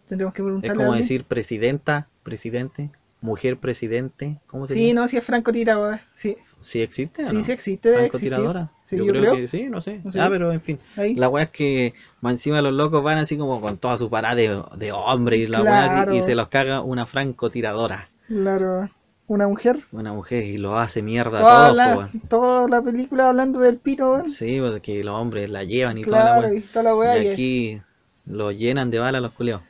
Tendremos 0.08 0.34
que 0.34 0.42
Es 0.42 0.46
preguntarle 0.46 0.82
a 0.82 0.86
como 0.86 0.96
decir 0.98 1.24
presidenta, 1.24 2.08
presidente, 2.22 2.90
mujer 3.20 3.58
presidente, 3.58 4.38
¿cómo 4.46 4.66
se 4.66 4.74
Sí, 4.74 4.92
no, 4.92 5.06
si 5.06 5.18
es 5.18 5.24
francotiradora. 5.24 6.02
Sí, 6.14 6.36
¿Sí 6.60 6.80
existe 6.80 7.24
o 7.24 7.28
sí, 7.28 7.34
no? 7.36 7.44
sí 7.44 7.52
existe. 7.52 7.88
Debe. 7.90 8.00
Francotiradora. 8.08 8.70
Sí, 8.84 8.96
yo, 8.96 9.04
yo 9.04 9.12
creo, 9.12 9.22
creo. 9.22 9.34
que 9.36 9.48
sí, 9.48 9.68
no 9.68 9.80
sé. 9.80 10.00
No 10.02 10.10
sé. 10.10 10.20
Ah, 10.20 10.28
pero 10.30 10.50
en 10.50 10.60
fin. 10.62 10.80
Ahí. 10.96 11.14
La 11.14 11.28
weá 11.28 11.44
es 11.44 11.50
que 11.50 11.94
más 12.20 12.32
encima 12.32 12.60
los 12.62 12.72
locos 12.72 13.04
van 13.04 13.18
así 13.18 13.36
como 13.36 13.60
con 13.60 13.76
toda 13.76 13.96
su 13.98 14.10
parada 14.10 14.34
de, 14.34 14.60
de 14.76 14.90
hombre 14.92 15.36
y 15.36 15.46
la 15.46 15.62
weá 15.62 15.84
así, 15.84 15.94
Claro. 15.94 16.14
y 16.16 16.22
se 16.22 16.34
los 16.34 16.48
caga 16.48 16.80
una 16.80 17.06
francotiradora, 17.06 18.08
Claro. 18.26 18.90
Una 19.28 19.46
mujer. 19.46 19.76
una 19.92 20.12
mujer 20.14 20.42
y 20.44 20.56
lo 20.56 20.78
hace 20.78 21.02
mierda 21.02 21.38
Toda 21.40 21.64
todos, 21.64 21.76
la, 21.76 21.94
po, 21.94 22.18
toda 22.28 22.68
la 22.68 22.80
película 22.82 23.28
hablando 23.28 23.60
del 23.60 23.76
pito, 23.76 24.12
weón. 24.12 24.30
Sí, 24.30 24.58
porque 24.60 25.04
los 25.04 25.14
hombres 25.14 25.50
la 25.50 25.64
llevan 25.64 25.98
y 25.98 26.02
toda 26.02 26.18
la 26.18 26.32
Claro, 26.32 26.48
weá. 26.48 26.54
y 26.58 26.60
toda 26.62 26.82
la 26.82 26.94
weá. 26.96 27.18
Y 27.22 27.26
y- 27.26 27.30
aquí 27.30 27.82
lo 28.26 28.50
llenan 28.52 28.90
de 28.90 28.98
balas 28.98 29.20
los 29.22 29.32
culeos. 29.32 29.60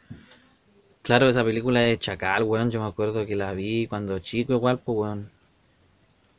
Claro, 1.02 1.28
esa 1.28 1.42
película 1.44 1.80
de 1.80 1.98
Chacal, 1.98 2.44
weón, 2.44 2.70
yo 2.70 2.80
me 2.80 2.86
acuerdo 2.88 3.26
que 3.26 3.34
la 3.34 3.52
vi 3.52 3.86
cuando 3.88 4.18
chico 4.20 4.52
igual, 4.52 4.78
pues 4.78 4.96
weón. 4.98 5.30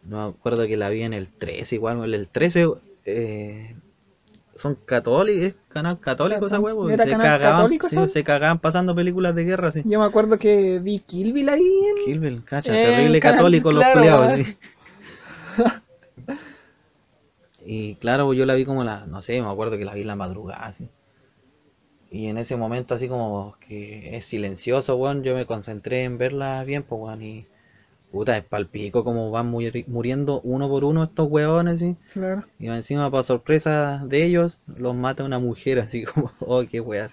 No 0.03 0.23
me 0.25 0.29
acuerdo 0.37 0.65
que 0.65 0.77
la 0.77 0.89
vi 0.89 1.01
en 1.01 1.13
el 1.13 1.27
13, 1.27 1.75
igual. 1.75 2.13
El 2.13 2.27
13 2.29 2.67
eh, 3.05 3.75
son 4.59 4.75
católicos, 4.85 5.43
es 5.45 5.55
canal 5.69 5.99
católico 5.99 6.45
esa 6.47 6.55
Era 6.55 6.61
huevo. 6.63 6.89
Se 6.89 6.95
canal 6.97 7.21
cagaban, 7.21 7.55
católico, 7.57 7.89
sí, 7.89 7.97
se 8.07 8.23
cagaban 8.23 8.59
pasando 8.59 8.93
películas 8.93 9.33
de 9.35 9.43
guerra, 9.45 9.71
sí. 9.71 9.81
Yo 9.85 9.99
me 9.99 10.05
acuerdo 10.05 10.37
que 10.37 10.79
vi 10.79 10.99
Kill 10.99 11.31
Bill 11.33 11.49
ahí 11.49 11.61
en... 11.61 12.05
Kill 12.05 12.19
Bill, 12.19 12.43
cacha, 12.43 12.73
Eh, 12.77 12.83
terrible 12.85 13.19
canal- 13.19 13.37
católico 13.37 13.71
los 13.71 13.85
culiados, 13.85 14.33
sí. 14.37 14.57
Y 17.65 17.95
claro, 17.95 18.25
pues 18.25 18.37
yo 18.37 18.45
la 18.45 18.55
vi 18.55 18.65
como 18.65 18.83
la, 18.83 19.05
no 19.05 19.21
sé, 19.21 19.41
me 19.41 19.49
acuerdo 19.49 19.77
que 19.77 19.85
la 19.85 19.93
vi 19.93 20.01
en 20.01 20.07
la 20.07 20.15
madrugada, 20.15 20.65
así. 20.67 20.87
Y 22.11 22.27
en 22.27 22.37
ese 22.37 22.55
momento 22.55 22.95
así 22.95 23.07
como 23.07 23.55
que 23.59 24.17
es 24.17 24.25
silencioso, 24.25 24.95
weón, 24.95 25.23
yo 25.23 25.35
me 25.35 25.45
concentré 25.45 26.03
en 26.03 26.17
verla 26.17 26.63
bien, 26.63 26.83
pues 26.83 26.99
weón, 27.01 27.21
y 27.21 27.45
puta, 28.11 28.37
es 28.37 28.43
palpico 28.43 29.03
como 29.03 29.31
van 29.31 29.51
muri- 29.51 29.85
muriendo 29.87 30.41
uno 30.41 30.67
por 30.67 30.83
uno 30.83 31.03
estos. 31.03 31.29
Claro. 32.13 32.43
Y 32.59 32.67
encima, 32.67 33.09
para 33.11 33.23
sorpresa 33.23 34.01
de 34.05 34.25
ellos, 34.25 34.57
los 34.77 34.95
mata 34.95 35.23
una 35.23 35.39
mujer, 35.39 35.79
así 35.85 36.03
como, 36.03 36.31
oh, 36.39 36.63
qué 36.69 36.79
weas. 36.79 37.11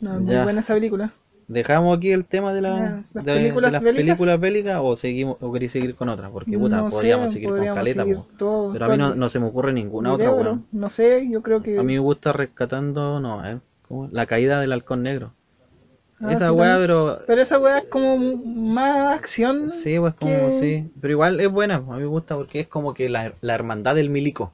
No, 0.00 0.18
muy 0.20 0.36
buena 0.36 0.60
esa 0.60 0.74
película. 0.74 1.12
¿Dejamos 1.48 1.98
aquí 1.98 2.12
el 2.12 2.26
tema 2.26 2.54
de, 2.54 2.60
la, 2.60 2.76
Ya, 2.78 3.04
las 3.12 3.24
de, 3.24 3.32
de 3.32 3.38
películas 3.40 3.72
las 3.72 3.82
bélicas. 3.82 4.04
películas 4.06 4.40
bélicas 4.40 4.80
o 4.80 4.96
seguimos 4.96 5.36
o 5.40 5.52
queréis 5.52 5.72
seguir 5.72 5.96
con 5.96 6.08
otras? 6.08 6.30
Porque 6.30 6.56
puta, 6.56 6.76
No 6.76 6.90
sé, 6.90 6.96
podríamos 6.96 7.32
seguir 7.32 7.48
con 7.48 7.74
caleta, 7.74 8.02
seguir 8.02 8.16
po. 8.18 8.26
todo- 8.38 8.72
pero 8.72 8.84
a 8.84 8.88
mí 8.88 8.96
no, 8.96 9.14
no 9.16 9.28
se 9.30 9.40
me 9.40 9.46
ocurre 9.46 9.72
ninguna 9.72 10.14
otra, 10.14 10.30
weón. 10.30 10.66
No 10.70 10.88
sé, 10.88 11.28
yo 11.28 11.42
creo 11.42 11.60
que... 11.60 11.76
A 11.76 11.82
mí 11.82 11.94
me 11.94 11.98
gusta 11.98 12.32
rescatando, 12.32 13.18
no, 13.18 13.44
eh, 13.44 13.58
¿cómo? 13.88 14.08
La 14.12 14.26
caída 14.26 14.60
del 14.60 14.72
halcón 14.72 15.02
negro. 15.02 15.32
Ah, 16.20 16.32
Esa 16.32 16.46
sí, 16.46 16.52
weá, 16.52 16.76
pero 16.78 17.20
Pero 17.26 17.42
esa 17.42 17.58
weá 17.58 17.78
es 17.78 17.84
como 17.88 18.16
más 18.44 19.18
acción. 19.18 19.70
sí, 19.82 19.98
pues 19.98 20.14
como 20.14 20.50
que- 20.50 20.52
sí, 20.52 20.90
pero 21.00 21.12
igual 21.12 21.40
es 21.40 21.50
buena, 21.50 21.76
a 21.76 21.80
mí 21.80 22.00
me 22.00 22.06
gusta 22.06 22.36
porque 22.36 22.60
es 22.60 22.68
como 22.68 22.94
que 22.94 23.08
la, 23.08 23.34
la 23.40 23.54
hermandad 23.54 23.94
del 23.94 24.10
milico. 24.10 24.52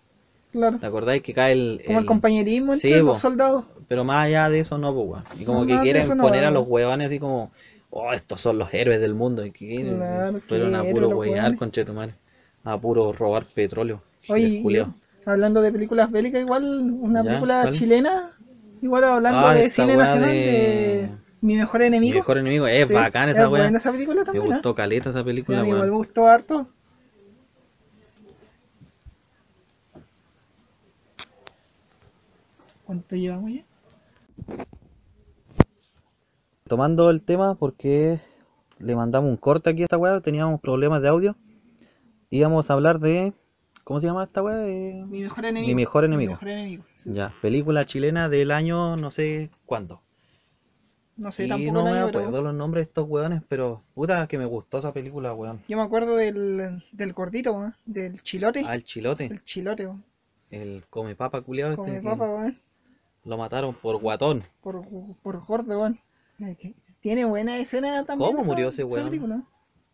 Claro. 0.50 0.80
¿Te 0.80 0.86
acordáis 0.86 1.22
que 1.22 1.34
cae 1.34 1.52
el, 1.52 1.82
Como 1.84 1.98
el, 1.98 2.04
el- 2.04 2.06
compañerismo 2.06 2.74
entre 2.74 2.98
los 3.02 3.18
soldados. 3.18 3.64
Pero 3.88 4.04
más 4.04 4.26
allá 4.26 4.50
de 4.50 4.60
eso 4.60 4.78
no, 4.78 4.94
pues, 4.94 5.08
weón. 5.08 5.24
Y 5.38 5.44
como 5.46 5.62
No, 5.62 5.66
que 5.66 5.80
quieren 5.80 6.14
no, 6.14 6.14
poner 6.14 6.44
a 6.44 6.50
los 6.52 6.66
huevones 6.68 7.08
así 7.08 7.20
como, 7.20 7.52
oh, 7.90 8.12
estos 8.14 8.40
son 8.40 8.58
los 8.58 8.72
héroes 8.74 9.00
del 9.00 9.14
mundo. 9.14 9.44
Y 9.46 9.52
que 9.52 9.86
Claro, 9.88 10.40
fueron 10.48 10.74
a 10.76 10.84
puro 10.88 11.10
hueones. 11.10 11.56
conchetumare. 11.56 12.14
A 12.64 12.78
puro 12.80 13.12
robar 13.12 13.46
petróleo. 13.54 14.02
Oye, 14.28 14.86
hablando 15.24 15.60
de 15.62 15.72
películas 15.72 16.10
bélicas, 16.10 16.40
igual 16.40 16.64
una 16.92 17.22
Ya, 17.22 17.24
película 17.24 17.68
¿cuál? 17.68 17.70
chilena, 17.70 18.32
igual 18.80 19.04
hablando 19.04 19.48
Ah, 19.48 19.50
de 19.50 19.70
cine 19.70 19.96
weá 19.96 19.96
nacional, 19.96 20.42
de- 20.42 21.10
de... 21.10 21.10
Mi 21.40 21.54
mejor 21.56 21.80
Mi 21.80 21.86
enemigo. 21.88 22.16
mejor 22.18 22.38
enemigo, 22.38 22.66
es 22.66 22.88
Sí, 22.88 22.94
bacán 22.94 23.28
es 23.28 23.36
esa 23.36 23.48
weá. 23.48 23.62
buena 23.64 23.78
esa 23.78 23.92
película 23.92 24.20
Me 24.20 24.24
también. 24.24 24.46
¿eh? 24.46 24.48
gustó 24.48 24.74
caleta 24.74 25.10
esa 25.10 25.22
película, 25.24 25.62
weón. 25.64 25.80
me 25.82 25.90
gustó 25.90 26.26
harto. 26.26 26.66
¿Cuánto 32.84 33.16
llevamos 33.16 33.50
ya? 33.52 33.64
Tomando 36.68 37.10
el 37.10 37.22
tema 37.22 37.54
porque 37.54 38.20
le 38.78 38.94
mandamos 38.96 39.30
un 39.30 39.36
corte 39.36 39.70
aquí 39.70 39.82
a 39.82 39.84
esta 39.84 39.98
weá, 39.98 40.20
teníamos 40.20 40.60
problemas 40.60 41.02
de 41.02 41.08
audio. 41.08 41.36
Íbamos 42.30 42.70
a 42.70 42.74
hablar 42.74 42.98
de. 42.98 43.32
¿Cómo 43.84 44.00
se 44.00 44.06
llama 44.08 44.24
esta 44.24 44.42
weá? 44.42 44.56
De... 44.56 45.04
Mi 45.08 45.22
mejor 45.22 45.44
enemigo. 45.44 45.66
Mi 45.68 45.74
mejor 45.74 46.04
enemigo. 46.04 46.30
Mi 46.30 46.34
mejor 46.34 46.48
enemigo. 46.48 46.84
sí. 46.96 47.10
Ya, 47.12 47.32
película 47.40 47.86
chilena 47.86 48.28
del 48.28 48.50
año 48.50 48.96
no 48.96 49.10
sé 49.12 49.50
cuándo. 49.64 50.00
No 51.16 51.32
sé 51.32 51.46
y 51.46 51.48
tampoco 51.48 51.72
no 51.72 51.84
me 51.84 51.90
año, 51.92 52.06
pero 52.08 52.18
acuerdo 52.20 52.42
los 52.42 52.54
nombres 52.54 52.84
de 52.86 52.88
estos 52.90 53.08
weones, 53.08 53.42
pero 53.48 53.82
puta 53.94 54.26
que 54.26 54.36
me 54.36 54.44
gustó 54.44 54.78
esa 54.78 54.92
película, 54.92 55.32
weón. 55.32 55.62
yo 55.66 55.76
me 55.78 55.82
acuerdo 55.82 56.16
del, 56.16 56.82
del 56.92 57.12
gordito, 57.14 57.52
weón, 57.54 57.74
del 57.86 58.20
chilote. 58.22 58.62
Ah, 58.66 58.74
el 58.74 58.84
chilote, 58.84 59.24
El 59.26 59.42
chilote, 59.44 59.86
weón. 59.86 60.04
el 60.50 60.84
come 60.90 61.14
papa 61.14 61.40
culiado 61.40 61.70
este, 61.72 61.82
Come 61.82 62.02
papa, 62.02 62.24
weón. 62.28 62.60
lo 63.24 63.38
mataron 63.38 63.74
por 63.74 63.96
guatón. 64.00 64.44
Por, 64.62 64.82
por 65.22 65.40
gordo, 65.46 65.80
weón. 65.80 65.98
Eh, 66.40 66.74
Tiene 67.00 67.24
buena 67.24 67.56
escena 67.58 68.04
también. 68.04 68.28
¿Cómo 68.30 68.42
esa- 68.42 68.50
murió 68.50 68.68
ese 68.68 68.84
weón? 68.84 69.44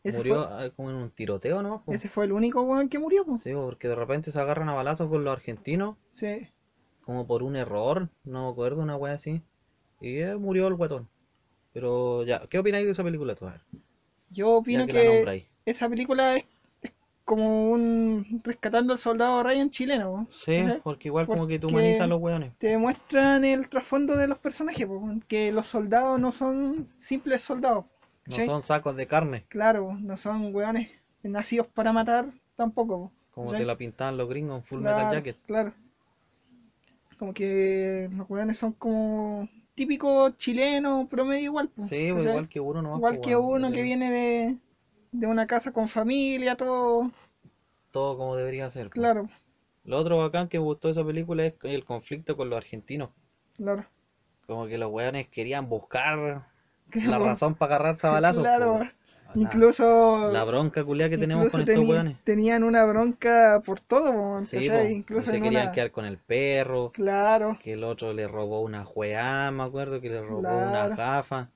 Ese 0.04 0.18
Murió 0.18 0.34
Fue, 0.48 0.66
ah, 0.66 0.70
como 0.74 0.90
en 0.90 0.96
un 0.96 1.10
tiroteo, 1.10 1.62
¿no? 1.62 1.84
Ese 1.86 2.08
fue 2.08 2.24
el 2.24 2.32
único 2.32 2.60
weón 2.62 2.88
que 2.88 2.98
murió, 2.98 3.24
pues. 3.24 3.42
Sí, 3.42 3.52
porque 3.54 3.86
de 3.86 3.94
repente 3.94 4.32
se 4.32 4.40
agarran 4.40 4.68
a 4.68 4.74
balazos 4.74 5.08
con 5.08 5.22
los 5.22 5.32
argentinos, 5.32 5.96
Sí. 6.10 6.48
como 7.04 7.24
por 7.28 7.44
un 7.44 7.54
error, 7.54 8.08
no 8.24 8.46
me 8.46 8.50
acuerdo, 8.50 8.82
una 8.82 8.96
wea 8.96 9.12
así. 9.14 9.40
Y 10.02 10.18
eh, 10.18 10.34
murió 10.36 10.66
el 10.66 10.74
guatón. 10.74 11.08
Pero 11.72 12.24
ya, 12.24 12.42
¿qué 12.50 12.58
opináis 12.58 12.84
de 12.84 12.92
esa 12.92 13.04
película 13.04 13.34
tú? 13.34 13.46
Yo 14.30 14.50
opino 14.50 14.86
que, 14.86 15.46
esa 15.64 15.88
película 15.88 16.36
es, 16.36 16.44
es 16.82 16.92
como 17.24 17.70
un 17.70 18.40
rescatando 18.42 18.92
al 18.92 18.98
soldado 18.98 19.42
Ryan 19.42 19.70
chileno. 19.70 20.26
Sí, 20.30 20.60
porque 20.82 21.08
igual 21.08 21.26
como 21.26 21.46
que 21.46 21.58
tú 21.58 21.68
humanizas 21.68 22.02
a 22.02 22.06
los 22.08 22.20
weones. 22.20 22.52
Te 22.58 22.76
muestran 22.76 23.44
el 23.44 23.68
trasfondo 23.68 24.16
de 24.16 24.26
los 24.26 24.38
personajes, 24.38 24.86
que 25.28 25.52
los 25.52 25.66
soldados 25.66 26.18
no 26.20 26.32
son 26.32 26.86
simples 26.98 27.42
soldados. 27.42 27.84
No 28.26 28.36
son 28.44 28.62
sacos 28.62 28.96
de 28.96 29.06
carne, 29.06 29.44
Claro, 29.48 29.96
no 29.98 30.16
son 30.16 30.54
weones 30.54 30.90
nacidos 31.22 31.66
para 31.68 31.92
matar 31.92 32.26
tampoco. 32.56 33.10
po, 33.10 33.12
como 33.30 33.46
¿cachai? 33.48 33.62
te 33.62 33.66
la 33.66 33.76
pintaban 33.76 34.16
los 34.16 34.28
gringos 34.28 34.58
en 34.58 34.64
Full 34.64 34.80
claro, 34.80 34.96
Metal 34.96 35.14
Jacket. 35.14 35.36
Claro. 35.46 35.72
Como 37.18 37.34
que 37.34 38.08
los 38.12 38.28
weones 38.28 38.58
son 38.58 38.72
como 38.72 39.48
típicos 39.74 40.36
chilenos, 40.38 41.08
promedio 41.08 41.44
igual. 41.44 41.70
Sí, 41.76 42.10
pues, 42.12 42.24
igual 42.26 42.48
que 42.48 42.60
uno 42.60 42.82
nomás. 42.82 42.98
Igual 42.98 43.20
que 43.20 43.36
uno 43.36 43.72
que 43.72 43.82
viene 43.82 44.10
de, 44.10 44.56
de 45.12 45.26
una 45.26 45.46
casa 45.46 45.72
con 45.72 45.88
familia, 45.88 46.56
todo. 46.56 47.10
Todo 47.92 48.16
como 48.16 48.34
debería 48.34 48.68
ser. 48.72 48.88
pues. 48.88 48.94
Claro, 48.94 49.28
Lo 49.84 49.98
otro 49.98 50.18
bacán 50.18 50.48
que 50.48 50.58
me 50.58 50.64
gustó 50.64 50.88
de 50.88 50.92
esa 50.92 51.04
película 51.04 51.46
es 51.46 51.54
el 51.62 51.84
conflicto 51.84 52.36
con 52.36 52.50
los 52.50 52.56
argentinos. 52.56 53.10
claro. 53.56 53.86
Como 54.46 54.66
que 54.68 54.78
los 54.78 54.92
weones 54.92 55.28
querían 55.28 55.68
buscar 55.68 56.46
la 56.92 57.18
razón 57.18 57.54
para 57.56 57.74
agarrarse 57.76 58.06
a 58.06 58.10
balazos. 58.10 58.42
Claro, 58.42 58.78
pues. 58.78 58.90
Incluso. 59.34 60.30
La 60.32 60.44
bronca 60.44 60.84
culia 60.84 61.08
que 61.08 61.18
tenemos 61.18 61.50
con 61.50 61.60
estos 61.62 61.78
weones. 61.86 62.16
Tenían 62.24 62.64
una 62.64 62.84
bronca 62.84 63.62
por 63.64 63.80
todo, 63.80 64.12
po, 64.12 64.40
Sí, 64.40 64.68
¿cachai? 64.68 64.86
po, 64.86 64.90
Incluso 64.92 65.30
se 65.30 65.40
querían 65.40 65.64
una- 65.64 65.72
quedar 65.72 65.90
con 65.90 66.04
el 66.04 66.18
perro. 66.18 66.90
Claro, 66.92 67.58
Que 67.62 67.74
el 67.74 67.84
otro 67.84 68.12
le 68.12 68.26
robó 68.28 68.60
una 68.60 68.84
juega, 68.84 69.50
me 69.50 69.62
acuerdo 69.64 70.00
que 70.00 70.08
le 70.10 70.20
robó 70.22 70.40
una 70.40 70.88
gafa. 70.88 71.48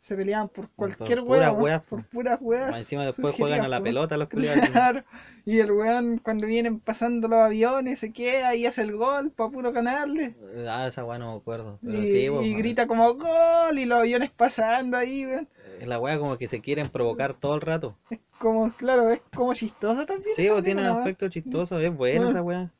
Se 0.00 0.16
peleaban 0.16 0.48
por 0.48 0.68
cualquier 0.70 1.20
weón, 1.20 1.60
weas, 1.60 1.82
por 1.82 2.02
po. 2.02 2.08
puras 2.10 2.38
weas. 2.40 2.78
Encima 2.78 3.04
después 3.04 3.34
juegan 3.34 3.62
a 3.62 3.68
la 3.68 3.82
pelota 3.82 4.16
los 4.16 4.28
culiados. 4.30 4.68
Claro, 4.70 5.04
y 5.44 5.58
el 5.58 5.70
weón 5.72 6.18
cuando 6.18 6.46
vienen 6.46 6.80
pasando 6.80 7.28
los 7.28 7.40
aviones 7.40 7.98
se 7.98 8.12
queda 8.12 8.54
y 8.54 8.64
hace 8.66 8.82
el 8.82 8.92
gol 8.96 9.30
para 9.30 9.50
puro 9.50 9.72
ganarle. 9.72 10.34
Ah, 10.68 10.86
esa 10.88 11.04
weá 11.04 11.18
no 11.18 11.32
me 11.32 11.38
acuerdo. 11.38 11.78
Pero 11.82 12.02
y, 12.02 12.06
sí, 12.06 12.28
y 12.42 12.54
grita 12.54 12.86
como 12.86 13.14
gol 13.14 13.78
y 13.78 13.84
los 13.84 13.98
aviones 13.98 14.30
pasando 14.30 14.96
ahí, 14.96 15.26
weón. 15.26 15.48
La 15.84 15.98
weá 15.98 16.18
como 16.18 16.38
que 16.38 16.48
se 16.48 16.60
quieren 16.60 16.88
provocar 16.88 17.34
todo 17.34 17.54
el 17.54 17.60
rato. 17.60 17.96
Es 18.10 18.18
como, 18.38 18.70
claro, 18.72 19.10
es 19.10 19.20
como 19.34 19.52
chistosa 19.54 20.06
también. 20.06 20.30
Sí, 20.36 20.48
o 20.48 20.62
tiene 20.62 20.80
un 20.82 20.88
aspecto 20.88 21.28
chistoso, 21.28 21.78
es 21.80 21.94
buena 21.94 22.30
esa 22.30 22.42
weá. 22.42 22.70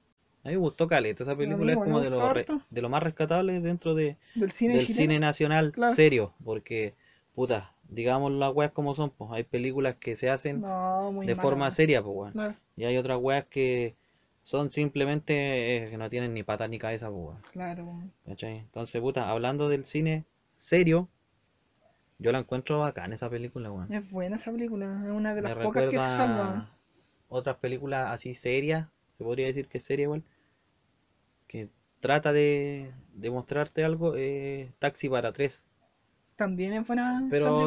A 0.44 0.48
mí 0.48 0.54
me 0.54 0.56
gustó 0.56 0.86
caleta 0.86 1.24
esa 1.24 1.36
película, 1.36 1.72
es 1.72 1.78
como 1.78 2.00
de 2.00 2.10
lo, 2.10 2.32
re- 2.32 2.46
de 2.70 2.80
lo 2.82 2.88
más 2.88 3.02
rescatable 3.02 3.60
dentro 3.60 3.94
de, 3.94 4.16
Del 4.34 4.52
cine 4.52 4.76
del 4.76 4.86
cine 4.86 5.18
nacional 5.20 5.72
Claro. 5.72 5.94
serio, 5.94 6.32
porque, 6.44 6.94
puta, 7.38 7.72
digamos 7.88 8.32
las 8.32 8.54
weas 8.54 8.72
como 8.72 8.94
son, 8.94 9.10
pues 9.10 9.30
hay 9.32 9.44
películas 9.44 9.96
que 9.96 10.16
se 10.16 10.30
hacen 10.30 10.60
No, 10.60 11.10
de 11.24 11.34
mala, 11.34 11.42
forma 11.42 11.64
weón. 11.66 11.72
seria, 11.72 12.02
pues 12.02 12.16
weón. 12.16 12.32
Claro, 12.32 12.54
Y 12.76 12.84
hay 12.84 12.96
otras 12.96 13.18
weas 13.20 13.46
que 13.46 13.94
son 14.44 14.70
simplemente 14.70 15.32
eh, 15.86 15.90
que 15.90 15.98
no 15.98 16.10
tienen 16.10 16.34
ni 16.34 16.42
patas 16.42 16.68
ni 16.70 16.78
cabeza, 16.78 17.08
pues 17.10 17.20
weón. 17.26 17.42
claro, 17.52 17.84
weón. 17.84 18.12
¿Cachai? 18.26 18.58
Entonces, 18.58 19.00
puta, 19.00 19.30
hablando 19.30 19.68
del 19.68 19.86
cine 19.86 20.24
serio, 20.58 21.08
yo 22.18 22.32
la 22.32 22.38
encuentro 22.38 22.80
bacán 22.80 23.12
esa 23.12 23.30
película, 23.30 23.70
weón. 23.70 23.92
Es 23.92 24.10
buena 24.10 24.36
esa 24.36 24.50
película, 24.50 24.86
es 25.06 25.10
una 25.12 25.34
de 25.34 25.42
Me 25.42 25.48
las 25.54 25.58
pocas 25.58 25.84
que 25.84 25.98
se 25.98 26.10
salva. 26.10 26.68
otras 27.28 27.56
películas 27.56 28.10
así 28.12 28.34
serias, 28.34 28.88
se 29.16 29.24
podría 29.24 29.46
decir 29.46 29.68
que 29.68 29.78
es 29.78 29.84
seria 29.84 30.04
igual, 30.04 30.22
que 31.46 31.68
trata 32.00 32.32
de, 32.32 32.92
de 33.14 33.30
mostrarte 33.30 33.84
algo, 33.84 34.14
eh, 34.16 34.72
Taxi 34.78 35.08
para 35.08 35.32
tres. 35.32 35.62
También 36.38 36.72
es 36.72 36.86
buena 36.86 37.26
Pero, 37.28 37.66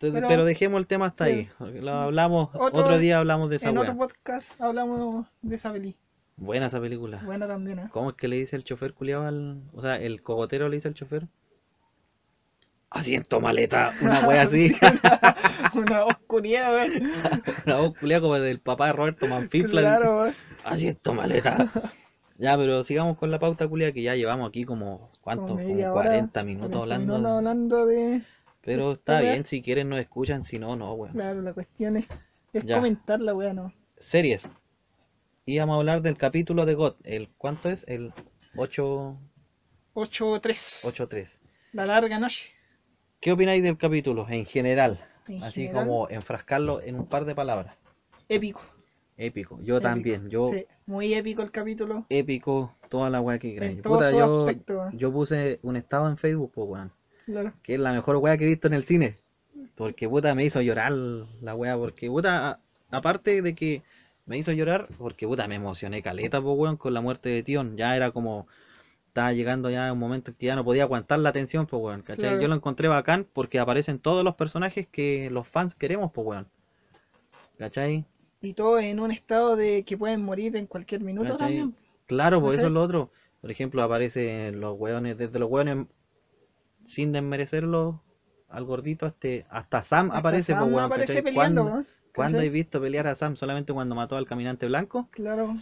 Pero- 0.00 0.28
pero, 0.28 0.44
dejemos 0.44 0.80
el 0.80 0.86
tema 0.88 1.06
hasta 1.06 1.26
sí. 1.26 1.30
ahí. 1.60 1.80
Lo 1.80 1.92
hablamos, 1.92 2.48
Otro- 2.54 2.70
otro, 2.80 2.98
día 2.98 3.18
hablamos 3.18 3.48
de 3.48 3.56
esa 3.56 3.68
En 3.68 3.78
wea. 3.78 3.82
otro 3.90 3.96
podcast 3.96 4.60
hablamos 4.60 5.26
de 5.40 5.54
esa 5.54 5.72
peli. 5.72 5.96
Buena 6.36 6.66
esa 6.66 6.80
película. 6.80 7.20
Buena 7.24 7.46
también, 7.46 7.78
¿eh? 7.78 7.88
¿Cómo 7.92 8.10
es 8.10 8.16
que 8.16 8.26
le 8.26 8.36
dice 8.36 8.56
el 8.56 8.64
chofer 8.64 8.92
culiado 8.94 9.26
al... 9.26 9.62
O 9.72 9.82
sea, 9.82 9.96
el 10.00 10.20
cogotero 10.22 10.68
le 10.68 10.76
dice 10.78 10.88
al 10.88 10.94
chofer? 10.94 11.28
Asiento 12.90 13.40
maleta, 13.40 13.92
una 14.02 14.26
wea 14.26 14.42
así. 14.50 14.74
una 15.74 16.06
oscuridad, 16.06 16.74
weón. 16.74 17.12
Una 17.66 17.76
voz 17.76 17.96
culiada 17.98 18.20
como 18.22 18.34
del 18.40 18.58
papá 18.58 18.86
de 18.88 18.92
Roberto 18.94 19.26
Manfifla. 19.28 19.80
Claro, 19.80 20.22
weón. 20.22 20.34
Asiento 20.64 21.14
maleta. 21.14 21.70
Ya, 22.40 22.56
pero 22.56 22.82
sigamos 22.82 23.18
con 23.18 23.30
la 23.30 23.38
pauta 23.38 23.68
culia 23.68 23.92
que 23.92 24.02
ya 24.02 24.14
llevamos 24.14 24.48
aquí 24.48 24.64
como, 24.64 25.10
¿cuánto? 25.20 25.46
Como 25.46 25.58
Como 25.58 25.68
media 25.68 25.92
hora, 25.92 26.04
40 26.08 26.42
minutos 26.42 26.70
40 26.70 26.82
hablando. 26.94 27.20
de- 27.30 27.36
hablando 27.36 27.86
de. 27.86 28.22
Pero 28.62 28.92
está 28.92 29.20
bien, 29.20 29.44
si 29.44 29.60
quieren 29.62 29.88
nos 29.90 30.00
escuchan, 30.00 30.42
si 30.42 30.58
no, 30.58 30.74
no, 30.74 30.94
weón. 30.94 31.12
Claro, 31.14 31.42
la 31.42 31.52
cuestión 31.52 31.96
es 31.98 32.06
Es 32.52 32.64
Ya. 32.64 32.76
comentar 32.76 33.20
la 33.20 33.34
weá, 33.34 33.52
no. 33.52 33.72
Series. 33.98 34.48
Íbamos 35.46 35.74
a 35.74 35.76
hablar 35.78 36.02
del 36.02 36.16
capítulo 36.16 36.66
de 36.66 36.74
God. 36.74 36.94
¿El 37.04 37.28
cuánto 37.38 37.68
es? 37.70 37.84
El 37.86 38.12
8 38.56 39.16
8-3. 39.94 40.84
8-3. 40.84 41.28
La 41.72 41.86
larga 41.86 42.18
noche. 42.18 42.46
¿Qué 43.20 43.32
opináis 43.32 43.62
del 43.62 43.76
capítulo 43.76 44.26
en 44.28 44.46
general? 44.46 44.98
En 45.28 45.42
Así 45.44 45.62
general. 45.66 45.86
como 45.86 46.08
enfrascarlo 46.08 46.80
en 46.80 46.96
un 46.96 47.06
par 47.06 47.24
de 47.24 47.34
palabras. 47.34 47.76
Épico. 48.28 48.62
Épico. 49.16 49.56
Yo 49.62 49.76
épico. 49.76 49.80
también. 49.80 50.28
Yo 50.30 50.50
Sí, 50.52 50.66
muy 50.90 51.14
épico 51.14 51.42
el 51.42 51.50
capítulo. 51.50 52.04
épico 52.08 52.74
toda 52.88 53.08
la 53.08 53.20
weá 53.20 53.38
que 53.38 53.78
todo 53.82 53.94
Puta, 53.94 54.10
yo, 54.12 54.46
aspecto, 54.46 54.90
yo 54.92 55.12
puse 55.12 55.60
un 55.62 55.76
estado 55.76 56.08
en 56.08 56.16
Facebook, 56.16 56.50
pues 56.54 56.68
weón. 56.68 56.92
Claro. 57.26 57.52
Que 57.62 57.74
es 57.74 57.80
la 57.80 57.92
mejor 57.92 58.16
weá 58.16 58.36
que 58.36 58.44
he 58.44 58.48
visto 58.48 58.66
en 58.66 58.74
el 58.74 58.84
cine. 58.84 59.16
Porque 59.76 60.08
puta 60.08 60.34
me 60.34 60.44
hizo 60.44 60.60
llorar 60.60 60.92
la 60.92 61.54
weá. 61.54 61.76
Porque 61.76 62.08
puta, 62.08 62.50
a- 62.50 62.58
aparte 62.90 63.40
de 63.40 63.54
que 63.54 63.82
me 64.26 64.36
hizo 64.36 64.52
llorar, 64.52 64.88
porque 64.98 65.26
puta 65.26 65.46
me 65.46 65.54
emocioné 65.54 66.02
caleta, 66.02 66.40
pues 66.40 66.58
weón, 66.58 66.76
con 66.76 66.92
la 66.92 67.00
muerte 67.00 67.28
de 67.28 67.42
Tion. 67.42 67.76
Ya 67.76 67.96
era 67.96 68.10
como. 68.10 68.46
Estaba 69.08 69.32
llegando 69.32 69.70
ya 69.70 69.92
un 69.92 69.98
momento 69.98 70.30
en 70.30 70.36
que 70.36 70.46
ya 70.46 70.54
no 70.54 70.64
podía 70.64 70.84
aguantar 70.84 71.18
la 71.18 71.32
tensión, 71.32 71.66
pues 71.66 71.82
weón. 71.82 72.02
¿cachai? 72.02 72.28
Claro. 72.30 72.40
Yo 72.42 72.48
lo 72.48 72.54
encontré 72.54 72.86
bacán 72.88 73.26
porque 73.32 73.58
aparecen 73.58 73.98
todos 73.98 74.22
los 74.24 74.34
personajes 74.36 74.86
que 74.88 75.30
los 75.30 75.46
fans 75.48 75.74
queremos, 75.74 76.12
pues 76.12 76.26
weón. 76.26 76.46
¿Cachai? 77.58 78.04
Y 78.42 78.54
todo 78.54 78.78
en 78.80 79.00
un 79.00 79.10
estado 79.12 79.56
de 79.56 79.84
que 79.84 79.98
pueden 79.98 80.22
morir 80.24 80.56
en 80.56 80.66
cualquier 80.66 81.02
minuto 81.02 81.36
¿Cachai? 81.36 81.38
también. 81.38 81.74
Claro, 82.06 82.40
pues 82.40 82.52
¿Cachai? 82.52 82.58
eso 82.60 82.66
es 82.68 82.72
lo 82.72 82.82
otro. 82.82 83.10
Por 83.40 83.50
ejemplo, 83.50 83.82
aparecen 83.82 84.60
los 84.60 84.78
weones, 84.78 85.16
desde 85.18 85.38
los 85.38 85.50
weones 85.50 85.86
sin 86.86 87.12
desmerecerlo 87.12 88.02
al 88.48 88.64
gordito 88.64 89.06
este, 89.06 89.46
hasta 89.50 89.84
Sam 89.84 90.06
Hasta 90.08 90.18
aparece, 90.18 90.52
Sam 90.54 90.70
pues 90.72 90.84
aparece 90.84 91.06
¿cachai? 91.14 91.22
peleando, 91.22 91.84
¿Cuándo, 92.14 92.40
he 92.40 92.48
visto 92.48 92.80
pelear 92.80 93.06
a 93.06 93.14
Sam? 93.14 93.36
Solamente 93.36 93.72
cuando 93.72 93.94
mató 93.94 94.16
al 94.16 94.26
caminante 94.26 94.66
blanco, 94.66 95.06
Claro. 95.12 95.56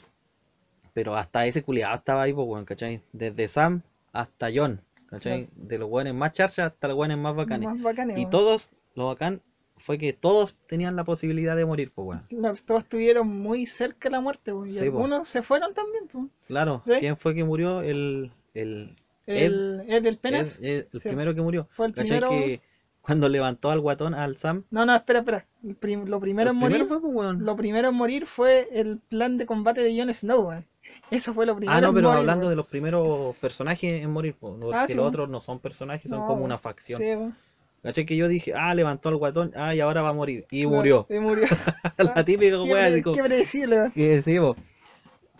pero 0.94 1.14
hasta 1.16 1.46
ese 1.46 1.62
culiado 1.62 1.96
estaba 1.96 2.22
ahí, 2.22 2.32
pues 2.32 2.46
weón, 2.48 2.64
¿cachai? 2.64 3.02
Desde 3.12 3.48
Sam 3.48 3.82
hasta 4.12 4.48
John, 4.54 4.80
¿cachai? 5.06 5.48
De 5.54 5.78
los 5.78 5.90
weones 5.90 6.14
más 6.14 6.32
charchas 6.32 6.72
hasta 6.72 6.88
los 6.88 6.96
weones 6.96 7.18
más 7.18 7.36
bacanes. 7.36 7.68
Más 7.68 7.82
bacanes, 7.82 8.18
Y 8.18 8.26
todos, 8.30 8.70
lo 8.94 9.06
bacán 9.08 9.42
fue 9.78 9.98
que 9.98 10.12
todos 10.12 10.54
tenían 10.68 10.96
la 10.96 11.04
posibilidad 11.04 11.56
de 11.56 11.64
morir, 11.64 11.90
pues 11.94 12.06
weón. 12.08 12.22
Claro, 12.28 12.56
todos 12.66 12.82
estuvieron 12.84 13.28
muy 13.28 13.66
cerca 13.66 14.08
de 14.08 14.12
la 14.12 14.20
muerte, 14.20 14.52
weón, 14.52 14.68
y 14.68 14.72
Sí, 14.72 14.78
po. 14.78 14.84
algunos 14.84 15.28
se 15.28 15.42
fueron 15.42 15.74
también, 15.74 16.04
pues. 16.10 16.24
Claro, 16.46 16.82
¿Sí? 16.86 16.92
¿quién 17.00 17.16
fue 17.16 17.34
que 17.34 17.44
murió? 17.44 17.80
El, 17.80 18.30
el, 18.54 18.94
El, 19.26 19.82
Ed 19.88 20.02
del 20.02 20.18
Penas. 20.18 20.58
Ed- 20.60 20.64
Ed, 20.64 20.86
el 20.92 21.00
Sí. 21.00 21.08
primero 21.08 21.34
que 21.34 21.42
murió. 21.42 21.68
Fue 21.72 21.86
el 21.86 21.92
primero- 21.92 22.30
Que 22.30 22.60
cuando 23.02 23.28
levantó 23.28 23.70
al 23.70 23.80
guatón, 23.80 24.12
al 24.14 24.36
Sam, 24.36 24.64
No, 24.70 24.84
no, 24.84 24.94
espera, 24.94 25.20
espera. 25.20 25.46
Prim- 25.80 26.04
lo 26.06 26.20
primero 26.20 26.50
en 26.50 26.56
morir, 26.56 26.78
primero 26.78 27.00
fue, 27.00 27.12
pues, 27.12 27.38
lo 27.38 27.56
primero 27.56 27.88
en 27.88 27.94
morir 27.94 28.26
fue 28.26 28.68
el 28.72 28.98
plan 29.08 29.38
de 29.38 29.46
combate 29.46 29.80
de 29.82 29.96
Jon 29.98 30.12
Snow, 30.12 30.48
weón. 30.48 30.64
Eso 31.10 31.32
fue 31.34 31.46
lo 31.46 31.54
primero 31.56 31.76
Ah, 31.76 31.80
no, 31.80 31.92
pero 31.94 32.08
morir, 32.08 32.20
hablando 32.20 32.42
weón. 32.46 32.50
de 32.52 32.56
los 32.56 32.66
primeros 32.66 33.36
personajes 33.36 34.02
en 34.02 34.10
morir, 34.10 34.34
porque 34.38 34.64
Ah, 34.74 34.86
los 34.88 35.06
otros 35.06 35.28
no 35.28 35.40
son 35.40 35.58
personajes, 35.58 36.10
son 36.10 36.20
No, 36.20 36.26
como 36.26 36.44
una 36.44 36.58
facción. 36.58 37.00
Sí, 37.00 37.06
weón. 37.06 37.34
¿Cachai? 37.82 38.06
Que 38.06 38.16
yo 38.16 38.26
dije, 38.28 38.52
ah, 38.54 38.74
levantó 38.74 39.08
al 39.08 39.16
guatón, 39.16 39.52
ah, 39.54 39.74
y 39.74 39.80
ahora 39.80 40.02
va 40.02 40.08
a 40.10 40.12
morir. 40.12 40.46
Y 40.50 40.62
Claro, 40.62 40.76
murió. 40.76 41.06
Y 41.08 41.18
murió. 41.18 41.46
La 41.98 42.24
típica 42.24 42.58
Qué 42.58 42.64
wea, 42.64 42.86
pre- 42.86 42.92
así 42.94 43.02
como- 43.02 43.16
Qué 43.16 43.22
predecible. 43.22 43.90
Que 43.94 44.38
po. 44.40 44.56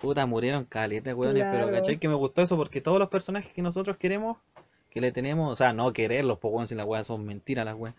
Puta, 0.00 0.24
murieron 0.26 0.64
caleta, 0.64 1.14
weones, 1.14 1.44
pero 1.50 1.66
Claro. 1.66 1.72
¿cachai? 1.80 1.98
Que 1.98 2.08
me 2.08 2.14
gustó 2.14 2.42
eso 2.42 2.56
porque 2.56 2.80
todos 2.80 3.00
los 3.00 3.08
personajes 3.08 3.52
que 3.52 3.62
nosotros 3.62 3.96
queremos, 3.96 4.36
que 4.90 5.00
le 5.00 5.10
tenemos, 5.10 5.52
o 5.52 5.56
sea, 5.56 5.72
no 5.72 5.92
quererlos, 5.92 6.38
pues, 6.38 6.54
weón, 6.54 6.68
si 6.68 6.74
las 6.76 6.86
weas 6.86 7.06
son 7.06 7.26
mentiras, 7.26 7.64
las 7.64 7.74
weas. 7.74 7.94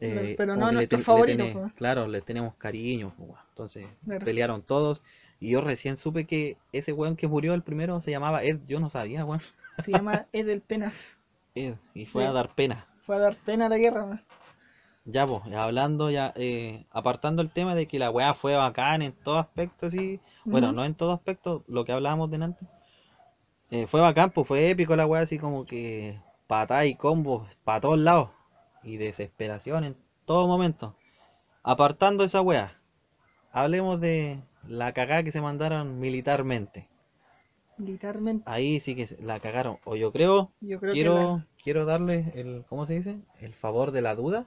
Eh, 0.00 0.34
Pero 0.36 0.54
no 0.54 0.66
le 0.68 0.72
nuestros 0.74 1.00
le 1.00 1.04
favoritos, 1.04 1.48
pues. 1.52 1.72
Claro, 1.72 2.06
les 2.06 2.24
tenemos 2.24 2.54
cariño, 2.56 3.12
pues, 3.16 3.30
weón. 3.30 3.40
Entonces, 3.48 3.86
Claro. 4.04 4.24
pelearon 4.24 4.62
todos. 4.62 5.02
Y 5.40 5.50
yo 5.50 5.60
recién 5.60 5.96
supe 5.96 6.24
que 6.26 6.56
ese 6.72 6.92
weón 6.92 7.16
que 7.16 7.26
murió 7.28 7.54
el 7.54 7.62
primero 7.62 8.00
se 8.00 8.10
llamaba 8.10 8.44
Ed, 8.44 8.58
yo 8.68 8.78
no 8.78 8.90
sabía, 8.90 9.24
weón. 9.24 9.40
Se 9.84 9.90
llama 9.92 10.26
Ed 10.32 10.46
del 10.46 10.60
Penas. 10.60 11.16
Ed, 11.54 11.74
y 11.94 12.04
fue 12.06 12.26
a 12.26 12.32
dar 12.32 12.54
pena. 12.54 12.86
Fue 13.08 13.16
a 13.16 13.20
dar 13.20 13.36
pena 13.36 13.64
a 13.64 13.68
la 13.70 13.78
guerra, 13.78 14.04
weón. 14.04 14.20
Ya, 15.06 15.26
pues, 15.26 15.42
hablando, 15.54 16.10
ya, 16.10 16.34
eh, 16.36 16.84
apartando 16.90 17.40
el 17.40 17.48
tema 17.48 17.74
de 17.74 17.88
que 17.88 17.98
la 17.98 18.10
weá 18.10 18.34
fue 18.34 18.54
bacán 18.54 19.00
en 19.00 19.12
todo 19.12 19.38
aspecto, 19.38 19.86
así, 19.86 20.20
bueno, 20.44 20.72
no 20.72 20.84
en 20.84 20.94
todo 20.94 21.12
aspecto, 21.14 21.64
lo 21.68 21.86
que 21.86 21.92
hablábamos 21.92 22.30
delante, 22.30 22.66
eh, 23.70 23.86
fue 23.86 24.02
bacán, 24.02 24.30
pues 24.30 24.46
fue 24.46 24.68
épico 24.68 24.94
la 24.94 25.06
weá, 25.06 25.22
así 25.22 25.38
como 25.38 25.64
que 25.64 26.20
patada 26.46 26.84
y 26.84 26.96
combos 26.96 27.48
para 27.64 27.80
todos 27.80 27.98
lados, 27.98 28.28
y 28.82 28.98
desesperación 28.98 29.84
en 29.84 29.96
todo 30.26 30.46
momento. 30.46 30.94
Apartando 31.62 32.24
esa 32.24 32.42
weá, 32.42 32.76
hablemos 33.52 34.02
de 34.02 34.38
la 34.66 34.92
cagada 34.92 35.22
que 35.22 35.32
se 35.32 35.40
mandaron 35.40 35.98
militarmente. 35.98 36.88
Militarmente, 37.78 38.44
Ahí 38.46 38.80
sí 38.80 38.94
que 38.94 39.08
la 39.22 39.40
cagaron, 39.40 39.78
o 39.84 39.96
yo 39.96 40.12
creo, 40.12 40.50
yo 40.60 40.78
creo 40.80 40.92
quiero, 40.94 41.42
quiero 41.62 41.84
darle 41.84 42.32
el, 42.34 42.64
¿cómo 42.68 42.86
se 42.86 42.94
dice? 42.94 43.18
El 43.40 43.52
favor 43.54 43.90
de 43.92 44.00
la 44.02 44.14
duda. 44.14 44.46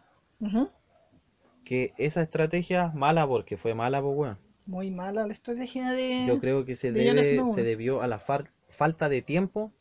que 1.65 1.93
esa 1.97 2.21
estrategia 2.21 2.91
mala 2.93 3.25
porque 3.27 3.57
fue 3.57 3.73
mala 3.73 4.01
pues 4.01 4.15
weón. 4.17 4.37
Muy 4.65 4.91
mala 4.91 5.25
la 5.27 5.33
estrategia 5.33 5.91
de... 5.91 6.25
yo 6.27 6.39
creo 6.39 6.65
que 6.65 6.75
se 6.75 6.91
de 6.91 7.03
debe 7.03 7.45
se 7.55 7.63
debió 7.63 8.01
a 8.01 8.07
la 8.07 8.19
far- 8.19 8.51
falta 8.69 9.09
de 9.09 9.21
tiempo. 9.21 9.71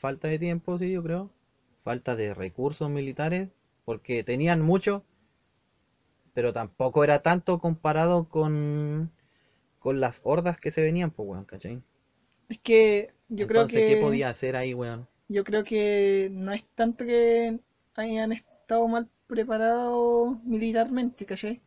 Falta 0.00 0.28
de 0.28 0.38
tiempo 0.38 0.78
sí 0.78 0.90
yo 0.90 1.02
creo. 1.02 1.30
Falta 1.84 2.14
de 2.16 2.34
recursos 2.34 2.90
militares 2.90 3.48
porque 3.84 4.22
tenían 4.24 4.60
mucho 4.60 5.02
pero 6.34 6.52
tampoco 6.52 7.04
era 7.04 7.22
tanto 7.22 7.58
comparado 7.58 8.28
con 8.28 9.10
con 9.82 10.00
las 10.00 10.20
hordas 10.22 10.58
que 10.58 10.70
se 10.70 10.82
venían 10.82 11.10
pues 11.10 11.28
weón 11.28 11.44
¿cachai? 11.44 11.82
Es 12.48 12.58
que 12.60 13.12
yo 13.28 13.46
creo 13.46 13.66
que... 13.66 13.86
qué 13.86 13.96
podía 13.96 14.28
hacer 14.28 14.56
ahí 14.56 14.74
weón 14.74 15.08
Yo 15.28 15.44
creo 15.44 15.64
que 15.64 16.28
no 16.30 16.52
es 16.52 16.64
tanto 16.74 17.04
que 17.04 17.58
hayan 17.96 18.32
estado 18.32 18.88
mal 18.88 19.08
preparados 19.26 20.42
militarmente, 20.44 21.24
¿cachai? 21.24 21.60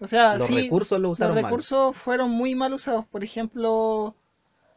O 0.00 0.06
sea, 0.06 0.36
los 0.36 0.46
sí, 0.46 0.54
recursos 0.54 0.98
usaron 1.02 1.34
los 1.34 1.42
mal 1.42 1.50
recursos 1.50 1.96
fueron 1.96 2.30
muy 2.30 2.54
mal 2.54 2.74
usados. 2.74 3.06
Por 3.06 3.24
ejemplo, 3.24 4.14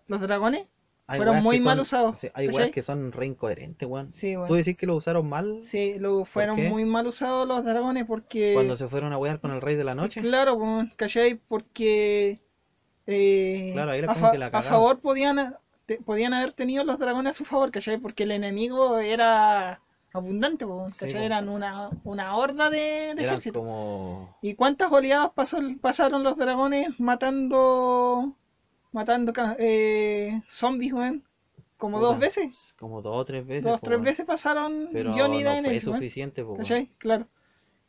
los 0.07 0.21
dragones 0.21 0.67
Hay 1.07 1.17
fueron 1.17 1.43
muy 1.43 1.59
mal 1.59 1.79
usados, 1.79 2.19
sí, 2.19 2.29
hay 2.33 2.47
weas 2.47 2.71
que 2.71 2.83
son 2.83 3.11
re 3.11 3.25
incoherentes 3.25 3.87
weón 3.87 4.13
Sí, 4.13 4.35
¿Tú 4.47 4.55
decís 4.55 4.77
que 4.77 4.85
lo 4.85 4.95
usaron 4.95 5.27
mal 5.27 5.59
Sí, 5.63 5.95
lo, 5.99 6.25
fueron 6.25 6.61
muy 6.69 6.85
mal 6.85 7.07
usados 7.07 7.47
los 7.47 7.65
dragones 7.65 8.05
porque... 8.05 8.53
cuando 8.53 8.77
se 8.77 8.87
fueron 8.87 9.13
a 9.13 9.17
wear 9.17 9.39
con 9.39 9.51
el 9.51 9.61
rey 9.61 9.75
de 9.75 9.83
la 9.83 9.95
noche? 9.95 10.21
Claro, 10.21 10.57
pues, 10.57 10.93
¿cachai? 10.95 11.35
Porque 11.35 12.39
eh, 13.07 13.71
Claro, 13.73 13.91
ahí 13.91 14.01
a, 14.01 14.07
como 14.07 14.19
fa- 14.19 14.31
que 14.31 14.37
la 14.37 14.47
a 14.47 14.61
favor 14.61 14.99
podían, 14.99 15.55
te- 15.85 15.99
podían 16.01 16.33
haber 16.33 16.53
tenido 16.53 16.83
los 16.83 16.99
dragones 16.99 17.35
a 17.35 17.37
su 17.37 17.45
favor, 17.45 17.71
¿cachai? 17.71 17.97
Porque 17.97 18.23
el 18.23 18.31
enemigo 18.31 18.97
era 18.99 19.81
abundante, 20.13 20.65
Sí, 20.65 20.91
¿cachai? 20.99 21.11
pues. 21.13 21.25
Eran 21.25 21.49
una, 21.49 21.89
una 22.03 22.35
horda 22.35 22.69
de, 22.69 23.13
de 23.15 23.23
ejército. 23.23 23.59
como 23.59 24.35
¿Y 24.41 24.55
cuántas 24.55 24.91
oleadas 24.91 25.31
pasó, 25.33 25.57
pasaron 25.81 26.23
los 26.23 26.37
dragones 26.37 26.99
matando 26.99 28.35
matando 28.91 29.33
eh, 29.59 30.41
zombies, 30.47 30.93
weón? 30.93 31.23
Como 31.77 31.97
Puta, 31.99 32.11
dos 32.11 32.19
veces. 32.19 32.75
como 32.77 33.01
dos 33.01 33.15
o 33.15 33.25
tres 33.25 33.45
veces 33.45 33.63
Dos, 33.63 33.79
po, 33.79 33.87
tres 33.87 34.01
veces 34.01 34.25
pasaron 34.25 34.89
pero 34.91 35.13
Jon 35.13 35.33
y 35.33 35.43
no 35.43 35.51
fue 35.63 35.79
suficiente 35.79 36.43
po. 36.43 36.55
¿Cachai? 36.57 36.87
Claro. 36.97 37.27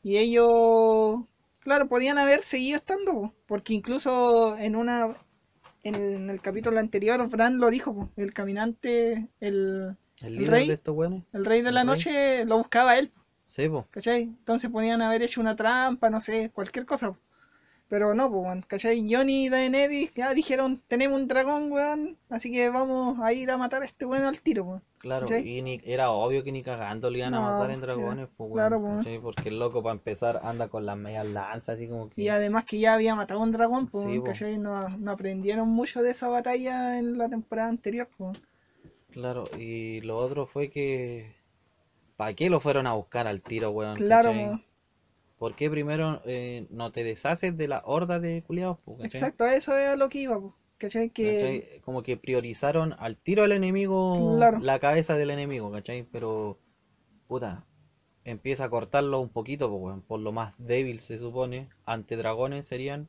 Y 0.02 0.18
ellos, 0.18 1.20
claro, 1.61 1.88
podían 1.88 2.18
haber 2.18 2.42
seguido 2.42 2.78
estando, 2.78 3.12
po, 3.12 3.34
porque 3.46 3.74
incluso 3.74 4.56
en 4.56 4.76
una, 4.76 5.16
en 5.84 6.30
el 6.30 6.40
capítulo 6.42 6.78
anterior, 6.80 7.28
Bran 7.28 7.58
lo 7.58 7.70
dijo, 7.70 8.11
el 8.16 8.34
caminante, 8.34 9.28
el, 9.40 9.96
el 10.36 10.46
el 10.46 10.46
rey. 10.46 10.68
de 10.68 10.74
estos 10.74 10.96
el 11.32 11.44
rey 11.46 11.62
de 11.62 11.72
¿El 11.72 11.72
la 11.72 11.84
rey? 11.84 11.84
noche 11.84 12.44
lo 12.46 12.58
buscaba 12.58 12.98
él, 12.98 13.12
sí 13.48 13.68
po. 13.68 13.86
¿cachai? 13.90 14.22
Entonces 14.24 14.70
podían 14.70 15.02
haber 15.02 15.22
hecho 15.22 15.40
una 15.42 15.56
trampa, 15.56 16.11
no 16.11 16.20
sé, 16.22 16.50
cualquier 16.52 16.86
cosa, 16.86 17.12
po. 17.12 17.18
Pero 17.91 18.14
no, 18.14 18.30
pues, 18.30 18.45
weón, 18.45 18.64
¿cachai? 18.68 19.05
Jon 19.12 19.28
y 19.28 19.49
Daenerys 19.49 20.14
ya 20.14 20.32
dijeron, 20.32 20.80
tenemos 20.86 21.20
un 21.20 21.26
dragón, 21.26 21.72
weón, 21.72 22.16
así 22.30 22.53
que 22.53 22.70
vamos 22.70 23.18
a 23.20 23.32
ir 23.32 23.51
a 23.51 23.57
matar 23.59 23.82
a 23.82 23.84
este 23.84 24.05
weón 24.05 24.22
al 24.22 24.41
tiro, 24.41 24.62
weón. 24.62 24.82
claro 24.99 25.26
¿Cachai? 25.26 25.59
y 25.59 25.61
ni, 25.61 25.80
era 25.84 26.12
obvio 26.12 26.45
que 26.45 26.53
ni 26.53 26.62
cagando 26.62 27.11
le 27.11 27.18
iban 27.18 27.34
a 27.34 27.41
matar 27.41 27.72
en 27.72 27.80
dragones 27.80 28.28
po, 28.28 28.45
weón, 28.45 28.55
claro, 28.55 28.80
po. 28.80 28.97
¿cachai? 28.99 29.18
porque 29.18 29.49
el 29.49 29.59
loco 29.59 29.82
para 29.82 29.95
empezar 29.95 30.41
anda 30.45 30.68
con 30.68 30.86
las 30.86 30.97
medias 30.97 31.26
lanzas 31.26 31.70
así 31.70 31.88
como 31.88 32.09
que 32.11 32.22
Y 32.22 32.28
además 32.28 32.64
que 32.64 32.78
ya 32.78 32.95
había 32.95 33.16
matado 33.16 33.41
a 33.41 33.43
un 33.43 33.51
dragón, 33.51 33.88
pues, 33.88 34.07
Sí, 34.07 34.18
po. 34.20 34.24
¿cachai? 34.26 34.57
No, 34.57 34.88
no 34.88 35.11
aprendieron 35.11 35.68
mucho 35.68 36.01
de 36.01 36.12
esa 36.12 36.28
batalla 36.28 36.97
en 36.97 37.18
la 37.18 37.28
temporada 37.28 37.70
anterior, 37.70 38.09
pues. 38.16 38.38
claro 39.11 39.47
y 39.59 40.01
lo 40.03 40.16
otro 40.16 40.47
fue 40.47 40.70
que 40.70 41.34
¿para 42.16 42.34
qué 42.34 42.51
lo 42.51 42.61
fueron 42.61 42.86
a 42.86 42.93
buscar 42.93 43.26
al 43.26 43.43
tiro 43.43 43.72
weón? 43.72 43.97
Claro, 43.97 44.30
¿cachai? 44.30 44.70
Po. 45.41 45.47
¿por 45.47 45.57
qué 45.57 45.68
primero 45.70 46.20
eh, 46.26 46.66
no 46.70 46.93
te 46.93 47.03
deshaces 47.03 47.57
de 47.57 47.66
la 47.66 47.82
horda 47.84 48.20
de 48.20 48.43
culiados 48.47 48.78
po, 48.84 48.97
exacto, 49.03 49.45
a 49.45 49.55
eso 49.57 49.74
era 49.76 49.97
lo 49.97 50.09
que 50.09 50.18
iba. 50.20 50.38
¿Cachai? 50.78 51.11
Que 51.11 51.34
¿Cachai? 51.34 51.80
Como 51.84 52.03
que 52.03 52.16
priorizaron 52.16 52.95
al 52.99 53.16
tiro 53.16 53.43
al 53.45 53.53
enemigo, 53.53 54.36
Claro. 54.36 54.61
la 54.61 54.78
cabeza 54.78 55.16
del 55.16 55.30
enemigo, 55.30 55.70
¿cachai? 55.72 56.05
Pero, 56.12 56.57
puta, 57.28 57.64
empieza 58.24 58.64
a 58.64 58.70
cortarlo 58.70 59.20
un 59.20 59.28
poquito, 59.28 59.68
pues, 59.70 59.97
por 60.07 60.20
lo 60.20 60.32
más 60.32 60.55
débil 60.59 61.01
se 61.01 61.18
supone, 61.18 61.68
ante 61.84 62.16
dragones 62.16 62.66
serían 62.66 63.09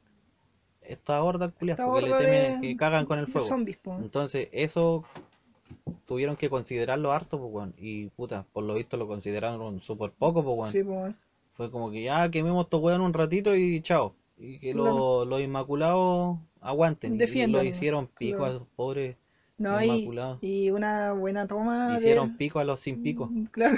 esta 0.82 1.22
horda 1.24 1.50
culias, 1.50 1.80
Esta 1.80 1.90
porque 1.90 2.08
le 2.10 2.18
temen 2.18 2.62
de- 2.62 2.68
que 2.68 2.76
cagan 2.78 3.06
con 3.06 3.20
el 3.20 3.28
fuego. 3.28 3.48
zombies, 3.48 3.78
po. 3.78 3.96
Entonces, 4.00 4.50
eso 4.52 5.04
tuvieron 6.08 6.36
que 6.36 6.50
considerarlo 6.50 7.12
harto, 7.14 7.40
pues, 7.40 7.54
weón. 7.54 7.74
Y 7.78 8.08
puta, 8.08 8.46
por 8.52 8.64
lo 8.66 8.74
visto 8.74 8.98
lo 8.98 9.08
consideraron 9.08 9.80
súper 9.82 10.12
poco, 10.12 10.44
pues. 10.44 10.72
Sí, 10.72 10.84
po, 10.84 10.92
weón. 10.92 11.16
Fue 11.54 11.70
como 11.72 11.92
que 11.92 12.04
ya 12.04 12.30
quememos 12.30 12.66
estos 12.66 12.82
weón 12.82 13.02
un 13.02 13.14
ratito 13.14 13.56
y 13.56 13.82
chao. 13.82 14.16
Y 14.38 14.58
que 14.60 14.74
lo- 14.74 14.84
Claro. 14.84 15.26
los 15.26 15.42
inmaculados 15.42 16.38
aguanten. 16.62 17.16
Y 17.16 17.18
Defiendan, 17.18 17.64
lo 17.64 17.70
hicieron 17.70 18.08
pico 18.08 18.38
claro. 18.40 18.52
a 18.54 18.56
esos 18.56 18.68
pobres. 18.76 19.18
No, 19.58 19.80
y, 19.82 19.86
Inmaculado. 19.86 20.40
y 20.42 20.72
una 20.72 21.14
buena 21.14 21.46
toma 21.48 21.96
Hicieron 21.98 22.32
de... 22.32 22.38
pico 22.38 22.60
a 22.60 22.64
los 22.64 22.80
sin 22.80 23.04
pico. 23.04 23.28
Mm, 23.28 23.46
Claro. 23.46 23.78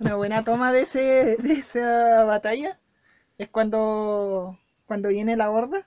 Una 0.00 0.16
buena 0.16 0.42
toma 0.42 0.72
de 0.72 0.82
ese 0.82 1.36
de 1.38 1.52
esa 1.52 2.24
batalla 2.24 2.80
es 3.38 3.48
cuando 3.48 4.58
cuando 4.86 5.08
viene 5.10 5.36
la 5.36 5.50
horda 5.52 5.86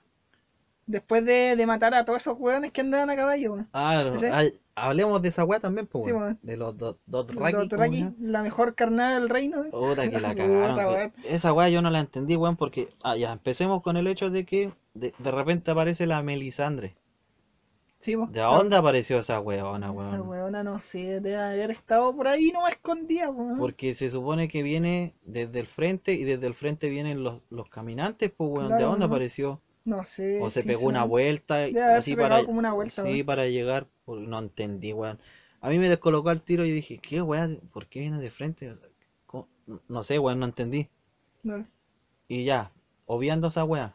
después 0.88 1.24
de, 1.24 1.54
de 1.56 1.66
matar 1.66 1.94
a 1.94 2.04
todos 2.04 2.22
esos 2.22 2.36
hueones 2.38 2.72
que 2.72 2.80
andaban 2.80 3.10
a 3.10 3.16
caballo. 3.16 3.52
weón. 3.52 3.68
Ah, 3.72 4.02
no, 4.04 4.18
¿Sí? 4.18 4.26
ay, 4.32 4.54
hablemos 4.74 5.22
de 5.22 5.28
esa 5.28 5.44
weá 5.44 5.60
también, 5.60 5.86
pues, 5.86 6.04
Sí, 6.06 6.10
weón. 6.12 6.22
weón. 6.24 6.38
De 6.42 6.56
los 6.56 6.76
do- 6.76 6.98
Dothraki. 7.06 7.40
Los 7.42 7.52
¿cómo 7.52 7.62
Dothraki, 7.64 7.96
se 7.96 8.02
llama? 8.02 8.14
la 8.20 8.42
mejor 8.42 8.74
carnada 8.74 9.14
del 9.20 9.28
reino. 9.28 9.64
eh. 9.64 9.68
Puta 9.70 10.10
que 10.10 10.18
la 10.20 10.34
cagaron. 10.34 10.76
weón. 10.76 11.12
Esa 11.24 11.52
weá 11.52 11.68
yo 11.68 11.80
no 11.82 11.90
la 11.90 12.00
entendí, 12.00 12.34
weón, 12.36 12.56
porque. 12.56 12.88
Ah, 13.04 13.16
ya, 13.16 13.32
empecemos 13.32 13.82
con 13.82 13.96
el 13.96 14.06
hecho 14.08 14.30
de 14.30 14.44
que 14.44 14.72
de, 14.94 15.14
de 15.18 15.30
repente 15.30 15.70
aparece 15.70 16.06
la 16.06 16.22
Melisandre. 16.22 16.96
Sí. 18.00 18.14
¿De 18.30 18.40
dónde 18.40 18.76
apareció 18.76 19.18
esa 19.18 19.40
weona, 19.40 19.86
Esa 19.88 19.90
weón? 19.92 20.28
hueona 20.28 20.62
no 20.62 20.78
sé, 20.80 20.98
debe 21.20 21.36
haber 21.36 21.72
estado 21.72 22.14
por 22.14 22.28
ahí 22.28 22.52
no 22.52 22.66
escondida, 22.68 23.28
weón. 23.28 23.58
Porque 23.58 23.92
se 23.94 24.08
supone 24.08 24.48
que 24.48 24.62
viene 24.62 25.14
desde 25.24 25.58
el 25.60 25.66
frente 25.66 26.12
y 26.14 26.22
desde 26.22 26.46
el 26.46 26.54
frente 26.54 26.88
vienen 26.88 27.24
los, 27.24 27.42
los 27.50 27.68
caminantes, 27.68 28.30
pues, 28.36 28.50
weón. 28.50 28.68
¿De 28.68 28.76
Claro, 28.76 28.90
dónde 28.92 29.00
¿no? 29.00 29.06
apareció? 29.06 29.60
No 29.84 30.04
sé. 30.04 30.38
O 30.42 30.50
se 30.50 30.62
pegó 30.62 30.86
una 30.86 31.04
vuelta 31.04 31.66
y 31.68 31.72
Debe 31.72 31.84
haberse 31.86 32.10
así 32.10 32.16
pegado 32.16 32.34
para, 32.34 32.46
como 32.46 32.58
una 32.58 32.72
vuelta, 32.72 33.02
sí, 33.02 33.08
weón. 33.08 33.26
para 33.26 33.46
llegar, 33.46 33.86
por- 34.04 34.18
no 34.20 34.38
entendí, 34.38 34.92
weón. 34.92 35.18
A 35.60 35.68
mí 35.70 35.78
me 35.78 35.88
descolocó 35.88 36.28
al 36.30 36.42
tiro 36.42 36.64
y 36.64 36.72
dije, 36.72 36.98
¿qué 36.98 37.20
weá? 37.22 37.48
¿Por 37.72 37.86
qué 37.86 38.00
viene 38.00 38.20
de 38.20 38.30
frente? 38.30 38.74
¿Cómo? 39.26 39.48
No 39.88 40.04
sé, 40.04 40.18
weón, 40.18 40.38
no 40.40 40.46
entendí. 40.46 40.88
No. 41.42 41.66
Y 42.28 42.44
ya, 42.44 42.70
obviando 43.06 43.48
esa 43.48 43.64
weá. 43.64 43.94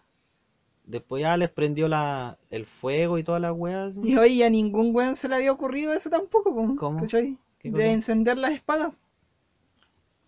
Después 0.85 1.21
ya 1.21 1.37
les 1.37 1.49
prendió 1.49 1.87
la, 1.87 2.37
el 2.49 2.65
fuego 2.65 3.17
y 3.17 3.23
todas 3.23 3.41
las 3.41 3.53
weas. 3.55 3.93
Y 4.03 4.17
hoy 4.17 4.43
a 4.43 4.49
ningún 4.49 4.93
weón 4.95 5.15
se 5.15 5.29
le 5.29 5.35
había 5.35 5.51
ocurrido 5.53 5.93
eso 5.93 6.09
tampoco, 6.09 6.53
po, 6.53 6.75
¿Cómo? 6.75 6.99
¿cachai? 6.99 7.37
¿Qué 7.59 7.69
De 7.69 7.73
cosa? 7.73 7.85
encender 7.85 8.37
las 8.37 8.51
espadas. 8.53 8.93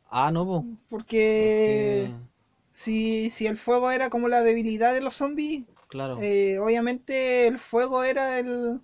Ah, 0.09 0.31
no, 0.31 0.45
po. 0.45 0.65
Porque 0.89 2.07
Porque, 2.09 2.11
si, 2.75 3.29
si 3.31 3.47
el 3.47 3.57
fuego 3.57 3.91
era 3.91 4.09
como 4.11 4.27
la 4.27 4.43
debilidad 4.43 4.93
de 4.93 5.01
los 5.01 5.15
zombies, 5.15 5.65
claro, 5.87 6.19
eh, 6.21 6.59
obviamente 6.59 7.47
el 7.47 7.57
fuego 7.59 8.03
era 8.03 8.39
el... 8.39 8.79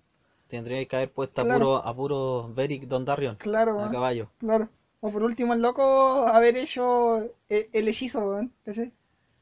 tendría 0.49 0.85
que 0.85 0.95
haber 0.95 1.11
puesto 1.11 1.41
a 1.41 1.45
claro. 1.45 1.59
puro, 1.59 1.77
a 1.77 1.95
puro 1.95 2.49
Beric 2.53 2.83
Dondarrion, 2.83 3.35
Claro, 3.37 3.79
a 3.85 3.91
caballo. 3.91 4.29
claro. 4.39 4.69
O 4.99 5.11
por 5.11 5.23
último 5.23 5.53
el 5.53 5.61
loco 5.61 6.27
haber 6.27 6.57
hecho 6.57 7.17
el, 7.49 7.67
el 7.73 7.87
hechizo. 7.87 8.41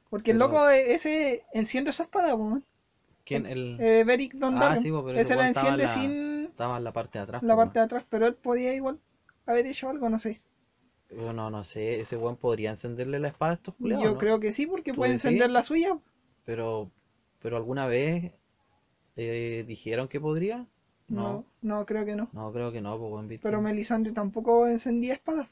Porque 0.10 0.32
el 0.32 0.40
loco 0.40 0.70
e- 0.70 0.94
ese 0.94 1.44
enciende 1.54 1.92
su 1.92 2.04
espada, 2.04 2.36
weón. 2.36 2.64
¿Quién? 3.26 3.46
El, 3.46 3.78
Eh, 3.80 4.04
Beric 4.06 4.34
Dondarrion. 4.34 4.78
Ah, 4.78 4.82
sí, 4.82 4.90
pero 5.06 5.20
ese 5.20 5.36
la 5.36 5.48
enciende 5.48 5.84
la- 5.84 5.94
sin 5.94 6.12
estaba 6.46 6.78
en 6.78 6.84
la 6.84 6.92
parte 6.92 7.20
de 7.20 7.24
atrás. 7.24 7.44
la 7.44 7.56
parte 7.56 7.80
de 7.80 7.86
atrás, 7.86 8.06
pero 8.10 8.28
él 8.28 8.36
podía 8.36 8.74
igual 8.74 9.00
haber 9.46 9.68
hecho 9.68 9.90
algo, 9.90 10.10
no 10.10 10.20
sé. 10.20 10.40
Yo 11.10 11.34
no, 11.34 11.50
no 11.50 11.64
sé, 11.64 12.02
ese 12.02 12.18
weón 12.18 12.36
podría 12.38 12.70
encenderle 12.72 13.20
la 13.20 13.30
espada 13.30 13.54
a 13.54 13.56
estos 13.56 13.74
culiados, 13.76 14.04
Yo 14.06 14.12
¿no? 14.14 14.18
creo 14.20 14.40
que 14.40 14.54
sí, 14.54 14.68
porque 14.68 14.92
¿Tú 14.92 14.98
puede 14.98 15.14
decís? 15.14 15.26
encender 15.26 15.50
la 15.50 15.64
suya. 15.64 15.98
Pero, 16.46 16.90
pero 17.42 17.58
alguna 17.58 17.88
vez 17.88 18.32
eh, 19.16 19.64
dijeron 19.68 20.08
que 20.08 20.20
podría. 20.20 20.66
No, 21.08 21.44
No, 21.62 21.78
no, 21.80 21.86
creo 21.86 22.06
que 22.06 22.16
no. 22.16 22.28
no 22.34 22.52
creo 22.54 22.72
que 22.72 22.82
no, 22.82 22.98
pues. 23.00 23.40
Pero 23.42 23.62
Melisandre 23.62 24.14
tampoco 24.14 24.68
encendía 24.68 25.14
espadas. 25.14 25.48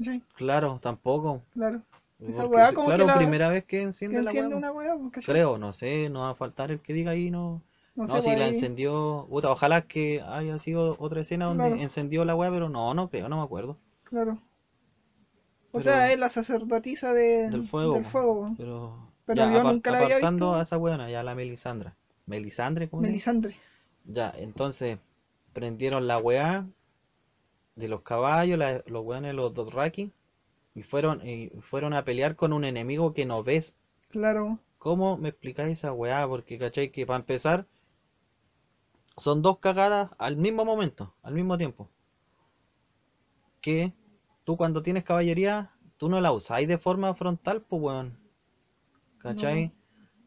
Sí, 0.00 0.22
Claro, 0.34 0.78
tampoco. 0.82 1.42
claro. 1.52 1.82
Esa 2.18 2.46
weá 2.46 2.72
como 2.72 2.86
claro, 2.88 3.04
que 3.04 3.12
la- 3.12 3.16
primera 3.18 3.48
vez 3.50 3.64
que 3.64 3.76
Que 3.78 3.82
enciende 3.82 4.22
la 4.22 4.30
enciende 4.30 4.48
weá, 4.54 4.56
una 4.58 4.72
weá, 4.72 4.96
pues. 5.12 5.26
Creo, 5.26 5.58
no 5.58 5.74
sé, 5.74 6.08
no 6.08 6.20
va 6.20 6.30
a 6.30 6.34
faltar 6.34 6.70
el 6.70 6.80
que 6.80 6.94
diga 6.94 7.10
ahí, 7.10 7.30
no. 7.30 7.60
No 7.94 8.04
No, 8.06 8.14
sé, 8.14 8.22
si 8.22 8.36
la 8.36 8.46
ahí- 8.46 8.54
encendió. 8.54 9.26
Puta, 9.28 9.50
ojalá 9.50 9.82
que 9.82 10.22
haya 10.22 10.58
sido 10.58 10.96
otra 10.98 11.20
escena 11.20 11.46
donde 11.46 11.64
Claro. 11.66 11.82
encendió 11.82 12.24
la 12.24 12.34
weá, 12.34 12.50
pero 12.50 12.68
no, 12.70 12.92
no 12.94 13.08
creo, 13.10 13.28
no 13.28 13.36
me 13.36 13.42
acuerdo. 13.42 13.76
Claro. 14.04 14.38
O 15.76 15.80
sea, 15.80 16.12
es 16.12 16.18
la 16.18 16.28
sacerdotisa 16.28 17.12
de, 17.12 17.50
Del 17.50 17.68
fuego. 17.68 17.94
del. 17.94 18.56
Pero, 18.56 19.10
Pero 19.26 19.36
ya, 19.36 19.52
yo 19.52 19.62
nunca 19.64 19.90
la 19.90 19.98
había 19.98 20.18
visto. 20.18 20.54
a 20.54 20.62
esa 20.62 20.78
weona, 20.78 21.10
ya 21.10 21.22
la 21.22 21.34
Melisandra. 21.34 21.94
¿Melisandre? 22.26 22.88
¿Cómo? 22.88 23.02
Melisandre. 23.02 23.54
Ya, 24.04 24.32
entonces 24.36 24.98
prendieron 25.52 26.06
la 26.06 26.18
weá 26.18 26.66
de 27.76 27.88
los 27.88 28.02
caballos, 28.02 28.58
la- 28.58 28.82
los 28.86 29.04
weones, 29.04 29.34
los 29.34 29.52
Dothraki, 29.54 30.12
y 30.74 30.82
fueron, 30.82 31.26
y 31.26 31.48
fueron 31.70 31.92
a 31.94 32.04
pelear 32.04 32.36
con 32.36 32.52
un 32.52 32.64
enemigo 32.64 33.12
que 33.14 33.26
no 33.26 33.42
ves. 33.42 33.74
Claro. 34.10 34.58
¿Cómo 34.78 35.16
me 35.16 35.30
explicáis 35.30 35.78
esa 35.78 35.92
weá? 35.92 36.26
Porque, 36.28 36.58
¿cachai? 36.58 36.90
Que 36.90 37.06
para 37.06 37.18
empezar, 37.18 37.66
son 39.16 39.42
dos 39.42 39.58
cagadas 39.58 40.10
al 40.18 40.36
mismo 40.36 40.64
momento, 40.64 41.12
al 41.22 41.34
mismo 41.34 41.56
tiempo. 41.58 41.88
Que 43.60 43.92
tú 44.46 44.56
cuando 44.56 44.82
tienes 44.82 45.02
caballería, 45.02 45.72
tú 45.96 46.08
no 46.08 46.20
la 46.20 46.30
usáis 46.30 46.68
de 46.68 46.78
forma 46.78 47.12
frontal, 47.14 47.62
pues 47.62 47.82
weón. 47.82 48.16
¿Cachai? 49.18 49.66
No. 49.66 49.72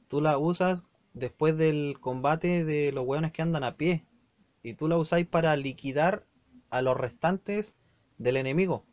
Tú 0.10 0.20
la 0.20 0.38
usas 0.38 0.84
después 1.14 1.58
del 1.58 1.98
combate 2.02 2.66
de 2.66 2.92
los 2.92 3.08
weones 3.08 3.32
que 3.32 3.42
andan 3.42 3.64
a 3.64 3.78
pie. 3.78 4.04
Y 4.62 4.74
tú 4.74 4.90
la 4.90 4.98
usáis 4.98 5.26
para 5.26 5.56
liquidar 5.56 6.26
a 6.70 6.82
los 6.82 6.98
restantes 6.98 7.74
del 8.18 8.36
enemigo. 8.36 8.84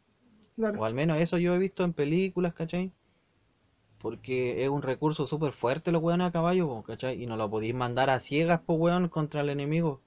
O 0.78 0.84
al 0.84 0.94
menos 0.94 1.18
eso 1.18 1.38
yo 1.38 1.54
he 1.54 1.58
visto 1.58 1.82
en 1.82 1.92
películas, 1.92 2.54
¿cachai? 2.54 2.92
Porque 3.98 4.62
es 4.62 4.70
un 4.70 4.82
recurso 4.82 5.26
súper 5.26 5.52
fuerte 5.52 5.90
los 5.90 6.04
weones 6.04 6.28
a 6.28 6.32
caballo, 6.32 6.84
¿cachai? 6.84 7.20
Y 7.20 7.26
no 7.26 7.36
lo 7.36 7.50
podéis 7.50 7.74
mandar 7.74 8.10
a 8.10 8.20
ciegas, 8.20 8.60
pues 8.64 8.78
weón, 8.78 9.08
contra 9.08 9.40
el 9.40 9.48
enemigo. 9.48 10.02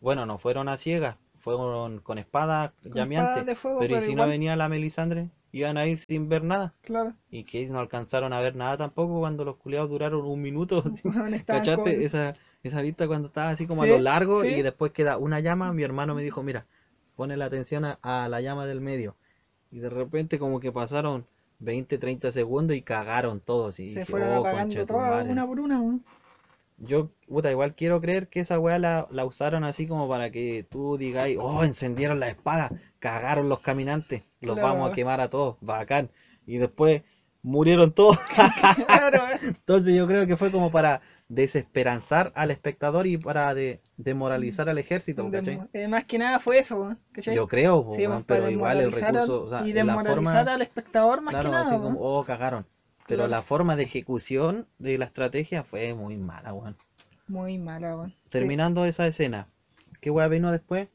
Bueno, 0.00 0.24
no 0.24 0.38
fueron 0.38 0.68
a 0.68 0.78
ciegas, 0.78 1.16
fueron 1.54 2.00
con 2.00 2.18
espadas 2.18 2.72
Con 2.82 3.08
de 3.08 3.54
fuego, 3.54 3.78
pero 3.78 3.98
¿y 3.98 4.00
si 4.02 4.10
igual. 4.12 4.26
no 4.26 4.30
venía 4.30 4.56
la 4.56 4.68
Melisandre? 4.68 5.28
Iban 5.52 5.78
a 5.78 5.86
ir 5.86 6.00
sin 6.00 6.28
ver 6.28 6.42
nada. 6.42 6.74
Claro. 6.82 7.14
Y 7.30 7.44
que 7.44 7.66
no 7.68 7.78
alcanzaron 7.78 8.32
a 8.32 8.40
ver 8.40 8.56
nada 8.56 8.76
tampoco 8.76 9.20
cuando 9.20 9.44
los 9.44 9.56
culiados 9.56 9.88
duraron 9.88 10.26
un 10.26 10.42
minuto. 10.42 10.82
Esa, 12.02 12.34
esa 12.62 12.80
vista 12.82 13.06
cuando 13.06 13.28
estaba 13.28 13.50
así 13.50 13.66
como 13.66 13.84
Sí, 13.84 13.90
a 13.90 13.92
lo 13.92 14.00
largo 14.00 14.42
sí. 14.42 14.48
y 14.48 14.62
después 14.62 14.92
queda 14.92 15.18
una 15.18 15.40
llama, 15.40 15.72
mi 15.72 15.82
hermano 15.84 16.14
me 16.14 16.22
dijo, 16.22 16.42
mira, 16.42 16.66
pone 17.14 17.36
la 17.36 17.44
atención 17.46 17.84
a, 17.84 17.98
a 18.02 18.28
la 18.28 18.40
llama 18.40 18.66
del 18.66 18.80
medio. 18.80 19.14
Y 19.70 19.78
de 19.78 19.88
repente 19.88 20.38
como 20.38 20.58
que 20.60 20.72
pasaron 20.72 21.26
20, 21.60 21.96
30 21.98 22.32
segundos 22.32 22.76
y 22.76 22.82
cagaron 22.82 23.40
todos. 23.40 23.78
Y 23.78 23.94
Se 23.94 24.00
dije, 24.00 24.10
fueron 24.12 24.30
"Oh, 24.30 24.40
apagando 24.40 24.84
todas 24.84 25.10
madre". 25.10 25.30
una 25.32 25.46
por 25.46 25.60
una. 25.60 25.80
Yo, 26.78 27.10
puta, 27.26 27.50
igual 27.50 27.74
quiero 27.74 28.00
creer 28.02 28.28
que 28.28 28.40
esa 28.40 28.58
weá 28.58 28.78
la, 28.78 29.06
la 29.10 29.24
usaron 29.24 29.64
así 29.64 29.86
como 29.86 30.08
para 30.08 30.30
que 30.30 30.66
tú 30.70 30.98
digáis, 30.98 31.38
oh, 31.40 31.64
encendieron 31.64 32.20
la 32.20 32.28
espada, 32.28 32.70
cagaron 32.98 33.48
los 33.48 33.60
caminantes, 33.60 34.24
los 34.40 34.54
Claro. 34.56 34.68
vamos 34.68 34.90
a 34.90 34.94
quemar 34.94 35.20
a 35.22 35.28
todos, 35.30 35.56
bacán. 35.62 36.10
Y 36.46 36.58
después 36.58 37.02
murieron 37.42 37.92
todos. 37.92 38.18
Claro, 38.86 39.24
weón. 39.24 39.38
Entonces 39.56 39.94
yo 39.96 40.06
creo 40.06 40.26
que 40.26 40.36
fue 40.36 40.50
como 40.52 40.70
para 40.70 41.00
desesperanzar 41.28 42.30
al 42.34 42.50
espectador 42.50 43.06
y 43.06 43.16
para 43.16 43.54
de, 43.54 43.80
demoralizar 43.96 44.68
al 44.68 44.78
ejército, 44.78 45.28
¿cachai? 45.30 45.56
Demo- 45.56 45.68
eh, 45.72 45.88
más 45.88 46.04
que 46.04 46.18
nada 46.18 46.40
fue 46.40 46.58
eso, 46.58 46.76
weón, 46.76 46.98
¿cachai? 47.12 47.34
Yo 47.36 47.48
creo, 47.48 47.84
po, 47.84 47.94
Sí, 47.94 48.02
weón, 48.02 48.10
weón, 48.12 48.24
para 48.24 48.40
pero 48.40 48.50
igual 48.50 48.76
el 48.78 48.90
desmoralizar 48.90 49.08
al- 49.16 49.22
recurso, 49.28 49.44
o 49.44 49.48
sea, 49.48 49.66
y 49.66 49.72
la 49.72 49.82
desmoralizar 49.84 50.14
forma, 50.44 50.54
al 50.54 50.62
espectador 50.62 51.20
más 51.22 51.32
claro, 51.32 51.48
que 51.48 51.52
nada, 51.52 51.64
así 51.66 51.74
weón. 51.74 51.82
como, 51.94 52.00
oh, 52.00 52.24
cagaron. 52.24 52.66
Pero 53.06 53.20
Claro. 53.20 53.30
la 53.30 53.42
forma 53.42 53.76
de 53.76 53.84
ejecución 53.84 54.66
de 54.78 54.98
la 54.98 55.04
estrategia 55.06 55.62
fue 55.62 55.94
muy 55.94 56.16
mala, 56.16 56.52
weón. 56.52 56.76
Muy 57.28 57.58
mala, 57.58 57.96
weón. 57.96 58.10
Sí. 58.10 58.16
Terminando 58.30 58.84
esa 58.84 59.06
escena, 59.06 59.48
¿qué 60.00 60.10
weá 60.10 60.28
vino 60.28 60.50
después? 60.52 60.88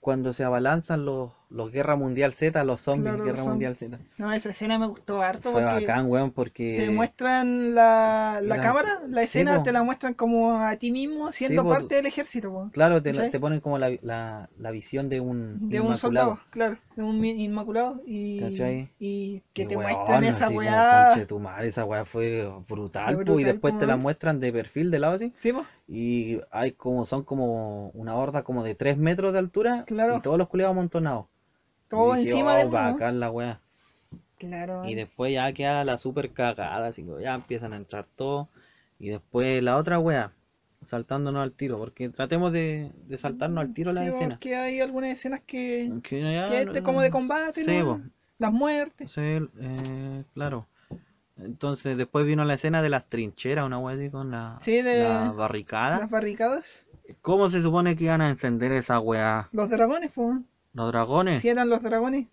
Cuando 0.00 0.32
se 0.32 0.44
abalanzan 0.44 1.04
los, 1.04 1.32
los 1.50 1.72
Guerra 1.72 1.96
Mundial 1.96 2.32
Z, 2.32 2.62
los 2.64 2.80
zombies 2.80 3.14
Claro, 3.14 3.24
Guerra. 3.24 3.44
Mundial 3.44 3.74
Z. 3.76 3.98
No, 4.18 4.32
esa 4.32 4.50
escena 4.50 4.78
me 4.78 4.86
gustó 4.86 5.20
harto 5.20 5.50
Fue 5.50 5.62
porque 5.62 5.84
bacán, 5.86 6.06
weón, 6.08 6.30
porque... 6.30 6.76
te 6.78 6.90
muestran 6.90 7.74
la, 7.74 8.40
la 8.42 8.54
Era- 8.54 8.62
cámara, 8.64 9.00
la 9.08 9.18
sí, 9.22 9.24
escena 9.24 9.56
po. 9.58 9.62
te 9.64 9.72
la 9.72 9.82
muestran 9.82 10.14
como 10.14 10.60
a 10.62 10.76
ti 10.76 10.92
mismo 10.92 11.30
siendo 11.30 11.68
parte 11.68 11.96
del 11.96 12.06
ejército, 12.06 12.50
weón. 12.50 12.70
Claro, 12.70 13.02
te, 13.02 13.12
la- 13.12 13.30
te 13.30 13.40
ponen 13.40 13.60
como 13.60 13.78
la, 13.78 13.90
la, 14.02 14.48
la 14.58 14.70
visión 14.70 15.08
de 15.08 15.20
un 15.20 15.68
De 15.68 15.80
un 15.80 15.96
soldado, 15.96 16.38
claro, 16.50 16.76
de 16.94 17.02
un 17.02 17.24
inmaculado 17.24 18.00
y, 18.06 18.40
¿Cachai? 18.40 18.88
y 19.00 19.42
que 19.52 19.62
Y 19.62 19.66
te 19.66 19.76
weón, 19.76 19.90
muestran 19.92 20.24
esa 20.24 20.44
así 20.46 20.54
como, 20.54 20.58
weá. 20.68 21.08
conche 21.08 21.26
tu 21.26 21.38
madre, 21.40 21.66
esa 21.68 21.84
weá 21.84 22.04
fue 22.04 22.48
brutal, 22.68 23.24
Fue 23.26 23.40
y 23.42 23.44
después 23.44 23.76
te 23.76 23.86
la 23.86 23.96
muestran 23.96 24.38
de 24.38 24.52
perfil 24.52 24.90
de 24.92 24.98
lado 25.00 25.14
así, 25.14 25.32
¿Sí, 25.40 25.52
po? 25.52 25.64
y 25.88 26.38
hay 26.52 26.70
como, 26.72 27.04
son 27.04 27.24
como 27.24 27.88
una 27.88 28.14
horda 28.14 28.44
como 28.44 28.62
de 28.62 28.76
3 28.76 28.96
metros 28.98 29.32
de 29.32 29.40
altura, 29.40 29.82
Claro. 29.86 30.18
y 30.18 30.20
todos 30.20 30.38
los 30.38 30.48
culiados 30.48 30.74
amontonados. 30.74 31.26
Todo 31.90 32.14
Y 32.14 32.20
dije, 32.20 32.30
encima 32.30 32.54
"Oh, 32.54 32.58
de 32.58 32.64
uno. 32.66 32.72
bacán 32.72 33.20
la 33.20 33.30
weá. 33.30 33.60
Claro. 34.38 34.84
Y 34.86 34.94
después 34.94 35.32
ya 35.34 35.52
queda 35.52 35.84
la 35.84 35.98
super 35.98 36.30
cagada, 36.32 36.86
así 36.86 37.02
que 37.04 37.20
ya 37.22 37.34
empiezan 37.34 37.72
a 37.74 37.76
entrar 37.76 38.06
todos. 38.16 38.48
Y 38.98 39.08
después 39.10 39.62
la 39.62 39.76
otra 39.76 39.98
wea, 39.98 40.32
saltándonos 40.86 41.42
al 41.42 41.52
tiro, 41.52 41.78
porque 41.78 42.08
tratemos 42.08 42.52
de, 42.52 42.90
de 43.06 43.18
saltarnos 43.18 43.60
al 43.62 43.74
tiro 43.74 43.90
Sí, 43.90 43.96
la 43.96 44.06
escena. 44.06 44.28
porque 44.36 44.56
hay 44.56 44.80
algunas 44.80 45.10
escenas 45.10 45.40
que, 45.46 45.90
Que 46.02 46.20
ya- 46.22 46.48
que 46.48 46.62
es 46.62 46.72
de- 46.72 46.82
como 46.82 47.02
de 47.02 47.10
combate, 47.10 47.64
Sí, 47.64 47.70
¿no? 47.78 48.00
Las 48.38 48.52
muertes. 48.52 49.10
Sí, 49.12 49.20
eh, 49.20 50.24
claro. 50.32 50.66
Entonces 51.38 51.96
después 51.96 52.26
vino 52.26 52.44
la 52.44 52.54
escena 52.54 52.82
de 52.82 52.88
las 52.90 53.06
trincheras, 53.08 53.64
una 53.66 53.78
wea 53.78 53.96
así 53.96 54.10
con 54.10 54.30
la, 54.30 54.58
Sí, 54.62 54.80
de- 54.82 55.02
la 55.04 55.32
barricada. 55.32 55.98
Las 55.98 56.10
barricadas. 56.10 56.86
¿Cómo 57.22 57.50
se 57.50 57.60
supone 57.62 57.96
que 57.96 58.04
iban 58.04 58.20
a 58.20 58.28
encender 58.30 58.72
esa 58.72 59.00
wea? 59.00 59.48
Los 59.52 59.68
dragones, 59.70 60.10
pues. 60.14 60.38
¿Los 60.72 60.88
dragones? 60.92 61.40
Si 61.40 61.48
eran 61.48 61.68
los 61.68 61.82
dragones. 61.82 62.28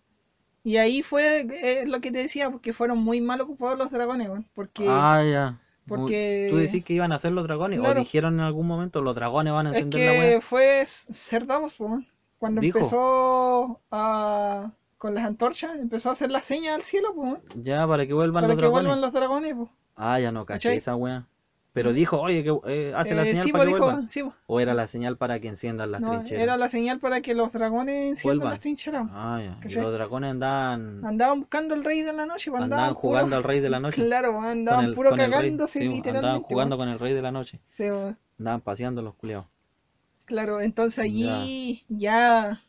Y 0.64 0.78
ahí 0.78 1.02
fue 1.02 1.48
eh, 1.50 1.86
lo 1.88 2.02
que 2.02 2.12
te 2.12 2.20
decía, 2.20 2.50
porque 2.50 2.74
fueron 2.74 2.98
muy 3.00 3.22
mal 3.22 3.40
ocupados 3.42 3.78
los 3.78 3.90
dragones. 3.92 4.30
Porque 4.54 4.86
Ah, 4.88 5.24
ya. 5.24 5.60
porque- 5.88 6.48
¿Tú 6.52 6.58
decís 6.58 6.84
que 6.84 6.94
iban 6.94 7.12
a 7.14 7.20
ser 7.20 7.32
los 7.32 7.46
dragones? 7.48 7.80
¿O 7.80 7.94
dijeron 7.94 8.36
en 8.36 8.42
algún 8.42 8.68
momento 8.68 9.02
los 9.02 9.16
dragones 9.16 9.54
van 9.54 9.68
a 9.68 9.70
es 9.72 9.78
encender 9.78 10.06
la 10.06 10.22
que 10.22 10.30
wea? 10.34 10.42
fue 10.42 10.84
ser 10.86 11.46
Davos, 11.46 11.76
pues, 11.78 11.90
weón. 11.90 12.08
Cuando 12.38 12.62
Dijo. 12.62 12.78
empezó 12.80 13.80
a 13.92 14.72
con 15.00 15.14
las 15.16 15.26
antorchas, 15.26 15.76
empezó 15.80 16.10
a 16.10 16.14
hacer 16.14 16.32
la 16.32 16.42
seña 16.42 16.74
al 16.76 16.82
cielo, 16.82 17.10
pues, 17.16 17.36
Ya, 17.64 17.88
para 17.88 18.06
que 18.08 18.14
vuelvan 18.14 18.42
para 18.44 18.48
los 18.54 18.56
que 18.58 18.62
dragones. 18.62 18.84
vuelvan 18.88 19.02
los 19.02 19.14
dragones, 19.14 19.56
pues. 19.56 19.70
Ah, 19.96 20.20
ya 20.20 20.32
no 20.32 20.46
caché 20.46 20.70
¿Cachai? 20.70 20.78
esa 20.78 20.96
wea. 20.96 21.26
Pero 21.74 21.94
dijo, 21.94 22.20
oye, 22.20 22.44
que 22.44 22.50
eh, 22.66 22.94
hace 22.96 23.14
la 23.14 23.22
Eh, 23.24 23.28
señal 23.28 23.46
sí, 23.46 23.52
para 23.52 23.66
que 23.66 23.68
dijo, 23.74 23.84
vuelvan. 23.86 24.08
sí. 24.10 24.24
O 24.48 24.60
era 24.60 24.74
la 24.74 24.88
señal 24.88 25.18
para 25.18 25.40
que 25.40 25.48
enciendan 25.48 25.92
las 25.92 26.02
No, 26.02 26.10
trincheras. 26.12 26.42
era 26.44 26.58
la 26.58 26.70
señal 26.70 27.00
para 27.00 27.22
que 27.22 27.36
los 27.36 27.52
dragones 27.52 27.96
enciendan 28.10 28.24
Vuelvan. 28.40 28.50
las 28.54 28.60
trincheras. 28.62 29.08
Ah, 29.12 29.40
ya. 29.44 29.70
Y 29.70 29.74
los 29.76 29.94
dragones 29.94 30.32
andaban, 30.32 31.06
Andaban 31.06 31.40
buscando 31.42 31.76
al 31.76 31.84
rey 31.84 32.02
de 32.02 32.14
la 32.14 32.26
noche, 32.26 32.50
pues, 32.50 32.64
andaban 32.64 32.90
puro- 32.90 33.00
jugando 33.00 33.36
al 33.36 33.44
rey 33.44 33.60
de 33.60 33.70
la 33.70 33.80
noche. 33.80 34.04
Claro, 34.04 34.32
pues, 34.34 34.46
andaban 34.46 34.86
el, 34.86 34.96
puro 34.96 35.12
cagándose 35.16 35.74
Sí, 35.80 35.86
andaban 35.86 35.96
literalmente. 35.98 36.48
jugando 36.48 36.78
pues. 36.78 36.86
con 36.86 36.94
el 36.94 37.00
rey 37.00 37.14
de 37.14 37.22
la 37.22 37.32
noche. 37.32 37.60
Sí. 37.78 37.84
Andaban 38.40 38.62
paseando 38.62 39.02
los 39.04 39.14
culiados. 39.14 39.46
Claro, 40.26 40.62
entonces 40.62 40.98
allí 41.00 41.84
ya 41.90 42.62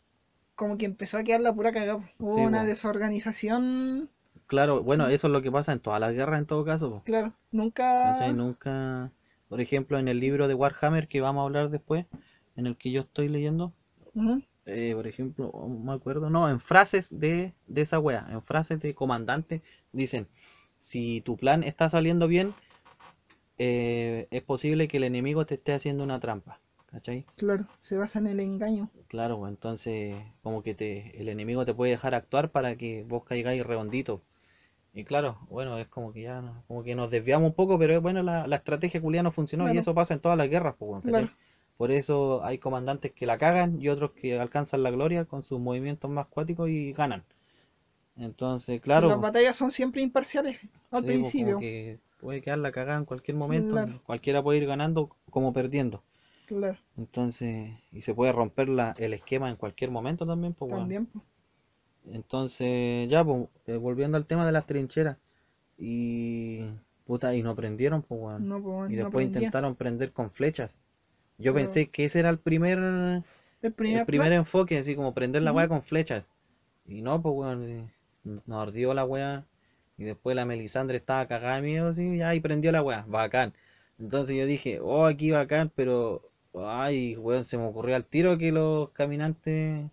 como 0.55 0.77
que 0.77 0.85
empezó 0.87 1.17
a 1.19 1.25
quedar 1.25 1.41
la 1.41 1.55
pura 1.55 1.73
cagada. 1.73 2.01
Hubo 2.19 2.37
una 2.37 2.61
po. 2.61 2.67
desorganización. 2.67 4.11
Claro, 4.49 4.83
bueno, 4.83 5.09
eso 5.09 5.27
es 5.29 5.33
lo 5.33 5.43
que 5.43 5.53
pasa 5.53 5.73
en 5.73 5.81
todas 5.81 6.01
las 6.01 6.13
guerras 6.15 6.41
en 6.41 6.47
todo 6.47 6.65
caso. 6.65 6.91
po. 6.91 7.03
Claro, 7.05 7.33
nunca. 7.53 8.33
Nunca, 8.33 9.11
por 9.49 9.61
ejemplo, 9.61 9.99
en 9.99 10.09
el 10.09 10.21
libro 10.21 10.49
de 10.49 10.55
Warhammer 10.55 11.09
que 11.09 11.21
vamos 11.21 11.43
a 11.43 11.45
hablar 11.45 11.71
después, 11.71 12.07
en 12.57 12.67
el 12.67 12.77
que 12.77 12.91
yo 12.91 13.03
estoy 13.03 13.29
leyendo, 13.29 13.73
Ujú, 14.15 14.43
eh, 14.67 14.93
por 14.95 15.07
ejemplo, 15.07 15.53
no 15.55 15.69
me 15.69 15.93
acuerdo, 15.93 16.31
no, 16.31 16.49
en 16.49 16.61
frases 16.61 17.07
de, 17.11 17.55
de 17.67 17.83
esa 17.83 17.99
wea, 17.99 18.27
en 18.31 18.43
frases 18.43 18.81
de 18.81 18.95
comandante, 18.95 19.63
dicen, 19.93 20.29
si 20.81 21.21
tu 21.23 21.37
plan 21.37 21.63
está 21.65 21.89
saliendo 21.91 22.29
bien, 22.29 22.55
eh, 23.59 24.27
es 24.31 24.43
posible 24.43 24.89
que 24.89 24.97
el 24.99 25.05
enemigo 25.05 25.45
te 25.47 25.57
esté 25.57 25.75
haciendo 25.75 26.05
una 26.05 26.21
trampa, 26.21 26.61
¿cachai? 26.87 27.27
Claro, 27.37 27.67
se 27.81 27.97
basa 27.97 28.19
en 28.19 28.27
el 28.27 28.41
engaño. 28.41 28.91
Claro, 29.09 29.39
pues, 29.39 29.51
entonces 29.51 30.17
como 30.43 30.63
que 30.63 30.75
te, 30.75 31.21
el 31.21 31.29
enemigo 31.29 31.65
te 31.65 31.75
puede 31.75 31.93
dejar 31.93 32.15
actuar 32.15 32.51
para 32.51 32.77
que 32.77 33.05
vos 33.09 33.25
caigáis 33.25 33.65
redondito. 33.67 34.23
Y 34.99 35.05
claro, 35.05 35.39
bueno, 35.49 35.79
es 35.79 35.89
como 35.89 36.13
que 36.13 36.23
ya, 36.23 36.41
no- 36.43 36.63
como 36.67 36.83
que 36.83 36.95
nos 36.95 37.11
desviamos 37.11 37.49
un 37.51 37.55
poco, 37.55 37.79
pero 37.79 37.95
es 37.95 38.03
bueno, 38.03 38.23
la, 38.23 38.47
la 38.47 38.57
estrategia 38.57 39.01
culiada 39.01 39.23
no 39.23 39.31
funcionó 39.33 39.69
y 39.71 39.79
eso 39.79 39.95
pasa 39.95 40.13
en 40.15 40.21
todas 40.21 40.37
las 40.37 40.51
guerras, 40.51 40.75
pues. 40.79 41.05
Por 41.79 41.91
eso 41.93 42.45
hay 42.45 42.59
comandantes 42.59 43.13
que 43.13 43.27
la 43.27 43.39
cagan 43.39 43.81
y 43.81 43.89
otros 43.89 44.13
que 44.13 44.39
alcanzan 44.39 44.83
la 44.83 44.91
gloria 44.91 45.25
con 45.25 45.43
sus 45.43 45.61
movimientos 45.61 46.11
más 46.11 46.27
cuáticos 46.27 46.69
y 46.71 46.93
ganan. 46.93 47.25
Entonces, 48.17 48.81
claro, 48.83 49.09
Las 49.09 49.21
batallas 49.21 49.57
son 49.57 49.71
siempre 49.71 50.03
imparciales 50.03 50.59
al 50.91 51.03
sí, 51.03 51.07
principio. 51.07 51.59
que 51.59 51.99
puede 52.21 52.43
quedar 52.43 52.59
la 52.59 52.73
cagada 52.73 52.99
en 52.99 53.05
cualquier 53.07 53.37
momento, 53.37 53.77
Claro. 53.77 54.01
cualquiera 54.05 54.43
puede 54.43 54.59
ir 54.59 54.67
ganando 54.67 55.09
como 55.31 55.53
perdiendo. 55.53 56.03
Claro, 56.47 56.79
Entonces, 56.99 57.73
y 57.93 58.03
se 58.03 58.15
puede 58.15 58.33
romper 58.33 58.69
la, 58.69 58.95
el 58.99 59.15
esquema 59.15 59.51
en 59.51 59.57
cualquier 59.57 59.91
momento 59.91 60.27
también, 60.27 60.55
pues, 60.67 60.71
pues. 60.71 60.89
Entonces, 62.13 63.09
ya, 63.09 63.25
pues, 63.25 63.49
eh, 63.67 63.77
volviendo 63.77 64.17
al 64.17 64.27
tema 64.27 64.47
de 64.47 64.53
las 64.53 64.67
trincheras. 64.67 65.17
Y, 65.77 66.65
puta, 67.05 67.35
y 67.35 67.43
no 67.43 67.55
prendieron, 67.55 68.03
pues, 68.03 68.21
weón. 68.21 68.49
No, 68.49 68.63
pues, 68.63 68.91
Y 68.91 68.97
no 68.97 69.05
después 69.05 69.25
prendía. 69.25 69.39
intentaron 69.41 69.75
prender 69.77 70.13
con 70.13 70.31
flechas. 70.31 70.75
Yo 71.39 71.53
Pero- 71.55 71.67
pensé 71.67 71.89
que 71.91 72.05
ese 72.05 72.19
era 72.19 72.31
el 72.31 72.39
primer, 72.39 72.79
el 72.79 73.23
El 73.63 73.73
primer, 73.73 74.33
enfoque, 74.33 74.79
así 74.79 74.95
como 74.95 75.15
prender 75.15 75.43
la 75.43 75.51
Ujú. 75.53 75.59
weá 75.59 75.69
con 75.69 75.83
flechas. 75.83 76.25
Y 76.87 77.03
no, 77.03 77.21
pues, 77.23 77.35
weón, 77.35 77.63
eh, 77.69 77.89
nos 78.47 78.69
ardió 78.69 78.95
la 78.95 79.05
weá. 79.05 79.45
Y 79.97 80.05
después 80.05 80.37
la 80.37 80.45
Melisandre 80.45 80.97
estaba 80.99 81.27
cagada 81.27 81.57
de 81.57 81.63
miedo, 81.63 81.89
así, 81.89 82.19
ya, 82.19 82.35
y 82.35 82.41
prendió 82.41 82.71
la 82.73 82.83
weá, 82.83 83.05
bacán. 83.09 83.53
Entonces 83.99 84.37
yo 84.37 84.47
dije, 84.47 84.79
oh, 84.81 85.07
aquí 85.07 85.31
bacán, 85.33 85.73
pero, 85.75 86.23
ay, 86.55 87.17
weón, 87.17 87.45
se 87.45 87.57
me 87.59 87.65
ocurrió 87.65 87.97
al 87.97 88.05
tiro 88.05 88.39
que 88.39 88.53
los 88.53 88.91
caminantes 88.91 89.91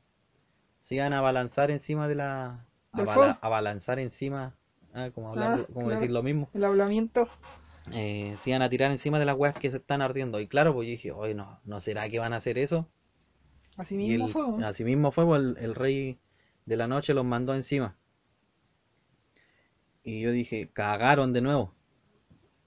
se 0.85 0.95
iban 0.95 1.13
a 1.13 1.21
balanzar 1.21 1.69
encima 1.69 2.07
de 2.07 2.15
la... 2.15 2.65
A, 2.93 3.49
balanzar 3.49 3.99
encima, 3.99 4.55
ah, 4.93 5.09
como 5.13 5.33
Ah, 5.33 5.65
como 5.73 5.87
claro. 5.87 5.89
decir 5.89 6.09
lo 6.11 6.23
mismo. 6.23 6.49
El 6.53 6.63
hablamiento. 6.63 7.27
Eh, 7.91 8.37
se 8.41 8.49
iban 8.51 8.61
a 8.61 8.69
tirar 8.69 8.89
encima 8.91 9.19
de 9.19 9.25
las 9.25 9.37
weas 9.37 9.53
que 9.55 9.69
se 9.69 9.77
están 9.77 10.01
ardiendo. 10.01 10.39
Y 10.39 10.47
claro, 10.47 10.73
pues 10.73 10.87
yo 10.87 10.91
dije, 10.91 11.11
oye, 11.11 11.35
no, 11.35 11.59
¿no 11.65 11.81
será 11.81 12.09
que 12.09 12.19
van 12.19 12.31
a 12.33 12.37
hacer 12.37 12.57
eso? 12.57 12.87
Así 13.77 13.97
mismo 13.97 14.27
el- 14.27 14.31
fue. 14.31 14.47
¿no? 14.47 14.65
así 14.65 14.83
mismo 14.85 15.11
fue, 15.11 15.25
pues, 15.25 15.41
el, 15.41 15.57
el 15.59 15.75
rey 15.75 16.17
de 16.65 16.77
la 16.77 16.87
noche 16.87 17.13
los 17.13 17.25
mandó 17.25 17.53
encima. 17.53 17.97
Y 20.03 20.21
yo 20.21 20.31
dije, 20.31 20.69
cagaron 20.71 21.33
de 21.33 21.41
nuevo. 21.41 21.73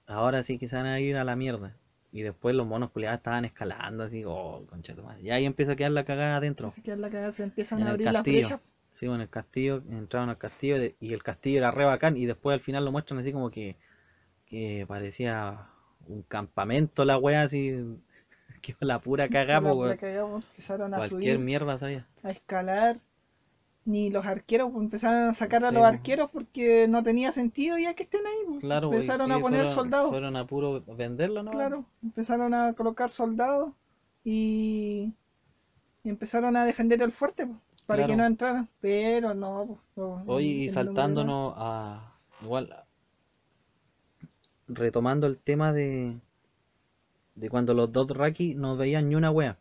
Ahora 0.05 0.43
sí 0.43 0.59
que 0.59 0.69
se 0.69 0.75
van 0.75 0.85
a 0.85 0.99
ir 0.99 1.15
a 1.17 1.23
la 1.23 1.35
mierda. 1.35 1.75
Y 2.11 2.21
después 2.23 2.55
los 2.55 2.65
monos 2.65 2.89
culiados 2.91 3.17
estaban 3.19 3.45
escalando 3.45 4.03
así, 4.03 4.23
oh, 4.25 4.65
concha 4.69 4.95
madre. 4.95 5.21
Y 5.21 5.29
ahí 5.29 5.45
empieza 5.45 5.73
a 5.73 5.75
quedar 5.75 5.91
la 5.91 6.05
cagada 6.05 6.37
adentro. 6.37 6.73
La 6.85 7.09
cagada 7.09 7.31
se 7.31 7.43
empiezan 7.43 7.79
En 7.79 7.83
a 7.83 7.87
el 7.89 7.93
abrir 7.93 8.11
las 8.11 8.23
brechas. 8.23 8.61
Sí, 8.93 9.05
en 9.05 9.21
el 9.21 9.29
castillo, 9.29 9.83
entraron 9.91 10.29
al 10.29 10.37
castillo 10.37 10.77
de- 10.79 10.95
y 10.99 11.13
el 11.13 11.21
castillo 11.23 11.59
era 11.59 11.71
re 11.71 11.85
bacán. 11.85 12.17
Y 12.17 12.25
después 12.25 12.55
al 12.55 12.59
final 12.61 12.83
lo 12.83 12.91
muestran 12.91 13.19
así 13.19 13.31
como 13.31 13.49
que, 13.51 13.75
que 14.47 14.85
parecía 14.87 15.67
un 16.07 16.23
campamento 16.23 17.05
la 17.05 17.17
wea 17.17 17.43
así. 17.43 17.75
Que 18.61 18.75
la 18.81 18.99
pura 18.99 19.29
cagada, 19.29 19.61
La- 19.69 19.73
weón. 19.73 19.95
cagamos, 19.97 20.43
empezaron 20.49 20.93
a 20.93 20.97
Cualquier 20.97 21.35
subir, 21.35 21.39
mierda 21.39 21.77
sabía. 21.77 22.05
a 22.23 22.31
escalar. 22.31 22.97
Ni 23.89 24.11
los 24.11 24.23
arqueros 24.23 24.69
pues, 24.71 24.83
empezaron 24.83 25.29
a 25.29 25.33
sacar 25.33 25.65
a 25.65 25.71
los 25.71 25.81
po. 25.81 25.85
arqueros 25.87 26.29
porque 26.29 26.87
no 26.87 27.01
tenía 27.01 27.31
sentido 27.31 27.75
ya 27.79 27.95
que 27.95 28.03
estén 28.03 28.21
ahí. 28.27 28.37
pues. 28.45 28.59
Claro, 28.59 28.89
pues, 28.89 29.01
empezaron 29.01 29.31
y 29.31 29.33
a 29.33 29.39
poner 29.39 29.61
fueron, 29.61 29.75
soldados. 29.75 30.09
Fueron 30.11 30.35
a 30.35 30.45
puro 30.45 30.83
venderlo, 30.95 31.41
¿no? 31.41 31.49
Claro, 31.49 31.85
empezaron 32.03 32.53
a 32.53 32.73
colocar 32.73 33.09
soldados 33.09 33.73
y, 34.23 35.11
empezaron 36.03 36.55
a 36.55 36.65
defender 36.65 37.01
el 37.01 37.11
fuerte 37.11 37.47
pues, 37.47 37.81
para 37.87 38.03
Claro. 38.03 38.13
que 38.13 38.17
no 38.17 38.25
entraran. 38.27 38.69
Pero 38.79 39.33
no. 39.33 39.79
pues, 39.95 40.07
no, 40.07 40.23
Oye, 40.27 40.45
y 40.45 40.51
el 40.51 40.57
número 40.67 40.73
saltándonos 40.73 41.53
a. 41.57 42.13
Igual. 42.43 42.75
Retomando 44.67 45.25
el 45.25 45.39
tema 45.39 45.73
de. 45.73 46.15
De 47.33 47.49
cuando 47.49 47.73
los 47.73 47.91
Dothraki 47.91 48.53
no 48.53 48.77
veían 48.77 49.09
ni 49.09 49.15
una 49.15 49.31
wea. 49.31 49.57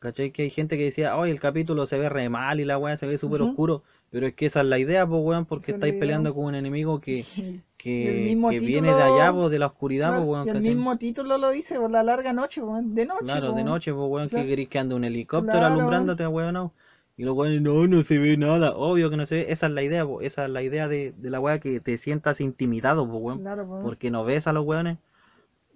¿Cachai? 0.00 0.30
Que 0.32 0.42
hay 0.42 0.50
gente 0.50 0.76
que 0.76 0.84
decía, 0.84 1.16
oye, 1.16 1.30
el 1.30 1.38
capítulo 1.38 1.86
se 1.86 1.98
ve 1.98 2.08
re 2.08 2.28
mal 2.28 2.58
y 2.58 2.64
la 2.64 2.78
wea 2.78 2.96
se 2.96 3.06
ve 3.06 3.18
súper 3.18 3.42
oscuro. 3.42 3.82
Pero 4.10 4.26
es 4.26 4.34
que 4.34 4.46
esa 4.46 4.62
es 4.62 4.66
la 4.66 4.78
idea, 4.78 5.06
pues 5.06 5.22
weón, 5.22 5.44
porque 5.44 5.70
Esa 5.70 5.76
estáis 5.76 5.94
peleando 5.94 6.34
con 6.34 6.46
un 6.46 6.54
enemigo 6.56 7.00
que, 7.00 7.24
que, 7.36 7.62
que 7.78 8.34
título- 8.34 8.48
viene 8.66 8.92
de 8.94 9.02
allá, 9.02 9.32
pues, 9.32 9.50
de 9.52 9.58
la 9.60 9.66
oscuridad, 9.66 10.08
Claro, 10.08 10.22
pues 10.24 10.32
weón, 10.32 10.46
y 10.46 10.50
el 10.50 10.56
¿cachai? 10.56 10.74
mismo 10.74 10.96
título 10.98 11.38
lo 11.38 11.50
dice, 11.50 11.78
por 11.78 11.90
la 11.90 12.02
larga 12.02 12.32
noche, 12.32 12.60
weón, 12.62 12.94
de 12.94 13.06
noche. 13.06 13.24
Claro, 13.24 13.52
de 13.52 13.62
noche, 13.62 13.92
pues 13.92 14.08
weón, 14.10 14.28
Claro. 14.28 14.42
que 14.44 14.48
queréis 14.50 14.68
que 14.68 14.78
ande 14.80 14.94
un 14.96 15.04
helicóptero 15.04 15.58
Claro. 15.58 15.74
alumbrándote, 15.74 16.26
weón, 16.26 16.54
no. 16.54 16.72
Y 17.18 17.24
los 17.24 17.36
weones, 17.36 17.60
no, 17.60 17.86
no 17.86 18.02
se 18.02 18.18
ve 18.18 18.38
nada. 18.38 18.72
Obvio 18.74 19.10
que 19.10 19.18
no 19.18 19.26
se 19.26 19.34
ve. 19.34 19.52
Esa 19.52 19.66
es 19.66 19.72
la 19.72 19.82
idea, 19.82 20.06
po. 20.06 20.22
Esa 20.22 20.46
es 20.46 20.50
la 20.50 20.62
idea 20.62 20.88
de, 20.88 21.12
de 21.18 21.28
la 21.30 21.38
weá 21.38 21.58
que 21.60 21.78
te 21.78 21.98
sientas 21.98 22.40
intimidado, 22.40 23.06
pues 23.06 23.22
weón. 23.22 23.40
Claro, 23.40 23.64
weón. 23.64 23.82
Porque 23.82 24.10
no 24.10 24.24
ves 24.24 24.46
a 24.46 24.54
los 24.54 24.64
weones. 24.64 24.96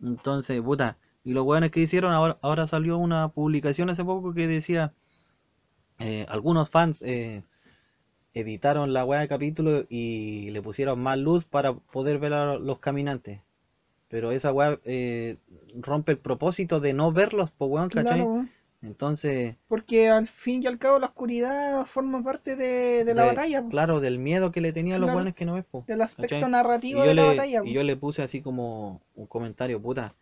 Entonces, 0.02 0.60
puta. 0.62 0.96
Y 1.24 1.32
los 1.32 1.44
weones 1.46 1.70
que 1.70 1.80
hicieron, 1.80 2.12
ahora, 2.12 2.36
ahora 2.42 2.66
salió 2.66 2.98
una 2.98 3.28
publicación 3.28 3.88
hace 3.90 4.04
poco 4.04 4.34
que 4.34 4.46
decía, 4.46 4.92
eh, 5.98 6.26
algunos 6.28 6.68
fans 6.70 7.00
eh, 7.02 7.42
editaron 8.34 8.92
la 8.92 9.04
weá 9.04 9.20
de 9.20 9.28
capítulo 9.28 9.84
y 9.88 10.50
le 10.50 10.60
pusieron 10.62 11.00
más 11.00 11.18
luz 11.18 11.44
para 11.44 11.72
poder 11.72 12.18
ver 12.18 12.34
a 12.34 12.58
los 12.58 12.78
caminantes. 12.78 13.40
Pero 14.08 14.32
esa 14.32 14.52
weá 14.52 14.78
eh, 14.84 15.38
rompe 15.80 16.12
el 16.12 16.18
propósito 16.18 16.78
de 16.80 16.92
no 16.92 17.10
verlos, 17.12 17.50
pues 17.56 17.70
weón, 17.70 17.88
¿cachai? 17.88 18.16
Claro. 18.20 18.46
Entonces, 18.82 19.56
Porque 19.66 20.10
al 20.10 20.28
fin 20.28 20.62
y 20.62 20.66
al 20.66 20.78
cabo 20.78 20.98
la 20.98 21.06
oscuridad 21.06 21.86
forma 21.86 22.22
parte 22.22 22.54
de, 22.54 23.04
de 23.04 23.14
la 23.14 23.22
de- 23.22 23.28
batalla, 23.28 23.62
po, 23.62 23.70
claro, 23.70 24.00
del 24.00 24.18
miedo 24.18 24.52
que 24.52 24.60
le 24.60 24.74
tenía 24.74 24.96
a 24.96 24.98
los 24.98 25.08
weones 25.08 25.34
que 25.34 25.46
no 25.46 25.54
ves, 25.54 25.64
po, 25.64 25.84
del 25.88 26.02
aspecto 26.02 26.46
narrativo 26.48 27.00
de 27.00 27.14
la 27.14 27.24
batalla. 27.24 27.60
po. 27.62 27.66
y 27.66 27.72
yo 27.72 27.82
le 27.82 27.96
puse 27.96 28.22
así 28.22 28.42
como 28.42 29.00
un 29.14 29.26
comentario, 29.26 29.80
puta, 29.80 30.12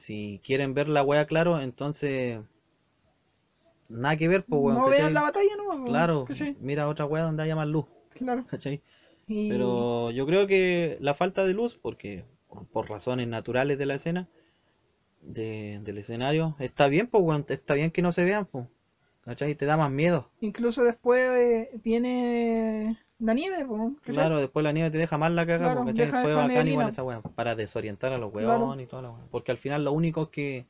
si 0.00 0.40
quieren 0.44 0.74
ver 0.74 0.88
la 0.88 1.02
wea 1.02 1.26
claro, 1.26 1.60
entonces 1.60 2.40
nada 3.88 4.16
que 4.16 4.28
ver, 4.28 4.44
pues, 4.44 4.62
weón. 4.62 4.78
no 4.78 4.88
vean 4.88 5.14
la 5.14 5.22
batalla, 5.22 5.50
no. 5.56 5.84
Claro, 5.84 6.24
¿cachai? 6.26 6.56
mira 6.60 6.88
otra 6.88 7.06
weá 7.06 7.24
donde 7.24 7.42
haya 7.42 7.56
más 7.56 7.68
luz, 7.68 7.86
Claro. 8.10 8.44
¿cachai? 8.48 8.80
Y... 9.26 9.48
Pero 9.48 10.10
yo 10.10 10.26
creo 10.26 10.46
que 10.46 10.96
la 11.00 11.14
falta 11.14 11.44
de 11.46 11.54
luz, 11.54 11.78
porque 11.80 12.24
por, 12.48 12.66
por 12.66 12.88
razones 12.90 13.28
naturales 13.28 13.78
de 13.78 13.86
la 13.86 13.94
escena, 13.94 14.28
de, 15.22 15.80
del 15.82 15.98
escenario, 15.98 16.56
está 16.58 16.86
bien, 16.88 17.06
pues, 17.06 17.22
weón, 17.22 17.44
está 17.48 17.74
bien 17.74 17.90
que 17.90 18.02
no 18.02 18.12
se 18.12 18.24
vean, 18.24 18.46
pues, 18.46 18.66
¿cachai? 19.24 19.54
Te 19.54 19.66
da 19.66 19.76
más 19.76 19.90
miedo. 19.90 20.30
Incluso 20.40 20.82
después 20.82 21.20
eh, 21.20 21.70
viene 21.84 22.96
la 23.20 23.34
nieve, 23.34 23.64
po. 23.64 23.92
Claro, 24.02 24.38
después 24.38 24.64
la 24.64 24.72
nieve 24.72 24.90
te 24.90 24.98
deja 24.98 25.18
mal 25.18 25.36
la 25.36 25.46
cagada, 25.46 25.72
Claro, 25.72 25.84
porque 25.84 26.06
fue 26.06 26.34
bacán 26.34 26.68
igual 26.68 26.88
esa 26.88 27.02
weá, 27.02 27.20
para 27.20 27.54
desorientar 27.54 28.12
a 28.12 28.18
los 28.18 28.32
Claro. 28.32 28.66
weones 28.66 28.86
y 28.86 28.88
toda 28.88 29.02
la 29.02 29.10
weá. 29.10 29.22
Porque 29.30 29.52
al 29.52 29.58
final 29.58 29.84
los 29.84 29.94
únicos 29.94 30.28
que, 30.30 30.66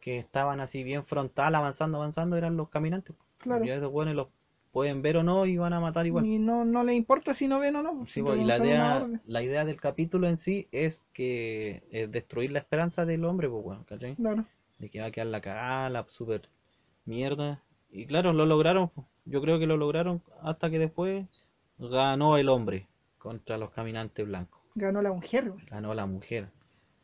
que 0.00 0.18
estaban 0.18 0.60
así 0.60 0.82
bien 0.82 1.04
frontal, 1.04 1.54
avanzando, 1.54 1.98
avanzando, 1.98 2.36
eran 2.36 2.56
los 2.56 2.68
caminantes. 2.68 3.14
Claro. 3.38 3.64
Ya 3.64 3.74
esos 3.74 3.92
weones 3.92 4.14
los 4.14 4.28
pueden 4.72 5.02
ver 5.02 5.16
o 5.16 5.22
no 5.22 5.46
y 5.46 5.56
van 5.56 5.72
a 5.72 5.80
matar 5.80 6.06
igual. 6.06 6.24
Y 6.24 6.38
no, 6.38 6.64
no 6.64 6.84
le 6.84 6.94
importa 6.94 7.34
si 7.34 7.48
no 7.48 7.58
ven 7.58 7.76
o 7.76 7.82
no. 7.82 8.06
Sí, 8.06 8.20
si 8.22 8.28
y 8.28 8.44
la 8.44 8.58
idea, 8.58 9.06
la 9.26 9.42
idea 9.42 9.64
del 9.64 9.80
capítulo 9.80 10.28
en 10.28 10.38
sí 10.38 10.68
es 10.70 11.02
que 11.12 11.82
es 11.90 12.10
destruir 12.10 12.52
la 12.52 12.60
esperanza 12.60 13.04
del 13.04 13.24
hombre, 13.24 13.48
pues 13.48 13.64
weón, 13.64 13.84
¿cachai? 13.84 14.14
Claro. 14.14 14.44
De 14.78 14.88
que 14.88 15.00
va 15.00 15.06
a 15.06 15.10
quedar 15.10 15.26
la 15.26 15.40
cagada, 15.40 15.90
la 15.90 16.04
super 16.08 16.42
mierda. 17.04 17.60
Y 17.90 18.06
claro, 18.06 18.32
lo 18.32 18.46
lograron, 18.46 18.90
yo 19.24 19.40
creo 19.40 19.58
que 19.58 19.66
lo 19.66 19.76
lograron 19.76 20.22
hasta 20.42 20.70
que 20.70 20.78
después 20.78 21.26
ganó 21.80 22.36
el 22.36 22.48
hombre 22.48 22.86
contra 23.18 23.58
los 23.58 23.70
caminantes 23.70 24.26
blancos. 24.26 24.60
Ganó 24.74 25.02
la 25.02 25.12
mujer. 25.12 25.52
Ganó 25.70 25.94
la 25.94 26.06
mujer. 26.06 26.48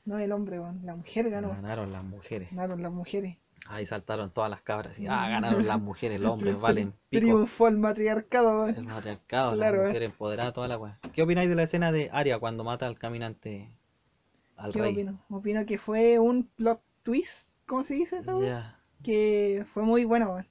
no 0.05 0.19
el 0.19 0.31
hombre, 0.33 0.59
la 0.85 0.95
mujer 0.95 1.31
ganó. 1.31 1.49
Ganaron 1.49 1.93
las 1.93 2.05
mujeres. 2.05 2.49
Ganaron 2.51 2.83
las 2.83 2.93
mujeres. 2.93 3.37
Ahí 3.69 3.85
saltaron 3.87 4.31
todas 4.31 4.49
las 4.49 4.61
cabras 4.63 4.97
y 4.99 5.09
ah, 5.09 5.29
ganaron 5.29 5.67
las 5.67 5.81
mujeres, 5.81 6.21
los 6.21 6.31
hombres 6.33 6.57
valen 6.61 6.93
pico. 7.11 7.21
Triunfó 7.27 7.67
el 7.67 7.77
matriarcado, 7.79 8.69
El 8.69 8.75
weón. 8.75 8.87
matriarcado, 8.87 9.55
Claro, 9.57 9.77
las 9.79 9.85
eh. 9.85 9.89
mujeres 9.89 10.11
empoderadas, 10.11 10.55
toda 10.55 10.69
la 10.69 10.79
weá. 10.79 10.99
¿Qué 11.13 11.23
opináis 11.23 11.49
de 11.49 11.57
la 11.57 11.65
escena 11.65 11.91
de 11.91 12.09
Aria 12.13 12.39
cuando 12.39 12.63
mata 12.63 12.87
al 12.87 12.97
caminante 12.99 13.69
al 14.57 14.73
¿Qué 14.73 14.79
rey? 14.81 14.93
opino? 14.93 15.19
Opino 15.31 15.67
que 15.67 15.79
fue 15.79 16.19
un 16.21 16.45
plot 16.45 16.81
twist, 17.03 17.49
¿cómo 17.67 17.83
se 17.83 17.95
dice 17.95 18.19
eso? 18.19 18.41
Ya. 18.41 18.79
Que 19.03 19.67
fue 19.75 19.83
muy 19.83 20.05
bueno, 20.05 20.31
weón. 20.35 20.47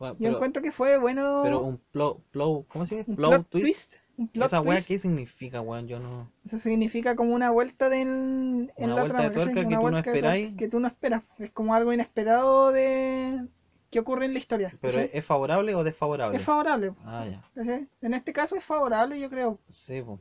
Bueno, 0.00 0.14
Yo 0.14 0.18
pero, 0.20 0.34
encuentro 0.36 0.62
que 0.62 0.72
fue 0.72 0.98
bueno. 0.98 1.40
pero 1.44 1.60
un 1.60 1.76
plot, 1.92 2.22
plot, 2.30 2.66
¿cómo 2.68 2.86
se 2.86 2.96
dice? 2.96 3.10
un 3.10 3.16
Plot, 3.16 3.30
plot 3.30 3.48
twist. 3.50 3.64
twist. 3.64 3.94
Un 4.16 4.28
plot 4.28 4.46
Esa 4.46 4.60
weá. 4.62 4.80
¿qué 4.80 4.98
significa, 4.98 5.60
weón? 5.60 5.86
Yo 5.88 6.00
no. 6.00 6.30
Eso 6.46 6.58
significa 6.58 7.14
como 7.14 7.34
una 7.34 7.50
vuelta 7.50 7.90
del, 7.90 8.08
en 8.08 8.70
Una 8.76 8.94
la 8.94 9.00
vuelta 9.02 9.30
trama, 9.30 9.52
de 9.52 9.54
que 9.68 9.76
tú 9.76 9.90
no 9.90 9.98
esperáis. 9.98 10.56
Que 10.56 10.68
tú 10.68 10.80
no 10.80 10.88
esperas. 10.88 11.22
Es 11.38 11.50
como 11.50 11.74
algo 11.74 11.92
inesperado 11.92 12.72
de 12.72 13.46
que 13.90 14.00
ocurre 14.00 14.24
en 14.24 14.32
la 14.32 14.38
historia. 14.38 14.72
¿Pero 14.80 15.00
es 15.00 15.24
favorable 15.24 15.74
o 15.74 15.84
desfavorable? 15.84 16.38
Es 16.38 16.44
favorable. 16.44 16.92
Ah, 17.04 17.26
ya. 17.26 17.82
En 18.00 18.14
este 18.14 18.32
caso 18.32 18.56
es 18.56 18.64
favorable, 18.64 19.20
yo 19.20 19.28
creo. 19.28 19.58
Sí, 19.68 20.00
pues. 20.00 20.18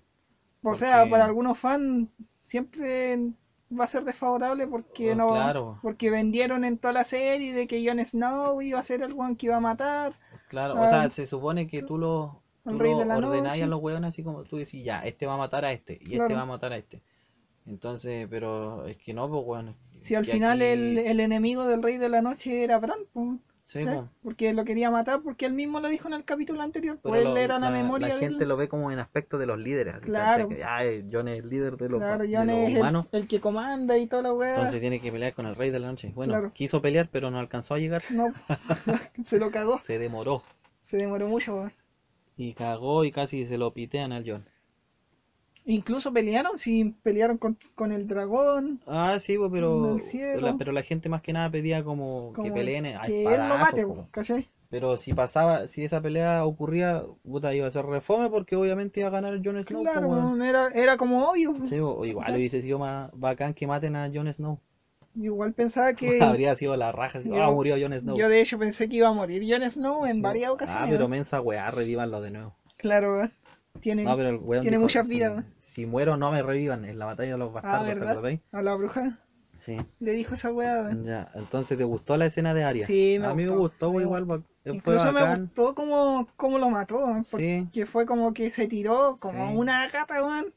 O 0.61 0.75
sea, 0.75 1.09
para 1.09 1.23
algunos 1.23 1.57
fans 1.57 2.09
siempre 2.47 3.17
va 3.78 3.84
a 3.86 3.88
ser 3.88 4.03
desfavorable 4.03 4.65
porque 4.67 5.11
Oh, 5.11 5.15
no 5.15 5.30
claro. 5.30 5.80
porque 5.82 6.09
vendieron 6.09 6.63
en 6.65 6.78
toda 6.78 6.93
la 6.93 7.03
serie 7.03 7.53
de 7.53 7.67
que 7.67 7.86
Jon 7.88 8.03
Snow 8.05 8.61
iba 8.61 8.80
a 8.80 8.84
ser 8.84 9.01
el 9.03 9.13
one 9.13 9.36
que 9.38 9.47
iba 9.47 9.57
a 9.57 9.61
matar. 9.61 10.13
Claro, 10.47 10.76
Ah. 10.78 10.86
o 10.86 10.89
sea, 10.89 11.09
se 11.09 11.26
supone 11.26 11.67
que 11.67 11.84
tú 11.84 11.97
lo, 11.97 12.41
tú 12.63 12.72
lo 12.74 12.97
ordenáis 12.97 13.61
a 13.63 13.67
los 13.67 13.82
weones 13.82 14.09
así 14.09 14.24
como 14.24 14.43
tú 14.43 14.57
decís, 14.57 14.84
ya, 14.84 15.01
este 15.01 15.26
va 15.26 15.36
a 15.36 15.38
matar 15.38 15.65
a 15.65 15.72
este 15.72 15.93
y 16.01 16.03
este 16.13 16.17
Claro. 16.17 16.36
va 16.36 16.41
a 16.41 16.45
matar 16.45 16.74
a 16.74 16.78
este. 16.78 17.01
Entonces, 17.67 18.28
pero 18.30 18.86
es 18.88 18.97
que 18.97 19.13
no, 19.13 19.30
pues 19.30 19.43
weón. 19.45 19.76
Si 20.01 20.15
al 20.15 20.26
final 20.26 20.61
aquí- 20.61 20.72
el, 20.72 20.97
el 20.97 21.20
enemigo 21.20 21.65
del 21.67 21.84
rey 21.84 21.97
de 21.97 22.09
la 22.09 22.22
noche 22.22 22.63
era 22.63 22.80
Bran, 22.80 22.99
pues, 23.13 23.28
Sí, 23.72 23.82
porque 24.24 24.51
lo 24.51 24.65
quería 24.65 24.89
matar 24.89 25.22
porque 25.24 25.45
él 25.45 25.53
mismo 25.53 25.80
lo 25.80 25.89
dijo 25.89 26.07
en 26.07 26.15
el 26.15 26.24
capítulo 26.26 26.59
anterior, 26.63 26.97
Pero 27.03 27.11
pues 27.13 27.22
él 27.22 27.28
lo- 27.30 27.38
era 27.38 27.59
la, 27.59 27.70
memoria 27.70 28.07
la 28.07 28.15
gente 28.17 28.47
lo 28.47 28.57
ve 28.57 28.67
como 28.67 28.91
en 28.91 28.97
aspecto 28.97 29.38
de 29.38 29.45
los 29.45 29.59
líderes. 29.59 29.97
Claro. 29.99 30.49
Que, 30.49 30.63
ah, 30.63 30.80
Jon 31.11 31.28
es 31.28 31.43
el 31.43 31.49
líder 31.51 31.78
de 31.78 31.88
los, 31.88 31.99
Claro, 31.99 32.24
de 32.24 32.36
Jon 32.36 32.47
los 32.47 32.67
es 32.70 32.78
humanos. 32.80 33.05
el 33.11 33.28
que 33.28 33.39
comanda 33.39 33.95
y 33.99 34.07
toda 34.07 34.24
la 34.24 34.34
weá. 34.34 34.55
Entonces 34.55 34.82
tiene 34.82 34.99
que 34.99 35.11
pelear 35.11 35.36
con 35.36 35.45
el 35.45 35.55
rey 35.55 35.70
de 35.70 35.78
la 35.78 35.88
noche. 35.91 36.11
Bueno, 36.15 36.34
Claro. 36.34 36.51
quiso 36.51 36.82
pelear, 36.82 37.09
pero 37.11 37.30
no 37.30 37.38
alcanzó 37.38 37.76
a 37.76 37.78
llegar. 37.78 38.01
No, 38.09 38.34
se 39.28 39.38
lo 39.38 39.51
cagó, 39.51 39.80
Se 39.86 39.99
demoró. 39.99 40.41
se 40.89 40.97
demoró 40.97 41.28
mucho. 41.28 41.70
Y 42.38 42.53
cagó 42.53 43.05
y 43.05 43.11
casi 43.11 43.45
se 43.45 43.59
lo 43.59 43.72
pitean 43.72 44.11
al 44.13 44.28
Jon. 44.28 44.45
Incluso 45.66 46.12
pelearon, 46.12 46.57
sí, 46.57 46.95
pelearon 47.03 47.38
con, 47.38 47.57
con 47.76 47.91
el 47.91 48.07
dragón, 48.07 48.80
Ah, 48.88 49.20
sí, 49.22 49.38
pues, 49.38 49.51
pero, 49.51 49.97
la, 50.36 50.57
pero 50.57 50.72
la 50.72 50.82
gente 50.84 51.10
más 51.10 51.22
que 51.22 51.34
nada 51.34 51.49
pedía 51.49 51.84
como, 51.84 52.34
que 52.34 52.51
peleen 52.51 52.88
a 52.88 53.01
que 53.03 53.24
él 53.36 53.47
lo 53.47 53.57
mate. 53.57 53.86
Pero 54.72 54.97
si 54.97 55.14
pasaba, 55.14 55.68
si 55.68 55.84
esa 55.84 55.99
pelea 55.99 56.45
ocurría, 56.45 57.03
puta, 57.24 57.53
iba 57.55 57.68
a 57.68 57.72
ser 57.72 57.86
refome 57.86 58.30
porque 58.30 58.55
obviamente 58.55 58.99
iba 58.99 59.10
a 59.10 59.12
ganar 59.12 59.39
Jon 59.43 59.64
Snow, 59.64 59.82
Claro, 59.84 60.43
era, 60.43 60.68
era 60.70 60.97
como 60.97 61.28
obvio. 61.30 61.55
Sí, 61.66 61.80
o 61.80 62.05
igual 62.05 62.36
hubiese 62.36 62.62
sido 62.62 62.78
más 62.78 63.10
bacán 63.14 63.53
que 63.55 63.66
maten 63.66 63.95
a 63.95 64.10
Jon 64.14 64.32
Snow. 64.32 64.60
Igual 65.16 65.53
pensaba 65.53 65.95
que 65.95 66.20
Habría 66.22 66.55
sido 66.55 66.76
la 66.76 66.91
raja, 66.91 67.18
así, 67.20 67.30
Yo- 67.30 67.41
ah, 67.43 67.51
murió 67.51 67.76
Jon 67.82 67.99
Snow. 67.99 68.16
yo 68.16 68.30
de 68.30 68.41
hecho 68.41 68.60
pensé 68.60 68.88
que 68.88 68.97
iba 68.97 69.07
a 69.10 69.14
morir 69.14 69.43
Jon 69.47 69.70
Snow 69.70 70.05
en 70.05 70.22
varias 70.22 70.51
Ah, 70.51 70.53
ocasiones. 70.53 70.89
pero 70.91 70.99
weón. 71.01 71.12
mensa 71.12 71.41
weá, 71.41 71.72
revívanlo 71.72 72.22
de 72.22 72.30
nuevo. 72.32 72.55
Claro. 72.78 73.30
Tiene, 73.82 74.03
No, 74.03 74.15
pero 74.17 74.30
el 74.30 74.38
weón 74.38 74.61
tiene 74.61 74.78
dijo, 74.78 74.84
muchas 74.84 75.07
si- 75.07 75.13
vidas, 75.15 75.32
weón. 75.32 75.45
Si 75.61 75.86
muero, 75.86 76.17
no 76.17 76.32
me 76.32 76.41
revivan 76.41 76.84
en 76.86 76.99
la 76.99 77.05
batalla 77.05 77.34
de 77.34 77.38
los 77.38 77.49
ah, 77.49 77.53
bastardos, 77.53 77.88
¿te 77.88 77.95
¿verdad? 77.95 78.11
acordáis? 78.11 78.39
A 78.51 78.61
la 78.61 78.76
bruja 78.76 79.20
Sí. 79.59 79.78
le 79.99 80.11
dijo 80.13 80.34
esa 80.36 80.51
weá. 80.51 80.89
Ya, 81.03 81.32
entonces 81.36 81.78
¿te 81.78 81.84
gustó 81.84 82.17
la 82.17 82.26
escena 82.26 82.53
de 82.53 82.63
Arya? 82.63 82.88
Sí, 82.88 83.17
me 83.20 83.28
A 83.28 83.34
mí 83.34 83.43
me 83.43 83.49
gustó, 83.49 83.89
gustó, 83.89 83.93
me 83.93 84.01
igual, 84.03 84.26
fue 84.26 84.41
Incluso 84.74 85.11
me 85.11 85.36
gustó 85.36 85.76
cómo, 85.76 86.28
cómo 86.36 86.57
lo 86.59 86.70
mató, 86.70 86.97
weón, 86.97 87.24
Sí. 87.24 87.32
porque 87.72 87.86
fue 87.86 88.05
como 88.05 88.34
que 88.34 88.51
se 88.51 88.67
tiró 88.67 89.15
como 89.20 89.49
Sí. 89.51 89.55
una 89.57 89.89
gata, 89.89 90.24
weón. 90.24 90.53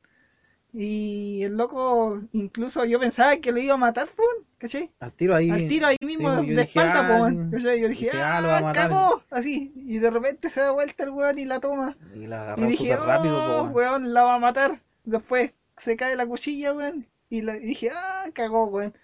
Y 0.75 1.43
el 1.43 1.57
loco, 1.57 2.21
incluso 2.33 2.85
yo 2.87 2.99
pensaba 2.99 3.37
que 3.37 3.53
lo 3.53 3.59
iba 3.61 3.75
a 3.75 3.79
matar, 3.79 4.09
weón, 4.17 4.47
¿cachai? 4.59 4.91
Al 5.01 5.13
tiro 5.13 5.35
ahí. 5.37 5.51
Al 5.51 5.69
tiro 5.69 5.87
ahí 5.87 5.97
mismo 6.01 6.35
pues, 6.37 6.57
de 6.57 6.63
espalda, 6.63 7.27
ah. 7.27 7.33
¿cachai? 7.51 7.81
Yo 7.81 7.89
dije, 7.89 8.11
ah, 8.15 8.39
ah, 8.39 8.41
lo 8.41 8.49
va 8.49 8.59
a 8.59 8.63
matar. 8.63 8.89
cagó, 8.89 9.23
así. 9.31 9.73
Y 9.77 9.99
de 9.99 10.11
repente 10.11 10.49
se 10.49 10.61
da 10.61 10.71
vuelta 10.71 11.05
el 11.05 11.11
weón 11.11 11.39
y 11.39 11.45
la 11.45 11.61
toma. 11.61 11.97
Y 12.15 12.27
la 12.27 12.37
Y 12.37 12.41
agarró 12.41 12.67
dije, 12.67 12.89
súper 12.95 13.01
rápido, 13.01 13.35
po, 13.35 13.53
oh, 13.55 13.65
weón, 13.69 14.15
la 14.15 14.23
va 14.23 14.35
a 14.37 14.39
matar. 14.39 14.81
Después 15.05 15.53
se 15.79 15.97
cae 15.97 16.17
la 16.17 16.27
cuchilla, 16.27 16.73
weón. 16.73 17.07
Y, 17.29 17.43
la- 17.43 17.57
y 17.57 17.67
dije, 17.67 17.91
ah, 17.95 18.25
cagó, 18.33 18.67
weón. 18.67 18.95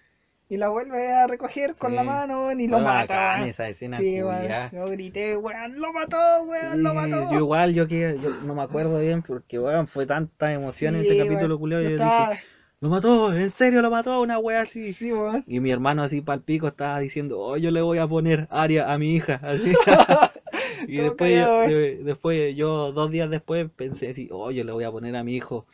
Y 0.51 0.57
la 0.57 0.69
vuelve 0.69 1.11
a 1.11 1.27
recoger 1.27 1.75
con 1.77 1.95
la 1.95 2.01
mano, 2.03 2.51
y 2.51 2.67
lo 2.67 2.79
mata, 2.79 3.47
esa 3.47 3.69
escena 3.69 3.99
Sí, 3.99 4.21
weón. 4.23 4.47
Yo 4.71 4.85
grité, 4.89 5.37
weón, 5.37 5.79
lo 5.79 5.93
mató, 5.93 6.17
weón, 6.43 6.81
lo 6.81 6.93
mató. 6.95 7.31
Yo 7.31 7.37
igual, 7.37 7.75
yo 7.75 7.87
que 7.87 8.17
yo 8.21 8.31
no 8.43 8.55
me 8.55 8.63
acuerdo 8.63 8.99
bien 8.99 9.21
porque 9.21 9.59
weón, 9.59 9.87
fue 9.87 10.07
tanta 10.07 10.51
emoción 10.51 10.95
en 10.95 11.01
ese 11.05 11.17
capítulo 11.17 11.49
weón. 11.49 11.59
culiao, 11.59 11.81
Yo 11.83 11.89
yo 11.89 11.95
estaba- 11.95 12.29
dije, 12.31 12.43
lo 12.81 12.89
mató, 12.89 13.33
en 13.33 13.51
serio 13.51 13.81
lo 13.83 13.91
mató, 13.91 14.21
una 14.21 14.39
wea 14.39 14.61
así. 14.61 14.91
Sí, 14.93 15.11
weón. 15.13 15.43
Y 15.45 15.59
mi 15.59 15.69
hermano 15.69 16.01
así 16.01 16.21
pal 16.21 16.41
pico 16.41 16.67
estaba 16.67 16.99
diciendo, 16.99 17.39
oh, 17.39 17.57
yo 17.57 17.69
le 17.69 17.81
voy 17.83 17.99
a 17.99 18.07
poner 18.07 18.47
Aria 18.49 18.91
a 18.91 18.97
mi 18.97 19.15
hija, 19.15 19.39
así. 19.43 19.73
y 20.87 20.97
después, 20.97 21.31
yo, 21.31 21.45
callado, 21.45 22.03
después 22.05 22.55
yo, 22.55 22.91
dos 22.91 23.11
días 23.11 23.29
después, 23.29 23.69
pensé 23.75 24.09
así, 24.09 24.29
oh, 24.31 24.49
yo 24.49 24.63
le 24.63 24.71
voy 24.71 24.83
a 24.83 24.89
poner 24.91 25.15
a 25.15 25.23
mi 25.23 25.35
hijo 25.35 25.67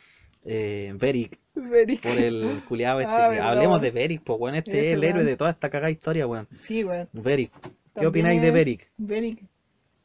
eh, 0.48 0.92
Beric, 0.94 1.38
Beric. 1.54 2.02
por 2.02 2.12
el 2.16 2.60
culiado 2.68 3.00
este. 3.00 3.12
Ah, 3.12 3.26
Hablemos 3.50 3.80
weón. 3.80 3.82
de 3.82 3.90
Beric, 3.90 4.22
pues 4.22 4.38
bueno, 4.38 4.58
este 4.58 4.70
Ese 4.70 4.80
es 4.90 4.94
el 4.94 5.04
héroe 5.04 5.14
weón. 5.16 5.26
de 5.26 5.36
toda 5.36 5.50
esta 5.50 5.68
cagada 5.68 5.90
historia, 5.90 6.26
weón. 6.26 6.46
Sí, 6.60 6.84
weón. 6.84 7.08
Beric. 7.12 7.50
¿Qué 7.52 7.70
También 7.94 8.08
opináis 8.08 8.40
de 8.42 8.48
es- 8.48 8.54
Beric? 8.54 8.88
Beric. 8.96 9.42
O 9.42 9.46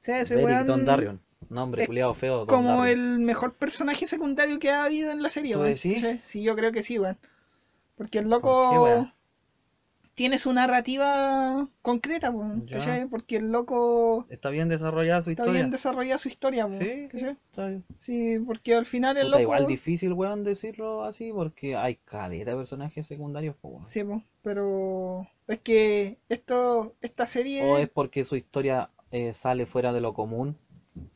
sea, 0.04 0.22
ese 0.22 0.36
Beric 0.36 0.50
weón 0.50 0.68
Dondarrion. 0.68 1.20
Nombre 1.50 1.82
es 1.84 1.88
culiado 1.88 2.14
feo, 2.14 2.38
Don 2.46 2.48
como 2.48 2.86
el 2.86 3.20
mejor 3.20 3.54
personaje 3.56 4.08
secundario 4.08 4.58
que 4.60 4.70
ha 4.70 4.86
habido 4.86 5.12
en 5.12 5.22
la 5.22 5.30
serie, 5.30 5.54
¿Tú 5.54 5.60
weón. 5.60 5.74
decís? 5.74 6.04
Sí, 6.24 6.42
yo 6.44 6.56
creo 6.56 6.72
que 6.72 6.82
sí, 6.84 6.98
weón. 6.98 7.18
Porque 7.98 8.20
el 8.20 8.26
¿Por 8.26 8.40
qué, 8.42 8.46
loco 8.48 8.84
weón? 8.84 9.14
Tiene 10.14 10.38
su 10.38 10.52
narrativa 10.54 11.68
concreta. 11.82 12.34
Porque 13.10 13.38
el 13.38 13.52
loco 13.52 14.26
Está 14.30 14.50
bien 14.50 14.70
desarrollada 14.70 15.24
su 15.24 15.32
está 15.32 15.44
historia. 15.44 15.62
bien 15.62 15.72
desarrollada 15.72 16.18
su 16.18 16.30
historia. 16.30 16.68
Sí, 16.80 17.08
está 17.50 17.68
bien. 17.68 17.84
Sí, 18.00 18.38
porque 18.46 18.76
al 18.76 18.86
final 18.86 19.18
el 19.18 19.28
Puta, 19.28 19.38
loco... 19.40 19.42
igual 19.42 19.68
difícil, 19.68 20.14
weón, 20.14 20.44
decirlo 20.44 21.04
así, 21.04 21.32
porque 21.32 21.76
hay 21.76 21.96
caleta 21.96 22.52
de 22.52 22.58
personajes 22.58 23.08
secundarios, 23.08 23.56
weón. 23.64 23.88
Sí, 23.90 24.04
po, 24.04 24.22
pero 24.42 25.28
es 25.48 25.60
que 25.60 26.18
esto, 26.30 26.94
esta 27.02 27.26
serie 27.28 27.64
O 27.64 27.78
es 27.78 27.90
porque 27.90 28.24
su 28.24 28.36
historia 28.36 28.90
eh, 29.12 29.34
sale 29.34 29.66
fuera 29.66 29.92
de 29.94 30.02
lo 30.02 30.14
común, 30.14 30.58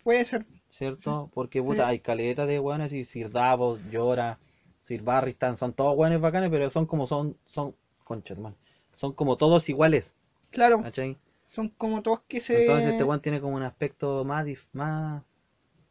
puede 0.03 0.25
ser... 0.25 0.45
¿cierto? 0.71 1.29
Porque, 1.33 1.61
Sí. 1.61 1.65
puta, 1.65 1.87
hay 1.87 1.99
caleta 1.99 2.45
de 2.45 2.59
weones 2.59 2.91
y 2.91 3.05
Sir 3.05 3.31
Davos, 3.31 3.79
Llora, 3.91 4.39
Sir 4.79 5.01
Barristan, 5.03 5.55
son 5.55 5.71
todos 5.73 5.97
weones 5.97 6.19
bacanes, 6.19 6.49
pero 6.49 6.69
son 6.69 6.85
como 6.85 7.07
son, 7.07 7.37
son, 7.45 7.75
concha, 8.03 8.33
hermano, 8.33 8.57
son 8.95 9.13
como 9.13 9.37
todos 9.37 9.69
iguales, 9.69 10.11
Claro, 10.49 10.81
¿cachai? 10.81 11.17
son 11.47 11.69
como 11.69 12.01
todos 12.01 12.21
que 12.27 12.39
se... 12.39 12.61
Entonces 12.61 12.91
este 12.91 13.03
weón 13.03 13.21
tiene 13.21 13.39
como 13.39 13.55
un 13.55 13.63
aspecto 13.63 14.23
más, 14.25 14.45
dif- 14.45 14.67
más, 14.73 15.23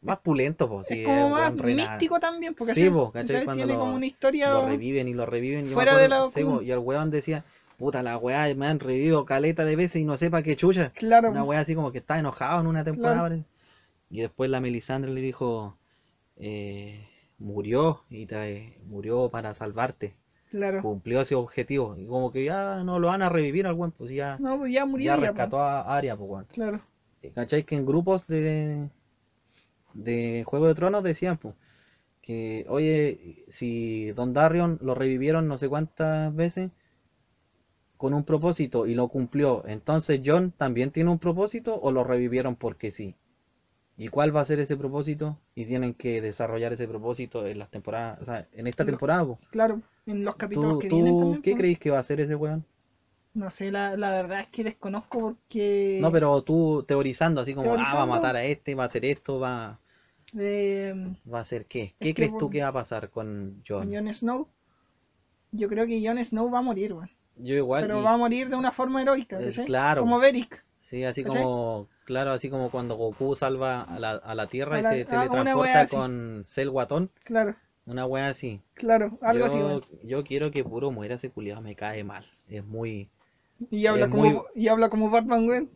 más 0.03 0.19
pulento, 0.19 0.69
pues, 0.69 0.91
es 0.91 1.05
como 1.05 1.31
más 1.31 1.55
místico 1.55 2.21
también, 2.21 2.55
porque 2.55 2.75
Sí, 2.75 2.91
po. 2.91 3.13
Cuando 3.13 3.33
tiene 3.53 3.67
lo- 3.73 3.79
como 3.79 3.95
una 3.95 4.07
historia... 4.07 4.51
lo 4.51 4.67
reviven 4.67 5.09
y 5.09 5.15
lo 5.15 5.27
reviven. 5.27 5.67
Yo 5.67 5.75
fuera 5.75 5.97
de 5.97 6.31
sí, 6.35 6.45
po, 6.45 6.61
y 6.63 6.71
el 6.71 6.79
weón 6.79 7.11
decía, 7.11 7.45
puta 7.79 8.03
la 8.03 8.19
weá, 8.19 8.55
me 8.55 8.67
han 8.67 8.81
revivido 8.81 9.25
caleta 9.25 9.65
de 9.65 9.77
veces 9.77 9.97
y 10.03 10.05
no 10.05 10.17
sé 10.17 10.31
para 10.31 10.43
qué 10.43 10.57
chucha. 10.57 10.91
Claro, 10.95 11.31
Una 11.31 11.43
po. 11.43 11.51
weá 11.51 11.61
así 11.61 11.75
como 11.75 11.93
que 11.93 11.99
está 11.99 12.19
enojado 12.19 12.61
en 12.61 12.67
una 12.67 12.85
temporada. 12.85 13.29
Claro. 13.29 13.45
Y 14.11 14.21
después 14.21 14.51
la 14.51 14.61
Melisandre 14.61 15.11
le 15.11 15.21
dijo, 15.21 15.77
eh, 16.37 17.09
murió 17.39 18.03
y 18.11 18.27
te, 18.27 18.79
murió 18.87 19.29
para 19.31 19.55
salvarte. 19.55 20.15
Claro. 20.55 20.83
Cumplió 20.83 21.21
ese 21.21 21.35
objetivo. 21.35 21.97
Y 21.99 22.07
como 22.07 22.31
que 22.31 22.45
ya 22.45 22.85
no 22.85 23.01
lo 23.01 23.09
van 23.09 23.23
a 23.23 23.29
revivir 23.29 23.67
al 23.67 23.75
weón, 23.75 23.91
pues 23.91 24.13
ya, 24.13 24.37
No, 24.39 24.57
pues 24.57 24.73
ya 24.73 24.87
murió 24.87 25.07
ya 25.07 25.17
rescató 25.17 25.59
a 25.59 25.97
Arya, 25.97 26.17
pues 26.17 26.31
weón. 26.31 26.47
Claro. 26.53 26.81
¿Cachai? 27.35 27.65
Que 27.65 27.75
en 27.75 27.85
grupos 27.85 28.25
de, 28.29 28.89
de 29.95 30.45
Juego 30.47 30.69
de 30.69 30.75
Tronos 30.77 31.03
decían, 31.03 31.39
pues, 31.39 31.57
que, 32.23 32.67
oye, 32.69 33.45
si 33.49 34.13
Don 34.13 34.33
Darion 34.33 34.79
lo 34.81 34.95
revivieron 34.95 35.49
no 35.49 35.59
sé 35.59 35.69
cuántas 35.69 36.33
veces 36.37 36.71
con 37.97 38.15
un 38.15 38.23
propósito 38.23 38.87
y 38.87 38.95
lo 38.95 39.09
cumplió, 39.09 39.65
entonces 39.67 40.21
John 40.25 40.53
también 40.57 40.93
tiene 40.93 41.11
un 41.11 41.19
propósito 41.19 41.81
o 41.81 41.91
lo 41.91 42.05
revivieron 42.05 42.55
porque 42.55 42.93
sí. 42.93 43.17
¿Y 43.97 44.09
cuál 44.09 44.35
va 44.35 44.41
a 44.41 44.45
ser 44.45 44.59
ese 44.59 44.77
propósito? 44.77 45.39
Y 45.55 45.67
tienen 45.67 45.95
que 45.95 46.21
desarrollar 46.21 46.73
ese 46.73 46.89
propósito 46.89 47.47
en 47.47 47.59
las 47.61 47.71
temporadas, 47.71 48.21
o 48.21 48.25
sea, 48.25 48.47
en 48.53 48.67
esta 48.67 48.85
temporada. 48.85 49.25
po. 49.25 49.39
Claro. 49.51 49.81
En 50.07 50.25
los 50.25 50.35
capítulos 50.37 50.73
¿Tú, 50.75 50.79
que 50.81 50.89
tú 50.89 50.97
vienen 50.97 51.19
también. 51.19 51.43
qué 51.43 51.53
po. 51.53 51.57
creéis 51.59 51.79
que 51.79 51.91
va 51.91 51.99
a 51.99 52.01
hacer 52.01 52.21
ese 52.21 52.35
weón? 52.35 52.65
No 53.35 53.51
sé, 53.51 53.71
la, 53.71 53.97
la 53.97 54.11
verdad 54.11 54.41
es 54.41 54.49
que 54.49 54.63
desconozco 54.65 55.19
porque. 55.21 55.99
No, 56.01 56.11
pero 56.13 56.43
tú 56.43 56.85
teorizando 56.87 57.41
así 57.41 57.55
como, 57.55 57.73
ah, 57.75 57.95
va 57.95 58.03
a 58.03 58.07
matar 58.07 58.37
a 58.37 58.45
este, 58.45 58.75
va 58.75 58.85
a 58.85 58.87
hacer 58.87 59.05
esto, 59.05 59.39
va, 59.41 59.79
eh, 60.39 60.95
va 61.33 61.39
a 61.39 61.43
hacer 61.43 61.67
qué. 61.67 61.95
¿Qué 61.99 62.09
que 62.09 62.15
crees 62.15 62.31
por- 62.33 62.41
tú 62.41 62.51
que 62.51 62.63
va 62.63 62.69
a 62.69 62.73
pasar 62.73 63.11
con 63.11 63.63
con 63.69 63.93
Jon 63.93 64.15
Snow. 64.15 64.49
Yo 65.53 65.69
creo 65.69 65.87
que 65.87 66.05
Jon 66.05 66.25
Snow 66.25 66.51
va 66.51 66.59
a 66.59 66.63
morir, 66.63 66.93
weón. 66.93 67.11
Yo 67.37 67.55
igual, 67.57 67.83
Pero 67.83 68.01
y- 68.01 68.05
va 68.05 68.13
a 68.13 68.17
morir 68.17 68.49
de 68.49 68.57
una 68.57 68.71
forma 68.73 69.03
heroica, 69.03 69.39
claro. 69.67 70.03
Como 70.03 70.19
Beric. 70.21 70.65
sí, 70.83 71.03
así 71.05 71.25
como, 71.25 71.89
claro, 72.05 72.33
así 72.33 72.51
como 72.51 72.71
cuando 72.71 72.97
Goku 72.97 73.35
salva 73.35 73.83
a 73.83 73.99
la, 73.99 74.13
a 74.13 74.35
la 74.35 74.47
Tierra 74.47 74.77
A 74.77 74.81
y 74.81 74.83
se 74.83 74.89
ah, 75.03 75.05
teletransporta 75.11 75.87
con 75.89 76.43
Cell 76.47 76.69
Guatón, 76.71 77.11
Claro, 77.25 77.55
una 77.87 78.07
wea 78.07 78.29
así. 78.29 78.61
claro, 78.75 79.19
algo 79.23 79.47
yo, 79.47 79.77
así, 79.77 80.09
yo 80.09 80.25
quiero 80.25 80.51
que 80.51 80.65
puro 80.65 80.91
muera 80.91 81.15
ese 81.17 81.31
culiado, 81.31 81.61
me 81.63 81.75
cae 81.75 82.05
mal. 82.05 82.25
Es 82.49 82.65
muy, 82.65 83.09
Y 83.71 83.87
habla, 83.87 84.07
es 84.07 84.11
como, 84.11 84.25
muy- 84.25 84.43
y 84.55 84.69
habla 84.69 84.89
como 84.89 85.11
Batman, 85.11 85.49
weón. 85.49 85.71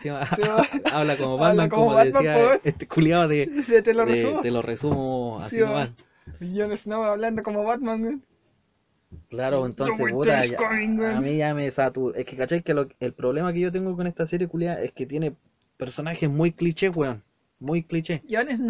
sí, 0.00 0.08
va. 0.08 0.22
habla 0.92 1.16
como 1.16 1.34
Habla 1.34 1.38
Batman, 1.38 1.68
como 1.70 1.84
como, 1.86 1.94
Batman, 1.94 2.22
decía 2.24 2.60
este 2.64 2.86
culiado 2.88 3.28
de, 3.28 3.46
Te, 3.66 3.82
te 3.82 3.94
lo 3.94 4.04
de- 4.04 4.12
resumo. 4.12 4.42
te 4.42 4.50
lo 4.50 4.62
resumo 4.62 5.40
así 5.40 5.56
Sí, 5.56 5.62
nomás. 5.62 5.90
Y 6.40 6.58
Jon 6.60 6.76
Snow 6.76 7.04
hablando 7.04 7.42
como 7.42 7.64
Batman, 7.64 8.02
weón. 8.02 8.22
Claro, 9.28 9.66
entonces, 9.66 10.10
puta, 10.10 10.40
is 10.44 10.50
ya- 10.52 10.56
coming, 10.58 11.00
a 11.04 11.20
mí 11.20 11.36
ya 11.36 11.54
me 11.54 11.70
satura. 11.70 12.18
Es 12.18 12.26
que, 12.26 12.36
¿cachai? 12.36 12.62
Que 12.62 12.74
lo- 12.74 12.88
el 13.00 13.12
problema 13.12 13.52
que 13.52 13.60
yo 13.60 13.72
tengo 13.72 13.96
con 13.96 14.06
esta 14.06 14.26
serie, 14.26 14.46
culia, 14.48 14.82
es 14.82 14.92
que 14.92 15.06
tiene 15.06 15.34
personajes 15.84 16.28
muy 16.30 16.52
cliché, 16.52 16.88
weón. 16.88 17.22
Muy 17.58 17.82
cliché. 17.84 18.22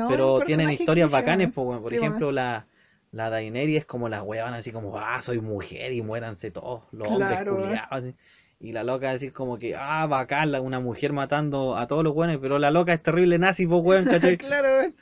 Pero 0.08 0.40
tienen 0.46 0.70
historias 0.70 1.08
cliché, 1.08 1.20
bacanes, 1.22 1.46
weón. 1.48 1.52
po, 1.54 1.62
weón. 1.62 1.82
Por 1.82 1.90
Sí, 1.90 1.96
ejemplo, 1.96 2.26
weón. 2.26 2.36
la, 2.36 2.66
la 3.12 3.30
Daenerys 3.30 3.78
es 3.78 3.84
como 3.86 4.08
la 4.08 4.22
weón, 4.22 4.54
así 4.54 4.72
como, 4.72 4.98
ah, 4.98 5.20
soy 5.22 5.40
mujer 5.40 5.92
y 5.92 6.02
muéranse 6.02 6.50
todos 6.50 6.82
los 6.92 7.08
hombres 7.08 7.28
Claro, 7.28 7.56
culiados. 7.56 7.88
así. 7.90 8.14
Y 8.60 8.72
la 8.72 8.84
loca 8.84 9.10
así 9.10 9.30
como 9.30 9.58
que, 9.58 9.74
ah, 9.76 10.06
bacán, 10.06 10.54
una 10.54 10.80
mujer 10.80 11.12
matando 11.12 11.76
a 11.76 11.86
todos 11.88 12.04
los 12.04 12.14
weones, 12.14 12.38
pero 12.40 12.58
la 12.58 12.70
loca 12.70 12.92
es 12.94 13.02
terrible 13.02 13.38
nazi, 13.38 13.66
po, 13.66 13.78
weón, 13.78 14.04
¿cachai? 14.06 14.36
claro, 14.38 14.68
weón. 14.78 14.94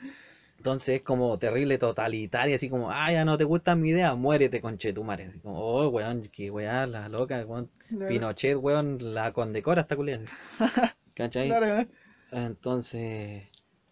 Entonces 0.57 0.97
es 0.97 1.01
como 1.01 1.37
terrible 1.39 1.77
totalitaria, 1.79 2.55
así 2.55 2.69
como, 2.69 2.91
ah, 2.91 3.11
ya 3.11 3.25
no 3.25 3.37
te 3.37 3.43
gustan 3.45 3.81
mi 3.81 3.89
idea, 3.89 4.13
muérete, 4.15 4.61
conchetumare. 4.61 5.25
Así 5.25 5.39
como, 5.39 5.57
oh, 5.59 5.89
weón, 5.89 6.29
que 6.31 6.51
weón, 6.51 6.91
la 6.91 7.09
loca, 7.09 7.43
weón. 7.45 7.69
Claro. 7.89 8.07
Pinochet, 8.07 8.55
weón, 8.57 8.97
la 9.15 9.31
condecora 9.33 9.81
esta 9.81 9.95
culia. 9.95 10.21
¿Cachai? 11.15 11.47
Claro, 11.47 11.65
weón. 11.65 11.89
Entonces, 12.31 13.43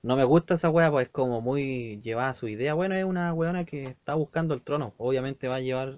no 0.01 0.15
me 0.15 0.23
gusta 0.23 0.55
esa 0.55 0.69
wea, 0.69 0.89
pues 0.89 1.07
es 1.07 1.11
como 1.11 1.41
muy 1.41 1.99
llevada 2.01 2.29
a 2.29 2.33
su 2.33 2.47
idea. 2.47 2.73
Bueno, 2.73 2.95
es 2.95 3.03
una 3.03 3.33
weona 3.33 3.65
que 3.65 3.83
está 3.85 4.15
buscando 4.15 4.53
el 4.53 4.61
trono. 4.61 4.93
Obviamente 4.97 5.47
va 5.47 5.55
a 5.55 5.61
llevar 5.61 5.97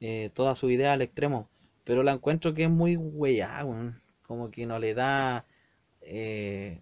eh, 0.00 0.30
toda 0.34 0.54
su 0.54 0.70
idea 0.70 0.92
al 0.92 1.02
extremo. 1.02 1.48
Pero 1.84 2.02
la 2.02 2.12
encuentro 2.12 2.54
que 2.54 2.64
es 2.64 2.70
muy 2.70 2.96
weá, 2.96 3.64
weón. 3.64 4.00
Como 4.26 4.50
que 4.50 4.64
no 4.66 4.78
le 4.78 4.94
da 4.94 5.44
eh, 6.00 6.80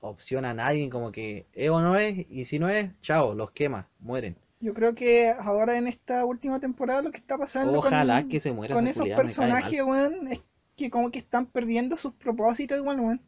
opción 0.00 0.44
a 0.44 0.54
nadie, 0.54 0.88
como 0.90 1.10
que 1.10 1.46
es 1.52 1.70
o 1.70 1.80
no 1.80 1.96
es, 1.96 2.26
y 2.30 2.44
si 2.44 2.58
no 2.58 2.68
es, 2.68 2.90
chao, 3.00 3.34
los 3.34 3.50
quema, 3.50 3.88
mueren. 3.98 4.36
Yo 4.60 4.72
creo 4.72 4.94
que 4.94 5.30
ahora 5.30 5.76
en 5.76 5.88
esta 5.88 6.24
última 6.24 6.60
temporada 6.60 7.02
lo 7.02 7.10
que 7.10 7.18
está 7.18 7.36
pasando 7.36 7.78
Ojalá 7.78 8.20
con, 8.22 8.30
que 8.30 8.40
se 8.40 8.52
muera 8.52 8.74
con 8.74 8.86
esa 8.86 9.04
esos 9.04 9.16
personajes, 9.16 9.82
weón, 9.82 10.28
es 10.28 10.40
que 10.76 10.90
como 10.90 11.10
que 11.10 11.18
están 11.18 11.46
perdiendo 11.46 11.96
sus 11.96 12.14
propósitos 12.14 12.78
igual, 12.78 13.00
weón. 13.00 13.20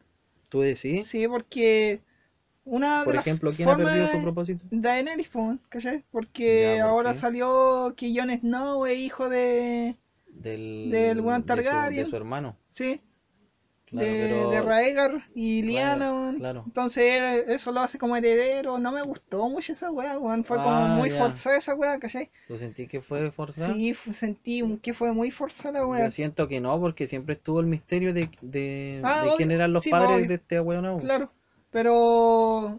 ¿Tú 0.48 0.60
decís? 0.62 1.06
Sí, 1.06 1.28
porque 1.28 2.00
una 2.64 3.06
de 3.06 3.06
Por 3.06 3.14
las 3.14 3.24
ejemplo, 3.24 3.54
¿quién 3.54 3.70
ha 3.70 3.76
perdido 3.76 4.06
su 4.08 4.20
propósito? 4.20 4.64
Daenerys, 4.70 5.28
po, 5.28 5.58
¿cachai? 5.70 6.04
Porque 6.12 6.48
Ya, 6.58 6.80
¿por 6.80 6.92
ahora 6.92 7.14
qué? 7.14 7.22
salió 7.22 7.94
que 7.96 8.12
Jon 8.16 8.30
Snow 8.40 8.86
es 8.86 8.98
hijo 8.98 9.28
de... 9.28 9.96
Del, 10.30 10.60
Del 10.82 11.20
weón 11.20 11.44
de 11.44 11.62
su- 11.64 11.92
de 11.92 12.04
Targaryen. 12.04 12.06
su 12.06 12.16
hermano. 12.16 12.56
Sí, 12.72 13.00
Claro, 14.00 14.12
de, 14.12 14.28
pero- 14.28 14.50
de 14.50 14.62
Rhaegar 14.62 15.22
y 15.34 15.62
Lyanna, 15.62 15.96
Claro, 15.96 16.14
weón. 16.20 16.38
claro. 16.38 16.62
Entonces 16.66 17.44
eso 17.48 17.72
lo 17.72 17.80
hace 17.80 17.98
como 17.98 18.16
heredero. 18.16 18.78
No 18.78 18.92
me 18.92 19.02
gustó 19.02 19.48
mucho 19.48 19.72
esa 19.72 19.90
weá, 19.90 20.18
weón. 20.18 20.44
Fue 20.44 20.56
como 20.58 20.70
Ah, 20.76 20.88
muy 20.88 21.10
forzada 21.10 21.56
esa 21.58 21.74
weá, 21.74 21.98
¿cachai? 21.98 22.30
¿Tú 22.48 22.58
sentís 22.58 22.88
que 22.88 23.00
fue 23.00 23.30
forzado? 23.30 23.74
Sí, 23.74 23.94
sentí 24.12 24.62
que 24.82 24.94
fue 24.94 25.12
muy 25.12 25.30
forzada 25.30 25.80
la 25.80 25.86
weá. 25.86 26.04
Yo 26.06 26.10
siento 26.10 26.48
que 26.48 26.60
no, 26.60 26.78
porque 26.80 27.06
siempre 27.06 27.34
estuvo 27.34 27.60
el 27.60 27.66
misterio 27.66 28.12
de, 28.14 28.28
de, 28.42 29.00
Ah, 29.04 29.24
de 29.24 29.30
quién 29.36 29.50
eran 29.50 29.72
los 29.72 29.82
Sí, 29.82 29.90
padres 29.90 30.16
obvio. 30.16 30.28
de 30.28 30.34
este 30.34 30.60
weón. 30.60 31.00
Claro, 31.00 31.30
pero. 31.70 32.78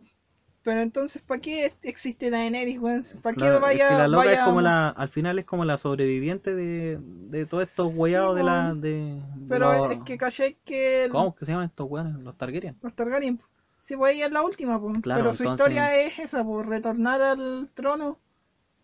Pero 0.68 0.82
entonces, 0.82 1.22
¿para 1.22 1.40
qué 1.40 1.72
existe 1.82 2.30
Daenerys, 2.30 2.78
weón? 2.78 3.06
¿Para 3.22 3.34
qué 3.36 3.40
Claro, 3.40 3.62
vaya, 3.62 3.86
es 3.86 3.90
que 3.94 3.98
la 4.00 4.08
loca 4.10 4.26
vaya 4.26 4.40
es 4.40 4.46
como 4.46 4.60
la, 4.60 4.90
al 4.90 5.08
final 5.08 5.40
es 5.40 5.46
como 5.46 5.64
la 5.64 5.78
sobreviviente 5.78 6.54
de, 6.54 6.98
de 7.02 7.46
todos 7.46 7.70
estos 7.70 7.94
Sí, 7.94 7.98
weados 7.98 8.36
de 8.36 8.44
la, 8.44 8.74
de 8.74 9.18
Pero 9.48 9.90
es 9.90 10.04
que, 10.04 10.18
¿cachai? 10.18 10.58
Que. 10.66 11.06
el- 11.06 11.12
¿cómo 11.12 11.34
que 11.36 11.46
se 11.46 11.54
llaman 11.54 11.68
estos 11.68 11.90
weones? 11.90 12.16
Los 12.22 12.36
Targaryen. 12.38 12.76
Los 12.82 12.94
Targaryen. 12.94 13.40
Sí, 13.84 13.96
pues 13.96 14.14
ella 14.16 14.26
es 14.26 14.32
la 14.34 14.42
última, 14.42 14.78
pues. 14.78 15.00
Claro, 15.00 15.22
pero 15.22 15.34
su 15.34 15.44
entonces- 15.44 15.68
historia 15.70 15.96
es 16.02 16.20
esa, 16.20 16.44
pues, 16.44 16.66
retornar 16.68 17.22
al 17.22 17.70
trono. 17.74 18.20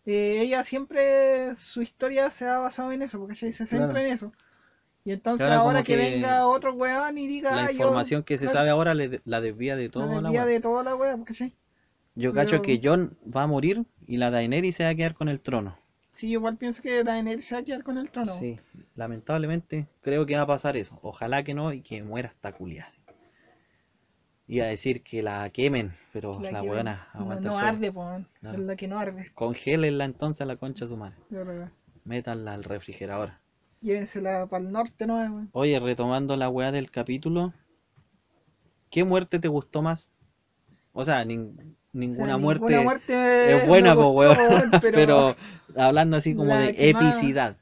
Eh, 0.05 0.39
ella 0.39 0.63
siempre, 0.63 1.53
su 1.55 1.81
historia 1.81 2.31
se 2.31 2.47
ha 2.47 2.59
basado 2.59 2.93
en 2.93 3.01
eso, 3.01 3.19
porque 3.19 3.36
se 3.36 3.51
centra 3.51 3.77
Claro. 3.89 3.97
en 3.99 4.07
eso. 4.13 4.31
Y 5.03 5.11
entonces 5.11 5.45
Claro, 5.45 5.63
ahora 5.63 5.84
que, 5.84 5.97
que 5.97 5.97
venga 5.97 6.47
otro 6.47 6.71
weón 6.75 7.17
y 7.17 7.27
diga, 7.27 7.51
La 7.53 7.63
"Ah, 7.63 7.67
yo-", 7.71 7.73
información 7.73 8.23
que 8.23 8.38
se 8.38 8.47
sabe 8.47 8.69
ahora 8.69 8.93
le, 8.93 9.19
la 9.25 9.41
desvía 9.41 9.75
de 9.75 9.89
todo 9.89 10.05
la 10.05 10.21
desvía 10.29 10.45
de 10.45 10.61
toda 10.61 10.81
la 10.84 10.95
wea, 10.95 11.17
porque 11.17 11.34
sí. 11.34 11.53
Yo 12.16 12.34
pero- 12.34 12.45
cacho 12.45 12.61
que 12.61 12.80
Jon 12.84 13.18
va 13.36 13.43
a 13.43 13.47
morir 13.47 13.86
y 14.07 14.18
la 14.18 14.30
Daenerys 14.32 14.76
se 14.76 14.84
va 14.84 14.89
a 14.91 14.95
quedar 14.95 15.14
con 15.16 15.30
el 15.30 15.39
trono. 15.39 15.78
Sí, 16.14 16.28
igual 16.28 16.57
pienso 16.57 16.82
que 16.82 17.03
Daenerys 17.03 17.45
se 17.45 17.55
va 17.55 17.61
a 17.61 17.64
quedar 17.64 17.84
con 17.84 17.97
el 17.97 18.11
trono. 18.11 18.34
Sí, 18.38 18.59
lamentablemente 18.95 19.88
creo 20.01 20.26
que 20.26 20.36
va 20.36 20.43
a 20.43 20.47
pasar 20.47 20.78
eso. 20.78 20.99
Ojalá 21.01 21.43
que 21.43 21.53
no 21.55 21.74
y 21.74 21.82
que 21.82 22.03
muera 22.03 22.30
esta 22.30 22.51
culiada. 22.51 22.91
Iba 24.45 24.66
a 24.66 24.70
decir 24.70 25.01
que 25.03 25.24
la 25.24 25.49
quemen, 25.49 25.93
pero 26.11 26.39
la, 26.39 26.61
que 26.61 26.68
buena 26.68 27.07
no, 27.16 27.22
aguanta 27.22 27.49
no 27.49 27.57
arde. 27.57 27.91
Claro. 27.91 28.57
Es 28.57 28.59
la 28.59 28.76
que 28.76 28.88
no 28.88 28.99
arde. 28.99 29.32
Congélenla 29.34 30.05
entonces 30.05 30.41
a 30.41 30.45
la 30.45 30.57
concha 30.57 30.86
de 30.86 30.89
su 30.89 30.97
madre. 30.97 31.16
Métanla 32.03 32.53
al 32.53 32.64
refrigerador. 32.64 33.32
Llévensela 33.82 34.45
para 34.47 34.64
el 34.64 34.72
norte, 34.72 35.07
¿no? 35.07 35.16
weón? 35.16 35.49
Oye, 35.53 35.80
retomando 35.80 36.36
la 36.36 36.49
weá 36.49 36.72
del 36.72 36.91
capítulo, 36.91 37.53
¿qué 38.91 39.03
muerte 39.03 39.39
te 39.39 39.47
gustó 39.47 39.82
más? 39.82 40.09
O 40.91 41.03
sea, 41.05 41.24
nin- 41.26 41.76
O 41.94 41.96
sea, 41.96 42.00
ninguna 42.00 42.26
ninguna 42.26 42.38
muerte, 42.39 42.80
muerte 42.80 43.58
es 43.58 43.68
buena, 43.68 43.94
po, 43.96 44.12
gustó, 44.12 44.34
weón. 44.34 44.72
Pero, 44.82 44.91
pero 44.94 45.36
hablando 45.76 46.18
así 46.18 46.34
como 46.36 46.56
de 46.56 46.66
más- 46.68 46.74
epicidad. 46.78 47.58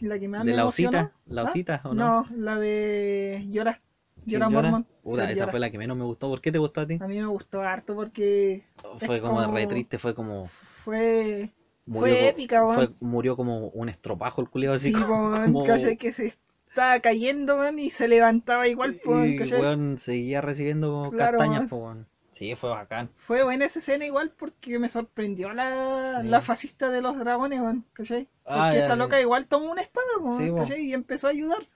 la 0.00 0.18
que 0.18 0.28
más 0.28 0.44
¿De 0.44 0.50
me 0.52 0.56
la 0.56 0.66
osita? 0.66 1.12
¿La 1.26 1.42
¿Ah? 1.42 1.44
osita 1.44 1.80
o 1.84 1.94
no? 1.94 2.22
No, 2.22 2.26
la 2.36 2.58
de 2.58 3.44
Llora. 3.50 3.80
¿Sí, 4.24 4.30
Llora? 4.32 4.48
Mormon. 4.48 4.86
Puta, 5.02 5.26
Sí, 5.26 5.32
esa 5.32 5.40
Llora. 5.40 5.50
fue 5.50 5.60
la 5.60 5.70
que 5.70 5.78
menos 5.78 5.96
me 5.98 6.04
gustó. 6.04 6.28
¿Por 6.30 6.40
qué 6.40 6.50
te 6.50 6.58
gustó 6.58 6.80
a 6.80 6.86
ti? 6.86 6.98
A 7.00 7.06
mí 7.06 7.18
me 7.18 7.26
gustó 7.26 7.60
harto 7.60 7.94
porque 7.94 8.64
Fue 9.04 9.16
es 9.16 9.22
como 9.22 9.36
como- 9.42 9.54
re 9.54 9.66
triste, 9.66 9.98
fue 9.98 10.14
como 10.14 10.48
fue 10.84 11.50
murió, 11.86 12.14
fue 12.16 12.28
épica, 12.30 12.62
weón. 12.64 12.74
fue- 12.74 12.88
murió 13.00 13.36
como 13.36 13.68
un 13.68 13.88
estropajo 13.90 14.40
el 14.40 14.48
culiado 14.48 14.76
así 14.76 14.88
Sí, 14.88 14.92
como, 14.94 15.30
¿cachai? 15.66 15.96
que 15.98 16.12
se 16.12 16.34
estaba 16.68 16.98
cayendo, 17.00 17.58
weón, 17.58 17.78
y 17.78 17.90
se 17.90 18.08
levantaba 18.08 18.66
igual, 18.66 18.94
po, 19.04 19.24
y 19.24 19.38
weón 19.38 19.98
seguía 19.98 20.40
recibiendo 20.40 21.10
Claro, 21.14 21.38
castañas, 21.38 21.68
po, 21.68 21.76
weón. 21.76 22.06
Sí, 22.34 22.54
fue 22.56 22.70
bacán. 22.70 23.08
Fue 23.26 23.42
buena 23.44 23.64
esa 23.64 23.78
escena 23.78 24.04
igual 24.04 24.32
porque 24.36 24.78
me 24.78 24.88
sorprendió 24.88 25.52
la, 25.52 26.20
Sí. 26.22 26.28
la 26.28 26.40
fascista 26.42 26.90
de 26.90 27.00
los 27.00 27.16
dragones. 27.18 27.60
Porque 27.96 28.26
Ah, 28.44 28.72
ya, 28.72 28.80
esa 28.84 28.96
loca 28.96 29.20
igual 29.20 29.46
tomó 29.46 29.70
una 29.70 29.82
espada, 29.82 30.06
Sí. 30.38 30.52
¿cachai? 30.54 30.82
Y 30.86 30.94
empezó 30.94 31.28
a 31.28 31.30
ayudar. 31.30 31.66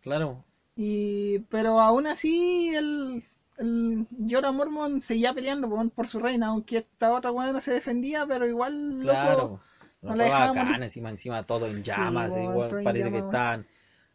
Claro. 0.00 0.44
Y, 0.76 1.40
pero 1.50 1.80
aún 1.80 2.06
así 2.06 2.68
el, 2.74 3.24
el 3.58 4.06
Jorah 4.28 4.52
Mormon 4.52 5.00
seguía 5.00 5.32
peleando 5.32 5.68
po, 5.68 5.88
por 5.90 6.06
su 6.08 6.18
reina, 6.20 6.48
aunque 6.48 6.78
esta 6.78 7.12
otra 7.12 7.32
weona 7.32 7.60
se 7.60 7.72
defendía, 7.72 8.24
pero 8.26 8.46
igual 8.46 9.00
loco. 9.00 9.02
Claro. 9.10 9.60
no 10.02 10.10
No 10.10 10.14
la 10.14 10.14
fue 10.16 10.24
dejaba 10.24 10.46
bacán, 10.48 10.66
morir. 10.68 10.82
encima, 10.84 11.10
encima 11.10 11.42
todo 11.44 11.66
en 11.66 11.82
llamas, 11.82 12.30
igual 12.30 12.68
todo 12.68 12.78
en 12.78 12.84
parece 12.84 13.10
que 13.10 13.18
estaban 13.18 13.66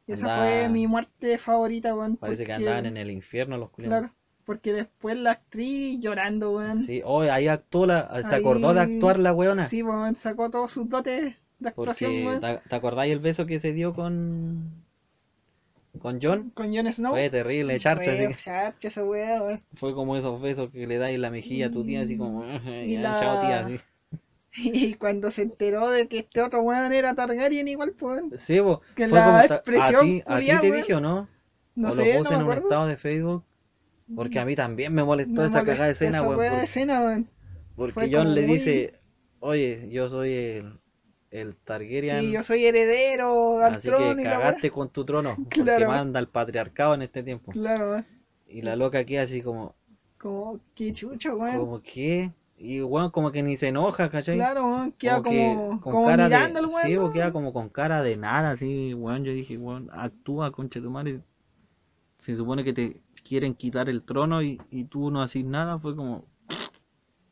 Esa 0.08 0.38
fue 0.38 0.70
mi 0.70 0.88
muerte 0.88 1.38
favorita, 1.38 1.94
weón. 1.96 2.16
Parece 2.18 2.46
que 2.46 2.52
porque- 2.54 2.66
andaban 2.68 2.86
en 2.86 2.98
el 2.98 3.12
infierno 3.12 3.58
los 3.58 3.70
culiados. 3.70 4.00
Claro, 4.00 4.14
porque 4.46 4.74
después 4.74 5.18
la 5.18 5.32
actriz 5.32 6.00
llorando, 6.00 6.52
weón. 6.56 6.80
Sí, 6.80 7.02
oh, 7.06 7.22
ahí 7.22 7.48
actuó 7.48 7.86
la, 7.86 8.10
se 8.24 8.36
Ahí- 8.36 8.42
acordó 8.42 8.74
de 8.74 8.82
actuar 8.82 9.20
la 9.20 9.34
weona. 9.34 9.68
Sí, 9.68 9.84
weón, 9.84 10.16
sacó 10.16 10.50
todos 10.50 10.72
sus 10.72 10.90
dotes 10.90 11.36
de 11.60 11.70
actuación, 11.70 12.12
Porque, 12.12 12.28
weón. 12.28 12.42
¿te, 12.42 12.70
te 12.70 12.76
acordáis 12.76 13.14
el 13.14 13.20
beso 13.20 13.46
que 13.46 13.60
se 13.60 13.72
dio 13.74 13.94
con 13.94 14.84
con 16.00 16.20
John? 16.22 16.50
Con 16.56 16.76
Jon 16.76 16.92
Snow. 16.92 17.12
Fue 17.12 17.30
terrible, 17.30 17.76
echarse, 17.76 18.36
Fue 19.76 19.94
como 19.94 20.18
esos 20.18 20.42
besos 20.42 20.72
que 20.72 20.88
le 20.88 20.98
dais 20.98 21.16
en 21.16 21.22
la 21.22 21.30
mejilla 21.30 21.68
a 21.68 21.72
tu 21.72 21.84
tía, 21.86 22.02
así 22.02 22.18
como, 22.18 22.44
Y 22.86 22.94
ya, 22.94 23.02
la- 23.02 23.20
chao 23.20 23.42
tía, 23.42 23.60
así. 23.66 23.80
Y 24.56 24.94
cuando 24.96 25.32
se 25.32 25.42
enteró 25.44 25.90
de 25.90 26.08
que 26.08 26.20
este 26.20 26.40
otro 26.42 26.62
weón 26.62 26.94
era 26.94 27.16
Targaryen, 27.16 27.68
igual, 27.68 27.94
pues, 27.98 28.22
weón. 28.22 28.32
Sí, 28.40 28.60
po, 28.62 28.82
Que 28.96 29.08
fue 29.08 29.18
la 29.20 29.26
como 29.26 29.38
ta- 29.48 29.54
a 29.54 29.58
expresión 29.58 30.06
ti, 30.06 30.24
a 30.28 30.40
ti 30.40 30.46
te 30.46 30.54
weón. 30.54 30.72
dije 30.78 30.94
o 30.96 31.00
no, 31.00 31.28
No 31.76 31.90
o 31.90 31.92
sé, 31.92 32.06
lo 32.06 32.14
no 32.14 32.18
puse 32.20 32.30
me 32.30 32.36
en 32.36 32.42
un 32.42 32.44
acuerdo. 32.44 32.64
estado 32.64 32.88
de 32.88 32.98
Facebook, 32.98 33.44
porque 34.16 34.40
a 34.40 34.46
mí 34.46 34.56
también 34.56 34.94
me 34.94 35.04
molestó 35.04 35.46
esa 35.46 35.64
cagada 35.64 35.86
de 35.86 35.92
escena, 35.92 36.22
weón, 36.24 36.38
weá 36.40 36.50
de 36.52 36.56
por- 36.58 36.64
escena, 36.66 37.02
weón. 37.02 37.28
porque 37.76 38.10
John 38.12 38.34
le 38.36 38.46
muy- 38.48 38.58
dice, 38.58 38.94
oye, 39.40 39.90
yo 39.92 40.10
soy 40.10 40.34
el, 40.34 40.74
el 41.32 41.56
Targaryen, 41.56 42.22
Sí, 42.22 42.32
yo 42.32 42.44
soy 42.44 42.66
heredero 42.66 43.60
al 43.60 43.76
así 43.76 43.88
trono 43.88 44.16
que 44.16 44.22
y 44.22 44.26
la 44.26 44.32
cagaste 44.32 44.72
con 44.72 44.90
tu 44.90 45.04
trono, 45.06 45.36
porque 45.44 45.62
Claro. 45.64 45.88
manda 45.88 46.20
el 46.20 46.28
patriarcado 46.28 46.94
en 46.94 47.02
este 47.04 47.24
tiempo. 47.24 47.52
Claro, 47.52 47.92
weón. 47.92 48.06
Y 48.48 48.62
la 48.62 48.76
loca 48.76 49.04
queda 49.06 49.24
así 49.24 49.42
como, 49.42 49.74
Como, 50.20 50.60
qué 50.76 50.94
chucho, 50.94 51.36
weón. 51.36 51.58
como 51.58 51.82
¿qué? 51.82 52.32
Y 52.56 52.80
bueno, 52.82 53.12
como 53.12 53.32
que 53.32 53.42
ni 53.44 53.58
se 53.58 53.70
enoja, 53.70 54.10
¿cachai? 54.10 54.36
Claro, 54.38 54.64
weón, 54.66 54.92
queda 54.94 55.22
Como 55.24 55.56
como, 55.56 55.82
como 55.82 56.06
cara 56.06 56.30
de, 56.30 56.36
weón. 56.62 56.70
sí, 56.86 56.96
o 56.98 57.12
queda 57.12 57.32
como 57.34 57.52
con 57.52 57.68
cara 57.70 58.04
de 58.04 58.16
nada, 58.16 58.52
así, 58.52 58.94
weón, 58.94 59.24
yo 59.26 59.34
dije, 59.34 59.58
weón, 59.58 59.90
actúa, 59.92 60.52
concha 60.52 60.80
de 60.80 60.86
tu 60.86 60.92
madre. 60.92 61.20
Se 62.20 62.36
supone 62.36 62.64
que 62.64 62.72
te 62.74 63.02
quieren 63.24 63.56
quitar 63.56 63.90
el 63.90 64.04
trono 64.04 64.42
y, 64.44 64.60
y 64.72 64.86
tú 64.86 65.12
no 65.12 65.22
haces 65.22 65.46
nada, 65.46 65.80
fue 65.80 65.96
como, 65.96 66.26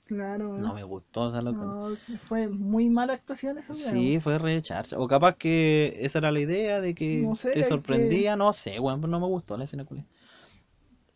Claro, 0.05 0.57
no 0.57 0.73
me 0.73 0.83
gustó 0.83 1.29
esa 1.29 1.41
loca. 1.41 1.59
No, 1.61 1.95
fue 2.27 2.47
muy 2.49 2.89
mala 2.89 3.13
actuación 3.13 3.57
esa 3.57 3.73
weá, 3.73 3.91
Sí, 3.91 4.19
fue 4.19 4.37
re 4.37 4.61
charcha. 4.61 4.99
O 4.99 5.07
capaz 5.07 5.37
que 5.37 5.93
esa 5.99 6.19
era 6.19 6.31
la 6.31 6.39
idea 6.41 6.81
de 6.81 6.93
que 6.93 7.25
No 7.27 7.35
sé, 7.35 7.51
te 7.51 7.63
sorprendía, 7.63 8.35
no 8.35 8.51
sé, 8.51 8.79
weón, 8.79 8.99
pero 8.99 9.09
no 9.11 9.19
me 9.21 9.27
gustó 9.27 9.55
la 9.57 9.63
escena 9.63 9.85
culia. 9.85 10.03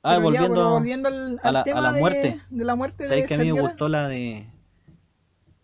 Ah, 0.03 0.15
ya, 0.15 0.21
volviendo, 0.21 0.69
volviendo 0.69 1.07
al, 1.09 1.39
a 1.43 1.51
la- 1.51 1.61
a 1.61 1.63
tema 1.63 1.81
la 1.81 1.91
de- 1.91 1.99
muerte. 1.99 2.39
De, 2.51 2.63
la 2.65 2.75
muerte 2.75 3.07
¿sabes 3.07 3.23
de 3.23 3.27
que 3.27 3.33
a 3.33 3.37
mí 3.37 3.45
me 3.51 3.59
gustó 3.61 3.89
la 3.89 4.07
de... 4.07 4.45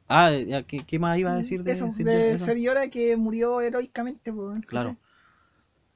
Ah, 0.10 0.32
¿qué, 0.68 0.84
qué 0.86 1.00
más 1.00 1.18
iba 1.18 1.32
a 1.32 1.36
decir 1.38 1.64
de 1.64 1.72
eso, 1.72 1.86
de? 2.00 2.34
Eso. 2.34 2.46
Sergiora 2.46 2.90
que 2.90 3.16
murió 3.16 3.62
heroicamente, 3.62 4.34
pues. 4.34 4.60
Claro. 4.66 4.92
Sí, 4.92 4.98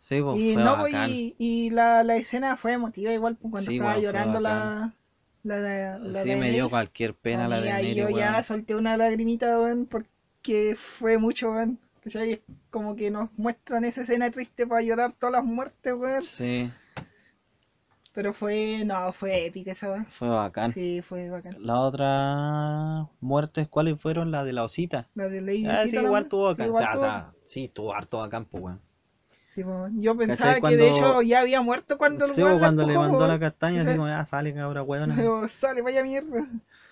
pues, 0.09 0.37
Y 0.37 0.53
fue 0.53 0.63
no, 0.63 0.77
pues, 0.77 0.93
y, 1.09 1.35
y 1.37 1.69
la, 1.71 2.03
la 2.03 2.15
escena 2.17 2.55
fue 2.57 2.73
emotiva 2.73 3.11
igual 3.11 3.35
pues, 3.35 3.51
cuando 3.51 3.69
Sí, 3.71 3.75
estaba 3.77 3.93
fue 3.93 4.01
llorando 4.03 4.39
la, 4.39 4.93
la, 5.43 5.59
la, 5.59 5.97
la 5.99 6.23
Sí, 6.23 6.35
me 6.35 6.51
dio 6.51 6.69
cualquier 6.69 7.13
pena 7.15 7.47
la 7.47 7.59
de 7.61 7.83
y 7.83 7.95
yo 7.95 8.09
ya 8.09 8.43
solté 8.43 8.75
una 8.75 8.97
lagrimita, 8.97 9.59
weón, 9.59 9.85
porque 9.85 10.75
fue 10.99 11.17
mucho, 11.17 11.51
weón. 11.51 11.79
¿Cachai? 12.03 12.33
Es 12.33 12.39
Como 12.69 12.95
que 12.95 13.09
nos 13.09 13.29
muestran 13.37 13.83
esa 13.85 14.01
escena 14.03 14.29
triste 14.29 14.67
para 14.67 14.81
llorar 14.81 15.13
todas 15.13 15.33
las 15.33 15.43
muertes, 15.43 15.93
weón. 15.93 16.21
Sí, 16.21 16.71
Pero 18.13 18.33
fue, 18.33 18.83
no, 18.85 19.11
fue 19.13 19.45
épica 19.45 19.73
esa, 19.73 19.91
weón. 19.91 20.07
fue 20.17 20.27
bacán. 20.29 20.73
Sí, 20.73 21.01
fue 21.01 21.29
bacán. 21.29 21.57
Las 21.59 21.77
otras 21.77 23.07
muertes, 23.21 23.67
¿cuáles 23.67 23.99
fueron? 23.99 24.31
La 24.31 24.43
de 24.43 24.53
la 24.53 24.63
osita. 24.63 25.07
La 25.15 25.27
de 25.27 25.41
Lady 25.41 25.67
Ah, 25.67 25.85
sí, 25.87 25.97
igual 25.97 26.27
tuvo 26.29 26.43
Sí, 26.55 26.61
bacán. 26.61 26.67
igual 26.67 26.83
o 26.83 26.87
sea, 26.87 26.95
o 26.95 26.99
sea, 26.99 27.33
sí, 27.47 27.65
estuvo 27.65 27.93
harto 27.93 28.17
bacán, 28.19 28.45
pues, 28.45 28.63
weón. 28.63 28.79
Sí. 29.55 29.63
Yo 30.01 30.15
pensaba 30.17 30.37
¿Cachai? 30.37 30.55
que 30.55 30.59
Cuando- 30.61 30.83
de 30.83 30.89
hecho 30.89 31.21
ya 31.21 31.39
había 31.39 31.61
muerto 31.61 31.97
cuando 31.97 32.25
Sí, 32.27 32.33
pues, 32.41 32.53
la 32.53 32.59
cuando 32.59 32.85
le 32.85 32.97
mandó 32.97 33.25
la 33.27 33.39
castaña, 33.39 33.81
así 33.81 33.89
Sí. 33.91 33.95
como, 33.97 34.07
ah, 34.07 34.25
sale 34.25 34.53
cabra 34.53 34.83
Sale, 35.49 35.81
vaya 35.81 36.03
mierda. 36.03 36.45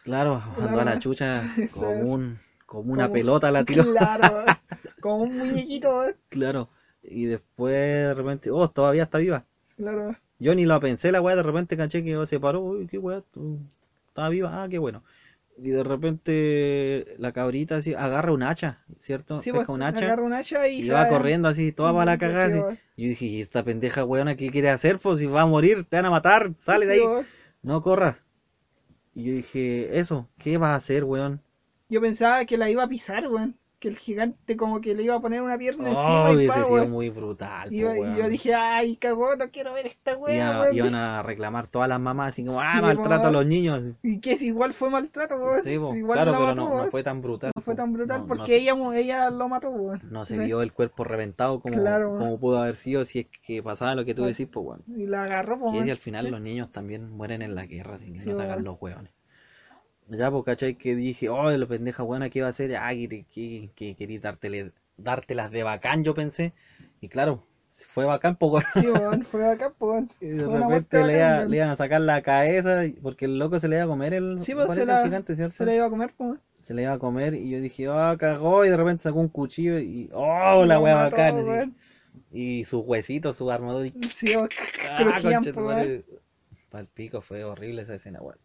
Claro, 0.04 0.42
mandó 0.58 0.80
a 0.80 0.86
la 0.86 1.00
chucha 1.00 1.44
como 1.74 1.90
un, 1.92 2.40
como 2.66 2.94
una 2.94 3.04
Como- 3.04 3.14
pelota 3.14 3.52
la 3.52 3.64
tiró. 3.66 3.84
Claro, 3.84 4.46
como 5.02 5.18
un 5.18 5.38
muñequito. 5.38 6.06
Claro. 6.30 6.70
Y 7.04 7.26
después 7.26 7.74
de 7.74 8.14
repente, 8.14 8.50
oh, 8.50 8.70
todavía 8.70 9.04
está 9.04 9.18
viva. 9.18 9.44
Claro. 9.76 10.16
Yo 10.40 10.56
ni 10.56 10.66
lo 10.66 10.80
pensé, 10.80 11.12
la 11.12 11.22
weá, 11.22 11.36
de 11.36 11.44
repente 11.44 11.76
caché 11.78 12.04
que 12.04 12.26
se 12.28 12.40
paró, 12.40 12.62
uy, 12.62 12.88
qué 12.88 12.98
weá, 12.98 13.22
estaba 14.08 14.30
viva, 14.30 14.64
ah, 14.64 14.68
qué 14.70 14.78
bueno. 14.78 15.04
Y 15.58 15.70
de 15.70 15.84
repente 15.84 17.16
la 17.20 17.32
cabrita 17.32 17.78
así 17.78 17.94
agarra 17.94 18.32
un 18.32 18.44
hacha, 18.44 18.80
¿cierto? 19.02 19.42
Sí, 19.44 19.52
pues, 19.52 19.70
un 19.70 19.84
hacha 19.84 20.00
agarra 20.00 20.24
un 20.24 20.34
hacha 20.34 20.68
y, 20.68 20.88
va 20.90 21.08
corriendo 21.08 21.48
así, 21.48 21.72
toda 21.72 21.94
para 21.94 22.06
la 22.06 22.18
cagada. 22.18 22.78
Y 22.96 23.04
yo 23.04 23.10
dije, 23.10 23.26
¿y 23.26 23.42
esta 23.42 23.64
pendeja 23.64 24.04
weona 24.04 24.36
qué 24.36 24.50
quiere 24.50 24.70
hacer? 24.70 25.00
Pues 25.00 25.20
si 25.20 25.28
va 25.28 25.42
a 25.42 25.46
morir, 25.46 25.86
te 25.86 25.96
van 25.98 26.06
a 26.06 26.10
matar, 26.10 26.52
sale 26.66 26.88
de 26.88 26.94
ahí, 26.94 27.04
no 27.62 27.82
corras. 27.82 28.18
Y 29.16 29.26
yo 29.26 29.34
dije, 29.34 30.00
eso, 30.00 30.28
¿qué 30.40 30.58
vas 30.58 30.72
a 30.72 30.76
hacer, 30.76 31.04
weón? 31.04 31.40
Yo 31.88 32.02
pensaba 32.02 32.44
que 32.46 32.58
la 32.58 32.70
iba 32.70 32.84
a 32.84 32.88
pisar, 32.88 33.28
weón. 33.28 33.56
Que 33.84 33.90
el 33.90 33.98
gigante 33.98 34.56
como 34.56 34.80
que 34.80 34.96
le 34.96 35.04
iba 35.04 35.16
a 35.16 35.20
poner 35.20 35.42
una 35.42 35.58
pierna 35.58 35.90
Oh, 35.90 35.90
encima 35.90 36.32
y 36.32 36.36
hubiese 36.38 36.62
pa, 36.62 36.66
sido 36.68 36.88
muy 36.88 37.10
brutal, 37.10 37.68
po, 37.68 37.76
Y 37.76 37.80
yo, 37.80 37.94
y 37.94 38.30
dije, 38.30 38.54
ay, 38.56 38.96
cagó, 38.96 39.36
no 39.36 39.50
quiero 39.50 39.74
ver 39.74 39.88
esta 39.88 40.16
wea, 40.16 40.62
weón. 40.62 40.78
iban 40.78 40.96
a 40.96 41.22
reclamar 41.22 41.68
todas 41.68 41.90
las 41.90 42.00
mamás, 42.00 42.30
así 42.30 42.46
como, 42.46 42.62
ah, 42.62 42.76
Sí, 42.78 42.82
maltrato 42.82 43.28
a 43.28 43.32
los 43.32 43.46
niños. 43.46 43.84
Y 44.02 44.22
que 44.22 44.38
si 44.38 44.46
igual 44.48 44.72
fue 44.74 44.90
maltrato, 44.90 45.36
weón. 45.36 45.64
Sí, 45.64 45.78
po, 45.78 45.94
igual 45.94 46.16
claro, 46.16 46.32
la 46.32 46.38
pero 46.38 46.48
mató, 46.56 46.70
no, 46.78 46.84
no 46.86 46.92
fue 46.92 47.04
tan 47.04 47.22
brutal. 47.22 47.52
No 47.54 47.62
fue 47.62 47.74
po. 47.74 47.82
tan 47.82 47.92
brutal 47.92 48.22
No- 48.22 48.28
porque 48.28 48.46
se- 48.46 48.56
ella, 48.56 48.74
ella 48.96 49.30
lo 49.30 49.50
mató, 49.50 49.70
weón. 49.70 50.02
No 50.10 50.24
se 50.24 50.38
vio 50.38 50.62
el 50.62 50.72
cuerpo 50.72 51.04
reventado 51.04 51.60
como, 51.60 51.74
Claro, 51.76 52.18
como 52.18 52.40
pudo 52.40 52.60
haber 52.62 52.78
sido 52.78 53.04
si 53.04 53.20
es 53.20 53.28
que 53.46 53.62
pasaba 53.62 53.96
lo 53.96 54.06
que 54.06 54.16
tú 54.16 54.24
decís, 54.24 54.48
pues. 54.48 54.80
Y 54.88 55.08
la 55.08 55.24
agarró, 55.24 55.60
po, 55.60 55.74
y 55.76 55.90
al 55.90 55.98
final 55.98 56.32
los 56.32 56.40
niños 56.40 56.72
también 56.72 57.12
mueren 57.12 57.42
en 57.42 57.54
la 57.54 57.66
guerra, 57.66 57.96
así 57.96 58.14
que 58.14 58.26
no 58.32 58.38
weón. 58.38 58.64
los 58.64 58.82
hueones. 58.82 59.12
Ya, 60.10 60.30
pues, 60.32 60.44
¿cachai? 60.46 60.76
Que 60.76 60.96
dije, 60.96 61.30
oh, 61.30 61.50
la 61.50 61.66
pendeja 61.66 62.04
buena 62.04 62.30
que 62.30 62.40
iba 62.40 62.48
a 62.48 62.52
hacer, 62.52 62.76
ah, 62.76 62.92
que, 62.94 63.26
que, 63.34 63.70
que 63.76 63.96
quería 63.96 64.20
dártele, 64.20 64.72
dártelas 64.98 65.52
de 65.52 65.64
bacán, 65.64 66.04
yo 66.04 66.14
pensé. 66.14 66.54
Y 67.02 67.08
claro, 67.10 67.44
fue 67.88 68.06
bacán, 68.06 68.36
pues, 68.36 68.66
Sí, 68.74 68.88
weón, 68.88 69.24
fue 69.24 69.48
acá, 69.48 69.70
po. 69.72 70.06
Y 70.22 70.28
de 70.28 70.46
Fue 70.46 70.60
repente 70.60 71.04
le, 71.04 71.18
bacán, 71.18 71.18
iba- 71.18 71.46
le 71.46 71.58
iban 71.58 71.70
a 71.70 71.76
sacar 71.76 72.02
la 72.02 72.22
cabeza, 72.22 72.82
porque 73.02 73.26
el 73.26 73.40
loco 73.40 73.60
se 73.60 73.68
le 73.68 73.76
iba 73.78 73.86
a 73.86 73.88
comer 73.88 74.14
el, 74.14 74.42
Sí, 74.42 74.54
pues 74.54 74.66
se 74.66 74.68
parece 74.68 74.86
la, 74.86 75.04
gigante, 75.04 75.36
¿cierto? 75.36 75.56
se 75.56 75.66
la 75.66 75.76
iba 75.76 75.86
a 75.86 75.90
comer, 75.90 76.14
po. 76.18 76.38
Se 76.62 76.74
le 76.74 76.84
iba 76.84 76.94
a 76.94 77.00
comer 77.00 77.34
y 77.34 77.50
yo 77.50 77.60
dije, 77.60 77.88
ah, 77.90 78.16
cagó, 78.18 78.64
y 78.66 78.70
de 78.70 78.78
repente 78.78 79.04
sacó 79.04 79.20
un 79.20 79.28
cuchillo 79.30 79.80
y, 79.80 80.10
oh, 80.14 80.64
la 80.66 80.80
wea 80.80 80.96
bacán, 80.96 81.36
weón. 81.36 81.76
Y 82.32 82.64
sus 82.66 82.84
huesitos, 82.86 83.38
su 83.38 83.50
armadura, 83.52 83.88
y 83.88 83.94
Sí, 84.18 84.34
ah, 84.90 85.20
concha 85.22 85.52
tu 85.52 85.52
po, 85.52 85.66
weón. 85.68 85.78
madre. 85.78 86.06
Pal 86.70 86.88
pico, 86.88 87.22
fue 87.22 87.44
horrible 87.44 87.84
esa 87.84 87.96
escena, 87.96 88.22
weón. 88.22 88.38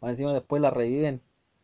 Más 0.00 0.12
encima 0.12 0.32
después 0.32 0.62
la 0.62 0.70
reviven, 0.70 1.20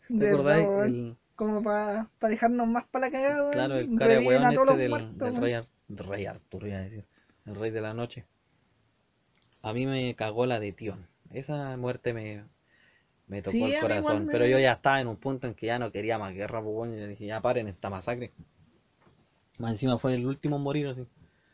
¿te 0.08 0.28
acordáis? 0.30 0.68
El- 0.68 1.16
Como 1.36 1.62
para 1.62 2.08
dejarnos 2.20 2.68
más 2.68 2.84
para 2.86 3.06
la 3.06 3.12
cagada, 3.12 3.50
claro, 3.50 3.76
el 3.76 3.96
cara 3.98 4.20
weón 4.20 4.52
este 4.52 4.76
del, 4.76 4.90
muertos, 4.90 5.18
del 5.18 5.36
rey, 5.36 5.52
Ar- 5.54 5.66
rey 5.88 6.26
Arturo, 6.26 6.66
iba 6.68 6.76
a 6.78 6.82
decir, 6.82 7.04
el 7.46 7.54
rey 7.56 7.70
de 7.72 7.80
la 7.80 7.92
noche. 7.94 8.24
A 9.62 9.72
mí 9.72 9.86
me 9.86 10.14
cagó 10.14 10.46
la 10.46 10.60
de 10.60 10.72
Tion. 10.72 11.06
Esa 11.32 11.76
muerte 11.76 12.12
me, 12.12 12.44
me 13.26 13.42
tocó 13.42 13.52
Sí, 13.52 13.62
el 13.64 13.80
corazón. 13.80 14.26
me- 14.26 14.32
Pero 14.32 14.46
yo 14.46 14.58
ya 14.60 14.72
estaba 14.74 15.00
en 15.00 15.08
un 15.08 15.16
punto 15.16 15.46
en 15.48 15.54
que 15.54 15.66
ya 15.66 15.78
no 15.78 15.90
quería 15.90 16.18
más 16.18 16.34
guerra, 16.34 16.62
pues 16.62 16.92
yo 16.98 17.06
dije, 17.06 17.26
ya 17.26 17.40
paren 17.40 17.66
esta 17.68 17.90
masacre. 17.90 18.30
Más 19.58 19.72
encima 19.72 19.98
fue 19.98 20.14
el 20.14 20.26
último 20.26 20.56
en 20.56 20.62
morir 20.62 20.86
así. 20.88 21.06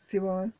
Sí, 0.07 0.19
weón. 0.19 0.53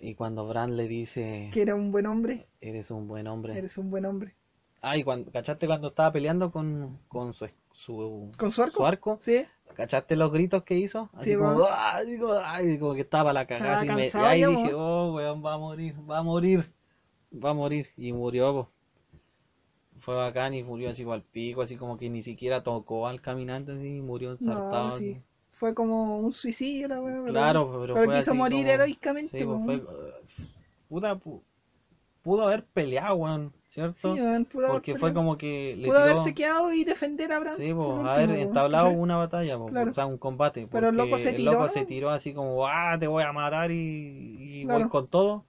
Y 0.00 0.14
cuando 0.16 0.48
Bran 0.48 0.76
le 0.76 0.88
dice, 0.88 1.50
Que 1.52 1.62
era 1.62 1.76
un 1.76 1.92
buen 1.92 2.06
hombre. 2.06 2.46
eres 2.60 2.90
un 2.90 3.06
buen 3.06 3.28
hombre. 3.28 3.56
Eres 3.56 3.78
un 3.78 3.88
buen 3.90 4.04
hombre. 4.04 4.34
Ah, 4.82 4.96
y 4.96 5.04
cuando, 5.04 5.30
¿cachaste 5.30 5.66
cuando 5.66 5.88
estaba 5.88 6.10
peleando 6.12 6.50
con, 6.50 6.98
con 7.08 7.32
su, 7.34 7.48
su, 7.72 8.32
¿Con 8.36 8.50
su 8.50 8.62
arco? 8.62 8.76
su 8.78 8.84
arco? 8.86 9.18
Sí. 9.22 9.44
¿Cachaste 9.74 10.16
los 10.16 10.32
gritos 10.32 10.64
que 10.64 10.74
hizo? 10.76 11.08
Así 11.14 11.30
Sí, 11.30 11.36
como. 11.36 11.64
"Ah", 11.64 11.96
así 11.98 12.18
como, 12.18 12.34
ay, 12.34 12.78
como 12.78 12.94
que 12.94 13.00
estaba 13.02 13.32
la 13.32 13.46
cagada. 13.46 13.78
Así, 13.78 13.88
me- 13.88 14.06
y 14.08 14.10
ahí 14.26 14.40
ya, 14.40 14.48
dije, 14.48 14.74
oh, 14.74 15.14
weón, 15.14 15.42
va 15.44 15.54
a 15.54 15.58
morir, 15.58 15.94
va 16.10 16.18
a 16.18 16.22
morir, 16.22 16.70
va 17.32 17.50
a 17.50 17.54
morir. 17.54 17.88
Y 17.96 18.12
murió, 18.12 18.52
po. 18.52 18.68
Fue 20.00 20.14
bacán 20.16 20.52
y 20.52 20.64
murió 20.64 20.90
así 20.90 21.04
al 21.08 21.22
pico, 21.22 21.62
así 21.62 21.76
como 21.76 21.96
que 21.96 22.10
ni 22.10 22.22
siquiera 22.24 22.62
tocó 22.64 23.06
al 23.06 23.20
caminante, 23.20 23.72
así, 23.72 24.00
murió 24.02 24.32
ensartado. 24.32 24.88
No, 24.88 24.98
sí. 24.98 25.12
así. 25.12 25.22
Fue 25.52 25.74
como 25.74 26.18
un 26.18 26.32
suicidio, 26.32 26.88
la 26.88 27.00
weón. 27.00 27.26
Claro, 27.28 27.70
pero, 27.70 27.94
pero 27.94 28.06
fue 28.06 28.18
quiso 28.18 28.30
así 28.32 28.38
morir 28.38 28.58
como- 28.62 28.72
heroicamente, 28.72 29.38
Sí, 29.38 29.44
pues, 29.44 29.64
fue, 29.64 29.82
puta, 30.88 31.18
pudo 32.22 32.42
haber 32.42 32.64
peleado, 32.64 33.14
weón, 33.14 33.52
Sí, 33.72 33.80
¿cierto? 33.80 34.12
haber 34.12 34.46
Porque 34.52 34.98
fue 34.98 35.14
como 35.14 35.38
que 35.38 35.74
le 35.78 35.86
Pudo 35.88 35.96
tiró... 35.96 36.10
haberse 36.12 36.34
quedado 36.34 36.72
y 36.74 36.84
defender 36.84 37.32
a 37.32 37.38
Bran. 37.38 37.56
Sí, 37.56 37.72
pues, 37.72 38.06
haber 38.06 38.30
entablado 38.32 38.90
una 38.90 39.16
batalla, 39.16 39.56
po, 39.56 39.66
Claro. 39.68 39.90
o 39.90 39.94
sea, 39.94 40.04
un 40.04 40.18
combate. 40.18 40.68
Pero 40.70 40.90
el 40.90 40.96
loco 40.96 41.10
porque 41.10 41.22
se 41.22 41.30
el 41.36 41.44
loco 41.46 41.56
tiró, 41.60 41.68
se 41.70 41.80
¿no? 41.80 41.86
tiró 41.86 42.10
así 42.10 42.34
como, 42.34 42.66
ah, 42.66 42.98
te 43.00 43.06
voy 43.06 43.22
a 43.22 43.32
matar 43.32 43.70
y, 43.70 44.60
y 44.60 44.64
voy 44.66 44.86
con 44.90 45.08
todo. 45.08 45.46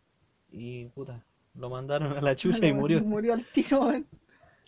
Y 0.54 0.86
puta, 0.86 1.22
lo 1.54 1.70
mandaron 1.70 2.14
a 2.14 2.22
la 2.22 2.34
chucha 2.38 2.66
y 2.66 2.72
murió. 2.72 3.02
Murió 3.02 3.34
al 3.34 3.46
tiro, 3.52 3.82
weón. 3.88 4.08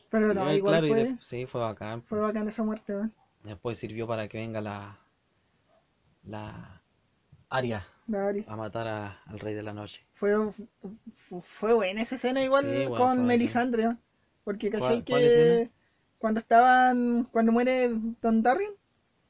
Pero 0.10 0.34
no, 0.34 0.52
Y, 0.52 0.58
igual 0.58 0.86
fue, 0.88 1.04
de- 1.04 1.16
sí, 1.22 1.46
fue 1.46 1.62
bacán. 1.62 2.02
fue 2.04 2.20
bacán 2.20 2.50
esa 2.50 2.62
muerte, 2.64 2.94
weón. 2.94 3.14
Después 3.44 3.78
sirvió 3.78 4.06
para 4.06 4.28
que 4.28 4.38
venga 4.40 4.60
la. 4.60 4.98
La. 6.26 6.82
A 8.48 8.56
matar 8.56 8.88
a- 8.88 9.20
al 9.26 9.40
rey 9.40 9.54
de 9.56 9.64
la 9.64 9.74
noche. 9.74 10.02
Fue, 10.16 10.36
fu- 11.30 11.42
fue 11.60 11.74
buena 11.74 12.02
esa 12.04 12.16
escena 12.16 12.44
igual 12.44 12.64
Sí, 12.66 12.86
bueno, 12.88 12.96
con 12.98 13.26
Melisandre, 13.26 13.86
¿no? 13.86 13.98
Porque 14.44 14.70
¿Cuál- 14.70 14.82
caché 14.82 15.04
que 15.04 15.28
escena? 15.28 15.70
cuando 16.20 16.40
estaban, 16.40 17.28
cuando 17.32 17.52
muere 17.52 17.90
Don 18.22 18.42
Darren 18.44 18.72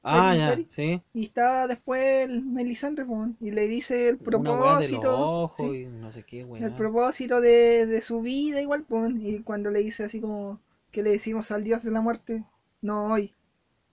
Ah, 0.07 0.33
¿El 0.35 0.65
ya, 0.67 0.69
sí. 0.69 1.01
y 1.15 1.25
estaba 1.25 1.65
después 1.67 2.29
el 2.29 2.43
Melisandre 2.43 3.05
y 3.41 3.49
le 3.49 3.67
dice 3.67 4.07
el 4.09 4.17
propósito, 4.17 5.17
ojos 5.17 5.71
sí, 5.71 5.77
y 5.81 5.85
no 5.87 6.11
sé 6.11 6.21
qué, 6.23 6.41
el 6.41 6.73
propósito 6.73 7.41
de, 7.41 7.87
de 7.87 8.01
su 8.01 8.21
vida 8.21 8.61
igual 8.61 8.83
po, 8.83 9.07
y 9.07 9.39
cuando 9.39 9.71
le 9.71 9.79
dice 9.79 10.03
así 10.03 10.21
como 10.21 10.59
que 10.91 11.01
le 11.01 11.09
decimos 11.09 11.49
al 11.51 11.63
dios 11.63 11.81
de 11.83 11.89
la 11.91 12.01
muerte, 12.01 12.43
no 12.81 13.13
hoy. 13.13 13.33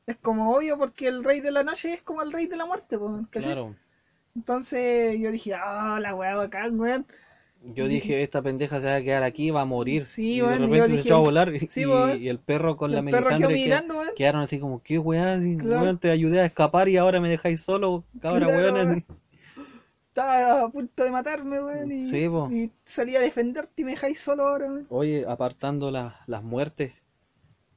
Es 0.07 0.17
como 0.17 0.55
obvio 0.55 0.77
porque 0.77 1.09
el 1.09 1.25
rey 1.25 1.41
de 1.41 1.51
la 1.51 1.63
noche 1.63 1.95
es 1.95 2.03
como 2.03 2.21
el 2.23 2.33
rey 2.33 2.47
de 2.47 2.57
la 2.57 2.67
muerte. 2.67 2.99
Claro. 3.31 3.75
Entonces 4.35 5.19
yo 5.21 5.31
dije, 5.31 5.53
ah, 5.55 5.99
la 6.01 6.15
weá 6.15 6.37
bacán, 6.37 6.79
weón. 6.79 7.07
Yo 7.75 7.87
dije, 7.87 8.25
esta 8.25 8.43
pendeja 8.43 8.81
se 8.81 8.87
va 8.89 8.97
a 8.97 9.03
quedar 9.03 9.23
aquí, 9.23 9.51
va 9.53 9.61
a 9.61 9.65
morir. 9.65 10.07
Sí, 10.07 10.33
y 10.33 10.37
de 10.39 10.43
bueno, 10.43 10.67
yo 10.67 10.73
repente 10.73 10.87
se 10.89 10.93
dije- 10.97 11.09
echó 11.09 11.17
a 11.17 11.21
volar 11.21 11.55
y, 11.55 11.61
sí, 11.69 11.83
el 11.83 12.39
perro 12.41 12.77
con 12.77 12.91
la 12.91 12.99
El 12.99 13.05
Melisandre 13.05 13.47
que- 13.49 13.55
mirando, 13.55 13.99
weón. 13.99 14.11
quedaron 14.17 14.41
así 14.41 14.59
como, 14.59 14.83
¿qué 14.83 14.99
weá? 14.99 15.35
Así, 15.35 15.57
Claro. 15.57 15.83
weón, 15.83 15.99
te 15.99 16.11
ayudé 16.11 16.41
a 16.41 16.47
escapar 16.47 16.89
y 16.89 16.97
ahora 16.97 17.21
me 17.21 17.29
dejáis 17.31 17.61
solo, 17.61 18.03
cabra 18.21 18.47
Claro, 18.47 18.57
weón. 18.75 19.05
Estaba 20.09 20.63
a 20.65 20.69
punto 20.69 21.05
de 21.05 21.11
matarme, 21.11 21.63
weón, 21.63 21.93
y, 21.93 22.11
Sí, 22.11 22.27
y 22.51 22.71
salí 22.85 23.15
a 23.17 23.21
defenderte 23.21 23.81
y 23.81 23.85
me 23.85 23.93
dejáis 23.93 24.19
solo 24.21 24.49
ahora, 24.49 24.67
weón. 24.67 24.87
Oye, 24.89 25.25
apartando 25.29 25.91
la- 25.93 26.17
las 26.27 26.43
muertes, 26.43 26.93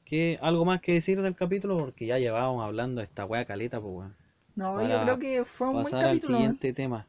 ¿qué, 0.03 0.39
¿algo 0.41 0.65
más 0.65 0.81
que 0.81 0.93
decir 0.93 1.21
del 1.21 1.35
capítulo? 1.35 1.77
Porque 1.77 2.07
ya 2.07 2.17
llevábamos 2.17 2.65
hablando 2.65 3.01
de 3.01 3.05
esta 3.05 3.23
weá 3.25 3.45
caleta, 3.45 3.79
pues 3.79 3.93
weón. 3.93 4.15
No, 4.55 4.81
yo 4.81 4.99
creo 4.99 5.19
que 5.19 5.45
fue 5.45 5.69
un 5.69 5.81
buen 5.81 5.97
Pasar 5.97 6.05
al 6.05 6.19
capítulo, 6.19 6.39
weón. 6.39 6.59
siguiente 6.59 6.73
tema. 6.73 7.07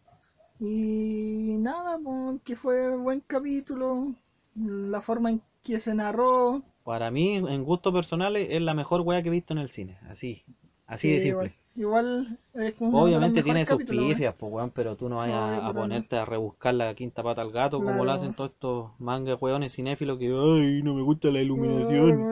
Y 0.58 1.56
nada, 1.58 1.98
pues, 2.02 2.40
que 2.44 2.56
fue 2.56 2.96
buen 2.96 3.20
capítulo. 3.26 4.14
La 4.54 5.00
forma 5.02 5.30
en 5.30 5.42
que 5.62 5.80
se 5.80 5.94
narró. 5.94 6.62
Para 6.84 7.10
mí, 7.10 7.36
en 7.36 7.64
gustos 7.64 7.92
personales, 7.92 8.48
es 8.50 8.62
la 8.62 8.72
mejor 8.74 9.02
weá 9.02 9.22
que 9.22 9.28
he 9.28 9.32
visto 9.32 9.52
en 9.52 9.58
el 9.58 9.68
cine. 9.70 9.98
Así, 10.08 10.42
así 10.86 11.10
de 11.10 11.20
simple. 11.20 11.54
Igual, 11.74 11.74
igual 11.74 12.38
es 12.54 12.80
los 12.80 12.94
Obviamente 12.94 13.42
tiene 13.42 13.66
sus 13.66 13.82
weón. 13.86 13.86
pifias, 13.86 14.34
pues 14.34 14.52
weón, 14.52 14.70
pero 14.70 14.96
tú 14.96 15.08
no 15.08 15.16
vayas 15.18 15.36
a, 15.42 15.66
a 15.66 15.72
pero 15.72 15.72
no. 15.72 15.72
ponerte 15.74 16.16
a 16.16 16.24
rebuscar 16.24 16.74
la 16.74 16.94
quinta 16.94 17.22
pata 17.22 17.42
al 17.42 17.52
gato 17.52 17.82
como 17.82 18.04
lo 18.04 18.12
hacen 18.12 18.34
todos 18.34 18.52
estos 18.52 18.90
mangas 19.00 19.40
weones 19.42 19.74
cinéfilos 19.74 20.18
que, 20.18 20.26
ay, 20.26 20.82
no 20.82 20.94
me 20.94 21.02
gusta 21.02 21.28
la 21.30 21.40
iluminación, 21.42 22.24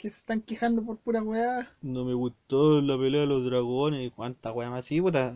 Que 0.00 0.08
se 0.10 0.16
están 0.16 0.40
quejando 0.40 0.82
por 0.82 0.96
pura 0.96 1.22
weá. 1.22 1.68
no 1.82 2.04
me 2.04 2.14
gustó 2.14 2.80
la 2.80 2.96
pelea 2.96 3.20
de 3.22 3.26
los 3.26 3.44
dragones, 3.44 4.06
y 4.06 4.10
cuánta 4.10 4.50
weá 4.50 4.70
más. 4.70 4.86
Sí, 4.86 5.00
puta, 5.00 5.34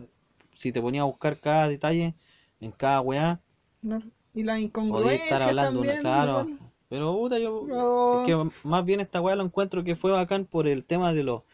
si 0.55 0.71
te 0.71 0.81
ponía 0.81 1.01
a 1.01 1.05
buscar 1.05 1.37
cada 1.39 1.67
detalle 1.69 2.15
en 2.59 2.71
cada 2.71 2.99
weá, 3.01 3.39
¿no? 3.83 4.01
Y 4.33 4.41
la 4.43 4.59
incongruencia 4.59 5.23
estar 5.23 5.41
hablando 5.43 5.81
una, 5.81 5.93
también. 5.93 6.01
claro. 6.01 6.31
igual. 6.41 6.59
Pero 6.89 7.13
puta, 7.15 7.37
yo 7.39 8.21
es 8.21 8.25
que 8.27 8.49
más 8.67 8.85
bien 8.85 9.01
esta 9.01 9.21
weá 9.21 9.35
lo 9.35 9.43
encuentro 9.43 9.83
que 9.83 9.95
fue 9.95 10.11
bacán 10.11 10.45
por 10.45 10.67
el 10.67 10.83
tema 10.83 11.13
de 11.13 11.23
lo 11.23 11.45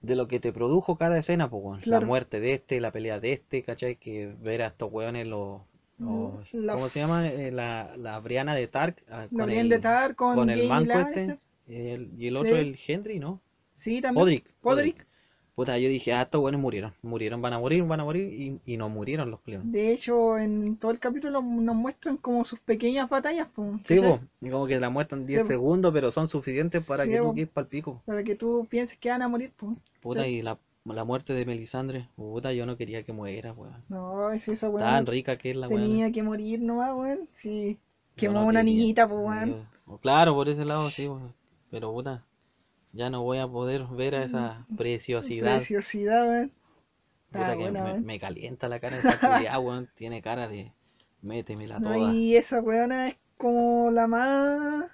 de 0.00 0.14
lo 0.16 0.26
que 0.28 0.38
te 0.40 0.52
produjo 0.52 0.96
cada 0.96 1.18
escena, 1.18 1.48
pues. 1.48 1.78
La 1.78 1.82
Claro. 1.82 2.06
muerte 2.06 2.40
de 2.40 2.52
este, 2.54 2.80
la 2.80 2.90
pelea 2.92 3.18
de 3.20 3.32
este, 3.32 3.62
¿cachai? 3.62 3.96
Que 3.96 4.32
ver 4.40 4.62
a 4.62 4.68
estos 4.68 4.92
weones 4.92 5.26
los 5.26 5.62
los- 5.98 6.52
La- 6.52 6.74
¿cómo 6.74 6.88
se 6.88 6.98
llama? 7.00 7.26
Eh, 7.28 7.50
la, 7.50 7.96
la 7.96 8.18
Briana 8.20 8.54
de 8.54 8.66
Tark 8.68 9.02
ah, 9.10 9.26
con 9.34 9.48
el, 9.50 9.68
de 9.68 9.78
Tar 9.78 10.14
con, 10.14 10.34
con 10.34 10.50
el 10.50 10.68
manco 10.68 10.92
este 10.98 11.38
el- 11.68 12.10
y 12.18 12.28
el 12.28 12.36
otro 12.36 12.54
Sí. 12.54 12.60
el 12.60 12.78
Henry, 12.86 13.18
¿no? 13.18 13.40
Sí, 13.78 14.00
también. 14.00 14.22
Podrick, 14.22 14.44
Podrick. 14.60 15.06
Puta, 15.54 15.78
yo 15.78 15.88
dije, 15.88 16.12
ah, 16.12 16.22
estos 16.22 16.42
weones 16.42 16.60
murieron, 16.60 16.92
murieron, 17.00 17.40
van 17.40 17.54
a 17.54 17.58
morir, 17.58 17.82
van 17.84 18.00
a 18.00 18.04
morir 18.04 18.30
y, 18.30 18.60
y 18.66 18.76
no 18.76 18.90
murieron 18.90 19.30
los 19.30 19.40
cleones. 19.40 19.72
De 19.72 19.90
hecho, 19.90 20.36
en 20.36 20.76
todo 20.76 20.90
el 20.90 20.98
capítulo 20.98 21.40
nos 21.40 21.74
muestran 21.74 22.18
como 22.18 22.44
sus 22.44 22.60
pequeñas 22.60 23.08
batallas, 23.08 23.48
po, 23.48 23.80
Sí, 23.88 23.96
po, 23.98 24.20
y 24.42 24.50
como 24.50 24.66
que 24.66 24.78
la 24.78 24.90
muestran 24.90 25.24
10 25.24 25.42
po. 25.42 25.46
segundos, 25.48 25.94
pero 25.94 26.10
son 26.12 26.28
suficientes 26.28 26.84
para 26.84 27.04
Sí, 27.04 27.10
que 27.10 27.16
tú 27.18 27.34
quedes 27.34 27.48
pa'l 27.48 27.66
pico. 27.68 28.02
Para 28.04 28.22
que 28.22 28.34
tú 28.34 28.66
pienses 28.68 28.98
que 28.98 29.08
van 29.08 29.22
a 29.22 29.28
morir, 29.28 29.50
pues. 29.56 29.72
Puta, 30.02 30.24
Sí. 30.24 30.28
y 30.30 30.42
la, 30.42 30.58
la 30.84 31.04
muerte 31.04 31.32
de 31.32 31.46
Melisandre, 31.46 32.08
puta, 32.16 32.52
yo 32.52 32.66
no 32.66 32.76
quería 32.76 33.02
que 33.02 33.14
muera, 33.14 33.54
weón. 33.54 33.82
No, 33.88 34.38
si 34.38 34.50
esa 34.52 34.68
weá 34.68 34.84
Tan 34.84 35.06
rica 35.06 35.38
que 35.38 35.52
es 35.52 35.56
la 35.56 35.68
weón. 35.68 35.80
tenía 35.84 36.12
que 36.12 36.22
morir 36.22 36.60
nomás, 36.60 36.94
weón. 36.94 37.20
Sí. 37.36 37.78
Quemó 38.14 38.40
no 38.40 38.46
una 38.46 38.62
niñita, 38.62 39.08
pues, 39.08 39.20
weón. 39.24 39.66
Claro, 40.02 40.34
por 40.34 40.50
ese 40.50 40.66
lado 40.66 40.90
sí, 40.90 41.08
weón. 41.08 41.32
Pero 41.76 41.92
puta, 41.92 42.22
ya 42.94 43.10
no 43.10 43.22
voy 43.22 43.36
a 43.36 43.46
poder 43.46 43.84
ver 43.84 44.14
a 44.14 44.24
esa 44.24 44.64
preciosidad. 44.78 45.56
Preciosidad, 45.56 46.26
weón. 46.26 46.50
Puta 47.30 47.50
que 47.54 47.62
buena, 47.64 47.94
me, 48.02 48.18
calienta 48.18 48.66
la 48.66 48.78
cara 48.78 48.96
de 48.96 49.06
esa 49.06 49.20
culiá, 49.20 49.58
weón. 49.60 49.86
Tiene 49.94 50.22
cara 50.22 50.48
de 50.48 50.72
métemela 51.20 51.78
No, 51.78 51.92
toda. 51.92 52.14
y 52.14 52.34
esa 52.34 52.62
weona 52.62 53.08
es 53.08 53.16
como 53.36 53.90
la 53.90 54.06
más. 54.06 54.86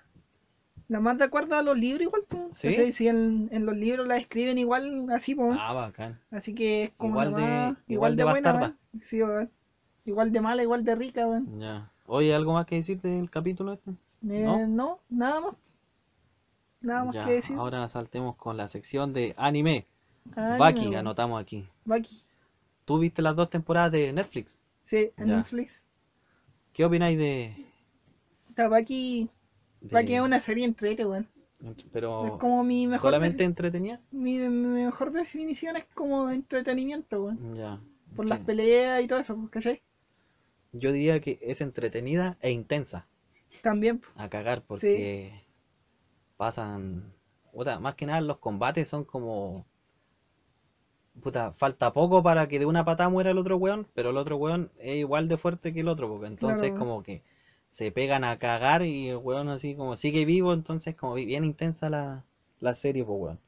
La 0.88 0.98
más 0.98 1.16
de 1.18 1.24
acuerdo 1.24 1.54
a 1.54 1.62
los 1.62 1.78
libros, 1.78 2.02
igual, 2.02 2.22
pues. 2.28 2.42
¿Sí? 2.54 2.70
¿Cachai? 2.70 2.90
Si 2.90 3.06
en, 3.06 3.48
en 3.52 3.64
los 3.64 3.76
libros 3.76 4.09
la 4.09 4.16
escriben 4.16 4.59
igual, 4.59 5.06
así, 5.14 5.36
pues. 5.36 5.56
Ah, 5.56 5.72
bacán. 5.72 6.18
Así 6.32 6.52
que 6.52 6.82
es 6.82 6.90
como 6.96 7.12
Igual 7.22 7.30
la 7.32 7.36
de- 7.38 7.44
más- 7.44 7.76
igual 7.86 8.16
de 8.16 8.24
buena, 8.24 8.52
bastarda. 8.52 8.76
Sí, 9.04 9.22
weón. 9.22 9.48
Igual 10.04 10.32
de 10.32 10.40
mala, 10.40 10.62
igual 10.64 10.82
de 10.84 10.96
rica, 10.96 11.28
weón. 11.28 11.60
Ya. 11.60 11.88
Oye, 12.06 12.34
¿algo 12.34 12.54
más 12.54 12.66
que 12.66 12.74
decir 12.74 13.00
del 13.00 13.30
capítulo 13.30 13.74
este? 13.74 13.92
Eh, 13.92 13.94
¿No? 14.44 14.66
¿No? 14.66 14.98
nada 15.09 15.40
más. 15.42 15.54
Nada 16.82 17.04
más 17.04 17.14
Ya, 17.14 17.24
que 17.24 17.32
decir. 17.32 17.56
ahora 17.56 17.88
saltemos 17.88 18.36
con 18.36 18.56
la 18.56 18.68
sección 18.68 19.12
de 19.12 19.34
anime. 19.36 19.86
Ah, 20.36 20.56
Baki, 20.59 20.94
anotamos 20.94 21.40
aquí. 21.40 21.66
Baki. 21.84 22.22
¿Tú 22.84 22.98
viste 22.98 23.22
las 23.22 23.36
dos 23.36 23.50
temporadas 23.50 23.92
de 23.92 24.12
Netflix? 24.12 24.59
Sí, 24.84 25.10
en 25.16 25.26
Ya. 25.28 25.36
Netflix. 25.36 25.80
¿Qué 26.72 26.84
opináis 26.84 27.16
de, 27.18 27.54
Está 28.48 28.68
Baki. 28.68 29.28
de- 29.80 29.88
Baki 29.94 30.14
es 30.14 30.20
una 30.22 30.40
serie 30.40 30.64
entrete, 30.64 31.04
weón. 31.04 31.26
Pero 31.92 32.26
Es 32.26 32.32
como 32.40 32.64
mi 32.64 32.88
mejor. 32.88 33.02
solamente 33.02 33.44
entretenida? 33.44 34.00
mi, 34.10 34.38
mi 34.38 34.48
mejor 34.84 35.12
definición 35.12 35.76
es 35.76 35.84
como 35.94 36.28
entretenimiento, 36.30 37.24
weón. 37.24 37.56
Ya. 37.56 37.78
Por 38.16 38.26
las 38.26 38.40
peleas 38.40 39.02
y 39.02 39.06
todo 39.06 39.20
eso, 39.20 39.36
pues, 39.36 39.50
¿cachai? 39.50 39.80
Yo 40.72 40.90
diría 40.92 41.20
que 41.20 41.38
es 41.42 41.60
entretenida 41.60 42.36
e 42.40 42.50
intensa 42.50 43.06
También. 43.62 43.98
pues. 44.00 44.10
a 44.16 44.28
cagar 44.28 44.62
porque 44.62 45.44
pasan, 46.43 47.12
puta, 47.52 47.78
más 47.81 47.94
que 47.97 48.06
nada 48.06 48.20
los 48.20 48.39
combates 48.39 48.89
son 48.89 49.05
como, 49.05 49.64
puta, 51.23 51.52
falta 51.52 51.90
poco 51.93 52.23
para 52.23 52.48
que 52.48 52.59
de 52.59 52.66
una 52.66 52.85
patada 52.85 53.09
muera 53.09 53.31
el 53.31 53.39
otro 53.39 53.56
weón, 53.56 53.86
pero 53.94 54.10
el 54.10 54.16
otro 54.19 54.36
weón 54.36 54.70
es 54.78 54.97
igual 54.98 55.27
de 55.28 55.39
fuerte 55.39 55.73
que 55.73 55.81
el 55.81 55.89
otro, 55.89 56.09
porque 56.09 56.27
entonces 56.27 56.70
Claro. 56.70 56.78
como 56.78 57.02
que 57.02 57.23
se 57.70 57.90
pegan 57.93 58.24
a 58.24 58.39
cagar 58.39 58.82
y 58.82 59.09
el 59.09 59.16
weón 59.16 59.48
así 59.48 59.74
como 59.74 59.97
sigue 59.97 60.24
vivo, 60.27 60.52
entonces 60.52 60.94
como 60.97 61.14
bien 61.14 61.44
intensa 61.44 61.89
la, 61.89 62.24
la 62.60 62.74
serie, 62.74 63.05
pues 63.05 63.19
weón. 63.20 63.39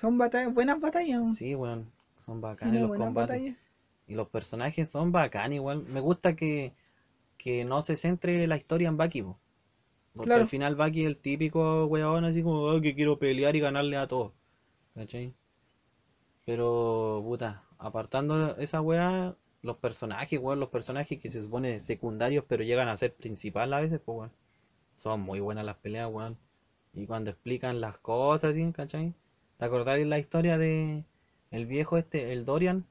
Son 0.00 0.16
batallas, 0.16 0.54
buenas 0.54 0.80
batallas. 0.80 1.36
Sí, 1.36 1.54
weón, 1.54 1.90
son 2.26 2.40
bacanes 2.42 2.82
los 2.82 2.92
combates. 2.92 3.38
batallas. 3.38 3.56
Y 4.08 4.14
los 4.14 4.28
personajes 4.28 4.88
son 4.90 5.12
bacán 5.12 5.52
igual. 5.52 5.84
Me 5.84 6.00
gusta 6.00 6.34
que, 6.36 6.74
que 7.38 7.64
no 7.64 7.82
se 7.82 7.96
centre 7.96 8.46
la 8.46 8.56
historia 8.56 8.88
en 8.88 8.96
Baki, 8.98 9.22
po. 9.22 9.38
Porque 10.14 10.28
Claro. 10.28 10.42
al 10.42 10.48
final 10.48 10.74
Baki 10.74 11.02
es 11.02 11.06
el 11.06 11.16
típico 11.18 11.86
weón 11.86 12.24
así 12.24 12.42
como 12.42 12.68
"Ah, 12.70 12.80
que 12.80 12.94
quiero 12.94 13.18
pelear 13.18 13.54
y 13.56 13.60
ganarle 13.60 13.96
a 13.96 14.06
todos. 14.08 14.32
¿Cachai? 14.94 15.32
Pero, 16.44 17.20
puta, 17.24 17.62
apartando 17.78 18.56
esa 18.56 18.80
weá, 18.80 19.34
los 19.62 19.76
personajes, 19.76 20.40
weón, 20.40 20.60
los 20.60 20.70
personajes 20.70 21.20
que 21.20 21.30
se 21.30 21.42
supone 21.42 21.80
secundarios 21.82 22.44
pero 22.48 22.64
llegan 22.64 22.88
a 22.88 22.96
ser 22.96 23.14
principal 23.14 23.72
a 23.72 23.80
veces, 23.80 24.00
pues 24.04 24.18
weón. 24.18 24.30
Son 24.98 25.20
muy 25.20 25.40
buenas 25.40 25.64
las 25.64 25.76
peleas, 25.76 26.10
weón. 26.12 26.36
Y 26.94 27.06
cuando 27.06 27.30
explican 27.30 27.80
las 27.80 27.98
cosas, 27.98 28.54
¿sí? 28.54 28.72
¿cachai? 28.72 29.12
¿Te 29.58 29.64
acordáis 29.64 30.06
la 30.06 30.18
historia 30.18 30.58
de 30.58 31.04
el 31.50 31.66
viejo 31.66 31.98
este, 31.98 32.32
el 32.32 32.44
Dorian? 32.44 32.84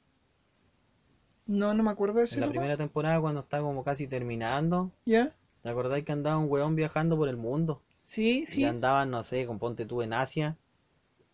No, 1.47 1.73
no 1.73 1.83
me 1.83 1.91
acuerdo 1.91 2.19
de 2.19 2.25
eso. 2.25 2.35
En 2.35 2.41
la 2.41 2.49
primera 2.49 2.77
temporada 2.77 3.19
cuando 3.21 3.41
está 3.41 3.59
como 3.61 3.83
casi 3.83 4.07
terminando, 4.07 4.91
¿Ya? 5.05 5.33
¿Te 5.67 5.71
acordáis 5.71 6.05
que 6.05 6.13
andaba 6.13 6.37
un 6.37 6.49
weón 6.49 6.75
viajando 6.75 7.17
por 7.17 7.27
el 7.27 7.35
mundo? 7.37 7.81
Sí, 8.05 8.45
Y 8.47 8.51
sí. 8.53 8.65
andaban, 8.65 9.11
no 9.11 9.23
sé, 9.23 9.45
con 9.45 9.59
ponte 9.59 9.85
tú 9.85 10.01
en 10.01 10.13
Asia, 10.13 10.57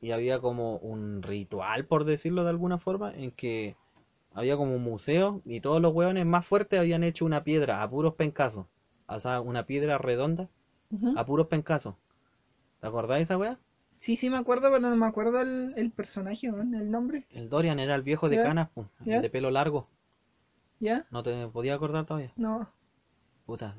y 0.01 0.11
había 0.11 0.39
como 0.39 0.77
un 0.77 1.21
ritual, 1.23 1.85
por 1.85 2.05
decirlo 2.05 2.43
de 2.43 2.51
alguna 2.51 2.79
forma, 2.79 3.13
en 3.13 3.31
que 3.31 3.75
había 4.33 4.57
como 4.57 4.75
un 4.75 4.83
museo 4.83 5.41
y 5.45 5.61
todos 5.61 5.81
los 5.81 5.93
weones 5.93 6.25
más 6.25 6.45
fuertes 6.45 6.79
habían 6.79 7.03
hecho 7.03 7.25
una 7.25 7.43
piedra 7.43 7.83
a 7.83 7.89
puros 7.89 8.15
pencazos. 8.15 8.67
O 9.07 9.19
sea, 9.19 9.41
una 9.41 9.65
piedra 9.65 9.97
redonda 9.97 10.49
Ujú. 10.91 11.17
a 11.17 11.25
puros 11.25 11.47
pencazos. 11.47 11.95
¿Te 12.81 12.87
acordáis 12.87 13.19
de 13.21 13.23
esa 13.23 13.37
wea? 13.37 13.59
Sí, 14.01 14.15
sí 14.15 14.29
me 14.29 14.37
acuerdo, 14.37 14.69
pero 14.69 14.79
no 14.79 14.95
me 14.95 15.07
acuerdo 15.07 15.41
el, 15.41 15.73
el 15.77 15.91
personaje, 15.91 16.51
weón, 16.51 16.75
el 16.75 16.91
nombre. 16.91 17.25
El 17.31 17.49
Dorian 17.49 17.79
era 17.79 17.95
el 17.95 18.01
viejo 18.03 18.29
de 18.29 18.37
canas, 18.39 18.69
pum, 18.69 18.87
el 19.05 19.21
de 19.21 19.29
pelo 19.29 19.51
largo. 19.51 19.87
¿Ya? 20.79 21.05
¿No 21.11 21.23
te 21.23 21.47
podía 21.47 21.75
acordar 21.75 22.05
todavía? 22.05 22.33
No. 22.35 22.67
Puta, 23.45 23.75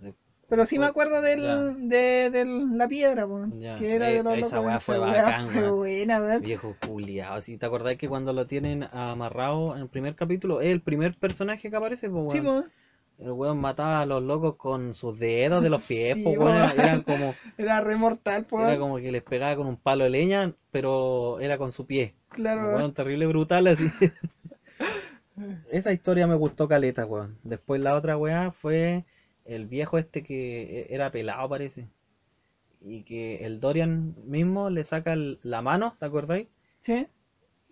Pero 0.48 0.66
sí 0.66 0.78
me 0.78 0.86
acuerdo 0.86 1.20
del, 1.22 1.88
de, 1.88 2.30
del- 2.30 2.76
la 2.78 2.86
piedra, 2.86 3.26
po, 3.26 3.46
que 3.78 3.94
era 3.94 4.10
eh, 4.10 4.18
de 4.18 4.22
los 4.22 4.34
esa 4.38 4.56
locos. 4.56 4.66
weá 4.66 4.80
fue 4.80 4.98
bacán, 4.98 5.50
fue 5.50 5.70
buena. 5.70 6.38
Viejo 6.38 6.76
culiao, 6.86 7.40
si 7.40 7.56
te 7.56 7.66
acordás 7.66 7.96
que 7.96 8.08
cuando 8.08 8.32
lo 8.32 8.46
tienen 8.46 8.84
amarrado 8.92 9.74
en 9.74 9.82
el 9.82 9.88
primer 9.88 10.14
capítulo, 10.14 10.60
es 10.60 10.68
el 10.68 10.80
primer 10.80 11.14
personaje 11.14 11.70
que 11.70 11.76
aparece, 11.76 12.08
pues 12.10 12.30
Sí, 12.30 12.40
weón. 12.40 12.64
po, 12.64 12.68
El 13.24 13.30
weón 13.32 13.58
mataba 13.58 14.00
a 14.02 14.06
los 14.06 14.22
locos 14.22 14.56
con 14.56 14.94
sus 14.94 15.18
dedos 15.18 15.62
de 15.62 15.70
los 15.70 15.82
pies, 15.88 16.14
Sí, 16.14 16.22
weón. 16.24 16.42
weón. 16.42 16.70
Eran 16.78 17.02
como, 17.02 17.34
era 17.58 17.80
re 17.80 17.96
mortal, 17.96 18.44
po, 18.44 18.60
era 18.60 18.78
como 18.78 18.96
que 18.98 19.10
les 19.12 19.22
pegaba 19.22 19.56
con 19.56 19.66
un 19.66 19.76
palo 19.76 20.04
de 20.04 20.10
leña, 20.10 20.52
pero 20.70 21.40
era 21.40 21.56
con 21.58 21.72
su 21.72 21.86
pie. 21.86 22.14
claro, 22.30 22.76
weón 22.76 22.92
terrible 22.92 23.26
brutal 23.26 23.66
así. 23.68 23.90
Esa 25.70 25.92
historia 25.92 26.26
me 26.26 26.34
gustó 26.36 26.68
caleta, 26.68 27.06
weón. 27.06 27.38
Después 27.42 27.80
la 27.80 27.94
otra 27.96 28.16
weá 28.16 28.52
fue 28.52 29.04
el 29.44 29.66
viejo 29.66 29.98
este 29.98 30.22
que 30.22 30.80
e- 30.82 30.94
era 30.94 31.10
pelado 31.12 31.48
parece. 31.48 31.88
Y 32.82 33.02
que 33.04 33.44
el 33.46 33.60
Dorian 33.60 34.14
mismo 34.26 34.70
le 34.70 34.84
saca 34.84 35.12
el- 35.14 35.40
la 35.42 35.62
mano, 35.62 35.96
¿te 36.00 36.06
acordáis? 36.06 36.48
Sí, 36.82 37.06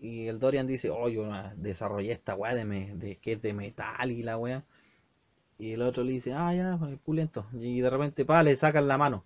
Y 0.00 0.26
el 0.26 0.38
Dorian 0.38 0.66
dice, 0.66 0.90
oh, 0.90 1.08
yo 1.08 1.28
desarrollé 1.56 2.12
esta 2.12 2.34
weá 2.34 2.54
de, 2.54 2.64
me- 2.64 2.94
de 2.96 3.16
que 3.16 3.32
es 3.32 3.42
de 3.42 3.52
metal 3.54 4.10
y 4.10 4.22
la 4.22 4.36
weá. 4.36 4.64
Y 5.58 5.72
el 5.72 5.82
otro 5.82 6.04
le 6.04 6.12
dice, 6.12 6.32
ah, 6.34 6.54
ya, 6.54 6.76
pues, 6.78 6.98
pulento. 7.00 7.46
Y 7.54 7.80
de 7.80 7.90
repente, 7.90 8.24
pa, 8.24 8.42
le 8.42 8.56
sacan 8.56 8.88
la 8.88 8.98
mano. 8.98 9.24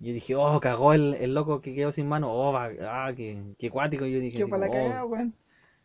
Y 0.00 0.08
yo 0.08 0.14
dije, 0.14 0.34
oh, 0.36 0.60
cagó 0.60 0.94
el, 0.94 1.14
el 1.16 1.34
loco 1.34 1.60
que 1.62 1.74
quedó 1.74 1.92
sin 1.92 2.08
mano. 2.08 2.32
Oh, 2.32 2.52
va- 2.52 2.70
ah, 2.82 3.12
qué, 3.16 3.42
qué 3.58 3.70
cuático. 3.70 4.06
Yo 4.06 4.20
dije, 4.20 4.44
así 4.44 4.50
para 4.50 4.60
la 4.66 4.68
oh, 4.68 4.70
cagada, 4.70 5.04
weón. 5.06 5.34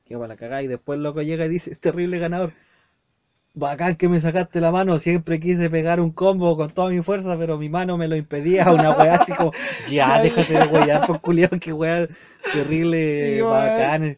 qué 0.05 0.15
para 0.15 0.29
la 0.29 0.37
cagada. 0.37 0.63
Y 0.63 0.67
después 0.67 0.97
el 0.97 1.03
loco 1.03 1.21
llega 1.23 1.45
y 1.45 1.49
dice, 1.49 1.75
terrible 1.77 2.19
ganador. 2.19 2.53
Bacán 3.55 3.95
que 3.97 4.09
me 4.09 4.19
sacaste 4.19 4.59
la 4.59 4.71
mano, 4.71 4.97
siempre 4.99 5.39
quise 5.39 5.69
pegar 5.69 5.99
un 5.99 6.09
combo 6.11 6.57
con 6.57 6.71
toda 6.71 6.89
mi 6.89 7.03
fuerza, 7.03 7.37
pero 7.37 7.57
mi 7.59 7.69
mano 7.69 7.97
me 7.97 8.07
lo 8.07 8.15
impedía, 8.15 8.71
una 8.73 8.91
weá 8.97 9.15
así 9.17 9.31
como, 9.33 9.51
ya, 9.91 10.21
déjate 10.23 10.53
de 10.53 10.65
weyar 10.67 11.05
por 11.05 11.21
culiao, 11.21 11.49
que 11.61 11.71
weá 11.71 12.07
terrible, 12.51 13.35
Sí, 13.35 13.41
bacán. 13.41 14.17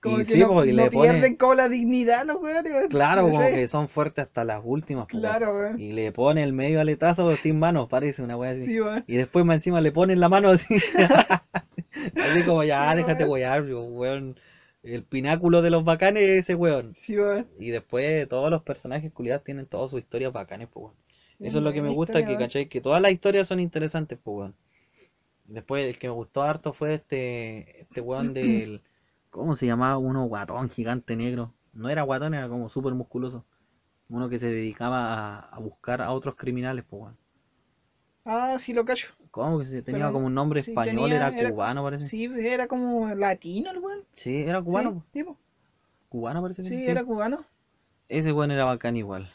Como 0.00 0.16
Y 0.16 0.24
que 0.24 0.24
sí, 0.32 0.38
no, 0.40 0.48
po, 0.48 0.64
y 0.64 0.72
no 0.72 0.84
le 0.84 0.90
pone- 0.90 1.10
pierden 1.12 1.36
como 1.36 1.54
la 1.54 1.68
dignidad 1.68 2.26
los 2.26 2.40
weones. 2.42 2.72
Claro, 2.90 3.22
como 3.30 3.38
que 3.40 3.66
son 3.68 3.88
fuertes 3.88 4.24
hasta 4.26 4.42
las 4.44 4.60
últimas, 4.64 5.06
weón. 5.12 5.20
Claro, 5.22 5.54
weón. 5.54 5.80
Y 5.80 5.92
le 5.92 6.10
pone 6.12 6.42
el 6.42 6.52
medio 6.52 6.80
aletazo 6.80 7.34
sin 7.36 7.58
manos, 7.60 7.88
parece 7.88 8.22
una 8.22 8.36
weá 8.36 8.50
así. 8.52 8.66
Sí. 8.66 8.78
Y 9.06 9.16
después 9.16 9.44
más 9.44 9.56
encima 9.56 9.80
le 9.80 9.92
ponen 9.92 10.18
la 10.18 10.28
mano 10.28 10.50
así. 10.50 10.66
Así 12.16 12.42
como 12.44 12.62
ya, 12.64 12.90
Sí, 12.90 12.96
déjate 12.98 13.24
weón. 13.24 13.30
weyar, 13.32 13.62
weón. 13.72 14.36
El 14.86 15.02
pináculo 15.02 15.62
de 15.62 15.70
los 15.70 15.82
bacanes 15.84 16.22
es 16.22 16.38
ese 16.44 16.54
weón. 16.54 16.94
Sí, 16.94 17.18
weón. 17.18 17.48
Y 17.58 17.70
después 17.70 18.28
todos 18.28 18.50
los 18.52 18.62
personajes 18.62 19.12
culiados 19.12 19.42
tienen 19.42 19.66
todas 19.66 19.90
sus 19.90 19.98
historias 19.98 20.32
bacanes, 20.32 20.68
pues, 20.72 20.84
weón. 20.84 20.96
Eso 21.40 21.58
es 21.58 21.64
lo 21.64 21.72
que 21.72 21.82
me 21.82 21.88
gusta, 21.88 22.20
historia, 22.20 22.38
que. 22.38 22.44
¿cachai? 22.44 22.68
Que 22.68 22.80
todas 22.80 23.02
las 23.02 23.10
historias 23.10 23.48
son 23.48 23.58
interesantes, 23.58 24.16
pues, 24.22 24.36
weón. 24.36 24.54
Después 25.46 25.88
el 25.88 25.98
que 25.98 26.06
me 26.06 26.14
gustó 26.14 26.42
harto 26.42 26.72
fue 26.72 26.94
este, 26.94 27.80
este 27.80 28.00
weón 28.00 28.32
del, 28.34 28.82
¿cómo 29.30 29.56
se 29.56 29.66
llamaba? 29.66 29.98
Uno 29.98 30.24
guatón 30.26 30.70
gigante 30.70 31.16
negro. 31.16 31.52
No 31.72 31.88
era 31.88 32.02
guatón, 32.02 32.34
era 32.34 32.48
como 32.48 32.68
súper 32.68 32.94
musculoso. 32.94 33.44
Uno 34.08 34.28
que 34.28 34.38
se 34.38 34.46
dedicaba 34.46 35.14
a, 35.14 35.38
a 35.40 35.58
buscar 35.58 36.00
a 36.00 36.12
otros 36.12 36.36
criminales, 36.36 36.84
pues, 36.88 37.02
weón. 37.02 37.16
Ah, 38.26 38.58
sí 38.58 38.72
lo 38.74 38.84
cacho. 38.84 39.06
¿Cómo 39.30 39.58
que 39.60 39.66
se 39.66 39.82
tenía 39.82 40.00
Pero 40.06 40.12
como 40.14 40.26
un 40.26 40.34
nombre 40.34 40.60
sí, 40.62 40.72
español? 40.72 41.04
tenía- 41.10 41.16
era 41.16 41.28
era- 41.38 41.50
cubano, 41.50 41.82
parece. 41.84 42.06
Sí, 42.06 42.24
era 42.24 42.66
como 42.66 43.14
latino 43.14 43.70
el 43.70 43.78
weón. 43.78 44.00
Sí, 44.16 44.42
era 44.42 44.60
cubano. 44.60 45.04
Sí, 45.12 45.20
tipo. 45.20 45.36
Cubano 46.08 46.42
parece. 46.42 46.62
que 46.62 46.68
Sí, 46.68 46.76
sí. 46.78 46.86
era 46.86 47.04
cubano. 47.04 47.44
Ese 48.08 48.32
weón 48.32 48.50
era 48.50 48.64
bacán 48.64 48.96
igual. 48.96 49.30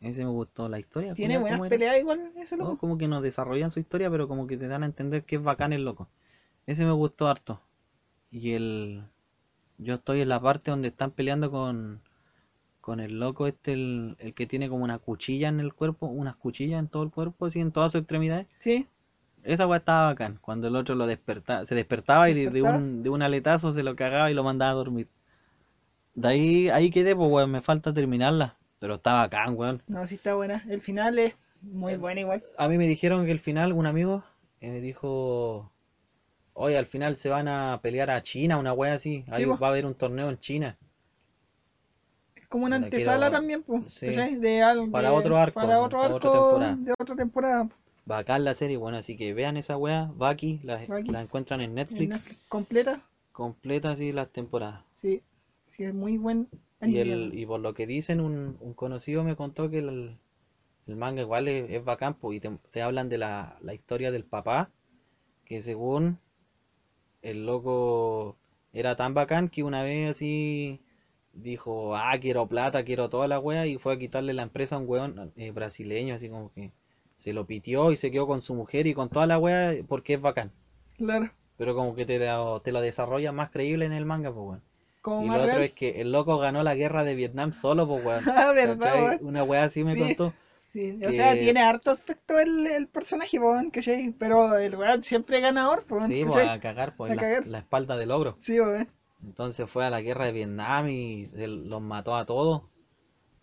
Ese 0.00 0.24
me 0.24 0.30
gustó 0.30 0.68
la 0.68 0.78
historia. 0.78 1.14
Tiene 1.14 1.38
buenas 1.38 1.60
peleas 1.68 1.98
igual, 1.98 2.32
ese 2.36 2.56
¿no? 2.56 2.64
loco. 2.64 2.78
Como 2.78 2.98
que 2.98 3.06
nos 3.08 3.22
desarrollan 3.22 3.70
su 3.70 3.80
historia, 3.80 4.10
pero 4.10 4.28
como 4.28 4.46
que 4.46 4.56
te 4.56 4.66
dan 4.68 4.82
a 4.82 4.86
entender 4.86 5.24
que 5.24 5.36
es 5.36 5.42
bacán 5.42 5.72
el 5.72 5.84
loco. 5.84 6.08
Ese 6.66 6.84
me 6.84 6.92
gustó 6.92 7.28
harto. 7.28 7.60
Y 8.30 8.52
el... 8.52 9.02
Yo 9.78 9.94
estoy 9.94 10.20
en 10.22 10.28
la 10.28 10.40
parte 10.40 10.70
donde 10.70 10.88
están 10.88 11.10
peleando 11.10 11.50
con... 11.50 12.00
Con 12.80 13.00
el 13.00 13.18
loco 13.20 13.46
este, 13.46 13.72
el, 13.74 14.16
el 14.20 14.34
que 14.34 14.46
tiene 14.46 14.68
como 14.68 14.84
una 14.84 14.98
cuchilla 14.98 15.48
en 15.48 15.60
el 15.60 15.74
cuerpo, 15.74 16.06
unas 16.06 16.36
cuchillas 16.36 16.78
en 16.80 16.88
todo 16.88 17.02
el 17.02 17.10
cuerpo, 17.10 17.46
así 17.46 17.60
en 17.60 17.72
todas 17.72 17.92
sus 17.92 18.00
extremidades. 18.00 18.46
Sí, 18.60 18.86
Esa 19.42 19.66
weá 19.66 19.78
estaba 19.78 20.06
bacán, 20.06 20.38
cuando 20.40 20.68
el 20.68 20.76
otro 20.76 20.94
lo 20.94 21.06
despertaba, 21.06 21.66
se 21.66 21.74
despertaba 21.74 22.30
y 22.30 22.34
de 22.48 22.62
un, 22.62 23.02
de 23.02 23.10
un 23.10 23.22
aletazo 23.22 23.72
se 23.72 23.82
lo 23.82 23.96
cagaba 23.96 24.30
y 24.30 24.34
lo 24.34 24.44
mandaba 24.44 24.72
a 24.72 24.74
dormir. 24.74 25.08
De 26.14 26.28
ahí, 26.28 26.68
ahí 26.70 26.90
quedé, 26.90 27.14
pues 27.16 27.30
weón, 27.30 27.50
me 27.50 27.62
falta 27.62 27.92
terminarla, 27.92 28.56
pero 28.78 28.94
está 28.96 29.14
bacán, 29.14 29.54
weón. 29.56 29.82
no, 29.86 30.06
sí 30.06 30.14
está 30.16 30.34
buena. 30.34 30.64
El 30.68 30.80
final 30.82 31.18
es 31.18 31.36
muy 31.62 31.96
bueno 31.96 32.20
igual. 32.20 32.42
A 32.58 32.68
mí 32.68 32.78
me 32.78 32.86
dijeron 32.86 33.24
que 33.26 33.32
el 33.32 33.40
final, 33.40 33.72
un 33.72 33.86
amigo, 33.86 34.24
eh, 34.60 34.70
me 34.70 34.80
dijo, 34.80 35.70
oye, 36.54 36.76
al 36.78 36.86
final 36.86 37.16
se 37.16 37.28
van 37.28 37.48
a 37.48 37.80
pelear 37.82 38.10
a 38.10 38.22
China, 38.22 38.58
una 38.58 38.72
wea 38.72 38.94
así, 38.94 39.24
ahí 39.30 39.46
po. 39.46 39.58
va 39.58 39.68
a 39.68 39.70
haber 39.70 39.86
un 39.86 39.94
torneo 39.94 40.28
en 40.30 40.38
China. 40.38 40.76
Como 42.50 42.66
una 42.66 42.76
antesala 42.76 43.28
quiero- 43.28 43.30
también, 43.32 43.62
pues. 43.62 43.84
sí. 43.94 44.06
De 44.08 44.62
algo. 44.62 44.90
Para 44.90 45.12
otro 45.14 45.38
arco, 45.38 45.58
Para 45.60 45.80
otro 45.80 45.98
Para 46.00 46.14
arco 46.14 46.28
otra 46.28 46.30
temporada. 46.32 46.76
de 46.76 46.92
otra 46.98 47.16
temporada. 47.16 47.68
Bacán 48.04 48.44
la 48.44 48.54
serie, 48.54 48.76
bueno, 48.76 48.98
así 48.98 49.16
que 49.16 49.32
vean 49.32 49.56
esa 49.56 49.76
wea, 49.78 50.10
Baki, 50.16 50.60
la, 50.64 50.84
Baki. 50.86 51.10
la 51.10 51.22
encuentran 51.22 51.60
en 51.60 51.70
En 51.70 51.74
Netflix, 51.76 52.20
completa. 52.48 53.00
completa 53.32 53.92
así 53.92 54.10
las 54.12 54.30
temporadas. 54.30 54.82
Sí, 54.96 55.22
sí, 55.76 55.84
es 55.84 55.94
muy 55.94 56.18
buen 56.18 56.48
Y, 56.82 56.98
anime, 56.98 57.00
el, 57.12 57.30
y 57.38 57.46
por 57.46 57.60
lo 57.60 57.72
que 57.72 57.86
dicen, 57.86 58.20
un, 58.20 58.56
un 58.60 58.74
conocido 58.74 59.22
me 59.22 59.36
contó 59.36 59.70
que 59.70 59.78
el, 59.78 60.16
el 60.88 60.96
manga 60.96 61.22
igual 61.22 61.46
es, 61.46 61.70
es 61.70 61.84
bacán, 61.84 62.14
pues, 62.14 62.38
y 62.38 62.40
te, 62.40 62.50
te 62.72 62.82
hablan 62.82 63.08
de 63.08 63.18
la, 63.18 63.56
la 63.62 63.74
historia 63.74 64.10
del 64.10 64.24
papá, 64.24 64.70
que 65.44 65.62
según 65.62 66.18
el 67.22 67.46
loco 67.46 68.36
era 68.72 68.96
tan 68.96 69.14
bacán 69.14 69.48
que 69.50 69.62
una 69.62 69.82
vez 69.82 70.10
así 70.16 70.80
dijo, 71.32 71.96
ah, 71.96 72.12
quiero 72.20 72.46
plata, 72.46 72.82
quiero 72.84 73.08
toda 73.08 73.28
la 73.28 73.38
wea, 73.38 73.66
y 73.66 73.78
fue 73.78 73.94
a 73.94 73.98
quitarle 73.98 74.32
la 74.32 74.42
empresa 74.42 74.76
a 74.76 74.78
un 74.78 74.88
weón 74.88 75.32
eh, 75.36 75.50
brasileño, 75.52 76.14
así 76.14 76.28
como 76.28 76.52
que 76.52 76.70
se 77.18 77.32
lo 77.32 77.46
pitió 77.46 77.92
y 77.92 77.96
se 77.96 78.10
quedó 78.10 78.26
con 78.26 78.42
su 78.42 78.54
mujer 78.54 78.86
y 78.86 78.94
con 78.94 79.08
toda 79.08 79.26
la 79.26 79.38
wea 79.38 79.74
porque 79.88 80.14
es 80.14 80.20
bacán. 80.20 80.50
Claro. 80.96 81.30
Pero 81.56 81.74
como 81.74 81.94
que 81.94 82.06
te 82.06 82.18
lo, 82.18 82.60
te 82.60 82.72
lo 82.72 82.80
desarrolla 82.80 83.32
más 83.32 83.50
creíble 83.50 83.84
en 83.84 83.92
el 83.92 84.06
manga, 84.06 84.32
pues, 84.32 84.46
weón. 84.46 84.62
Como 85.02 85.24
Y 85.24 85.28
lo 85.28 85.42
otro 85.44 85.60
es 85.62 85.72
que 85.72 86.00
el 86.00 86.12
loco 86.12 86.36
ganó 86.38 86.62
la 86.62 86.74
guerra 86.74 87.04
de 87.04 87.14
Vietnam 87.14 87.52
solo, 87.52 87.86
pues, 87.86 88.04
weón. 88.04 88.24
Ah, 88.28 88.52
verdad, 88.52 88.94
weón. 88.94 89.18
Una 89.22 89.44
weá 89.44 89.64
así 89.64 89.84
me 89.84 89.94
Sí. 89.94 90.00
contó. 90.00 90.32
Sí, 90.72 90.98
o 91.04 91.10
sea, 91.10 91.36
tiene 91.36 91.62
harto 91.62 91.90
aspecto 91.90 92.38
el, 92.38 92.64
el 92.66 92.86
personaje, 92.86 93.38
po, 93.40 93.50
weón, 93.50 93.70
¿cachai? 93.70 94.14
Pero 94.18 94.56
el 94.56 94.76
weón 94.76 95.02
siempre 95.02 95.40
ganador, 95.40 95.84
po, 95.84 96.00
Sí, 96.06 96.24
pues, 96.24 96.48
a 96.48 96.60
cagar, 96.60 96.94
pues, 96.96 97.14
la, 97.14 97.20
cagar. 97.20 97.46
la 97.46 97.58
espalda 97.58 97.96
del 97.96 98.10
ogro. 98.12 98.36
Sí, 98.42 98.58
weón. 98.60 98.88
Entonces 99.24 99.68
fue 99.70 99.84
a 99.84 99.90
la 99.90 100.00
guerra 100.00 100.26
de 100.26 100.32
Vietnam 100.32 100.88
y 100.88 101.26
se 101.26 101.46
los 101.46 101.80
mató 101.82 102.16
a 102.16 102.24
todos. 102.26 102.62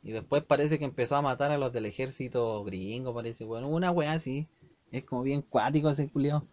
Y 0.04 0.12
después 0.12 0.44
parece 0.44 0.80
que 0.80 0.86
empezó 0.86 1.16
a 1.18 1.22
matar 1.22 1.52
a 1.52 1.58
los 1.58 1.74
del 1.74 1.86
ejército 1.86 2.64
gringo, 2.64 3.14
parece, 3.14 3.44
bueno, 3.46 3.68
una 3.68 3.92
weá 3.92 4.14
así. 4.14 4.48
Es 4.92 5.04
como 5.04 5.24
bien 5.24 5.42
cuático 5.42 5.90
ese 5.90 6.10
culiao. 6.10 6.44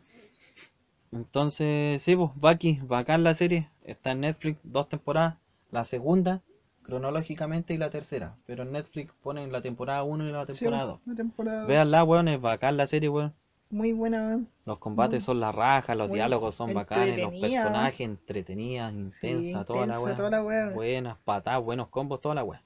Entonces, 1.13 2.03
sí, 2.03 2.17
pues, 2.17 2.31
Baki, 2.35 2.81
bacán 2.83 3.25
la 3.25 3.35
serie. 3.35 3.69
Está 3.85 4.13
en 4.13 4.21
Netflix, 4.21 4.59
dos 4.65 4.89
temporadas. 4.89 5.37
La 5.71 5.85
segunda, 5.85 6.43
cronológicamente, 6.83 7.75
y 7.75 7.79
la 7.79 7.91
tercera. 7.91 8.37
Pero 8.47 8.65
en 8.65 8.73
Netflix 8.73 9.13
ponen 9.23 9.53
la 9.53 9.63
temporada 9.63 10.03
1 10.03 10.29
y 10.29 10.33
la 10.33 10.47
Sí, 10.47 10.53
temporada 10.59 10.85
2. 10.85 11.01
la 11.07 11.15
temporada 11.15 11.59
dos. 11.61 11.69
Véanla, 11.69 12.05
weón, 12.05 12.29
es 12.29 12.41
bacán 12.41 12.77
la 12.77 12.87
serie, 12.87 13.09
weón. 13.09 13.33
Muy 13.75 13.93
buena, 13.93 14.29
weón. 14.29 14.49
Los 14.67 14.79
combates 14.79 15.21
Muy- 15.23 15.27
son 15.27 15.41
la 15.41 15.51
raja, 15.51 15.97
los 15.97 16.09
diálogos 16.11 16.55
son 16.55 16.73
bacanes, 16.75 17.19
los 17.19 17.33
personajes 17.35 18.01
entretenidas, 18.01 18.93
intensa, 18.93 19.65
toda 19.65 19.81
la 19.87 19.95
intensa, 19.97 20.17
toda 20.17 20.31
la 20.31 20.43
weá. 20.45 20.71
Buenas 20.71 21.19
patadas, 21.25 21.63
buenos 21.65 21.89
combos, 21.89 22.21
toda 22.21 22.37
la 22.37 22.45
weá. 22.45 22.63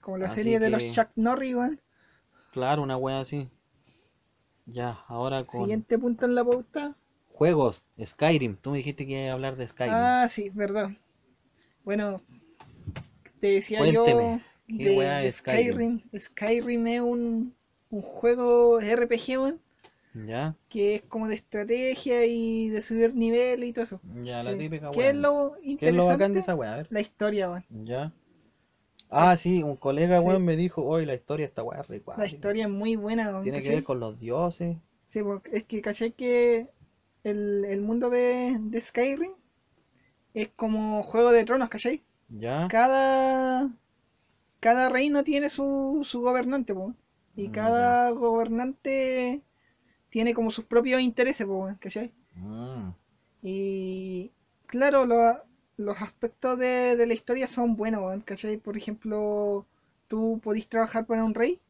Como 0.00 0.18
la 0.18 0.26
Así 0.26 0.42
serie 0.42 0.60
de 0.60 0.70
los 0.70 0.84
Chuck 0.94 1.08
Norris, 1.16 1.56
weón. 1.56 1.80
Claro, 2.52 2.82
una 2.82 2.96
weá 2.96 3.20
así. 3.20 3.48
Ya, 4.66 5.00
ahora 5.08 5.44
con 5.44 5.62
Siguiente 5.62 5.98
punto 5.98 6.26
en 6.26 6.34
la 6.36 6.44
pauta. 6.44 6.94
juegos, 7.32 7.82
Skyrim. 8.02 8.56
Tú 8.56 8.70
me 8.70 8.76
dijiste 8.78 9.06
que 9.06 9.22
iba 9.24 9.30
a 9.30 9.34
hablar 9.34 9.56
de 9.56 9.66
Skyrim. 9.66 9.92
Ah, 9.94 10.28
sí, 10.30 10.48
verdad. 10.50 10.90
Bueno, 11.84 12.22
te 13.40 13.48
decía 13.48 13.78
Cuénteme, 13.78 14.40
yo 14.68 14.78
¿qué 14.78 14.84
de, 14.84 15.28
es 15.28 15.36
Skyrim? 15.36 16.00
Skyrim. 16.10 16.20
Skyrim 16.20 16.86
es 16.86 17.00
un, 17.00 17.54
un 17.90 18.02
juego 18.02 18.80
RPG, 18.80 19.38
weón, 19.38 19.60
Ya, 20.14 20.54
que 20.68 20.94
es 20.96 21.02
como 21.02 21.28
de 21.28 21.36
estrategia 21.36 22.24
y 22.26 22.68
de 22.68 22.82
subir 22.82 23.14
nivel 23.14 23.64
y 23.64 23.72
todo 23.72 23.84
eso. 23.84 24.00
ya, 24.24 24.42
la 24.42 24.56
típica 24.56 24.90
¿Qué 24.92 25.08
es 25.10 25.14
lo 25.14 25.54
¿Qué 25.76 25.88
es 25.88 25.94
lo 25.94 26.06
bacán 26.06 26.32
de 26.32 26.40
interesante? 26.40 26.40
esa 26.40 26.54
weá? 26.54 26.74
A 26.74 26.76
ver. 26.78 26.86
La 26.90 27.00
historia, 27.00 27.50
weón. 27.50 27.64
Ya. 27.84 28.12
Ah, 29.10 29.36
sí, 29.36 29.62
un 29.62 29.76
colega, 29.76 30.20
Sí. 30.20 30.26
weón, 30.26 30.44
me 30.44 30.56
dijo, 30.56 30.82
hoy 30.84 31.06
la 31.06 31.14
historia 31.14 31.46
está 31.46 31.62
weá 31.62 31.82
La 31.82 31.94
cuática". 32.04 32.26
historia 32.26 32.64
es 32.64 32.70
muy 32.70 32.96
buena, 32.96 33.28
weón, 33.30 33.44
Tiene 33.44 33.62
que 33.62 33.70
ver 33.70 33.84
con 33.84 34.00
los 34.00 34.18
dioses. 34.20 34.76
Sí, 35.12 35.22
porque 35.22 35.56
es 35.56 35.64
que 35.64 35.80
caché 35.80 36.12
que 36.12 36.68
el, 37.24 37.64
el 37.64 37.80
mundo 37.80 38.10
de, 38.10 38.56
de 38.60 38.80
Skyrim 38.82 39.32
es 40.34 40.48
como 40.56 41.02
Juego 41.02 41.30
de 41.32 41.44
Tronos, 41.44 41.68
¿cachai? 41.70 42.02
Ya. 42.40 42.68
Cada, 42.68 43.70
cada 44.60 44.88
reino 44.90 45.24
tiene 45.24 45.50
su, 45.50 46.02
su 46.04 46.20
gobernante, 46.22 46.74
po. 46.74 46.94
Y 47.36 47.48
Mm, 47.48 47.50
cada 47.50 48.10
gobernante 48.12 49.42
tiene 50.14 50.34
como 50.34 50.50
sus 50.50 50.64
propios 50.66 51.02
intereses, 51.02 51.46
¿cachai? 51.80 52.12
Mm, 52.36 52.94
Y 53.42 54.30
claro, 54.66 55.04
lo- 55.06 55.42
los 55.76 56.00
aspectos 56.00 56.58
de, 56.58 56.96
de 56.96 57.06
la 57.06 57.14
historia 57.14 57.48
son 57.48 57.76
buenos, 57.76 58.22
¿cachai? 58.24 58.56
Por 58.58 58.76
ejemplo, 58.76 59.66
tú 60.08 60.40
podís 60.42 60.68
trabajar 60.68 61.04
para 61.06 61.24
un 61.24 61.34
rey, 61.34 61.60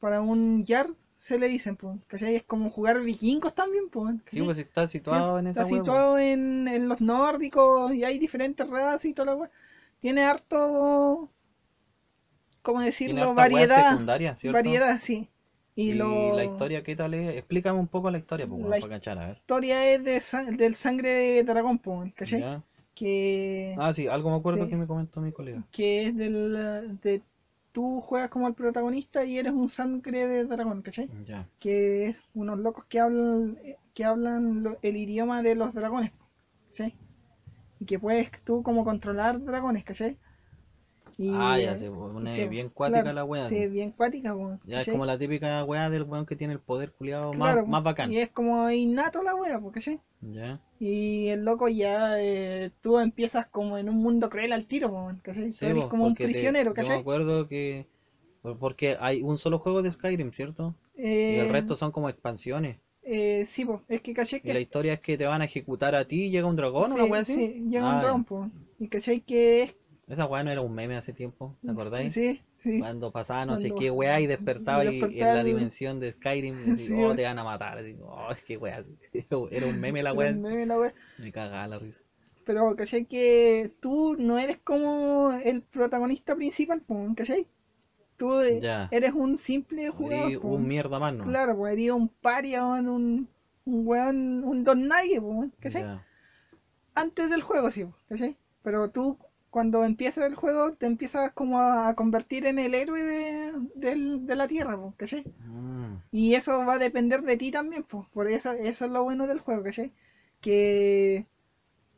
para 0.00 0.20
un 0.22 0.64
Jarl, 0.66 0.96
se 1.18 1.38
le 1.38 1.48
dicen, 1.48 1.76
pues, 1.76 1.96
¿cachai? 2.08 2.36
Es 2.36 2.44
como 2.44 2.70
jugar 2.70 3.00
vikingos 3.02 3.54
también, 3.54 3.88
pues, 3.90 4.16
Sí, 4.30 4.42
pues 4.42 4.58
está 4.58 4.86
situado 4.88 5.38
en 5.38 5.46
esa 5.48 5.62
Está 5.62 6.18
en, 6.20 6.68
en 6.68 6.88
los 6.88 7.00
nórdicos 7.00 7.94
y 7.94 8.04
hay 8.04 8.18
diferentes 8.18 8.68
razas 8.68 9.04
y 9.06 9.14
toda 9.14 9.26
la 9.26 9.36
wea. 9.36 9.50
Tiene 10.00 10.24
harto, 10.24 11.30
¿cómo 12.62 12.80
decirlo? 12.80 13.34
Variedad. 13.34 13.90
secundaria, 13.90 14.36
¿cierto? 14.36 14.58
Variedad, 14.58 15.00
sí. 15.00 15.30
Y, 15.76 15.90
Y 15.90 15.94
lo- 15.94 16.34
la 16.34 16.44
historia, 16.44 16.82
¿qué 16.82 16.96
tal 16.96 17.14
es? 17.14 17.36
Explícame 17.36 17.78
un 17.78 17.86
poco 17.86 18.10
la 18.10 18.18
historia, 18.18 18.46
pues, 18.46 18.62
La 18.62 18.70
para 18.80 18.88
cachar, 18.88 19.18
a 19.18 19.26
ver. 19.28 19.36
historia 19.36 19.92
es 19.92 20.02
de 20.04 20.22
del 20.56 20.74
sangre 20.74 21.10
de 21.10 21.42
dragón, 21.44 21.78
pues, 21.78 22.12
¿cachai? 22.14 22.40
Ya. 22.40 22.62
Que, 22.94 23.74
Ah, 23.78 23.92
sí, 23.92 24.06
algo 24.06 24.30
me 24.30 24.36
acuerdo 24.36 24.66
que 24.68 24.76
me 24.76 24.86
comentó 24.86 25.20
mi 25.20 25.32
colega. 25.32 25.62
que 25.70 26.06
es 26.06 26.16
del, 26.16 26.98
de 27.02 27.20
tú 27.72 28.00
juegas 28.00 28.30
como 28.30 28.48
el 28.48 28.54
protagonista 28.54 29.22
y 29.26 29.36
eres 29.38 29.52
un 29.52 29.68
sangre 29.68 30.26
de 30.26 30.44
dragón, 30.44 30.80
¿cachai? 30.80 31.10
Ya. 31.26 31.46
Que 31.60 32.06
es 32.08 32.16
unos 32.34 32.58
locos 32.58 32.86
que 32.86 32.98
hablan 33.00 33.58
que 33.92 34.04
hablan 34.04 34.62
lo- 34.62 34.78
el 34.82 34.96
idioma 34.96 35.42
de 35.42 35.54
los 35.54 35.74
dragones, 35.74 36.10
¿cachai? 36.70 36.94
Y 37.80 37.84
que 37.86 37.98
puedes 37.98 38.30
tú 38.44 38.62
como 38.62 38.84
controlar 38.84 39.42
dragones, 39.44 39.84
¿cachai? 39.84 40.16
Y, 41.18 41.28
Ah, 41.32 41.58
ya, 41.58 41.76
se 41.76 41.90
pone 41.90 42.30
se- 42.34 42.46
bien 42.46 42.68
cuática 42.70 43.02
claro, 43.02 43.12
la 43.12 43.24
wea. 43.24 43.48
Sí, 43.48 43.56
sí. 43.56 43.68
bien 43.68 43.90
cuática, 43.92 44.34
weón, 44.34 44.58
Ya 44.64 44.80
es 44.82 44.88
¿cachai? 44.88 44.94
como 44.94 45.06
la 45.06 45.18
típica 45.18 45.64
wea 45.64 45.90
del 45.90 46.02
weón 46.04 46.26
que 46.26 46.36
tiene 46.36 46.54
el 46.54 46.60
poder 46.60 46.92
culiado 46.92 47.32
Claro, 47.32 47.60
más, 47.60 47.66
más 47.66 47.82
bacán. 47.84 48.10
Y 48.10 48.18
es 48.18 48.30
como 48.30 48.70
innato 48.70 49.22
la 49.22 49.34
wea, 49.34 49.58
po, 49.60 49.70
¿cachai? 49.72 50.00
Ya. 50.22 50.60
Y 50.78 51.28
el 51.28 51.44
loco 51.44 51.68
ya, 51.68 52.20
eh, 52.20 52.70
tú 52.82 52.98
empiezas 52.98 53.46
como 53.48 53.78
en 53.78 53.88
un 53.88 53.96
mundo 53.96 54.30
cruel 54.30 54.52
al 54.52 54.66
tiro, 54.66 54.90
po, 54.90 55.12
¿cachai? 55.22 55.52
Tú 55.54 55.66
Sí, 55.66 55.66
eres 55.66 55.86
como 55.86 56.06
un 56.06 56.14
porque 56.14 56.28
te- 56.28 56.54
prisionero, 56.54 56.74
Yo 56.74 56.86
me 56.86 56.94
¿cachai? 56.94 56.94
acuerdo 56.94 57.48
que. 57.48 57.86
Porque 58.60 58.96
hay 59.00 59.22
un 59.22 59.38
solo 59.38 59.58
juego 59.58 59.82
de 59.82 59.92
Skyrim, 59.92 60.32
¿cierto? 60.32 60.74
Y 61.26 61.36
Eh, 61.36 61.38
el 61.38 61.48
resto 61.48 61.76
son 61.76 61.92
como 61.92 62.08
expansiones. 62.08 62.78
eh, 63.02 63.44
sí, 63.46 63.64
po, 63.64 63.82
es 63.88 64.00
que 64.02 64.12
¿cachai? 64.14 64.42
Y 64.42 64.50
la 64.50 64.60
Que 64.60 64.60
historia 64.60 64.94
es 64.94 65.00
que 65.00 65.18
te 65.18 65.26
van 65.26 65.42
a 65.42 65.44
ejecutar 65.44 65.94
a 65.94 66.06
ti 66.06 66.24
y 66.24 66.30
llega 66.30 66.46
un 66.46 66.56
dragón, 66.56 66.92
una 66.92 67.04
sí, 67.04 67.10
wea 67.10 67.20
así. 67.20 67.34
sí, 67.34 67.68
llega 67.70 67.88
Ah, 67.88 67.90
un 67.90 67.98
ya. 68.00 68.00
dragón, 68.00 68.24
po. 68.24 68.50
Y 68.78 68.88
¿cachai? 68.88 69.20
Que 69.20 69.62
es... 69.62 69.76
Esa 70.08 70.26
wea 70.26 70.42
no 70.44 70.50
era 70.52 70.60
un 70.60 70.72
meme 70.74 70.96
hace 70.96 71.12
tiempo, 71.12 71.56
¿te 71.64 71.70
acordáis? 71.70 72.12
Sí, 72.12 72.40
sí. 72.62 72.78
Cuando 72.78 73.10
pasaba 73.10 73.44
no 73.44 73.58
sé 73.58 73.72
qué 73.76 73.90
weá 73.90 74.20
y 74.20 74.26
despertaba 74.26 74.84
y, 74.84 75.00
en 75.20 75.34
la 75.34 75.42
dimensión 75.42 75.98
de 75.98 76.12
Skyrim 76.12 76.74
y 76.78 76.82
Sí, 76.82 76.94
oh, 76.94 77.14
te 77.14 77.24
van 77.24 77.38
a 77.38 77.44
matar. 77.44 77.82
Digo, 77.82 78.06
oh, 78.08 78.30
es 78.32 78.42
que 78.44 78.56
weá. 78.56 78.84
Era 79.50 79.66
un 79.66 79.80
meme 79.80 80.02
la 80.02 80.10
Era 80.10 80.18
weá. 80.18 80.30
un 80.30 80.42
meme 80.42 80.66
la 80.66 80.78
wea. 80.78 80.94
Me 81.18 81.32
cagaba 81.32 81.66
la 81.66 81.78
risa. 81.78 81.98
Pero, 82.44 82.76
¿cachai? 82.76 83.06
Que 83.06 83.72
tú 83.80 84.14
no 84.16 84.38
eres 84.38 84.58
como 84.58 85.32
el 85.32 85.62
protagonista 85.62 86.36
principal, 86.36 86.82
¿cachai? 87.16 87.48
Tú 88.16 88.40
eh, 88.40 88.60
Ya. 88.60 88.88
eres 88.92 89.12
un 89.12 89.38
simple 89.38 89.90
jugador, 89.90 90.30
Eres 90.30 90.42
un 90.42 90.68
mierda 90.68 90.98
más, 91.00 91.12
¿no? 91.14 91.24
Claro, 91.24 91.56
pues 91.56 91.72
eres 91.72 91.90
un 91.90 92.08
paria, 92.08 92.64
un, 92.64 93.28
un 93.64 93.86
weón, 93.88 94.44
un 94.44 94.62
don 94.62 94.86
nadie, 94.86 95.20
¿cachai? 95.58 95.82
Ya. 95.82 96.04
Antes 96.94 97.28
del 97.28 97.42
juego, 97.42 97.70
sí, 97.72 97.84
¿cachai? 98.08 98.36
Pero 98.62 98.90
tú, 98.90 99.18
cuando 99.56 99.84
empiezas 99.84 100.26
el 100.26 100.34
juego, 100.36 100.74
te 100.74 100.86
empiezas 100.86 101.32
como 101.32 101.60
a, 101.60 101.94
convertir 101.94 102.46
en 102.46 102.58
el 102.58 102.74
héroe 102.74 103.02
de, 103.02 103.52
del- 103.74 104.26
de 104.26 104.36
la 104.36 104.48
tierra, 104.48 104.78
¿cachai? 104.98 105.24
Mm, 105.48 105.96
Y 106.12 106.34
eso 106.34 106.52
va 106.68 106.74
a 106.74 106.78
depender 106.78 107.22
de 107.22 107.36
ti 107.36 107.50
también, 107.52 107.84
pues. 107.84 108.06
Por 108.14 108.28
eso, 108.30 108.52
eso 108.52 108.84
es 108.86 108.90
lo 108.92 109.04
bueno 109.04 109.26
del 109.26 109.40
juego, 109.40 109.62
¿cachai? 109.64 109.92
Que 110.42 111.26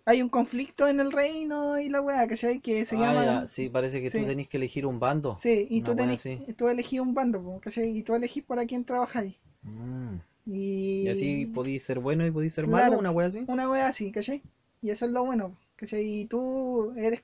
hay 0.07 0.23
un 0.23 0.31
conflicto 0.31 0.89
en 0.89 1.01
el 1.01 1.13
reino 1.13 1.79
y 1.81 1.89
la 1.89 2.01
weá, 2.03 2.27
¿cachai? 2.29 2.61
Que 2.61 2.87
se 2.87 2.97
Ah, 2.97 3.01
llama... 3.01 3.25
ya, 3.25 3.49
Sí, 3.49 3.69
parece 3.69 4.01
que 4.03 4.11
Sí. 4.11 4.19
tú 4.21 4.27
tenés 4.27 4.49
que 4.49 4.57
elegir 4.59 4.87
un 4.87 4.99
bando. 5.01 5.39
Sí, 5.43 5.67
y 5.71 5.83
tú, 5.83 5.95
weá 5.95 5.97
tenés, 5.97 6.23
tú 6.59 6.69
elegís 6.69 7.01
un 7.01 7.15
bando, 7.15 7.61
¿cachai? 7.63 7.99
Y 7.99 8.03
tú 8.03 8.15
elegís 8.15 8.45
para 8.45 8.67
quién 8.67 8.85
trabajáis. 8.85 9.37
Mm. 9.65 10.17
Y, 10.47 11.05
Y 11.05 11.09
así 11.09 11.47
podís 11.47 11.83
ser 11.85 12.01
bueno 12.01 12.27
y 12.27 12.31
podís 12.31 12.55
ser 12.55 12.65
Claro. 12.65 12.93
malo, 12.93 12.99
una 12.99 13.11
wea 13.11 13.27
así. 13.29 13.45
una 13.47 13.71
wea 13.71 13.89
así, 13.89 14.11
¿cachai? 14.13 14.43
Y 14.83 14.91
eso 14.91 15.07
es 15.07 15.13
lo 15.13 15.25
bueno, 15.25 15.57
¿cachai? 15.77 16.05
Y 16.23 16.27
tú 16.27 16.93
eres 16.97 17.23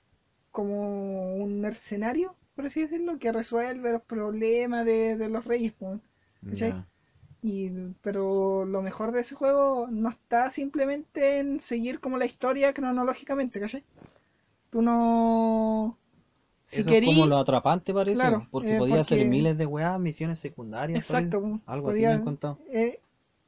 como 0.55 1.35
un 1.35 1.60
mercenario, 1.60 2.35
por 2.55 2.66
así 2.66 2.81
decirlo, 2.81 3.18
que 3.18 3.32
resuelve 3.32 3.90
los 3.93 4.02
problemas 4.02 4.86
de, 4.86 5.16
de 5.16 5.28
los 5.28 5.44
reyes. 5.44 5.74
¿cachai? 6.48 6.70
Ya. 6.70 6.86
Y, 7.43 7.70
pero 8.02 8.64
lo 8.64 8.81
mejor 8.81 9.10
de 9.12 9.20
ese 9.22 9.35
juego 9.35 9.89
no 9.90 10.09
está 10.10 10.51
simplemente 10.51 11.39
en 11.40 11.60
seguir 11.60 11.98
como 12.01 12.16
la 12.18 12.24
historia 12.26 12.72
cronológicamente, 12.72 13.59
¿cachai? 13.60 13.82
Tú 14.70 14.81
no... 14.81 15.98
Si 16.66 16.81
Eso 16.82 16.89
querí... 16.89 17.10
es 17.10 17.14
como 17.16 17.26
lo 17.26 17.36
atrapante 17.39 17.93
parece, 17.93 18.14
Claro, 18.16 18.47
porque 18.51 18.76
eh, 18.76 18.78
podía 18.78 19.01
hacer 19.01 19.18
porque- 19.18 19.28
miles 19.28 19.59
de 19.59 19.66
weas, 19.66 19.98
misiones 20.01 20.39
secundarias, 20.39 21.05
Exacto, 21.05 21.60
algo 21.66 21.90
así 21.90 22.01
me 22.01 22.06
han 22.06 22.22
contado. 22.24 22.59
eh, 22.72 23.01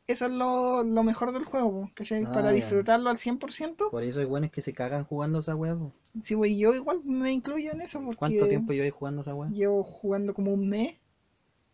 eso 0.06 0.26
es 0.26 0.30
lo, 0.32 0.82
lo 0.84 1.02
mejor 1.02 1.32
del 1.32 1.44
juego, 1.44 1.90
¿cachai? 1.94 2.24
Ah, 2.24 2.32
Para 2.32 2.50
ya. 2.50 2.56
disfrutarlo 2.56 3.10
al 3.10 3.18
100%. 3.18 3.90
Por 3.90 4.02
eso 4.02 4.20
hay 4.20 4.26
buenos 4.26 4.50
que 4.50 4.62
se 4.62 4.72
cagan 4.72 5.04
jugando 5.04 5.40
esa 5.40 5.56
po. 5.56 5.92
Sí, 6.22 6.34
güey, 6.34 6.56
yo 6.58 6.74
igual 6.74 7.00
me 7.04 7.32
incluyo 7.32 7.72
en 7.72 7.82
eso 7.82 8.00
porque 8.00 8.18
¿Cuánto 8.18 8.48
tiempo 8.48 8.72
lleváis 8.72 8.92
jugando 8.92 9.22
esa 9.22 9.34
wea? 9.34 9.50
llevo 9.50 9.82
jugando 9.82 10.32
como 10.32 10.52
un 10.54 10.68
mes, 10.68 10.96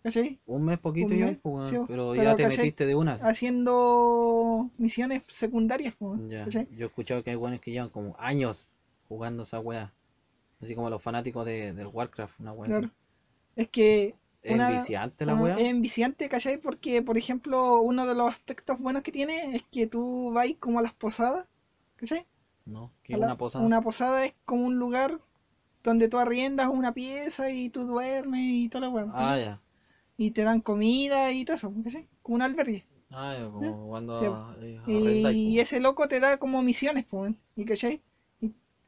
¿cachai? 0.02 0.38
Un 0.46 0.64
mes 0.64 0.78
poquito 0.78 1.12
Un 1.12 1.20
yo, 1.20 1.26
mes, 1.26 1.38
pues, 1.42 1.68
sí, 1.68 1.74
weón, 1.76 1.86
pero, 1.86 2.10
pero 2.12 2.22
ya 2.24 2.34
te 2.34 2.46
metiste 2.48 2.86
de 2.86 2.94
una. 2.94 3.14
Haciendo 3.22 4.70
misiones 4.78 5.22
secundarias, 5.28 5.94
po, 5.94 6.16
Ya. 6.28 6.46
Yo 6.46 6.86
he 6.86 6.88
escuchado 6.88 7.22
que 7.22 7.30
hay 7.30 7.36
buenos 7.36 7.60
que 7.60 7.70
llevan 7.70 7.90
como 7.90 8.16
años 8.18 8.64
jugando 9.08 9.42
esa 9.44 9.60
wea. 9.60 9.92
Así 10.60 10.74
como 10.74 10.90
los 10.90 11.02
fanáticos 11.02 11.44
de, 11.44 11.72
del 11.72 11.88
Warcraft, 11.88 12.40
una 12.40 12.52
wea 12.52 12.68
Claro. 12.68 12.90
Es 13.56 13.68
que 13.68 14.14
una- 14.44 14.70
enviciante 14.70 15.24
la 15.26 15.34
wea. 15.34 15.54
es 15.56 15.66
enviciante, 15.66 16.28
¿cachai? 16.28 16.56
Porque, 16.58 17.02
por 17.02 17.16
ejemplo, 17.18 17.80
uno 17.80 18.06
de 18.06 18.14
los 18.14 18.30
aspectos 18.32 18.78
buenos 18.78 19.02
que 19.02 19.12
tiene 19.12 19.56
es 19.56 19.62
que 19.70 19.86
tú 19.86 20.30
vas 20.32 20.48
como 20.60 20.78
a 20.78 20.82
las 20.82 20.92
posadas, 20.94 21.46
¿cachai? 21.96 22.24
No, 22.66 22.90
que 23.02 23.16
una 23.16 23.36
posada. 23.36 23.64
Una 23.64 23.80
posada 23.80 24.24
es 24.24 24.34
como 24.44 24.64
un 24.66 24.78
lugar 24.78 25.18
donde 25.82 26.08
tú 26.08 26.18
arriendas 26.18 26.68
una 26.68 26.92
pieza 26.92 27.50
y 27.50 27.70
tú 27.70 27.84
duermes 27.84 28.40
y 28.42 28.68
toda 28.68 28.82
la 28.82 28.90
weá. 28.90 29.06
Ah, 29.12 29.38
ya. 29.38 29.60
Y 30.16 30.30
te 30.30 30.42
dan 30.42 30.60
comida 30.60 31.32
y 31.32 31.44
todo 31.44 31.56
eso, 31.56 31.72
¿cachai? 31.84 32.06
Como 32.22 32.36
un 32.36 32.42
albergue. 32.42 32.84
Ah, 33.10 33.34
ya, 33.38 33.50
como 33.50 33.88
cuando 33.88 34.18
Sí. 34.20 34.92
eh, 34.92 35.32
Y, 35.34 35.56
po. 35.56 35.62
ese 35.62 35.80
loco 35.80 36.08
te 36.08 36.20
da 36.20 36.38
como 36.38 36.62
misiones, 36.62 37.04
pues, 37.06 37.34
¿y 37.56 37.64
cachai? 37.64 38.00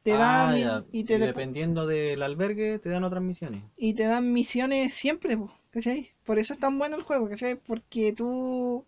Te 0.05 0.15
Ah, 0.15 0.17
da 0.17 0.57
ya. 0.57 0.85
y 0.93 1.03
te 1.03 1.17
Y 1.17 1.19
de- 1.19 1.33
dependiendo 1.33 1.85
del 1.85 2.23
albergue 2.23 2.79
te 2.79 2.87
dan 2.89 3.03
otras 3.03 3.21
misiones. 3.21 3.65
y 3.77 3.93
te 3.93 4.03
dan 4.03 4.33
misiones 4.33 4.93
siempre, 4.95 5.37
¿cachai? 5.71 6.11
Por 6.25 6.39
eso 6.39 6.53
es 6.53 6.59
tan 6.59 6.77
bueno 6.77 6.95
el 6.97 7.03
juego, 7.03 7.29
¿cachai? 7.29 7.55
Porque 7.55 8.13
tú 8.13 8.85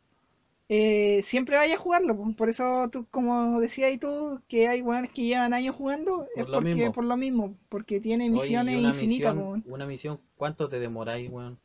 eh, 0.69 1.22
siempre 1.23 1.57
vayas 1.57 1.80
a 1.80 1.84
jugarlo, 1.84 2.15
pues. 2.18 2.35
Por 2.38 2.49
eso 2.49 2.89
tú, 2.91 3.07
como 3.11 3.60
decías 3.61 3.94
y 3.94 3.98
tú, 3.99 4.41
que 4.49 4.68
hay 4.69 4.81
weones 4.84 5.11
que 5.11 5.23
llevan 5.26 5.53
años 5.53 5.76
jugando, 5.76 6.27
Por 6.34 6.48
es 6.48 6.49
porque 6.49 6.61
mismo. 6.61 6.91
por 6.91 7.06
lo 7.06 7.18
mismo, 7.18 7.57
porque 7.69 8.02
tiene 8.02 8.30
Oye, 8.30 8.31
misiones 8.31 8.77
una 8.77 8.94
infinitas, 8.94 9.35
misión, 9.35 9.65
una 9.65 9.85
misión, 9.85 10.22
¿cuánto 10.38 10.69
te 10.69 10.80
demoráis, 10.80 11.30
weón? 11.30 11.60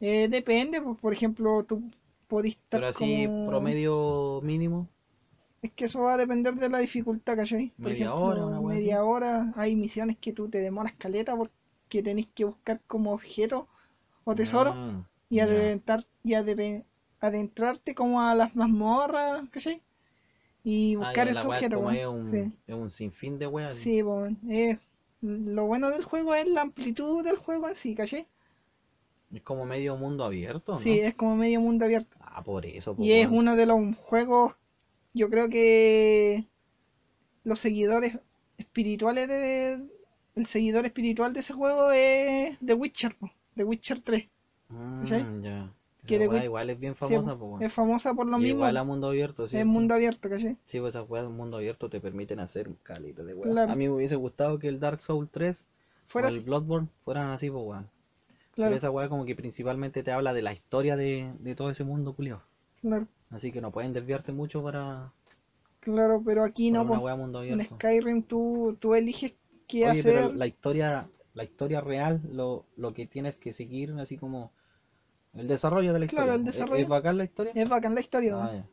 Eh, 0.00 0.28
depende, 0.30 0.80
pues, 0.80 0.98
por 1.00 1.12
ejemplo, 1.12 1.64
tú 1.64 1.90
podés 2.28 2.52
estar 2.56 2.80
Pero 2.80 2.88
así, 2.88 3.28
como... 3.28 3.34
promedio 3.46 4.40
mínimo. 4.42 4.88
Es 5.64 5.72
que 5.72 5.86
eso 5.86 6.00
va 6.02 6.14
a 6.14 6.16
depender 6.16 6.54
de 6.54 6.68
la 6.68 6.78
dificultad, 6.78 7.36
¿cachai? 7.36 7.72
Por 7.82 7.90
Media 7.90 7.96
ejemplo, 7.96 8.30
hora, 8.30 8.46
una 8.46 8.60
media 8.60 9.02
hora, 9.04 9.52
hay 9.56 9.74
misiones 9.74 10.16
que 10.18 10.32
tú 10.32 10.48
te 10.48 10.58
demoras 10.60 10.92
caleta 10.94 11.36
porque 11.36 12.02
tenés 12.04 12.28
que 12.28 12.44
buscar 12.44 12.80
como 12.86 13.12
objetos 13.12 13.66
o 14.24 14.34
tesoros 14.36 14.76
Ah, 14.76 15.04
y, 15.30 15.40
adentrar, 15.40 16.06
y 16.24 16.34
adre- 16.34 16.84
adentrarte 17.20 17.94
como 17.96 18.20
a 18.22 18.34
las 18.36 18.54
mazmorras, 18.56 19.48
¿cachai? 19.50 19.82
Y 20.64 20.96
Ah, 20.96 21.00
buscar 21.04 21.28
la 21.28 21.32
esos 21.40 21.48
wea 21.48 21.60
es 21.60 21.68
como 21.68 21.88
un, 21.88 22.30
Sí, 22.30 22.52
es 22.66 22.74
un 22.74 22.90
sinfín 22.90 23.38
de 23.38 23.46
weas. 23.46 23.76
sí, 23.76 24.02
weón. 24.02 24.38
Eh, 24.48 24.78
lo 25.20 25.66
bueno 25.66 25.90
del 25.90 26.02
juego 26.04 26.34
es 26.34 26.48
la 26.48 26.62
amplitud 26.62 27.22
del 27.24 27.36
juego 27.36 27.68
en 27.68 27.74
sí, 27.74 27.94
¿cachai? 27.94 28.26
Es 29.34 29.42
como 29.42 29.66
medio 29.66 29.96
mundo 29.96 30.24
abierto, 30.24 30.80
¿no? 30.80 30.80
Sí, 30.82 31.00
es 31.00 31.14
como 31.14 31.36
medio 31.36 31.58
mundo 31.60 31.84
abierto. 31.86 32.16
Ah, 32.20 32.42
por 32.42 32.66
eso. 32.66 32.96
Y 32.98 33.12
es 33.12 33.28
uno 33.30 33.56
de 33.56 33.66
los 33.66 33.96
juegos, 33.96 34.54
yo 35.14 35.30
creo 35.30 35.48
que 35.48 36.44
los 37.44 37.58
seguidores 37.60 38.18
espirituales 38.58 39.28
de... 39.28 39.88
El 40.34 40.46
seguidor 40.46 40.84
espiritual 40.84 41.32
de 41.32 41.40
ese 41.40 41.52
juego 41.52 41.92
es 41.92 42.58
The 42.58 42.74
Witcher, 42.74 43.14
po, 43.14 43.30
The 43.54 43.62
Witcher 43.64 44.00
3. 44.00 44.28
Mm, 44.68 45.00
¿cachai? 45.02 45.42
ya. 45.42 45.72
Que 46.06 46.16
Esa 46.16 46.28
wea 46.28 46.44
igual 46.44 46.68
es 46.70 46.78
bien 46.78 46.96
famosa, 46.96 47.36
po, 47.36 47.60
es 47.60 47.72
famosa 47.72 48.12
por 48.14 48.26
lo 48.26 48.36
Y 48.38 48.40
mismo, 48.40 48.56
Igual 48.56 48.76
a 48.76 48.84
mundo 48.84 49.08
abierto, 49.08 49.48
sí. 49.48 49.56
es 49.56 49.64
mundo 49.64 49.94
abierto, 49.94 50.28
¿cachai? 50.28 50.58
Sí, 50.66 50.80
pues 50.80 50.94
esas 50.94 51.08
weas 51.08 51.28
mundo 51.30 51.56
abierto 51.58 51.88
te 51.88 52.00
permiten 52.00 52.40
hacer 52.40 52.68
un 52.68 52.74
calito 52.82 53.24
de 53.24 53.34
weas. 53.34 53.52
Claro. 53.52 53.72
A 53.72 53.76
mí 53.76 53.88
me 53.88 53.94
hubiese 53.94 54.16
gustado 54.16 54.58
que 54.58 54.68
el 54.68 54.80
Dark 54.80 55.00
Souls 55.02 55.30
3 55.30 55.64
Fuera 56.08 56.28
o 56.28 56.30
el 56.30 56.36
así. 56.38 56.44
Bloodborne 56.44 56.88
fueran 57.04 57.30
así, 57.30 57.48
pues 57.50 57.64
weón. 57.64 57.88
Claro. 58.52 58.70
Pero 58.70 58.76
esa 58.76 58.90
weá 58.90 59.08
como 59.08 59.24
que 59.24 59.34
principalmente 59.36 60.02
te 60.02 60.12
habla 60.12 60.32
de 60.34 60.42
la 60.42 60.52
historia 60.52 60.96
de, 60.96 61.32
de 61.38 61.54
todo 61.54 61.70
ese 61.70 61.84
mundo 61.84 62.14
culiao. 62.14 62.42
Claro, 62.84 63.08
Así 63.30 63.52
que 63.52 63.60
no 63.60 63.70
pueden 63.72 63.92
desviarse 63.92 64.32
mucho 64.32 64.62
para, 64.62 65.12
claro, 65.80 66.22
pero 66.24 66.44
aquí 66.44 66.70
no, 66.70 66.82
una 66.82 66.98
po. 66.98 67.04
weá 67.04 67.16
mundo 67.16 67.42
En 67.42 67.54
abierto. 67.54 67.74
Skyrim 67.76 68.22
tú, 68.22 68.76
tú 68.80 68.94
eliges 68.94 69.34
qué 69.68 69.88
Oye, 69.88 70.00
hacer. 70.00 70.14
pero 70.14 70.32
la 70.32 70.46
historia, 70.46 71.08
la 71.34 71.44
historia 71.44 71.80
real, 71.80 72.20
lo, 72.32 72.66
lo 72.76 72.92
que 72.94 73.06
tienes 73.06 73.36
que 73.36 73.52
seguir, 73.52 73.92
así 73.98 74.16
como 74.16 74.52
el 75.34 75.48
desarrollo 75.48 75.92
de 75.92 76.00
la 76.00 76.06
Claro, 76.06 76.34
historia. 76.34 76.34
el 76.34 76.48
¿Es- 76.48 76.54
desarrollo. 76.56 76.82
¿Es 76.82 76.88
bacán 76.88 77.18
la 77.18 77.24
historia? 77.24 77.52
Es 77.54 77.68
bacán 77.68 77.94
la 77.94 78.00
historia, 78.00 78.36
Ah. 78.36 78.64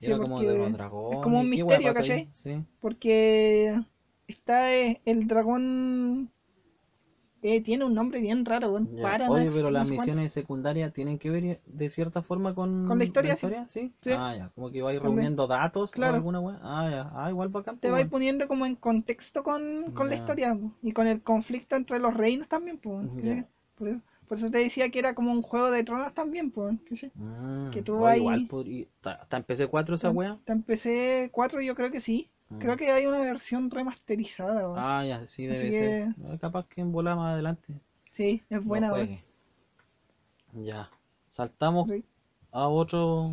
Sí, 0.00 0.06
Era 0.06 0.18
como 0.18 0.40
de 0.40 0.58
los 0.58 0.66
es 0.66 0.72
dragones. 0.74 1.20
como 1.22 1.40
un 1.40 1.50
¿qué 1.50 1.62
weá 1.62 1.78
misterio? 1.78 1.94
¿cachai? 1.94 2.28
Sí. 2.42 2.64
porque 2.80 3.80
está 4.26 4.74
eh, 4.74 5.00
el 5.06 5.28
dragón. 5.28 6.30
Eh, 7.46 7.60
tiene 7.60 7.84
un 7.84 7.94
nombre 7.94 8.20
bien 8.20 8.44
raro. 8.44 8.78
Ya. 8.80 9.02
Paranax, 9.02 9.30
Oye, 9.30 9.50
pero 9.52 9.70
las 9.70 9.90
misiones 9.90 10.32
secundarias 10.32 10.92
tienen 10.92 11.18
que 11.18 11.28
ver 11.30 11.60
de 11.66 11.90
cierta 11.90 12.22
forma 12.22 12.54
con, 12.54 12.86
Con 12.88 12.98
la 12.98 13.04
historia, 13.04 13.36
sí. 13.36 13.46
¿sí? 13.68 13.92
Sí. 14.00 14.10
Ah, 14.12 14.34
ya, 14.36 14.48
como 14.54 14.70
que 14.70 14.80
vais 14.82 15.00
reuniendo 15.00 15.46
datos 15.46 15.92
Claro. 15.92 16.14
o 16.14 16.16
alguna 16.16 16.40
weá. 16.40 16.58
Ah, 16.62 16.88
ya, 16.90 17.10
ah, 17.14 17.30
igual 17.30 17.50
bacán. 17.50 17.76
Te 17.76 17.88
pues, 17.88 17.92
vais 17.92 18.08
poniendo 18.08 18.48
como 18.48 18.64
en 18.66 18.76
contexto 18.76 19.42
con, 19.42 19.92
con 19.92 20.08
la 20.08 20.14
historia 20.16 20.54
po, 20.54 20.72
y 20.82 20.92
con 20.92 21.06
el 21.06 21.20
conflicto 21.22 21.76
entre 21.76 21.98
los 21.98 22.14
reinos 22.14 22.48
también, 22.48 22.78
pues. 22.78 23.06
Por 23.76 23.88
eso, 23.88 24.00
por 24.28 24.38
eso 24.38 24.50
te 24.50 24.58
decía 24.58 24.88
que 24.88 24.98
era 25.00 25.14
como 25.14 25.32
un 25.32 25.42
juego 25.42 25.70
de 25.70 25.84
tronos 25.84 26.14
también, 26.14 26.50
pues. 26.50 26.74
Mm, 27.14 27.70
que 27.70 27.82
tú 27.82 27.94
igual 27.96 28.20
ahí- 28.34 28.46
podría- 28.46 28.82
¿Está 28.84 29.14
está 29.22 29.36
en 29.36 29.42
PC4 29.44 29.96
esa 29.96 30.10
weá? 30.10 30.38
Te 30.44 30.52
empecé 30.52 31.28
4, 31.32 31.60
yo 31.60 31.74
creo 31.74 31.90
que 31.90 32.00
sí. 32.00 32.30
Mm. 32.54 32.58
Creo 32.58 32.76
que 32.76 32.90
hay 32.90 33.06
una 33.06 33.18
versión 33.20 33.70
remasterizada. 33.70 34.62
Ah, 34.76 35.04
ya, 35.04 35.26
sí 35.28 35.44
debe 35.46 35.58
Así 35.58 35.70
ser. 35.70 36.32
Eh, 36.34 36.38
Capaz 36.40 36.66
que 36.68 36.80
en 36.80 36.92
volar 36.92 37.16
más 37.16 37.34
adelante. 37.34 37.74
Sí, 38.12 38.42
es 38.50 38.64
buena, 38.64 38.90
juegue. 38.90 39.22
Ya. 40.52 40.88
¿Saltamos 41.30 41.88
Sí. 41.90 42.04
a 42.52 42.68
otro 42.68 43.32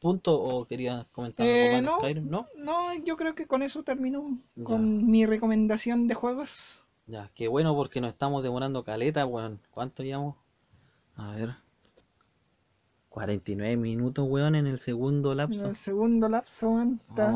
punto 0.00 0.40
o 0.40 0.64
querías 0.66 1.06
comentar 1.08 1.46
Eh, 1.46 1.76
algo 1.76 1.76
más 1.76 1.84
no. 1.84 1.92
de 1.92 1.98
Skyrim? 2.14 2.30
¿No? 2.30 2.46
No, 2.58 2.94
yo 3.04 3.16
creo 3.16 3.34
que 3.34 3.46
con 3.46 3.62
eso 3.62 3.82
termino 3.82 4.38
Ya. 4.54 4.64
con 4.64 5.10
mi 5.10 5.26
recomendación 5.26 6.06
de 6.08 6.14
juegos. 6.14 6.82
Ya, 7.06 7.30
qué 7.34 7.48
bueno 7.48 7.74
porque 7.74 8.00
nos 8.00 8.10
estamos 8.12 8.42
demorando 8.42 8.84
caleta, 8.84 9.24
weón. 9.26 9.60
¿Cuánto 9.70 10.02
llevamos? 10.02 10.36
A 11.16 11.32
ver. 11.36 11.50
49 13.16 13.78
minutos, 13.78 14.28
weón, 14.28 14.56
en 14.56 14.66
el 14.66 14.78
segundo 14.78 15.32
En 15.32 15.38
lapso. 15.38 15.66
el 15.70 15.76
segundo 15.76 16.28
lapso, 16.28 16.68
weón, 16.68 17.00
está 17.08 17.32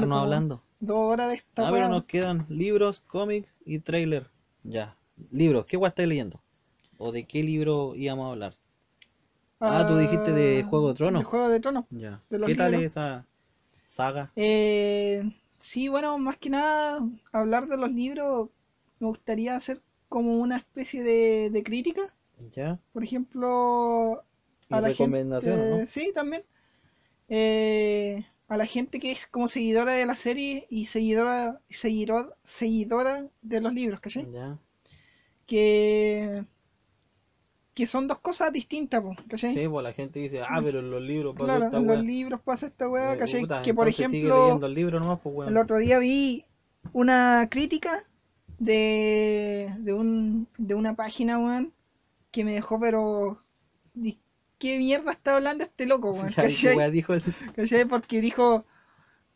como 0.00 0.16
hablando. 0.18 0.60
Dos 0.80 0.96
horas 0.96 1.28
de 1.28 1.34
esta 1.36 1.68
Ah, 1.68 1.70
pero 1.70 1.88
nos 1.88 2.04
quedan 2.06 2.46
libros, 2.48 2.98
cómics 3.06 3.48
y 3.64 3.78
trailer. 3.78 4.26
Ya. 4.64 4.96
Libros, 5.30 5.66
¿qué 5.66 5.76
weón 5.76 5.90
estáis 5.90 6.08
leyendo? 6.08 6.40
¿O 6.98 7.12
de 7.12 7.28
qué 7.28 7.44
libro 7.44 7.94
íbamos 7.94 8.26
a 8.26 8.30
hablar? 8.32 8.54
Ah, 9.60 9.86
tú 9.86 9.96
dijiste 9.96 10.32
de 10.32 10.64
Juego 10.64 10.88
de 10.88 10.94
Tronos. 10.96 11.22
De 11.22 11.24
Juego 11.26 11.48
de 11.48 11.60
Tronos. 11.60 11.84
Ya. 11.90 12.20
De 12.28 12.40
¿Qué 12.44 12.56
tal 12.56 12.72
libros. 12.72 12.90
esa 12.90 13.24
saga? 13.86 14.32
Eh, 14.34 15.22
sí, 15.60 15.86
bueno, 15.86 16.18
más 16.18 16.38
que 16.38 16.50
nada, 16.50 17.06
hablar 17.30 17.68
de 17.68 17.76
los 17.76 17.92
libros, 17.92 18.50
me 18.98 19.06
gustaría 19.06 19.54
hacer 19.54 19.80
como 20.08 20.38
una 20.40 20.56
especie 20.56 21.04
de, 21.04 21.50
de 21.50 21.62
crítica. 21.62 22.12
Ya. 22.52 22.80
Por 22.92 23.04
ejemplo, 23.04 24.24
Y 24.70 24.74
a 24.74 24.80
la 24.80 24.92
gente, 24.92 25.24
¿no? 25.24 25.86
sí, 25.86 26.10
también. 26.14 26.42
Eh, 27.28 28.24
a 28.48 28.56
la 28.56 28.66
gente 28.66 28.98
que 29.00 29.10
es 29.12 29.26
como 29.28 29.48
seguidora 29.48 29.92
de 29.94 30.06
la 30.06 30.14
serie 30.16 30.66
y 30.70 30.86
seguidora, 30.86 31.60
seguidor, 31.68 32.36
seguidora 32.44 33.26
de 33.42 33.60
los 33.60 33.74
libros, 33.74 34.00
¿cachai? 34.00 34.26
Ya. 34.32 34.58
Que, 35.46 36.44
que 37.74 37.86
son 37.86 38.06
dos 38.06 38.18
cosas 38.18 38.52
distintas, 38.52 39.00
po, 39.02 39.14
¿cachai? 39.28 39.54
Sí, 39.54 39.68
pues 39.68 39.82
la 39.84 39.92
gente 39.92 40.18
dice, 40.20 40.40
ah, 40.42 40.60
pero 40.62 40.80
en 40.80 40.90
los 40.90 41.02
libros 41.02 41.34
pasó 41.34 41.44
claro, 41.46 41.64
esta 41.66 41.76
en 41.78 41.88
weá. 41.88 41.96
los 41.96 42.06
libros 42.06 42.40
pasa 42.40 42.66
esta 42.66 42.88
weá, 42.88 43.14
Eh, 43.14 43.18
¿cachai? 43.18 43.40
puta, 43.42 43.62
que 43.62 43.74
por 43.74 43.88
ejemplo, 43.88 44.64
el 44.66 44.74
libro 44.74 44.98
nomás, 45.00 45.20
pues 45.22 45.34
weón. 45.34 45.50
el 45.52 45.58
otro 45.58 45.78
día 45.78 45.98
vi 45.98 46.44
una 46.92 47.48
crítica 47.50 48.04
de, 48.58 49.72
de, 49.78 49.92
un, 49.92 50.48
de 50.56 50.74
una 50.74 50.94
página, 50.94 51.38
weón, 51.38 51.72
que 52.30 52.44
me 52.44 52.52
dejó, 52.52 52.80
pero... 52.80 53.42
¿Qué 54.58 54.78
mierda 54.78 55.12
está 55.12 55.36
hablando 55.36 55.64
este 55.64 55.86
loco, 55.86 56.12
weón? 56.12 56.34
Ya, 56.36 56.46
¿y 56.48 56.58
qué 56.58 56.70
¿Cachai? 56.70 56.70
weá 56.70 56.90
dijo? 56.90 57.14
¿Cachai? 57.54 57.84
Porque 57.86 58.20
dijo, 58.20 58.64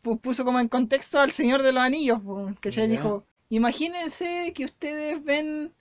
pu- 0.03 0.19
puso 0.21 0.45
como 0.45 0.59
en 0.59 0.69
contexto 0.69 1.19
al 1.19 1.31
Señor 1.31 1.63
de 1.63 1.73
los 1.73 1.83
Anillos, 1.83 2.21
¿cachai? 2.61 2.87
Dijo, 2.89 3.25
imagínense 3.49 4.53
que 4.55 4.65
ustedes 4.65 5.23
ven 5.23 5.73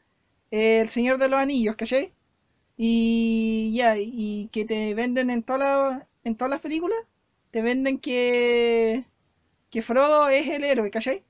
eh, 0.50 0.80
el 0.82 0.90
Señor 0.90 1.18
de 1.18 1.28
los 1.28 1.40
Anillos, 1.40 1.76
¿cachai? 1.76 2.14
Y 2.76 3.74
ya, 3.76 3.96
y 3.98 4.48
que 4.52 4.64
te 4.66 4.94
venden 4.94 5.30
en 5.30 5.42
toda 5.44 5.58
la- 5.60 6.08
en 6.24 6.36
todas 6.36 6.50
las 6.50 6.60
películas, 6.62 6.98
te 7.52 7.62
venden 7.62 7.98
que, 8.00 9.04
que 9.70 9.82
Frodo 9.82 10.28
es 10.30 10.48
el 10.48 10.64
héroe, 10.64 10.90
¿cachai? 10.92 11.24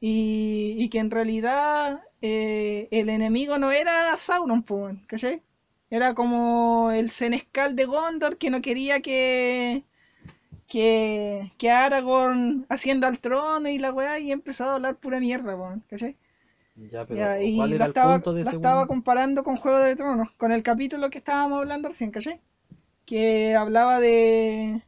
Y, 0.00 0.76
y 0.78 0.88
que 0.90 0.98
en 0.98 1.10
realidad 1.10 2.02
eh, 2.22 2.88
el 2.90 3.08
enemigo 3.10 3.58
no 3.58 3.72
era 3.72 4.16
Sauron, 4.18 4.62
¿cachai? 5.06 5.42
Era 5.90 6.14
como 6.14 6.90
el 6.92 7.10
senescal 7.10 7.76
de 7.76 7.84
Gondor 7.86 8.38
que 8.38 8.50
no 8.50 8.62
quería 8.62 9.00
que, 9.02 9.84
que, 10.68 11.52
que 11.58 11.70
Aragorn 11.70 12.66
ascienda 12.68 13.08
al 13.08 13.20
trono 13.20 13.68
y 13.68 13.78
la 13.78 13.92
weá 13.92 14.18
y 14.20 14.32
empezó 14.32 14.64
a 14.64 14.74
hablar 14.76 14.96
pura 14.98 15.20
mierda, 15.20 15.56
weón, 15.56 15.84
¿cachai? 15.88 16.16
Ya, 16.74 17.06
pero 17.06 17.28
Ya, 17.28 17.42
y 17.42 17.50
¿cuál 17.52 17.74
la 17.78 17.84
era 17.84 17.86
el 17.86 17.94
estaba, 17.94 17.98
punto 17.98 18.32
de 18.32 18.42
la 18.44 18.50
ese 18.50 18.56
estaba 18.56 18.86
comparando 18.86 19.42
con 19.44 19.56
Juego 19.56 19.78
de 19.80 19.96
Tronos, 19.96 20.30
con 20.32 20.52
el 20.52 20.62
capítulo 20.62 21.10
que 21.10 21.18
estábamos 21.18 21.60
hablando 21.60 21.88
recién, 21.88 22.10
¿cachai? 22.12 22.40
Que 23.06 23.56
hablaba 23.56 24.00
de, 24.00 24.82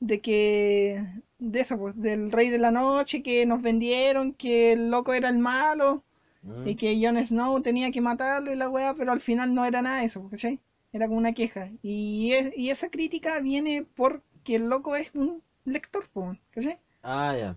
de 0.00 0.20
que, 0.20 1.04
de 1.38 1.60
eso, 1.60 1.78
pues, 1.78 1.96
del 2.00 2.32
Rey 2.32 2.50
de 2.50 2.58
la 2.58 2.70
Noche, 2.70 3.22
que 3.22 3.46
nos 3.46 3.62
vendieron, 3.62 4.34
que 4.34 4.72
el 4.72 4.90
loco 4.90 5.14
era 5.14 5.28
el 5.30 5.38
malo, 5.38 6.04
Mm. 6.42 6.68
y 6.68 6.74
que 6.76 6.98
Jon 7.02 7.26
Snow 7.26 7.60
tenía 7.60 7.90
que 7.90 8.00
matarlo 8.00 8.52
y 8.52 8.56
la 8.56 8.68
weá, 8.68 8.94
pero 8.94 9.12
al 9.12 9.20
final 9.20 9.54
no 9.54 9.64
era 9.66 9.82
nada 9.82 10.00
de 10.00 10.06
eso, 10.06 10.28
¿cachai? 10.30 10.58
Era 10.92 11.06
como 11.06 11.18
una 11.18 11.34
queja. 11.34 11.68
Y, 11.82 12.32
es- 12.32 12.52
y 12.56 12.70
esa 12.70 12.88
crítica 12.90 13.38
viene 13.40 13.84
porque 13.94 14.56
el 14.56 14.68
loco 14.68 14.96
es 14.96 15.14
un 15.14 15.42
lector, 15.64 16.04
¿cachai? 16.50 16.78
Ah, 17.02 17.36
ya. 17.38 17.56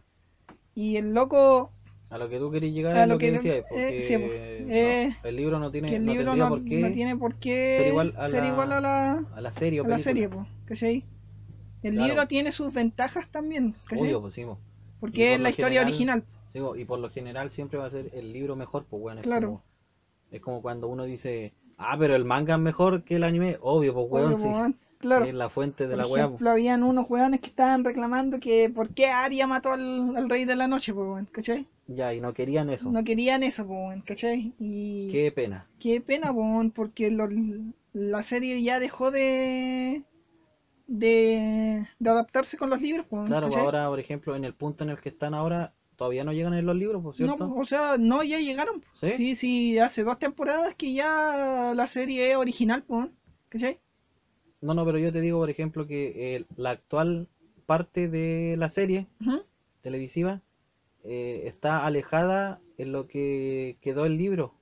Y 0.76 0.98
el 0.98 1.14
loco, 1.14 1.72
A 2.10 2.18
lo 2.18 2.30
que 2.30 2.38
tú 2.40 2.52
querías 2.52 2.76
llegar 2.76 2.96
A 2.98 3.04
es 3.04 3.10
lo 3.10 3.18
que 3.18 3.28
que- 3.28 3.32
decías, 3.32 3.66
eh, 3.76 4.02
sí, 4.02 4.18
pues, 4.18 4.62
no, 4.68 4.74
eh, 4.74 5.16
el 5.24 5.36
libro 5.36 5.60
no 5.60 5.72
tiene, 5.72 5.96
el 5.96 6.06
no 6.06 6.12
libro 6.12 6.26
tendría 6.32 6.44
no, 6.44 6.50
por 6.50 6.64
qué 6.66 6.80
no 6.82 6.92
tiene 6.92 7.16
por 7.16 7.36
qué 7.36 7.78
ser 7.80 7.88
igual 7.88 8.14
a 8.18 8.30
ser 8.30 8.44
la- 8.44 8.48
igual 8.50 8.72
a 8.74 8.82
la, 8.82 9.26
a 9.36 9.42
la 9.42 9.54
serie 9.54 9.82
o 9.82 9.86
a 9.86 9.88
la 9.88 9.96
película. 9.96 10.04
serie, 10.14 10.30
po, 10.30 10.46
¿cachai? 10.66 11.04
El 11.84 11.94
Claro. 11.94 12.08
libro 12.08 12.28
tiene 12.28 12.52
sus 12.52 12.74
ventajas 12.74 13.28
también, 13.30 13.76
¿cachai? 13.86 14.08
Obvio, 14.08 14.22
pues 14.22 14.34
sí, 14.34 14.44
Porque 15.00 15.26
por 15.28 15.36
es 15.36 15.40
la 15.42 15.50
historia 15.50 15.82
original. 15.82 16.24
Sí, 16.54 16.60
y 16.78 16.86
por 16.86 17.00
lo 17.00 17.10
general 17.10 17.52
siempre 17.52 17.80
va 17.80 17.86
a 17.88 17.90
ser 17.92 18.10
el 18.14 18.32
libro 18.32 18.56
mejor, 18.56 18.86
pues 18.90 19.02
bueno, 19.02 19.20
es 19.22 19.26
Claro. 19.26 19.48
como 19.48 19.64
es 20.32 20.42
como 20.42 20.62
cuando 20.62 20.88
uno 20.88 21.04
dice, 21.04 21.54
"Ah, 21.78 21.96
pero 22.00 22.16
el 22.16 22.26
manga 22.26 22.56
es 22.56 22.60
mejor 22.62 23.04
que 23.04 23.16
el 23.18 23.24
anime." 23.24 23.58
Obvio, 23.62 23.94
pues 23.94 24.08
weón, 24.10 24.40
sí. 24.40 24.48
weón. 24.48 24.76
Claro. 25.00 25.26
Es 25.26 25.34
la 25.34 25.50
fuente 25.50 25.86
de 25.88 25.98
Por 25.98 26.08
la 26.08 26.16
ejemplo, 26.18 26.50
habían 26.50 26.82
unos 26.82 27.10
weones 27.10 27.42
que 27.42 27.48
estaban 27.48 27.84
reclamando 27.84 28.40
que 28.40 28.70
por 28.70 28.90
qué 28.94 29.08
Arya 29.08 29.46
mató 29.48 29.74
al, 29.74 30.16
al 30.16 30.30
rey 30.30 30.46
de 30.46 30.56
la 30.56 30.68
noche, 30.68 30.94
po, 30.94 31.02
weón, 31.02 31.26
¿cachai? 31.26 31.68
Ya, 31.88 32.14
y 32.14 32.22
no 32.22 32.34
querían 32.34 32.70
eso. 32.70 32.90
No 32.90 33.04
querían 33.04 33.44
eso, 33.44 33.66
po, 33.68 33.74
weón, 33.88 34.02
¿cachai? 34.02 34.54
Y 34.60 35.12
Qué 35.12 35.30
pena. 35.32 35.68
qué 35.80 36.00
pena, 36.00 36.32
weón, 36.32 36.72
porque 36.72 37.12
lo- 37.12 37.28
la 37.92 38.24
serie 38.24 38.64
ya 38.64 38.80
dejó 38.80 39.12
de, 39.12 40.04
de 40.88 41.86
de 42.00 42.10
adaptarse 42.10 42.58
con 42.58 42.70
los 42.70 42.82
libros, 42.82 43.06
weón, 43.10 43.28
Claro, 43.28 43.48
pues 43.48 43.56
¿cachai? 43.56 43.66
ahora, 43.66 43.90
por 43.90 44.00
ejemplo, 44.00 44.36
en 44.36 44.46
el 44.46 44.54
punto 44.54 44.84
en 44.84 44.90
el 44.92 45.00
que 45.02 45.10
están 45.10 45.34
ahora, 45.34 45.74
todavía 45.96 46.24
no 46.24 46.34
llegan 46.34 46.54
en 46.54 46.66
los 46.66 46.76
libros, 46.76 47.02
por 47.02 47.12
No, 47.20 47.36
cierto. 47.36 47.54
o 47.56 47.64
sea, 47.66 47.98
no, 47.98 48.24
ya 48.24 48.40
llegaron. 48.40 48.82
po. 48.82 48.88
¿Sí? 48.96 49.12
Sí, 49.18 49.36
sí, 49.36 49.80
hace 49.80 50.04
dos 50.04 50.20
temporadas 50.20 50.76
que 50.76 50.94
ya 50.94 51.74
la 51.76 51.88
serie 51.88 52.32
es 52.32 52.38
original, 52.38 52.84
weón, 52.88 53.12
¿cachai? 53.50 53.80
No, 54.62 54.74
no, 54.74 54.86
pero 54.86 54.98
yo 54.98 55.12
te 55.12 55.20
digo, 55.22 55.40
por 55.40 55.50
ejemplo, 55.50 55.86
que 55.88 56.36
eh, 56.36 56.46
la 56.56 56.72
actual 56.72 57.28
parte 57.66 58.08
de 58.08 58.56
la 58.58 58.70
serie 58.70 59.08
televisiva 59.82 60.42
eh, 61.04 61.44
está 61.46 61.86
alejada 61.86 62.60
en 62.78 62.92
lo 62.92 63.08
que 63.08 63.78
quedó 63.82 64.06
el 64.06 64.18
libro. 64.18 64.54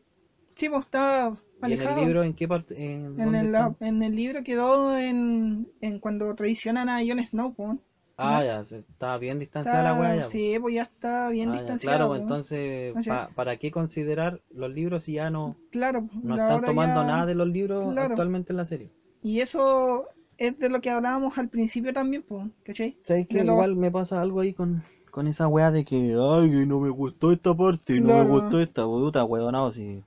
Sí, 0.56 0.70
pues 0.70 0.86
estaba 0.86 1.38
¿Y 1.62 1.66
en 1.66 1.72
el 1.74 1.80
alejado. 1.82 2.02
libro 2.06 2.24
en 2.24 2.34
qué 2.34 2.48
parte? 2.48 2.76
En, 2.76 3.20
En 3.20 3.36
el, 3.36 3.46
está? 3.48 3.76
en 3.80 4.02
el 4.04 4.16
libro 4.16 4.44
quedó 4.44 4.98
en, 4.98 5.68
en 5.82 6.00
cuando 6.00 6.34
traicionan 6.36 6.90
a 6.90 7.00
Jon 7.06 7.24
Snow, 7.26 7.54
po. 7.54 7.78
Ah, 8.24 8.44
ya, 8.44 8.64
se- 8.64 8.80
está 8.80 9.18
bien 9.18 9.40
distanciada 9.40 9.84
la 9.84 9.90
Está- 9.92 10.02
weá 10.02 10.16
ya. 10.18 10.24
po. 10.24 10.30
Sí, 10.30 10.56
pues 10.62 10.76
ya 10.76 10.84
está 10.84 11.30
bien 11.30 11.50
Ah, 11.50 11.54
ya, 11.54 11.58
distanciado. 11.60 11.98
claro, 11.98 12.08
pues 12.10 12.20
po. 12.20 12.24
entonces, 12.24 13.08
pa- 13.08 13.30
¿para 13.36 13.58
qué 13.58 13.72
considerar 13.72 14.40
los 14.54 14.72
libros 14.72 15.04
si 15.06 15.14
ya 15.14 15.30
no, 15.30 15.56
Claro, 15.72 16.08
no 16.24 16.34
ahora 16.34 16.56
están 16.56 16.66
tomando 16.66 17.02
ya- 17.02 17.08
nada 17.08 17.26
de 17.26 17.36
los 17.36 17.48
libros 17.48 17.84
Claro. 17.92 18.10
actualmente 18.12 18.54
en 18.54 18.58
la 18.58 18.66
serie? 18.66 18.90
Y 19.24 19.42
eso 19.42 20.06
es 20.38 20.58
de 20.58 20.70
lo 20.70 20.82
que 20.82 20.90
hablábamos 20.90 21.38
al 21.38 21.50
principio 21.50 21.94
también, 21.94 22.24
pues, 22.28 22.48
¿cachai? 22.64 22.98
¿Sabes 23.04 23.28
que 23.28 23.40
De 23.40 23.44
lo- 23.44 23.54
igual 23.54 23.76
me 23.76 23.92
pasa 23.92 24.22
algo 24.22 24.40
ahí 24.40 24.54
con, 24.54 24.84
con 25.12 25.28
esa 25.28 25.48
weá 25.48 25.72
de 25.72 25.84
que, 25.86 26.16
ay, 26.20 26.50
que 26.50 26.66
no 26.66 26.80
me 26.80 26.90
gustó 26.90 27.32
esta 27.32 27.54
parte, 27.54 28.00
no 28.00 28.08
Claro. 28.08 28.24
me 28.26 28.30
gustó 28.40 28.60
esta, 28.60 28.84
puta, 28.86 29.24
weonado, 29.24 29.72
si, 29.74 30.04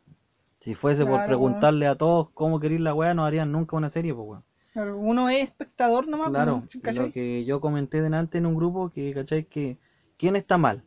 Si 0.60 0.74
fuese 0.74 1.02
por 1.04 1.16
Claro, 1.16 1.26
preguntarle 1.26 1.86
a 1.86 1.94
todos 1.94 2.30
cómo 2.32 2.58
queréis 2.58 2.80
la 2.80 2.94
weá, 2.94 3.12
no 3.12 3.26
harían 3.26 3.52
nunca 3.52 3.76
una 3.76 3.90
serie, 3.90 4.14
pues 4.14 4.26
weón. 4.26 4.42
Claro, 4.74 4.98
uno 4.98 5.28
es 5.30 5.44
espectador 5.44 6.08
nomás, 6.08 6.30
Claro, 6.30 6.64
pues, 6.82 6.96
lo 6.96 7.12
que 7.12 7.44
yo 7.44 7.60
comenté 7.60 8.02
delante 8.02 8.38
en 8.38 8.46
un 8.46 8.56
grupo, 8.56 8.90
que 8.90 9.14
cachai 9.14 9.44
que 9.44 9.78
¿quién 10.18 10.34
está 10.36 10.58
mal? 10.58 10.82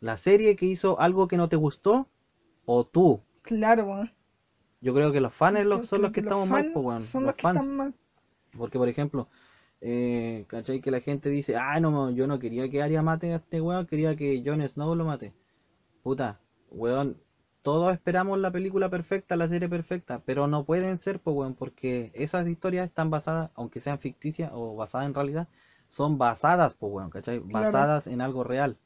¿La 0.00 0.16
serie 0.16 0.56
que 0.56 0.66
hizo 0.66 0.98
algo 1.00 1.28
que 1.28 1.36
no 1.36 1.48
te 1.48 1.56
gustó 1.56 2.08
o 2.66 2.84
tú? 2.84 3.20
Claro, 3.42 3.84
weón. 3.84 4.10
Yo 4.80 4.94
creo 4.94 5.12
que 5.12 5.20
los 5.20 5.32
fans 5.32 5.58
son 5.86 6.02
los 6.02 6.12
que 6.12 6.22
los 6.22 6.32
estamos 6.32 6.48
mal, 6.48 6.70
pues 6.72 6.84
weón, 6.84 7.02
Son 7.02 7.22
los 7.22 7.28
los 7.28 7.36
que 7.36 7.42
fans. 7.42 7.60
están 7.60 7.76
mal. 7.76 7.94
Porque, 8.56 8.78
por 8.78 8.88
ejemplo, 8.88 9.28
eh, 9.80 10.44
¿cachai? 10.48 10.80
Que 10.80 10.90
la 10.90 11.00
gente 11.00 11.28
dice, 11.30 11.56
ah, 11.56 11.78
no, 11.80 12.10
yo 12.10 12.26
no 12.26 12.38
quería 12.38 12.68
que 12.68 12.82
Arya 12.82 13.02
mate 13.02 13.32
a 13.32 13.36
este 13.36 13.60
weón, 13.60 13.86
quería 13.86 14.16
que 14.16 14.42
Jon 14.44 14.66
Snow 14.68 14.94
lo 14.96 15.04
mate. 15.04 15.32
Puta, 16.02 16.40
weón, 16.70 17.16
todos 17.68 17.92
esperamos 17.92 18.38
la 18.38 18.50
película 18.50 18.88
perfecta, 18.88 19.36
la 19.36 19.46
serie 19.46 19.68
perfecta, 19.68 20.22
pero 20.24 20.46
no 20.46 20.64
pueden 20.64 20.98
ser, 21.00 21.18
pues, 21.20 21.36
weón, 21.36 21.52
porque 21.52 22.10
esas 22.14 22.48
historias 22.48 22.86
están 22.88 23.10
basadas, 23.10 23.50
aunque 23.54 23.80
sean 23.80 23.98
ficticias 23.98 24.50
o 24.54 24.74
basadas 24.74 25.06
en 25.06 25.12
realidad, 25.12 25.48
son 25.86 26.16
basadas, 26.16 26.72
pues, 26.72 26.90
weón, 26.90 27.10
¿cachai? 27.10 27.40
Claro. 27.40 27.66
Basadas 27.66 28.06
en 28.06 28.22
algo 28.22 28.42
real. 28.42 28.78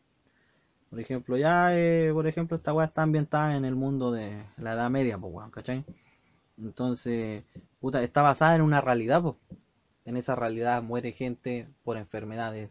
Por 0.90 0.98
ejemplo, 0.98 1.36
ya, 1.36 1.78
eh, 1.78 2.10
por 2.12 2.26
ejemplo, 2.26 2.56
esta 2.56 2.74
weá 2.74 2.86
está 2.86 3.02
ambientada 3.02 3.56
en 3.56 3.64
el 3.64 3.76
mundo 3.76 4.10
de 4.10 4.42
la 4.56 4.72
Edad 4.72 4.90
Media, 4.90 5.16
pues, 5.16 5.32
weón, 5.32 5.52
¿cachai? 5.52 5.84
Entonces, 6.58 7.44
puta, 7.78 8.02
está 8.02 8.20
basada 8.20 8.56
en 8.56 8.62
una 8.62 8.80
realidad, 8.80 9.22
pues. 9.22 9.36
En 10.04 10.16
esa 10.16 10.34
realidad 10.34 10.82
muere 10.82 11.12
gente 11.12 11.68
por 11.84 11.96
enfermedades, 11.96 12.68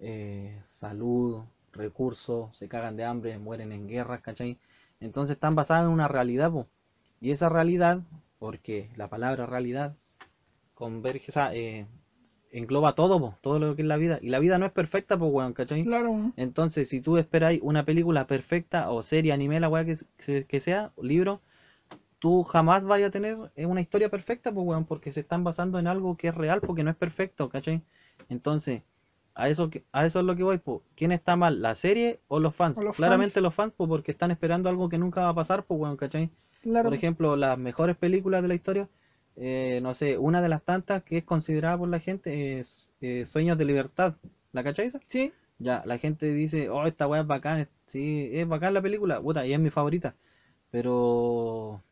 eh, 0.00 0.60
salud, 0.70 1.44
recursos, 1.72 2.56
se 2.58 2.66
cagan 2.66 2.96
de 2.96 3.04
hambre, 3.04 3.38
mueren 3.38 3.70
en 3.70 3.86
guerras, 3.86 4.20
¿cachai? 4.20 4.58
Entonces 5.00 5.34
están 5.34 5.54
basadas 5.54 5.84
en 5.84 5.90
una 5.90 6.08
realidad, 6.08 6.50
po. 6.50 6.66
Y 7.20 7.30
esa 7.30 7.48
realidad, 7.48 8.00
porque 8.38 8.90
la 8.96 9.08
palabra 9.08 9.46
realidad 9.46 9.94
converge, 10.74 11.30
o 11.30 11.32
sea, 11.32 11.54
eh, 11.54 11.86
engloba 12.50 12.94
todo, 12.94 13.18
po, 13.18 13.36
todo 13.40 13.58
lo 13.58 13.74
que 13.74 13.82
es 13.82 13.88
la 13.88 13.96
vida. 13.96 14.18
Y 14.22 14.28
la 14.28 14.38
vida 14.38 14.58
no 14.58 14.66
es 14.66 14.72
perfecta, 14.72 15.16
pues, 15.16 15.32
weón, 15.32 15.52
¿cachai? 15.52 15.84
Claro. 15.84 16.32
Entonces, 16.36 16.88
si 16.88 17.00
tú 17.00 17.18
esperáis 17.18 17.60
una 17.62 17.84
película 17.84 18.26
perfecta 18.26 18.90
o 18.90 19.02
serie, 19.02 19.32
anime, 19.32 19.60
la 19.60 19.68
weá 19.68 19.84
que, 19.84 20.44
que 20.44 20.60
sea, 20.60 20.92
libro, 21.00 21.40
tú 22.18 22.42
jamás 22.44 22.86
vayas 22.86 23.08
a 23.08 23.12
tener 23.12 23.36
eh, 23.56 23.66
una 23.66 23.80
historia 23.80 24.08
perfecta, 24.08 24.52
pues 24.52 24.66
weón, 24.66 24.84
porque 24.84 25.12
se 25.12 25.20
están 25.20 25.44
basando 25.44 25.78
en 25.78 25.86
algo 25.86 26.16
que 26.16 26.28
es 26.28 26.34
real, 26.34 26.60
porque 26.60 26.82
no 26.82 26.90
es 26.90 26.96
perfecto, 26.96 27.48
¿cachai? 27.48 27.82
Entonces, 28.28 28.82
a 29.34 29.48
eso 29.48 29.70
a 29.92 30.06
eso 30.06 30.20
es 30.20 30.24
lo 30.26 30.36
que 30.36 30.42
voy, 30.42 30.60
¿quién 30.96 31.12
está 31.12 31.36
mal, 31.36 31.60
la 31.62 31.74
serie 31.74 32.20
o 32.28 32.38
los 32.40 32.54
fans? 32.54 32.76
O 32.76 32.82
los 32.82 32.96
Claramente 32.96 33.34
fans. 33.34 33.42
los 33.42 33.54
fans, 33.54 33.72
porque 33.76 34.12
están 34.12 34.30
esperando 34.30 34.68
algo 34.68 34.88
que 34.88 34.98
nunca 34.98 35.22
va 35.22 35.30
a 35.30 35.34
pasar, 35.34 35.64
pues 35.64 35.80
weón, 35.80 35.96
¿cachai? 35.96 36.30
Claro. 36.62 36.84
Por 36.88 36.94
ejemplo, 36.94 37.36
las 37.36 37.58
mejores 37.58 37.96
películas 37.96 38.42
de 38.42 38.48
la 38.48 38.54
historia, 38.54 38.88
eh, 39.36 39.80
no 39.82 39.94
sé, 39.94 40.18
una 40.18 40.40
de 40.42 40.48
las 40.48 40.62
tantas 40.62 41.02
que 41.02 41.18
es 41.18 41.24
considerada 41.24 41.76
por 41.78 41.88
la 41.88 41.98
gente 42.00 42.58
es 42.60 42.90
eh, 43.00 43.26
Sueños 43.26 43.58
de 43.58 43.64
Libertad, 43.64 44.14
¿la 44.52 44.62
cachai 44.64 44.86
esa? 44.86 45.00
Sí, 45.08 45.32
Ya, 45.58 45.82
la 45.86 45.98
gente 45.98 46.26
dice, 46.32 46.68
oh, 46.70 46.86
esta 46.86 47.06
weá 47.06 47.22
es 47.22 47.26
bacán, 47.26 47.68
sí, 47.86 48.30
es 48.32 48.46
bacán 48.48 48.74
la 48.74 48.82
película, 48.82 49.20
puta, 49.20 49.46
y 49.46 49.52
es 49.52 49.60
mi 49.60 49.70
favorita. 49.70 50.14
Pero, 50.70 51.82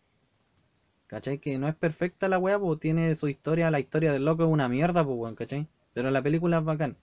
¿cachai? 1.07 1.39
Que 1.39 1.59
no 1.59 1.69
es 1.69 1.75
perfecta 1.75 2.29
la 2.29 2.39
weá, 2.39 2.59
pues 2.59 2.81
tiene 2.81 3.15
su 3.17 3.29
historia, 3.29 3.71
la 3.71 3.81
historia 3.81 4.13
del 4.13 4.25
loco 4.25 4.45
es 4.45 4.49
una 4.51 4.69
mierda, 4.69 5.05
pues 5.05 5.17
weón, 5.17 5.35
¿cachai? 5.37 5.67
Pero 5.95 6.11
la 6.11 6.23
película 6.23 6.59
es 6.59 6.65
bacán. 6.65 6.97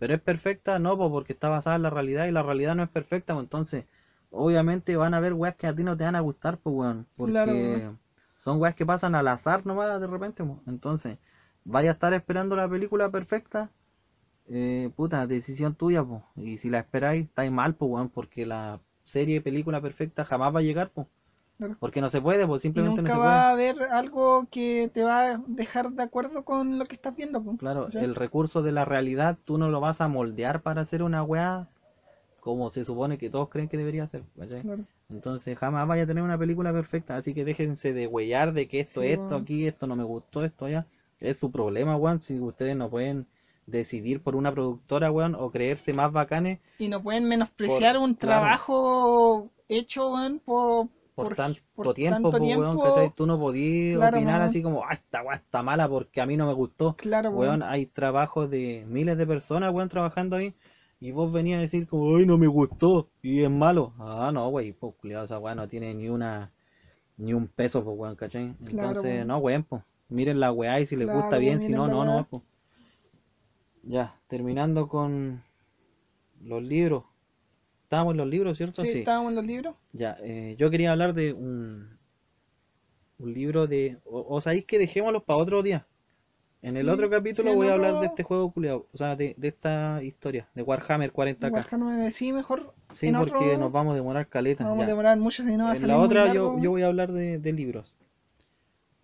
Pero 0.00 0.14
es 0.14 0.20
perfecta, 0.20 0.80
no, 0.80 0.98
pues 0.98 1.10
porque 1.12 1.34
está 1.34 1.48
basada 1.48 1.76
en 1.76 1.82
la 1.82 1.90
realidad 1.90 2.26
y 2.26 2.32
la 2.32 2.42
realidad 2.42 2.74
no 2.76 2.82
es 2.84 2.90
perfecta, 2.90 3.34
pues 3.34 3.44
entonces, 3.44 3.86
obviamente 4.32 4.96
van 4.96 5.14
a 5.14 5.18
haber 5.18 5.34
weas 5.34 5.56
que 5.56 5.68
a 5.68 5.74
ti 5.76 5.84
no 5.84 5.96
te 5.96 6.04
van 6.04 6.16
a 6.16 6.20
gustar, 6.20 6.58
pues 6.58 6.74
weón, 6.76 7.06
porque 7.16 7.32
Claro, 7.32 7.98
son 8.38 8.60
weas 8.60 8.74
que 8.74 8.86
pasan 8.86 9.14
al 9.14 9.28
azar 9.28 9.66
nomás 9.66 10.00
de 10.00 10.08
repente. 10.08 10.44
Entonces, 10.66 11.18
vaya 11.64 11.90
a 11.90 11.94
estar 11.94 12.14
esperando 12.14 12.56
la 12.56 12.68
película 12.68 13.10
perfecta 13.10 13.70
eh, 14.48 14.90
puta, 14.96 15.26
decisión 15.26 15.74
tuya, 15.74 16.04
pues. 16.04 16.22
Y 16.36 16.58
si 16.58 16.70
la 16.70 16.80
esperáis, 16.80 17.26
estáis 17.26 17.52
mal, 17.52 17.74
pues, 17.74 17.90
weón, 17.90 18.08
porque 18.10 18.46
la 18.46 18.80
serie, 19.04 19.40
película 19.40 19.80
perfecta 19.80 20.24
jamás 20.24 20.54
va 20.54 20.60
a 20.60 20.62
llegar, 20.62 20.90
pues. 20.90 21.06
Claro. 21.60 21.76
Porque 21.78 22.00
no 22.00 22.08
se 22.08 22.22
puede, 22.22 22.46
pues, 22.46 22.62
simplemente 22.62 23.02
no 23.02 23.08
nunca 23.08 23.12
se 23.12 23.18
va 23.20 23.48
a 23.48 23.50
haber 23.50 23.82
algo 23.82 24.46
que 24.50 24.90
te 24.94 25.02
va 25.02 25.32
a 25.32 25.40
dejar 25.46 25.90
de 25.90 26.02
acuerdo 26.02 26.42
con 26.42 26.78
lo 26.78 26.86
que 26.86 26.94
estás 26.94 27.14
viendo, 27.14 27.42
pues. 27.42 27.58
Claro, 27.58 27.88
el 27.92 28.14
recurso 28.14 28.62
de 28.62 28.72
la 28.72 28.86
realidad 28.86 29.36
tú 29.44 29.58
no 29.58 29.68
lo 29.68 29.78
vas 29.80 30.00
a 30.00 30.08
moldear 30.08 30.62
para 30.62 30.80
hacer 30.80 31.02
una 31.02 31.22
weá 31.22 31.66
como 32.40 32.70
se 32.70 32.84
supone 32.86 33.18
que 33.18 33.28
todos 33.28 33.50
creen 33.50 33.68
que 33.68 33.76
debería 33.76 34.06
ser. 34.06 34.22
Entonces 35.10 35.58
jamás 35.58 35.86
vaya 35.86 36.04
a 36.04 36.06
tener 36.06 36.22
una 36.22 36.38
película 36.38 36.72
perfecta, 36.72 37.16
así 37.16 37.34
que 37.34 37.44
déjense 37.44 37.92
de 37.92 38.06
huellar 38.06 38.52
de 38.54 38.66
que 38.66 38.80
esto, 38.80 39.02
Sí, 39.02 39.08
esto, 39.08 39.36
aquí, 39.36 39.66
esto 39.66 39.86
no 39.86 39.96
me 39.96 40.04
gustó, 40.04 40.42
esto 40.44 40.64
allá. 40.64 40.86
Es 41.20 41.36
su 41.36 41.50
problema, 41.50 41.96
weón, 41.96 42.22
si 42.22 42.38
ustedes 42.40 42.74
no 42.76 42.88
pueden 42.88 43.26
decidir 43.66 44.20
por 44.20 44.36
una 44.36 44.52
productora, 44.52 45.10
weón, 45.10 45.34
o 45.34 45.50
creerse 45.50 45.92
más 45.92 46.10
bacanes 46.10 46.58
Y 46.78 46.88
no 46.88 47.02
pueden 47.02 47.24
menospreciar 47.24 47.96
Por- 47.96 48.04
un 48.04 48.14
claro. 48.14 48.40
trabajo 48.40 49.50
hecho, 49.68 50.12
weón, 50.14 50.40
por, 50.40 50.86
por, 51.22 51.36
tanto 51.36 51.60
por 51.74 51.94
tiempo, 51.94 52.14
tanto 52.14 52.30
pues, 52.30 52.42
weón, 52.42 52.76
tiempo. 52.76 52.82
¿cachai? 52.82 53.12
Tú 53.14 53.26
no 53.26 53.38
podías 53.38 53.98
Claro, 53.98 54.16
opinar 54.16 54.42
así 54.42 54.62
como, 54.62 54.84
ah, 54.84 54.92
esta 54.94 55.22
weá 55.22 55.36
está 55.36 55.62
mala 55.62 55.88
porque 55.88 56.20
a 56.20 56.26
mí 56.26 56.36
no 56.36 56.46
me 56.46 56.52
gustó. 56.54 56.94
Claro, 56.96 57.30
Weón, 57.30 57.62
hay 57.62 57.86
trabajos 57.86 58.50
de 58.50 58.84
miles 58.88 59.16
de 59.18 59.26
personas, 59.26 59.72
weón, 59.72 59.88
trabajando 59.88 60.36
ahí. 60.36 60.54
Y 61.00 61.12
vos 61.12 61.32
venías 61.32 61.58
a 61.58 61.62
decir 61.62 61.86
como, 61.86 62.16
ay, 62.16 62.26
no 62.26 62.36
me 62.38 62.46
gustó 62.46 63.08
y 63.22 63.42
es 63.42 63.50
malo. 63.50 63.94
Ah, 63.98 64.30
no, 64.32 64.48
wey, 64.48 64.72
pues, 64.72 64.94
culiao, 65.00 65.24
esa 65.24 65.38
weá 65.38 65.54
no 65.54 65.66
tiene 65.68 65.94
ni 65.94 66.08
una, 66.08 66.50
ni 67.16 67.32
un 67.34 67.46
peso, 67.48 67.82
pues, 67.84 67.96
weón, 67.98 68.16
¿cachai? 68.16 68.54
Claro, 68.64 68.88
Entonces, 68.88 69.14
weón. 69.14 69.28
no, 69.28 69.38
weón, 69.38 69.62
pues, 69.64 69.82
miren 70.08 70.40
la 70.40 70.52
weá 70.52 70.80
y 70.80 70.86
si 70.86 70.96
les 70.96 71.08
gusta 71.10 71.38
bien, 71.38 71.60
si 71.60 71.68
no, 71.72 71.88
no, 71.88 72.04
no, 72.04 72.26
pues. 72.28 72.42
Ya, 73.82 74.14
terminando 74.28 74.88
con 74.88 75.42
los 76.42 76.62
libros. 76.62 77.04
Estábamos 77.90 78.12
en 78.12 78.18
los 78.18 78.28
libros, 78.28 78.56
¿cierto? 78.56 78.82
Sí, 78.82 78.88
estábamos 79.00 79.30
en 79.30 79.34
los 79.36 79.44
libros. 79.44 79.74
Ya, 79.92 80.16
eh, 80.22 80.54
yo 80.56 80.70
quería 80.70 80.92
hablar 80.92 81.12
de 81.12 81.32
un, 81.32 81.98
un 83.18 83.34
libro 83.34 83.66
de... 83.66 83.98
O, 84.04 84.24
o 84.36 84.40
sabéis 84.40 84.64
que 84.64 84.78
dejémoslo 84.78 85.24
para 85.24 85.38
otro 85.38 85.62
día. 85.62 85.86
En 86.62 86.76
el 86.76 86.86
Sí, 86.86 86.92
otro 86.92 87.10
capítulo 87.10 87.50
sí, 87.50 87.56
voy 87.56 87.66
a 87.68 87.74
otro- 87.74 87.86
hablar 87.86 88.00
de 88.02 88.06
este 88.06 88.22
juego 88.22 88.52
culiao, 88.52 88.86
o 88.92 88.96
sea, 88.96 89.16
de, 89.16 89.34
de 89.38 89.48
esta 89.48 90.02
historia, 90.02 90.46
de 90.54 90.62
Warhammer 90.62 91.12
40k. 91.12 91.52
Warhammer, 91.52 92.12
sí, 92.12 92.32
mejor. 92.32 92.74
Sí, 92.92 93.08
en 93.08 93.16
porque 93.16 93.34
otro- 93.34 93.58
nos 93.58 93.72
vamos 93.72 93.92
a 93.92 93.96
demorar 93.96 94.28
caleta. 94.28 94.64
vamos 94.64 94.84
a 94.84 94.88
demorar 94.88 95.18
mucho, 95.18 95.42
si 95.42 95.50
no 95.56 95.64
va 95.64 95.70
a 95.72 95.74
En 95.74 95.80
salir 95.80 95.88
la 95.88 95.98
muy 95.98 96.06
otra 96.06 96.24
largo. 96.26 96.56
yo, 96.56 96.62
yo 96.62 96.70
voy 96.70 96.82
a 96.82 96.86
hablar 96.86 97.12
de, 97.12 97.38
de 97.38 97.52
libros. 97.52 97.92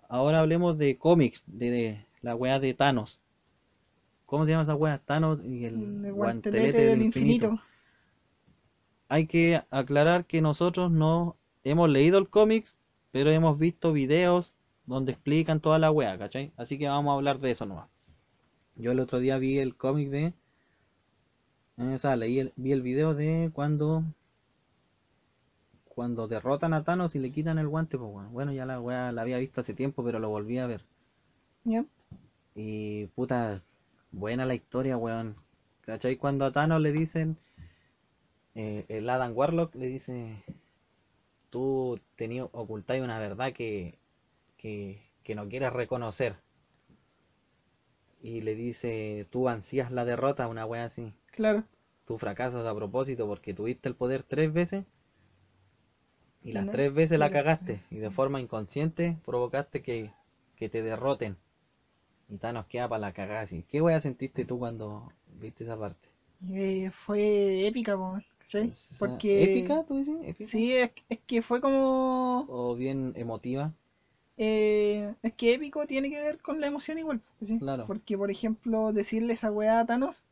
Ahora 0.09 0.41
hablemos 0.41 0.79
de 0.79 0.97
cómics, 0.97 1.43
de, 1.47 1.71
de 1.71 2.07
la 2.23 2.35
wea 2.35 2.59
de 2.61 2.73
Thanos. 2.75 3.21
¿Cómo 4.27 4.45
se 4.45 4.51
llama 4.51 4.65
esa 4.65 4.75
wea? 4.75 4.99
Thanos 5.05 5.43
y 5.45 5.65
el, 5.65 5.75
El 5.75 6.13
guantelete, 6.13 6.13
guantelete 6.13 6.83
del 6.83 6.91
del 6.91 7.03
infinito. 7.03 7.47
infinito. 7.47 7.63
Hay 9.09 9.27
que 9.27 9.63
aclarar 9.71 10.25
que 10.25 10.41
nosotros 10.41 10.91
no 10.91 11.37
hemos 11.65 11.89
leído 11.89 12.19
el 12.19 12.29
cómic, 12.29 12.67
pero 13.13 13.31
hemos 13.31 13.59
visto 13.59 13.93
videos 13.93 14.53
donde 14.87 15.13
explican 15.13 15.61
toda 15.61 15.79
la 15.79 15.91
wea, 15.91 16.19
¿cachai? 16.19 16.53
Así 16.57 16.79
que 16.79 16.89
vamos 16.89 17.13
a 17.13 17.15
hablar 17.15 17.41
de 17.41 17.51
eso 17.51 17.67
nomás. 17.67 17.89
Yo 18.77 18.93
el 18.93 19.01
otro 19.01 19.19
día 19.19 19.39
vi 19.39 19.59
el 19.59 19.77
cómic 19.77 20.11
de... 20.11 20.33
eh, 21.79 21.95
o 21.95 21.99
sea, 21.99 22.17
leí 22.17 22.39
el, 22.41 22.53
vi 22.57 22.73
el 22.73 22.83
video 22.83 23.15
de 23.15 23.51
cuando... 23.53 24.03
Cuando 25.89 26.29
derrotan 26.29 26.75
a 26.75 26.85
Thanos 26.85 27.15
y 27.15 27.19
le 27.19 27.33
quitan 27.33 27.59
el 27.59 27.69
guante, 27.69 27.97
pues 27.97 28.11
bueno, 28.11 28.29
bueno, 28.31 28.53
ya 28.53 28.67
la 28.67 28.81
wea 28.81 29.13
la 29.13 29.23
había 29.23 29.39
visto 29.39 29.63
hace 29.63 29.73
tiempo, 29.73 30.05
pero 30.05 30.19
lo 30.19 30.29
volví 30.29 30.59
a 30.59 30.67
ver. 30.67 30.83
¿ya? 31.65 31.85
Y 32.55 33.07
puta, 33.09 33.63
buena 34.13 34.47
la 34.47 34.55
historia, 34.55 34.97
weón. 34.97 35.37
¿Cachai? 35.83 36.17
Cuando 36.17 36.45
a 36.45 36.53
Thanos 36.53 36.81
le 36.81 36.93
dicen, 36.93 37.39
eh, 38.57 38.87
el 38.89 39.09
Adam 39.09 39.33
Warlock 39.37 39.77
le 39.77 39.87
dice, 39.87 40.43
tú 41.51 41.99
tenías 42.17 42.47
ocultáis 42.53 43.03
una 43.03 43.19
verdad 43.19 43.53
que, 43.53 43.99
que, 44.59 45.03
que 45.25 45.35
no 45.35 45.49
quieres 45.49 45.73
reconocer. 45.73 46.37
Y 48.21 48.43
le 48.43 48.55
dice, 48.55 49.27
tú 49.31 49.49
ansías 49.49 49.91
la 49.91 50.05
derrota, 50.05 50.49
una 50.49 50.67
wea 50.67 50.85
así. 50.85 51.15
Claro. 51.33 51.65
Tú 52.07 52.19
fracasas 52.19 52.67
a 52.67 52.75
propósito 52.75 53.27
porque 53.27 53.55
tuviste 53.55 53.89
el 53.89 53.97
poder 53.97 54.23
tres 54.25 54.53
veces 54.53 54.87
y 56.43 56.53
las 56.53 56.71
tres 56.71 56.95
veces 56.95 57.19
la- 57.19 57.31
cagaste 57.31 57.83
y 57.91 57.97
de 57.99 58.11
forma 58.11 58.41
inconsciente 58.41 59.19
provocaste 59.27 59.83
que, 59.83 60.13
que 60.57 60.71
te 60.71 60.81
derroten. 60.83 61.37
Y 62.29 62.39
Thanos 62.39 62.67
queda 62.67 62.89
para 62.89 63.01
la 63.01 63.13
cagada 63.13 63.43
así. 63.43 63.65
¿Qué 63.69 63.83
wea 63.83 64.01
sentiste 64.01 64.45
tú 64.45 64.59
cuando 64.59 65.13
viste 65.41 65.65
esa 65.65 65.79
parte? 65.79 66.09
Eh, 66.51 66.91
fue 67.05 67.67
épica, 67.67 67.95
po, 67.97 68.19
sea, 68.49 68.67
Porque. 68.99 69.45
¿Épica, 69.45 69.83
tú 69.85 69.97
dices? 69.97 70.17
¿Épica? 70.25 70.51
Sí, 70.51 70.73
es, 70.75 70.91
es 71.09 71.19
que 71.27 71.43
fue 71.43 71.61
como. 71.61 72.47
¿O 72.49 72.75
bien 72.75 73.13
emotiva? 73.17 73.73
eh, 74.37 75.15
es 75.23 75.33
que 75.35 75.55
épico 75.55 75.87
tiene 75.87 76.11
que 76.11 76.21
ver 76.21 76.39
con 76.39 76.61
la 76.61 76.67
emoción 76.67 76.99
igual, 76.99 77.21
¿sí? 77.47 77.59
Claro. 77.59 77.87
Porque, 77.87 78.17
por 78.19 78.31
ejemplo, 78.31 78.93
decirle 78.93 79.33
esa 79.33 79.51
weá 79.51 79.81
a 79.81 79.85
Thanos, 79.87 80.23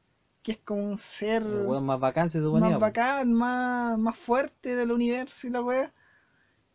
que 0.43 0.53
es 0.53 0.59
como 0.59 0.85
un 0.85 0.99
ser 0.99 1.43
más 1.43 2.01
bacán 2.01 2.29
se 2.31 2.41
suponía. 2.41 2.71
más 2.71 2.81
bacán, 2.81 3.33
más, 3.33 3.99
más 3.99 4.17
fuerte 4.17 4.77
del 4.77 4.93
universo 4.93 5.47
y 5.47 5.51
la 5.51 5.63
weá, 5.63 5.93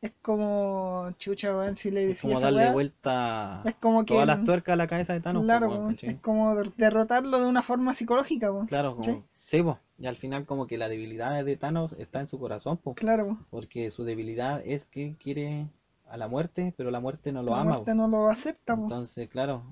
es 0.02 0.12
como 0.22 1.12
chucha, 1.20 1.56
weón, 1.56 1.76
si 1.76 1.92
le 1.92 2.06
Es 2.08 2.08
decía 2.08 2.22
como 2.22 2.36
esa 2.36 2.48
darle 2.48 2.58
weá, 2.58 2.74
vuelta 2.74 3.64
es 3.64 3.76
como 3.76 4.06
que 4.06 4.16
todas 4.16 4.28
las 4.28 4.44
tuercas 4.44 4.74
a 4.74 4.76
la 4.76 4.88
cabeza 4.88 5.14
de 5.14 5.20
Thanos, 5.22 5.46
claro, 5.46 5.70
weón, 5.70 5.98
es 6.06 6.16
como 6.18 6.56
der- 6.56 6.74
derrotarlo 6.76 7.40
de 7.42 7.48
una 7.48 7.62
forma 7.62 7.94
psicológica, 7.94 8.52
weón. 8.52 8.68
Claro, 8.68 8.96
como, 8.96 9.06
¿cachai? 9.06 9.24
Sí, 9.50 9.62
po, 9.62 9.80
y 9.98 10.08
al 10.08 10.16
final 10.16 10.46
como 10.46 10.68
que 10.68 10.78
la 10.78 10.88
debilidad 10.90 11.44
de 11.44 11.58
Thanos 11.58 11.94
está 11.94 12.20
en 12.20 12.28
su 12.28 12.40
corazón, 12.40 12.78
po, 12.78 12.94
Claro, 12.96 13.38
porque 13.50 13.90
su 13.92 14.04
debilidad 14.04 14.62
es 14.66 14.86
que 14.86 15.16
quiere 15.20 15.68
a 16.08 16.18
la 16.18 16.28
muerte, 16.28 16.74
pero 16.78 16.92
la 16.92 17.00
muerte 17.00 17.32
no 17.32 17.44
lo 17.44 17.52
La 17.52 17.62
ama, 17.62 17.72
muerte 17.72 17.92
po. 17.92 17.98
no 17.98 18.08
lo 18.08 18.30
acepta, 18.30 18.76
po. 18.76 18.84
Entonces, 18.84 19.30
claro, 19.30 19.64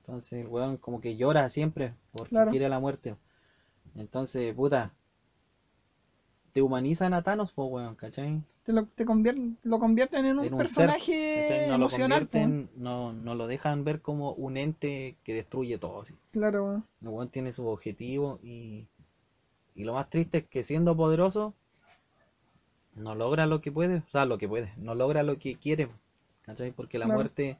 entonces 0.00 0.32
el 0.40 0.46
weón 0.48 0.76
como 0.76 1.00
que 1.00 1.16
llora 1.16 1.48
siempre 1.48 1.94
porque 2.12 2.30
Claro. 2.30 2.50
quiere 2.50 2.68
la 2.68 2.78
muerte. 2.80 3.16
Entonces, 3.94 4.54
puta, 4.54 4.92
te 6.52 6.62
humanizan 6.62 7.12
a 7.14 7.22
Thanos, 7.22 7.52
po, 7.52 7.66
weón, 7.66 7.94
¿cachai? 7.96 8.42
Te 8.64 8.72
lo, 8.72 8.86
te 8.86 9.04
convier- 9.04 9.56
lo 9.62 9.78
convierten 9.78 10.24
en 10.26 10.38
un 10.38 10.44
En 10.46 10.54
un 10.54 10.66
ser, 10.66 10.88
personaje 10.88 11.34
¿cachai? 11.42 11.60
No 11.68 11.78
lo 11.78 11.86
emocional, 11.86 12.26
po. 12.26 12.32
convierten, 12.32 12.70
no, 12.76 13.12
no 13.12 13.34
lo 13.34 13.46
dejan 13.46 13.84
ver 13.84 14.00
como 14.00 14.32
un 14.32 14.56
ente 14.56 15.16
que 15.24 15.34
destruye 15.34 15.78
todo, 15.78 16.02
así. 16.02 16.14
Claro. 16.32 16.82
El 17.00 17.08
weón 17.08 17.28
tiene 17.28 17.52
su 17.52 17.66
objetivo 17.66 18.38
y, 18.42 18.86
y 19.76 19.84
lo 19.84 19.92
más 19.92 20.10
triste 20.10 20.38
es 20.38 20.46
que 20.46 20.64
siendo 20.64 20.96
poderoso 20.96 21.54
no 22.94 23.14
logra 23.14 23.46
lo 23.46 23.60
que 23.60 23.70
puede, 23.70 23.98
o 23.98 24.10
sea, 24.10 24.24
lo 24.24 24.38
que 24.38 24.48
puede, 24.48 24.72
no 24.78 24.94
logra 24.94 25.22
lo 25.22 25.38
que 25.38 25.56
quiere, 25.56 25.88
¿cachai? 26.42 26.72
Porque 26.72 26.98
la 26.98 27.06
muerte, 27.06 27.58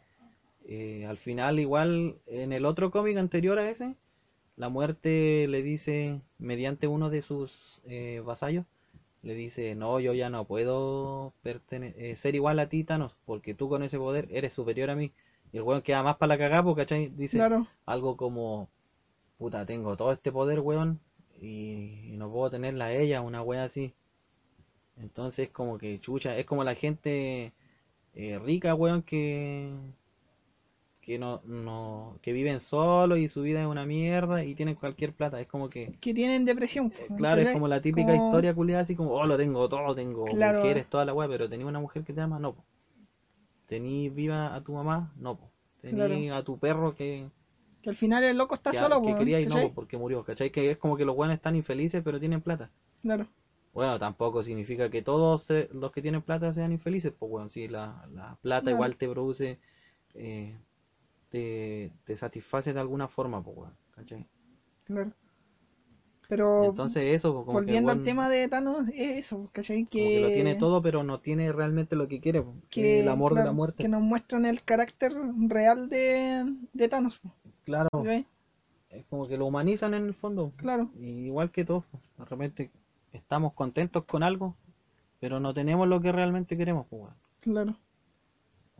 eh, 0.67 1.05
al 1.07 1.19
final, 1.19 1.61
igual 1.61 2.17
en 2.27 2.53
el 2.55 2.65
otro 2.65 2.91
cómic 2.91 3.19
anterior 3.19 3.59
a 3.59 3.69
ese, 3.69 3.97
la 4.57 4.71
muerte 4.71 5.47
le 5.47 5.63
dice, 5.63 6.23
mediante 6.39 6.87
uno 6.87 7.11
de 7.11 7.21
sus 7.21 7.83
eh, 7.85 8.23
vasallos, 8.25 8.65
le 9.23 9.35
dice, 9.35 9.75
no, 9.75 10.01
yo 10.01 10.15
ya 10.15 10.31
no 10.31 10.47
puedo 10.47 11.35
eh, 11.45 12.17
ser 12.17 12.35
igual 12.35 12.59
a 12.59 12.69
ti, 12.71 12.85
Thanos, 12.85 13.15
porque 13.27 13.55
tú 13.55 13.69
con 13.69 13.83
ese 13.83 13.99
poder 13.99 14.29
eres 14.31 14.55
superior 14.55 14.89
a 14.89 14.97
mí. 14.97 15.13
Y 15.53 15.59
el 15.59 15.65
weón 15.65 15.83
queda 15.83 16.03
más 16.03 16.17
para 16.17 16.29
la 16.29 16.39
cagada, 16.39 16.75
¿cachai? 16.75 17.09
Dice 17.09 17.37
Claro, 17.37 17.67
algo 17.85 18.17
como, 18.17 18.71
puta, 19.37 19.67
tengo 19.67 19.97
todo 19.97 20.13
este 20.13 20.33
poder, 20.33 20.61
weón, 20.61 21.01
y, 21.41 22.11
y 22.13 22.17
no 22.17 22.31
puedo 22.31 22.51
tenerla 22.51 22.87
a 22.87 22.93
ella, 22.95 23.21
una 23.23 23.43
wea 23.43 23.65
así. 23.65 23.95
Entonces, 24.97 25.49
como 25.51 25.79
que 25.79 26.01
chucha, 26.01 26.37
es 26.37 26.45
como 26.47 26.65
la 26.65 26.75
gente 26.75 27.53
eh, 28.15 28.39
rica, 28.41 28.75
weón, 28.75 29.03
que 29.03 29.71
que 31.01 31.19
no, 31.19 31.41
no, 31.45 32.19
que 32.21 32.33
viven 32.33 32.61
solos 32.61 33.19
y 33.19 33.29
su 33.29 33.43
vida 33.43 33.61
es 33.63 33.67
una 33.69 33.87
mierda 33.87 34.45
y 34.45 34.55
tienen 34.55 34.75
cualquier 34.75 35.13
plata. 35.13 35.41
Es 35.41 35.47
como 35.47 35.71
que, 35.71 35.93
que 36.01 36.13
tienen 36.13 36.45
depresión, 36.45 36.91
po, 36.91 36.97
eh, 37.05 37.09
claro, 37.17 37.41
es 37.41 37.53
como 37.53 37.69
la 37.69 37.81
típica 37.81 38.13
Como- 38.13 38.25
historia 38.25 38.55
culiada, 38.55 38.83
así 38.83 38.97
como, 38.97 39.13
oh, 39.13 39.25
lo 39.27 39.37
tengo 39.37 39.69
todo, 39.69 39.95
tengo 39.95 40.27
Claro. 40.27 40.59
mujeres, 40.59 40.87
toda 40.91 41.05
la 41.05 41.15
wea, 41.15 41.29
pero 41.29 41.49
tenía 41.49 41.67
una 41.67 41.81
mujer 41.81 42.03
que 42.05 42.13
te 42.13 42.21
ama, 42.21 42.39
no, 42.41 42.55
po. 42.55 42.65
Tení 43.69 44.09
viva 44.19 44.39
a 44.57 44.61
tu 44.65 44.73
mamá, 44.73 45.13
no, 45.25 45.37
po. 45.37 45.47
Tení 45.83 46.31
a 46.31 46.43
tu 46.43 46.59
perro 46.59 46.95
que, 46.97 47.29
Que 47.87 47.91
al 47.91 47.97
final 47.97 48.23
el 48.25 48.37
loco 48.37 48.55
está 48.57 48.71
que, 48.71 48.77
solo, 48.79 49.01
que 49.01 49.15
quería 49.15 49.41
y 49.41 49.47
no, 49.47 49.55
¿cachai? 49.55 49.69
po, 49.69 49.75
porque 49.75 49.97
murió, 49.97 50.25
¿cachai? 50.25 50.51
Que 50.51 50.71
es 50.73 50.77
como 50.77 50.97
que 50.97 51.05
los 51.05 51.17
buenos 51.17 51.37
están 51.37 51.55
infelices, 51.57 52.03
pero 52.05 52.21
tienen 52.21 52.43
plata. 52.43 52.71
Claro, 53.01 53.27
Bueno, 53.73 53.99
tampoco 53.99 54.43
significa 54.43 54.89
que 54.91 55.03
todos 55.03 55.47
los 55.73 55.93
que 55.93 56.03
tienen 56.03 56.23
plata 56.23 56.53
sean 56.55 56.73
infelices, 56.73 57.13
pues 57.19 57.31
bueno, 57.31 57.49
si 57.51 57.69
la, 57.69 58.07
la 58.13 58.37
plata 58.41 58.71
Claro. 58.71 58.71
igual 58.71 58.97
te 58.97 59.09
produce, 59.09 59.59
eh, 60.15 60.59
te, 61.31 61.93
te 62.05 62.17
satisface 62.17 62.73
de 62.75 62.81
alguna 62.81 63.09
forma, 63.09 63.43
pues 63.45 63.57
bueno, 63.57 63.75
¿cachai? 63.93 64.27
claro. 64.85 65.13
Pero 66.29 66.65
Entonces 66.65 67.15
eso, 67.15 67.33
pues, 67.35 67.47
que 67.47 67.53
volviendo 67.53 67.93
al 67.93 68.03
tema 68.03 68.29
de 68.29 68.49
Thanos, 68.49 68.89
es 68.89 69.27
eso, 69.27 69.49
¿cachai? 69.53 69.85
como 69.85 69.91
que 70.09 70.21
lo 70.21 70.29
tiene 70.33 70.57
todo, 70.57 70.83
pero 70.83 71.03
no 71.05 71.21
tiene 71.21 71.53
realmente 71.53 71.95
lo 71.95 72.09
que 72.09 72.21
quiere, 72.21 72.43
pues, 72.43 72.57
que 72.71 73.01
el 73.01 73.09
amor 73.09 73.35
de 73.35 73.45
la 73.45 73.53
muerte. 73.53 73.83
que 73.83 73.89
nos 73.89 74.03
muestran 74.03 74.45
el 74.45 74.63
carácter 74.63 75.13
real 75.49 75.89
de, 75.89 76.45
de 76.73 76.89
Thanos, 76.89 77.19
po, 77.19 77.31
Claro, 77.65 77.89
¿cachai? 77.93 78.27
es 78.91 79.05
como 79.07 79.29
que 79.29 79.37
lo 79.37 79.47
humanizan 79.47 79.95
en 79.95 80.07
el 80.07 80.15
fondo, 80.15 80.53
Claro, 80.57 80.91
y 80.99 81.27
igual 81.27 81.51
que 81.51 81.65
todos, 81.65 81.85
pues, 81.91 82.03
de 82.19 82.25
repente 82.25 82.71
estamos 83.13 83.53
contentos 83.53 84.05
con 84.05 84.23
algo, 84.23 84.57
pero 85.21 85.39
no 85.41 85.55
tenemos 85.55 85.87
lo 85.87 86.01
que 86.01 86.13
realmente 86.13 86.57
queremos, 86.57 86.87
pues 86.89 87.13
claro. 87.41 87.77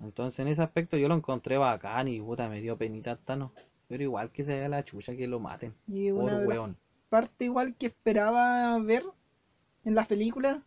Entonces 0.03 0.41
en 0.41 0.49
ese 0.49 0.63
aspecto 0.63 0.97
yo 0.97 1.09
lo 1.09 1.15
encontré 1.15 1.57
bacán 1.57 2.09
y 2.09 2.21
puta 2.21 2.49
me 2.49 2.61
dio 2.61 2.77
penita 2.77 3.17
Thanos. 3.17 3.53
Pero 3.89 4.03
igual 4.03 4.31
que 4.31 4.45
se 4.45 4.53
vea 4.53 4.69
la 4.69 4.85
chucha 4.85 5.17
que 5.17 5.27
lo 5.27 5.39
maten. 5.41 5.73
Y 5.87 6.11
Por 6.11 6.25
una 6.25 6.39
partes 7.09 7.45
igual 7.47 7.75
que 7.77 7.87
esperaba 7.87 8.79
ver 8.79 9.05
en 9.85 9.95
las 9.95 10.07
películas, 10.07 10.59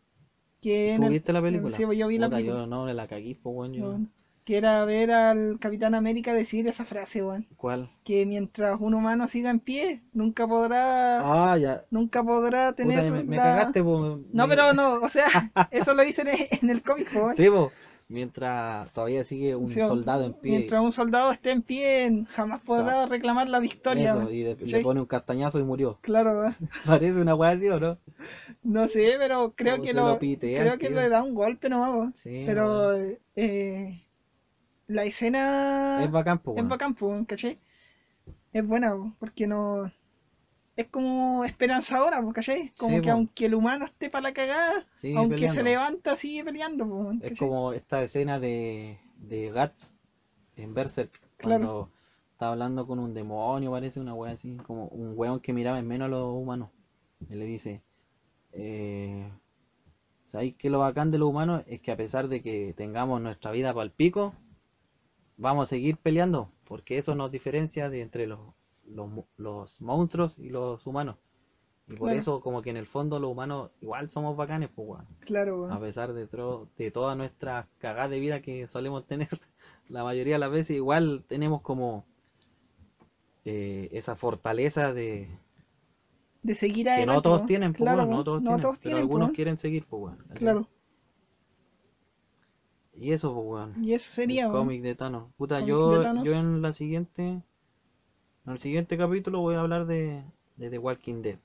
que 0.61 0.93
en 0.93 1.01
¿Tú 1.01 1.07
el- 1.07 1.13
viste 1.13 1.33
la 1.33 1.41
película? 1.41 1.75
Sí, 1.77 1.83
yo 1.95 2.07
vi 2.07 2.17
la 2.17 2.27
Puta, 2.27 2.37
película. 2.37 2.59
yo 2.61 2.67
no 2.67 2.85
me 2.85 2.93
la 2.93 3.07
cagué, 3.07 3.37
pues. 3.41 3.71
Yo... 3.73 3.83
weón. 3.89 4.09
Que 4.45 4.57
era 4.57 4.83
ver 4.83 5.11
al 5.11 5.59
Capitán 5.59 5.93
América 5.93 6.33
decir 6.33 6.67
esa 6.67 6.83
frase, 6.83 7.23
weón. 7.23 7.45
¿Cuál? 7.55 7.89
Que 8.03 8.25
mientras 8.25 8.79
un 8.81 8.95
humano 8.95 9.27
siga 9.27 9.51
en 9.51 9.59
pie, 9.59 10.01
nunca 10.11 10.47
podrá, 10.47 11.19
Ah, 11.51 11.55
ya. 11.57 11.83
nunca 11.91 12.23
podrá 12.23 12.71
Puta, 12.71 12.77
tener 12.77 13.11
me, 13.11 13.23
me 13.23 13.35
la- 13.37 13.43
cagaste, 13.43 13.83
pues. 13.83 14.17
No, 14.33 14.47
me- 14.47 14.55
pero 14.55 14.73
no, 14.73 14.95
o 15.01 15.09
sea, 15.09 15.27
eso 15.71 15.93
lo 15.93 16.03
dicen 16.03 16.29
en 16.29 16.47
en 16.63 16.69
el 16.71 16.81
cómic, 16.81 17.13
po, 17.13 17.19
weón. 17.25 17.35
Sí, 17.35 17.47
pues. 17.49 17.71
Mientras 18.09 18.91
todavía 18.91 19.23
sigue 19.23 19.55
un 19.55 19.69
Sí, 19.69 19.79
soldado 19.81 20.25
en 20.25 20.33
pie. 20.33 20.57
Mientras 20.57 20.81
un 20.81 20.91
soldado 20.91 21.31
esté 21.31 21.51
en 21.51 21.61
pie, 21.61 22.25
jamás 22.31 22.61
podrá 22.63 23.05
reclamar 23.05 23.47
la 23.47 23.59
victoria. 23.59 24.13
Eso, 24.15 24.31
y 24.31 24.41
de- 24.43 24.55
¿Sí? 24.55 24.65
le 24.65 24.81
pone 24.81 24.99
un 24.99 25.05
castañazo 25.05 25.59
y 25.59 25.63
murió. 25.63 25.99
Claro. 26.01 26.45
Parece 26.85 27.21
una 27.21 27.35
weá 27.35 27.51
así, 27.51 27.69
¿o 27.69 27.79
no? 27.79 27.97
no 28.63 28.87
sé, 28.87 29.15
pero 29.19 29.53
creo 29.55 29.75
Como 29.75 29.83
que 29.85 29.93
lo, 29.93 30.17
creo 30.19 30.77
que 30.79 30.89
tío. 30.89 30.99
le 30.99 31.09
da 31.09 31.21
un 31.23 31.35
golpe 31.35 31.69
nomás. 31.69 32.15
Sí, 32.19 32.43
pero 32.47 32.93
eh, 33.35 34.01
la 34.87 35.05
escena 35.05 36.03
Es 36.03 36.11
bacán, 36.11 36.39
pues. 36.39 36.57
es 36.57 36.67
bacán, 36.67 36.95
po, 36.95 37.25
¿cachai? 37.27 37.59
Es 38.53 38.65
buena, 38.67 38.91
po, 38.95 39.13
porque 39.19 39.47
no 39.47 39.91
es 40.81 40.87
como 40.87 41.43
esperanzadora, 41.45 42.21
po, 42.21 42.31
¿cachai? 42.31 42.71
Como 42.77 42.95
Sí, 42.97 43.01
que 43.01 43.09
po. 43.09 43.15
aunque 43.15 43.45
el 43.47 43.55
humano 43.55 43.85
esté 43.85 44.09
para 44.09 44.23
la 44.23 44.33
cagada, 44.33 44.85
Sigue 44.93 45.17
aunque 45.17 45.35
peleando. 45.35 45.53
se 45.55 45.63
levanta, 45.63 46.15
sigue 46.15 46.43
peleando, 46.43 46.87
po, 46.87 47.11
Es 47.21 47.37
como 47.37 47.73
esta 47.73 48.01
escena 48.03 48.39
de, 48.39 48.97
de 49.17 49.51
Guts 49.51 49.91
en 50.55 50.73
Berserk, 50.73 51.11
Claro. 51.37 51.59
cuando 51.65 51.89
está 52.31 52.49
hablando 52.51 52.87
con 52.87 52.99
un 52.99 53.13
demonio, 53.13 53.71
parece 53.71 53.99
una 53.99 54.13
wea 54.13 54.33
así, 54.33 54.55
como 54.65 54.87
un 54.87 55.13
weón 55.17 55.39
que 55.41 55.53
miraba 55.53 55.79
en 55.79 55.87
menos 55.87 56.05
a 56.05 56.09
los 56.09 56.33
humanos. 56.33 56.69
Y 57.29 57.35
le 57.35 57.45
dice, 57.45 57.81
eh, 58.53 59.29
¿sabéis 60.23 60.55
que 60.55 60.69
lo 60.69 60.79
bacán 60.79 61.11
de 61.11 61.17
los 61.17 61.29
humanos 61.29 61.63
es 61.67 61.81
que 61.81 61.91
a 61.91 61.97
pesar 61.97 62.29
de 62.29 62.41
que 62.41 62.73
tengamos 62.77 63.21
nuestra 63.21 63.51
vida 63.51 63.73
para 63.73 63.83
el 63.83 63.91
pico, 63.91 64.33
vamos 65.37 65.63
a 65.63 65.69
seguir 65.69 65.97
peleando? 65.97 66.49
Porque 66.65 66.97
eso 66.97 67.15
nos 67.15 67.31
diferencia 67.31 67.89
de 67.89 68.01
entre 68.01 68.27
los, 68.27 68.39
los, 68.89 69.09
los 69.37 69.81
monstruos 69.81 70.37
y 70.39 70.49
los 70.49 70.85
humanos. 70.87 71.17
Y 71.87 71.95
por 71.95 72.09
Claro. 72.09 72.19
eso 72.19 72.41
como 72.41 72.61
que 72.61 72.69
en 72.71 72.77
el 72.77 72.87
fondo 72.87 73.19
los 73.19 73.31
humanos 73.31 73.71
igual 73.81 74.09
somos 74.09 74.37
bacanes, 74.37 74.69
pues 74.75 74.87
weón. 74.89 75.07
Claro, 75.21 75.71
A 75.71 75.79
pesar 75.79 76.13
de, 76.13 76.27
de 76.77 76.91
todas 76.91 77.17
nuestras 77.17 77.67
cagadas 77.79 78.11
de 78.11 78.19
vida 78.19 78.41
que 78.41 78.67
solemos 78.67 79.05
tener, 79.07 79.29
la 79.89 80.03
mayoría 80.03 80.35
de 80.35 80.39
las 80.39 80.51
veces 80.51 80.75
igual 80.77 81.25
tenemos 81.27 81.61
como 81.61 82.05
eh, 83.45 83.89
esa 83.91 84.15
fortaleza 84.15 84.93
de 84.93 85.27
De 86.41 86.53
seguir 86.53 86.89
que 86.91 86.91
adelante. 86.91 87.05
no 87.05 87.21
todos 87.21 87.45
tienen, 87.45 87.75
pues, 87.75 87.77
claro, 87.77 88.03
weón, 88.03 88.09
no 88.09 88.23
todos 88.25 88.41
no 88.41 88.59
tienen, 88.59 88.59
todos 88.59 88.77
pero 88.81 88.97
tienen, 88.97 88.99
algunos 88.99 89.29
weón. 89.29 89.31
quieren 89.31 89.57
seguir, 89.57 89.85
pues, 89.87 90.03
weón. 90.03 90.17
Claro, 90.33 90.67
Y 92.93 93.13
eso, 93.13 93.33
pues, 93.33 93.45
weón, 93.47 93.77
y 93.83 93.93
eso 93.93 94.11
sería, 94.11 94.45
el 94.45 94.51
weón. 94.51 94.51
cómic 94.51 94.83
de 94.83 94.93
Thanos. 94.95 95.33
Puta, 95.37 95.61
Cómic 95.61 95.67
yo, 95.67 95.89
de 95.89 95.99
Thanos. 95.99 96.23
yo 96.23 96.33
en 96.35 96.61
la 96.61 96.73
siguiente, 96.73 97.41
en 98.45 98.53
el 98.53 98.59
siguiente 98.59 98.97
capítulo 98.97 99.39
voy 99.41 99.55
a 99.55 99.61
hablar 99.61 99.85
de, 99.85 100.23
de 100.57 100.69
The 100.69 100.77
Walking 100.77 101.21
Dead. 101.21 101.39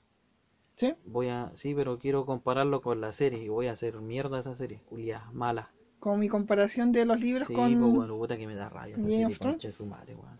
¿Sí? 0.75 0.93
Voy 1.05 1.29
a, 1.29 1.51
sí, 1.55 1.73
pero 1.73 1.99
quiero 1.99 2.25
compararlo 2.25 2.81
con 2.81 2.99
la 2.99 3.13
serie 3.13 3.43
y 3.43 3.47
voy 3.49 3.67
a 3.67 3.73
hacer 3.73 4.01
mierda 4.01 4.39
esa 4.39 4.55
serie, 4.55 4.81
culia, 4.89 5.29
mala. 5.31 5.69
Con 5.99 6.19
mi 6.19 6.27
comparación 6.27 6.91
de 6.91 7.05
los 7.05 7.21
libros 7.21 7.47
Sí, 7.47 7.53
con... 7.53 7.79
pues, 7.79 7.93
bueno, 7.93 8.17
puta 8.17 8.37
que 8.37 8.45
me 8.47 8.55
da 8.55 8.69
rabia 8.69 8.95
Game 8.97 9.25
of 9.25 9.39
Thrones. 9.39 9.73
su 9.73 9.85
madre, 9.85 10.15
weón. 10.15 10.39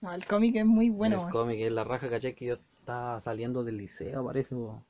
No, 0.00 0.12
el 0.12 0.26
cómic 0.26 0.56
es 0.56 0.66
muy 0.66 0.90
bueno, 0.90 1.26
el 1.26 1.32
cómic 1.32 1.60
es 1.60 1.72
la 1.72 1.84
raja, 1.84 2.08
¿cachai? 2.10 2.34
Que 2.34 2.46
yo 2.46 2.54
estaba 2.78 3.20
saliendo 3.20 3.64
del 3.64 3.76
liceo, 3.78 4.24
parece, 4.24 4.54
o, 4.54 4.84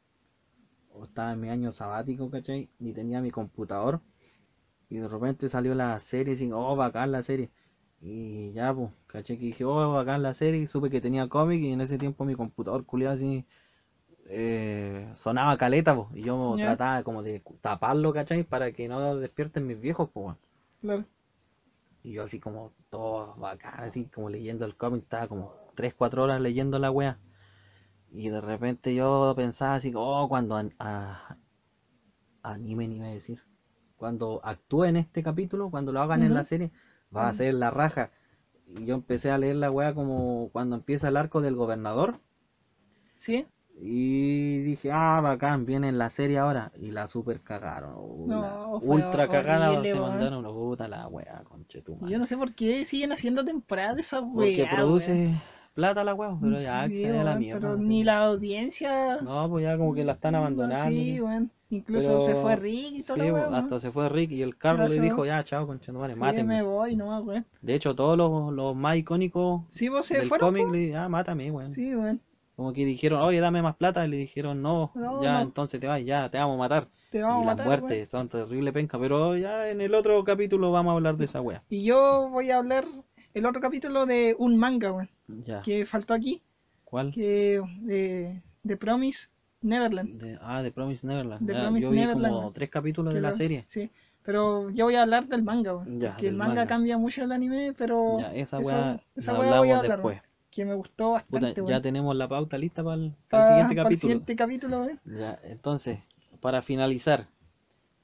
o 0.93 1.05
estaba 1.05 1.33
en 1.33 1.41
mi 1.41 1.49
año 1.51 1.73
sabático, 1.73 2.31
¿cachai? 2.31 2.69
Y 2.79 2.93
tenía 2.93 3.21
mi 3.21 3.31
computador. 3.31 4.01
Y 4.89 4.99
de 4.99 5.09
repente 5.09 5.49
salió 5.49 5.75
la 5.75 5.99
serie, 6.01 6.37
dije, 6.37 6.53
oh, 6.53 6.77
bacán 6.77 7.13
la 7.13 7.23
serie. 7.23 7.51
Y 8.05 8.53
ya, 8.53 8.73
pues, 8.75 8.91
¿cachai? 9.09 9.39
Que 9.39 9.47
dije, 9.47 9.65
oh, 9.65 9.93
bacán 9.95 10.23
la 10.23 10.35
serie. 10.35 10.63
Y 10.63 10.67
supe 10.69 10.91
que 10.91 11.01
tenía 11.01 11.29
cómic. 11.29 11.61
Y 11.63 11.73
en 11.73 11.81
ese 11.81 11.99
tiempo 11.99 12.25
mi 12.25 12.35
computador 12.37 12.85
culiado 12.85 13.15
así. 13.15 13.45
eh, 14.29 15.11
sonaba 15.17 15.57
caleta, 15.59 15.95
pues. 15.97 16.09
Y 16.15 16.25
yo 16.25 16.59
trataba 16.61 17.03
como 17.05 17.23
de 17.23 17.43
taparlo, 17.63 18.13
¿cachai? 18.13 18.45
Para 18.45 18.73
que 18.73 18.89
no 18.89 19.17
despierten 19.19 19.67
mis 19.67 19.81
viejos, 19.81 20.11
pues. 20.13 20.37
Claro. 20.81 21.05
Y 22.05 22.13
yo 22.13 22.23
así 22.23 22.39
como 22.39 22.73
todo 22.91 23.35
bacán, 23.37 23.75
así 23.81 24.07
como 24.07 24.29
leyendo 24.29 24.65
el 24.65 24.77
cómic, 24.77 25.03
estaba 25.03 25.27
como 25.27 25.55
3, 25.75 25.93
4 25.95 26.23
horas 26.25 26.41
leyendo 26.41 26.79
la 26.79 26.91
wea. 26.93 27.19
Y 28.13 28.29
de 28.31 28.41
repente 28.41 28.95
yo 28.95 29.35
pensaba 29.37 29.77
así, 29.77 29.93
oh, 29.97 30.29
cuando 30.29 30.57
an- 30.57 30.75
a- 30.81 31.37
animen 32.43 32.93
iba 32.93 33.07
a 33.07 33.11
decir. 33.11 33.41
cuando 33.97 34.41
actúe 34.45 34.85
en 34.85 34.97
este 34.97 35.23
capítulo, 35.23 35.71
cuando 35.71 35.93
lo 35.93 36.01
hagan 36.03 36.23
en 36.23 36.35
la 36.35 36.45
serie, 36.45 36.71
va 37.17 37.29
a 37.29 37.33
Mm. 37.33 37.37
ser 37.37 37.55
la 37.55 37.71
raja. 37.71 38.11
Y 38.67 38.87
yo 38.87 38.95
empecé 38.95 39.31
a 39.31 39.39
leer 39.39 39.57
la 39.57 39.71
weá 39.71 39.95
como 39.95 40.49
cuando 40.53 40.77
empieza 40.77 41.09
el 41.09 41.17
arco 41.17 41.41
del 41.41 41.55
gobernador. 41.57 42.19
¿Sí? 43.21 43.47
Y 43.81 44.59
dije, 44.63 44.91
ah, 44.93 45.21
bacán, 45.21 45.67
viene 45.67 45.89
en 45.89 45.99
la 45.99 46.09
serie 46.11 46.39
ahora. 46.39 46.71
Y 46.81 46.91
la 46.93 47.09
super 47.09 47.41
cagaron. 47.41 47.95
uh, 47.97 48.27
No, 48.29 48.41
la 48.41 48.67
ultra 48.81 49.29
cagada 49.29 49.73
horrible, 49.73 49.93
se 49.95 50.01
mandaron. 50.01 50.45
Puta 50.45 50.87
la 50.89 51.09
weá, 51.09 51.43
conchetumare. 51.45 52.13
Yo 52.13 52.19
no 52.19 52.27
sé 52.27 52.37
por 52.37 52.55
qué 52.55 52.85
siguen 52.85 53.13
haciendo 53.13 53.45
temporadas 53.45 53.97
de 53.97 54.03
esa 54.03 54.21
Porque 54.21 54.63
weá, 54.63 54.77
produce 54.77 55.11
weón. 55.13 55.41
plata 55.75 56.05
la 56.05 56.15
weá, 56.15 56.37
pero 56.41 56.61
ya, 56.61 56.87
Sí, 56.87 56.93
que 57.03 57.11
a 57.19 57.25
la 57.25 57.35
mierda. 57.37 57.61
pero 57.61 57.77
ni 57.77 58.05
la 58.05 58.19
audiencia. 58.27 59.21
No, 59.23 59.49
pues 59.51 59.65
ya 59.65 59.77
como 59.77 59.93
que 59.95 60.05
la 60.05 60.13
están 60.13 60.37
abandonando. 60.37 60.91
Sí, 60.91 61.15
¿sí? 61.15 61.21
weón. 61.21 61.51
Incluso 61.75 62.09
Pero- 62.09 62.27
se 62.27 62.35
fue 62.35 62.57
Rick 62.57 62.93
y 62.95 63.03
todo 63.03 63.17
Sí, 63.17 63.29
lo 63.29 63.37
hasta 63.37 63.81
se 63.81 63.91
fue 63.91 64.09
Rick 64.09 64.31
y 64.33 64.43
el 64.43 64.57
Carlos 64.57 64.91
le 64.91 65.01
dijo, 65.01 65.25
ya, 65.27 65.43
chao, 65.45 65.67
conchetumare, 65.67 66.15
Sí, 66.15 66.21
mátenme. 66.21 66.57
me 66.57 66.63
voy 66.63 66.95
nomás, 66.97 67.23
weón. 67.25 67.45
De 67.63 67.75
hecho, 67.75 67.95
todos 67.95 68.17
los, 68.17 68.53
los 68.53 68.77
más 68.77 68.97
icónicos 68.97 69.63
Sí, 69.71 69.89
vos 69.89 70.07
se 70.07 70.19
del 70.19 70.29
cómic 70.29 70.69
le 70.71 70.79
dijeron, 70.79 71.03
ah, 71.03 71.09
mátame, 71.09 71.51
weón. 71.51 71.75
Sí, 71.75 71.95
weón. 71.95 72.21
Como 72.57 72.73
que 72.73 72.85
dijeron, 72.85 73.21
oye, 73.23 73.41
dame 73.41 73.63
más 73.63 73.75
plata, 73.75 74.07
y 74.07 74.11
le 74.11 74.17
dijeron, 74.19 74.63
no, 74.63 74.93
No, 74.95 75.21
ya, 75.23 75.35
no. 75.35 75.41
entonces 75.43 75.81
te 75.81 75.89
vas, 75.89 76.05
ya, 76.05 76.29
te 76.31 76.39
vamos 76.39 76.55
a 76.55 76.59
matar. 76.59 76.87
Te 77.11 77.21
vamos 77.21 77.41
y 77.41 77.43
a 77.43 77.47
las 77.47 77.57
matar, 77.57 77.67
muertes 77.81 78.13
weón. 78.13 78.29
son 78.29 78.29
terrible 78.29 78.73
penca, 78.73 78.97
pero 78.99 79.37
ya 79.37 79.69
en 79.69 79.81
el 79.81 79.93
otro 79.95 80.23
capítulo 80.23 80.71
vamos 80.71 80.93
a 80.93 80.95
hablar 80.95 81.17
de 81.17 81.25
esa 81.25 81.41
wea. 81.41 81.63
Y 81.69 81.83
yo 81.85 82.29
voy 82.31 82.51
a 82.53 82.59
hablar 82.59 82.85
el 83.35 83.47
otro 83.47 83.61
capítulo 83.61 84.07
de 84.07 84.37
un 84.39 84.57
manga, 84.57 84.93
weón. 84.93 85.09
Ya. 85.45 85.63
Que 85.63 85.85
faltó 85.87 86.15
aquí. 86.15 86.43
¿Cuál? 86.85 87.13
Que 87.13 87.61
de, 87.81 88.41
de 88.63 88.77
Promise 88.77 89.29
Neverland. 89.65 90.21
De- 90.21 90.39
ah, 90.43 90.63
de 90.63 90.71
Promise 90.71 91.07
Neverland. 91.07 91.47
The 91.47 91.53
Ya, 91.53 91.61
Promised 91.63 91.83
yo 91.85 91.91
vi 91.91 91.99
Neverland, 92.01 92.35
como 92.35 92.53
tres 92.53 92.71
capítulos 92.71 93.13
que 93.13 93.17
de 93.17 93.23
la 93.23 93.31
lo- 93.31 93.37
serie. 93.37 93.65
Sí. 93.69 93.91
Pero 94.25 94.71
yo 94.71 94.87
voy 94.87 94.95
a 94.95 95.03
hablar 95.03 95.27
del 95.27 95.43
manga. 95.43 95.85
Ya, 95.87 96.11
porque 96.13 96.29
el 96.29 96.35
manga, 96.37 96.55
manga. 96.55 96.67
cambia 96.67 96.97
mucho 96.97 97.23
el 97.25 97.33
anime, 97.33 97.75
pero. 97.77 98.19
Ya, 98.21 98.35
esa 98.35 98.59
weá 98.59 99.01
esa 99.17 99.33
la 99.33 99.39
weá 99.41 99.49
voy 99.49 99.55
a 99.55 99.59
hablamos 99.59 99.77
hablar, 99.85 99.97
después. 99.99 100.23
Que 100.51 100.65
me 100.65 100.75
gustó 100.75 101.15
Puta, 101.15 101.25
bastante, 101.33 101.61
ya 101.61 101.65
weón. 101.67 101.83
tenemos 101.83 102.17
la 102.17 102.29
pauta 102.29 102.57
lista 102.57 102.83
para 102.85 102.95
el, 102.97 103.13
siguiente 103.29 103.73
el 103.73 103.77
capítulo. 103.77 103.99
siguiente 104.01 104.37
capítulo, 104.37 104.81
weón. 104.83 105.01
Ya, 105.05 105.39
entonces, 105.45 105.99
para 106.41 106.63
finalizar, 106.63 107.27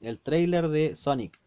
el 0.01 0.19
trailer 0.19 0.67
de 0.67 0.95
Sonic. 0.95 1.39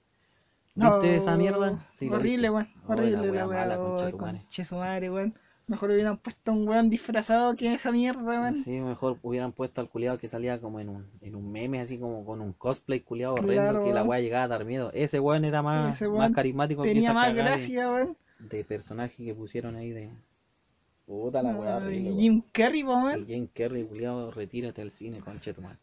¿Viste 0.75 0.91
No, 0.91 1.03
esa 1.03 1.37
mierda? 1.37 1.87
Sí, 1.93 2.09
lo 2.09 2.17
horrible, 2.17 2.51
weón. 2.51 2.69
Horrible 2.89 3.31
la 3.33 3.47
weá. 3.47 4.11
conche 4.13 4.65
su 4.65 4.75
madre, 4.77 5.11
weón. 5.11 5.35
Mejor 5.67 5.91
hubieran 5.93 6.19
puesto 6.19 6.53
un 6.53 6.69
weón 6.69 6.91
disfrazado 6.91 7.55
que 7.57 7.73
esa 7.73 7.91
mierda, 7.91 8.21
weón. 8.23 8.63
Sí, 8.65 8.71
mejor 8.71 9.17
hubieran 9.23 9.53
puesto 9.53 9.81
al 9.81 9.89
culiado 9.89 10.19
que 10.19 10.29
salía 10.29 10.61
como 10.61 10.79
en 10.79 10.91
un, 10.91 11.07
en 11.23 11.35
un 11.35 11.51
meme, 11.51 11.81
así 11.81 11.97
como 11.99 12.25
con 12.27 12.43
un 12.43 12.53
cosplay 12.53 13.01
culiado 13.01 13.35
horrendo, 13.35 13.53
Claro, 13.63 13.85
que 13.85 13.91
la 13.95 14.01
weón. 14.03 14.09
weá 14.11 14.21
llegaba 14.21 14.45
a 14.45 14.49
dar 14.49 14.65
miedo. 14.67 14.91
Ese 14.93 15.21
weón 15.21 15.45
era 15.47 15.63
más, 15.63 15.97
Ese 15.97 16.07
más 16.09 16.19
weón 16.19 16.33
carismático 16.35 16.83
que 16.83 16.89
Tenía 16.89 17.09
esa 17.11 17.15
más 17.15 17.29
cagada 17.29 17.51
de- 17.53 17.57
gracia, 17.57 17.91
weón. 17.91 18.17
de, 18.41 18.65
personaje 18.65 19.25
que 19.25 19.35
pusieron 19.35 19.77
ahí 19.77 19.91
de... 19.91 20.11
Puta 21.07 21.43
la 21.43 21.55
weá 21.57 21.79
weón. 21.79 22.17
Jim 22.17 22.43
Carrey, 22.53 22.83
weón. 22.83 23.27
Jim 23.27 23.49
Carrey, 23.55 23.85
culiado, 23.85 24.31
retírate 24.33 24.83
del 24.83 24.91
cine, 24.93 25.21
conchetumal. 25.21 25.79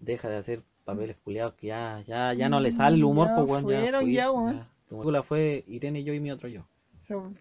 Deja 0.00 0.28
de 0.30 0.36
hacer 0.38 0.62
papeles 0.86 1.16
culiados 1.22 1.52
que 1.54 1.66
ya, 1.66 2.02
ya, 2.06 2.32
ya 2.32 2.48
no 2.48 2.60
le 2.60 2.72
sale 2.72 2.96
el 2.96 3.04
humor, 3.04 3.28
Ya 3.28 3.34
pues 3.36 3.62
weón. 3.62 3.62
fui, 4.00 4.12
ya, 4.14 4.30
weón. 4.30 4.64
Tu 4.88 4.94
película 4.96 5.22
fue 5.22 5.64
Irene, 5.68 6.02
yo 6.02 6.14
y 6.14 6.20
mi 6.20 6.30
otro 6.30 6.48
yo. 6.48 6.62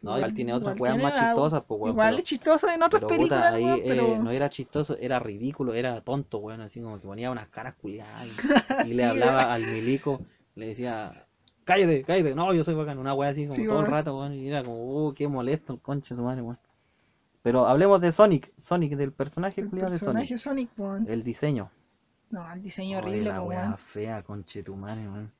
No, 0.01 0.17
igual 0.17 0.33
tiene 0.33 0.53
otras 0.53 0.79
weas 0.79 0.97
más 1.01 1.13
chistosas, 1.19 1.63
pues, 1.67 1.79
weón, 1.81 1.93
Igual 1.93 2.09
pero- 2.09 2.17
es 2.19 2.23
chistoso 2.25 2.69
en 2.69 2.81
otras 2.83 2.99
Pero 3.01 3.07
películas, 3.07 3.45
puta, 3.45 3.55
ahí 3.55 3.63
weón, 3.63 3.81
eh, 3.83 4.19
no 4.23 4.31
era 4.31 4.49
chistoso, 4.49 4.97
era 4.99 5.19
ridículo, 5.19 5.73
era 5.73 6.01
tonto, 6.01 6.39
weón, 6.39 6.61
así 6.61 6.81
como 6.81 6.99
que 6.99 7.07
ponía 7.07 7.31
unas 7.31 7.49
caras 7.49 7.75
culiadas 7.75 8.27
y, 8.27 8.29
y 8.91 8.93
le 8.93 9.03
hablaba 9.05 9.53
al 9.53 9.65
milico, 9.67 10.21
le 10.55 10.67
decía, 10.67 11.25
cállate, 11.65 12.03
cállate, 12.03 12.35
no, 12.35 12.53
yo 12.53 12.63
soy 12.63 12.75
bacán, 12.75 12.97
una 12.97 13.13
wea 13.13 13.29
así 13.29 13.43
como 13.45 13.55
Sí, 13.55 13.65
todo 13.65 13.81
el 13.81 13.87
rato, 13.87 14.17
weón, 14.17 14.33
y 14.33 14.47
era 14.47 14.63
como, 14.63 15.07
uh, 15.07 15.13
qué 15.13 15.27
molesto 15.27 15.73
el 15.73 15.79
concha 15.79 16.15
de 16.15 16.15
su 16.19 16.23
madre, 16.25 16.41
weón. 16.41 16.57
Pero 17.41 17.67
hablemos 17.67 18.01
de 18.01 18.11
Sonic, 18.11 18.51
Sonic, 18.57 18.95
del 18.97 19.13
personaje 19.13 19.61
El 19.61 19.69
culiado 19.69 19.91
de 19.91 19.97
personaje 19.99 20.37
Sonic, 20.37 20.69
Sonic, 20.69 20.79
weón. 20.79 21.05
el 21.09 21.23
diseño. 21.23 21.69
No, 22.31 22.51
el 22.53 22.61
diseño 22.61 22.99
Oye, 22.99 23.07
horrible, 23.07 23.29
la 23.29 23.41
wea 23.41 23.59
weón. 23.61 23.77
fea, 23.77 24.23
conche 24.23 24.61
tu 24.61 24.75
madre, 24.75 25.07
weón. 25.07 25.31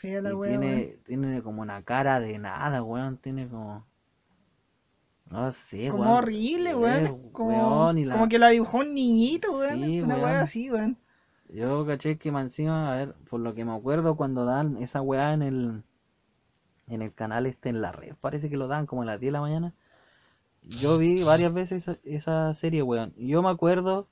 Fea 0.00 0.20
la 0.22 0.30
Y 0.30 0.36
wea, 0.36 0.60
weón. 0.60 0.86
tiene, 0.86 0.98
tiene 1.04 1.42
como 1.42 1.62
una 1.62 1.82
cara 1.82 2.20
de 2.20 2.38
nada, 2.38 2.82
weón, 2.82 3.18
tiene 3.18 3.48
como... 3.48 3.86
No 5.30 5.50
sé, 5.52 5.90
Como 5.90 6.02
weón. 6.02 6.16
horrible, 6.16 6.74
weón. 6.74 7.18
Como, 7.32 7.92
weón, 7.92 8.08
la- 8.08 8.14
como 8.14 8.28
que 8.28 8.38
la 8.38 8.48
dibujó 8.48 8.78
un 8.78 8.94
niñito, 8.94 9.52
weón. 9.58 9.82
Sí, 9.82 10.00
Una 10.02 10.16
wea 10.16 10.40
así, 10.40 10.70
weón. 10.70 10.96
Yo 11.50 11.84
caché 11.84 12.16
que 12.16 12.32
más 12.32 12.44
encima, 12.44 12.90
a 12.90 12.96
ver, 12.96 13.14
por 13.28 13.40
lo 13.40 13.54
que 13.54 13.66
me 13.66 13.74
acuerdo 13.76 14.16
cuando 14.16 14.46
dan 14.46 14.78
esa 14.78 15.02
weá 15.02 15.34
en 15.34 15.42
el 15.42 15.82
en 16.88 17.00
el 17.00 17.14
canal 17.14 17.46
este 17.46 17.70
en 17.70 17.80
la 17.80 17.90
red, 17.90 18.14
parece 18.20 18.50
que 18.50 18.58
lo 18.58 18.68
dan 18.68 18.84
como 18.84 19.00
a 19.00 19.06
las 19.06 19.18
10 19.18 19.28
de 19.28 19.32
la 19.32 19.40
mañana. 19.40 19.74
Yo 20.62 20.98
vi 20.98 21.22
varias 21.22 21.52
veces 21.52 21.86
esa, 21.88 21.98
esa 22.04 22.54
serie, 22.54 22.82
weón. 22.82 23.14
Yo 23.16 23.42
me 23.42 23.50
acuerdo 23.50 24.08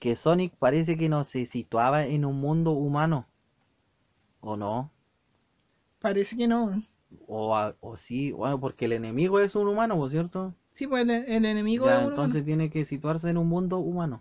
que 0.00 0.16
Sonic 0.16 0.54
parece 0.56 0.96
que 0.98 1.08
no 1.08 1.24
se 1.24 1.46
situaba 1.46 2.06
en 2.06 2.24
un 2.24 2.40
mundo 2.40 2.72
humano. 2.72 3.26
¿O 4.40 4.56
no? 4.56 4.90
Parece 6.00 6.36
que 6.36 6.46
no. 6.46 6.82
O, 7.26 7.56
a- 7.56 7.74
o 7.80 7.96
sí, 7.96 8.32
bueno, 8.32 8.58
porque 8.60 8.84
el 8.84 8.92
enemigo 8.92 9.40
es 9.40 9.54
un 9.56 9.68
humano, 9.68 9.96
¿por 9.96 10.10
cierto? 10.10 10.54
Sí, 10.72 10.86
pues 10.86 11.02
el, 11.02 11.10
el 11.10 11.44
enemigo 11.44 11.86
Ya, 11.86 12.02
es 12.02 12.08
entonces 12.08 12.44
tiene 12.44 12.70
que 12.70 12.84
situarse 12.84 13.28
en 13.30 13.36
un 13.38 13.48
mundo 13.48 13.78
humano. 13.78 14.20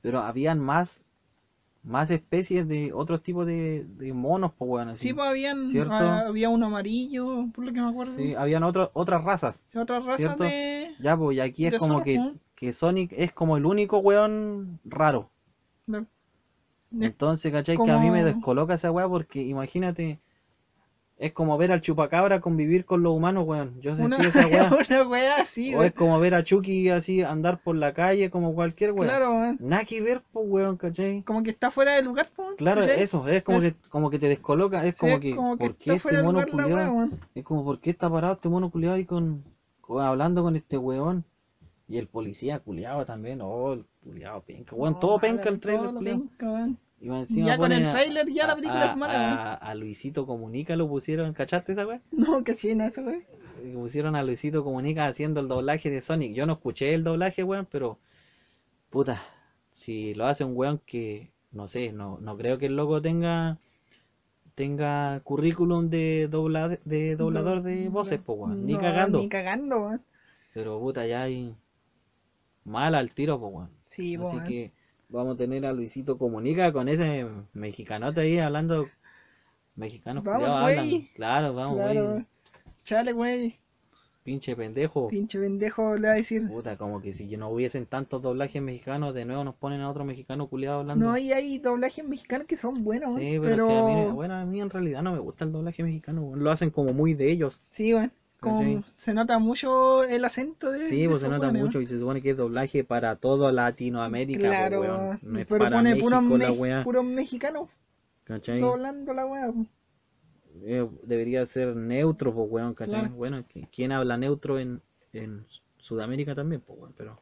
Pero 0.00 0.20
habían 0.20 0.58
más 0.60 1.00
más 1.82 2.10
especies 2.10 2.68
de 2.68 2.92
otros 2.92 3.22
tipos 3.22 3.46
de, 3.46 3.86
de 3.96 4.12
monos, 4.12 4.52
pues 4.58 4.70
weón, 4.70 4.88
así. 4.90 5.08
Sí, 5.08 5.14
pues 5.14 5.26
habían, 5.26 5.68
¿Cierto? 5.68 5.94
ah, 5.94 6.24
había 6.26 6.50
uno 6.50 6.66
amarillo, 6.66 7.46
por 7.54 7.64
lo 7.64 7.72
que 7.72 7.80
me 7.80 7.88
acuerdo. 7.88 8.12
Sí, 8.16 8.34
habían 8.34 8.64
otro- 8.64 8.90
otras 8.92 9.24
razas. 9.24 9.62
Otra 9.74 9.98
raza 10.00 10.16
¿Cierto? 10.18 10.44
de... 10.44 10.94
Ya, 11.00 11.16
pues, 11.16 11.38
y 11.38 11.40
aquí 11.40 11.64
es 11.66 11.72
De 11.72 11.78
como 11.78 12.00
Sonic, 12.00 12.04
que, 12.04 12.18
¿no? 12.18 12.34
que 12.54 12.72
Sonic 12.74 13.12
es 13.16 13.32
como 13.32 13.56
el 13.56 13.64
único 13.64 13.98
weón 13.98 14.78
raro. 14.84 15.30
de- 15.86 16.04
de- 16.90 17.06
Entonces, 17.06 17.50
¿cachai? 17.50 17.78
Que 17.78 17.90
a 17.90 17.98
mí 17.98 18.10
me 18.10 18.20
como- 18.20 18.34
descoloca 18.34 18.74
esa 18.74 18.90
weá 18.90 19.08
porque 19.08 19.40
imagínate, 19.42 20.18
es 21.20 21.34
como 21.34 21.58
ver 21.58 21.70
al 21.70 21.82
chupacabra 21.82 22.40
convivir 22.40 22.86
con 22.86 23.02
los 23.02 23.12
humanos, 23.14 23.46
weón. 23.46 23.78
Yo 23.82 23.94
sentí 23.94 24.14
una, 24.14 24.26
esa 24.26 24.46
weá. 24.46 24.70
una 24.88 25.02
wea 25.06 25.36
así, 25.36 25.74
O 25.74 25.82
es 25.82 25.92
como 25.92 26.18
ver 26.18 26.34
a 26.34 26.42
Chucky 26.42 26.88
así 26.88 27.20
andar 27.22 27.58
por 27.62 27.76
la 27.76 27.92
calle 27.92 28.30
como 28.30 28.54
cualquier 28.54 28.92
weón. 28.92 29.06
Claro, 29.08 29.32
weón. 29.32 29.58
Nada 29.60 29.84
que 29.84 30.00
ver, 30.00 30.22
pues, 30.32 30.46
weón, 30.48 30.78
¿cachai? 30.78 31.22
Como 31.22 31.42
que 31.42 31.50
está 31.50 31.70
fuera 31.70 31.94
de 31.94 32.02
lugar, 32.02 32.30
pues. 32.34 32.56
Claro, 32.56 32.80
¿cachai? 32.80 33.02
eso, 33.02 33.28
es 33.28 33.42
como 33.42 33.58
Es- 33.58 33.74
que, 33.74 33.88
como 33.90 34.08
que 34.08 34.18
te 34.18 34.28
descoloca, 34.28 34.82
es 34.86 34.94
como 34.94 35.20
que, 35.20 35.36
como 35.36 35.58
que 35.58 35.64
¿por 35.66 35.76
qué 35.76 35.92
este 35.92 36.22
mono 36.22 36.42
weón. 36.50 37.20
Es 37.34 37.44
como, 37.44 37.64
¿por 37.64 37.80
qué 37.80 37.90
está 37.90 38.08
parado 38.08 38.32
este 38.32 38.48
mono 38.48 38.70
culiado 38.70 38.96
ahí 38.96 39.04
con, 39.04 39.44
con- 39.82 40.02
hablando 40.02 40.42
con 40.42 40.56
este 40.56 40.78
weón? 40.78 41.24
Y 41.86 41.98
el 41.98 42.06
policía 42.06 42.60
culiado 42.60 43.04
también, 43.04 43.40
oh, 43.42 43.74
el 43.74 43.84
culiado 44.02 44.40
penca, 44.40 44.74
weón, 44.74 44.94
No, 44.94 44.98
todo 45.00 45.18
penca 45.18 45.50
el 45.50 45.60
trailer, 45.60 45.92
penca, 46.02 46.50
weón. 46.50 46.78
Y 47.00 47.08
más 47.08 47.28
encima 47.28 47.48
Ya 47.48 47.56
con 47.56 47.64
ponen 47.64 47.82
el 47.82 47.90
tráiler 47.90 48.28
ya 48.32 48.46
la 48.46 48.54
película 48.56 48.84
a- 48.84 48.90
es 48.92 48.96
mala, 48.96 49.52
A, 49.52 49.54
a 49.54 49.74
Luisito 49.74 50.26
Comunica 50.26 50.76
lo 50.76 50.88
pusieron, 50.88 51.32
¿cachaste 51.32 51.72
esa 51.72 51.86
weá? 51.86 52.00
No, 52.12 52.44
que 52.44 52.54
sí, 52.54 52.70
en 52.70 52.82
eso, 52.82 53.02
weón. 53.02 53.22
Y 53.64 53.72
Pusieron 53.74 54.16
a 54.16 54.22
Luisito 54.22 54.64
Comunica 54.64 55.06
haciendo 55.06 55.40
el 55.40 55.48
doblaje 55.48 55.90
de 55.90 56.00
Sonic. 56.00 56.34
Yo 56.34 56.46
no 56.46 56.54
escuché 56.54 56.94
el 56.94 57.04
doblaje, 57.04 57.42
weón, 57.44 57.66
pero 57.70 57.98
puta, 58.90 59.22
si 59.74 60.14
lo 60.14 60.26
hace 60.26 60.44
un 60.44 60.56
weón 60.56 60.80
que, 60.86 61.30
no 61.52 61.68
sé, 61.68 61.92
no, 61.92 62.18
no 62.20 62.36
creo 62.36 62.58
que 62.58 62.66
el 62.66 62.76
loco 62.76 63.00
tenga 63.02 63.58
tenga 64.54 65.20
currículum 65.24 65.88
de 65.88 66.28
dobla, 66.30 66.78
de 66.84 67.16
doblador 67.16 67.62
de 67.62 67.88
voces, 67.88 68.20
pues 68.24 68.38
weón, 68.38 68.66
ni 68.66 68.74
No, 68.74 68.80
cagando. 68.80 69.18
Ni 69.20 69.28
cagando, 69.28 69.80
weón. 69.86 70.02
Pero 70.54 70.78
puta, 70.78 71.06
ya 71.06 71.22
hay 71.22 71.54
mal 72.64 72.94
al 72.94 73.10
tiro, 73.12 73.38
pues 73.38 73.52
weón. 73.52 73.70
Sí, 73.88 74.16
Así 74.16 74.38
que 74.48 74.72
vamos 75.10 75.34
a 75.34 75.38
tener 75.38 75.66
a 75.66 75.72
Luisito 75.72 76.18
Comunica 76.18 76.72
con 76.72 76.88
ese 76.88 77.26
mexicanote 77.52 78.20
ahí 78.20 78.38
hablando 78.38 78.88
mexicano 79.76 80.22
Vamos, 80.22 80.52
güey. 80.52 80.78
hablan. 80.78 81.08
Claro, 81.14 81.54
vamos, 81.54 81.78
güey. 81.78 81.92
Claro. 81.92 82.24
Chale, 82.84 83.12
güey. 83.12 83.58
Pinche 84.22 84.54
pendejo. 84.54 85.08
Pinche 85.08 85.40
pendejo 85.40 85.96
le 85.96 86.08
va 86.08 86.14
a 86.14 86.16
decir. 86.16 86.46
Puta, 86.46 86.76
como 86.76 87.00
que 87.00 87.14
si 87.14 87.24
no 87.36 87.48
hubiesen 87.48 87.86
tantos 87.86 88.20
doblajes 88.20 88.60
mexicanos, 88.60 89.14
de 89.14 89.24
nuevo 89.24 89.44
nos 89.44 89.54
ponen 89.54 89.80
a 89.80 89.90
otro 89.90 90.04
mexicano 90.04 90.46
culiado 90.46 90.80
hablando. 90.80 91.06
No, 91.06 91.16
y 91.16 91.32
hay 91.32 91.58
doblajes 91.58 92.06
mexicanos 92.06 92.46
que 92.46 92.56
son 92.56 92.84
buenos, 92.84 93.18
sí, 93.18 93.38
pero, 93.40 93.66
pero... 93.66 93.68
es 93.68 93.72
que 93.72 93.78
a 93.78 94.04
mí, 94.04 94.12
bueno, 94.12 94.34
a 94.34 94.44
mí 94.44 94.60
en 94.60 94.70
realidad 94.70 95.02
no 95.02 95.12
me 95.12 95.18
gusta 95.18 95.44
el 95.44 95.52
doblaje 95.52 95.82
mexicano, 95.82 96.32
lo 96.36 96.50
hacen 96.50 96.70
como 96.70 96.92
muy 96.92 97.14
de 97.14 97.32
ellos. 97.32 97.60
Sí, 97.70 97.94
weón. 97.94 98.12
Como 98.40 98.82
se 98.96 99.12
nota 99.14 99.38
mucho 99.38 100.02
el 100.04 100.24
acento 100.24 100.70
de 100.70 100.88
Sí, 100.88 101.02
de 101.02 101.08
pues 101.08 101.20
se 101.20 101.28
nota 101.28 101.50
mucho 101.52 101.80
y 101.80 101.86
se 101.86 101.98
supone 101.98 102.22
que 102.22 102.30
es 102.30 102.36
doblaje 102.36 102.84
para 102.84 103.16
toda 103.16 103.52
Latinoamérica, 103.52 104.40
pues, 104.40 104.50
Claro, 104.56 104.80
weón. 104.80 105.20
No 105.22 105.38
es 105.38 105.46
pero 105.46 105.58
para 105.64 105.76
pone 105.76 105.96
puros, 105.96 106.22
me- 106.22 106.84
puros 106.84 107.04
mexicanos 107.04 107.68
¿cachai? 108.24 108.60
doblando 108.60 109.12
la 109.12 109.26
weá. 109.26 109.52
Eh, 110.62 110.88
debería 111.04 111.46
ser 111.46 111.76
neutro, 111.76 112.34
pues, 112.34 112.46
weón, 112.50 112.74
¿cachai? 112.74 113.00
Claro. 113.00 113.14
Bueno, 113.14 113.38
¿qui- 113.52 113.68
¿quién 113.72 113.92
habla 113.92 114.16
neutro 114.16 114.58
en, 114.58 114.80
en 115.12 115.46
Sudamérica 115.78 116.34
también, 116.34 116.60
pues, 116.60 116.78
weón? 116.78 116.94
Pero, 116.96 117.20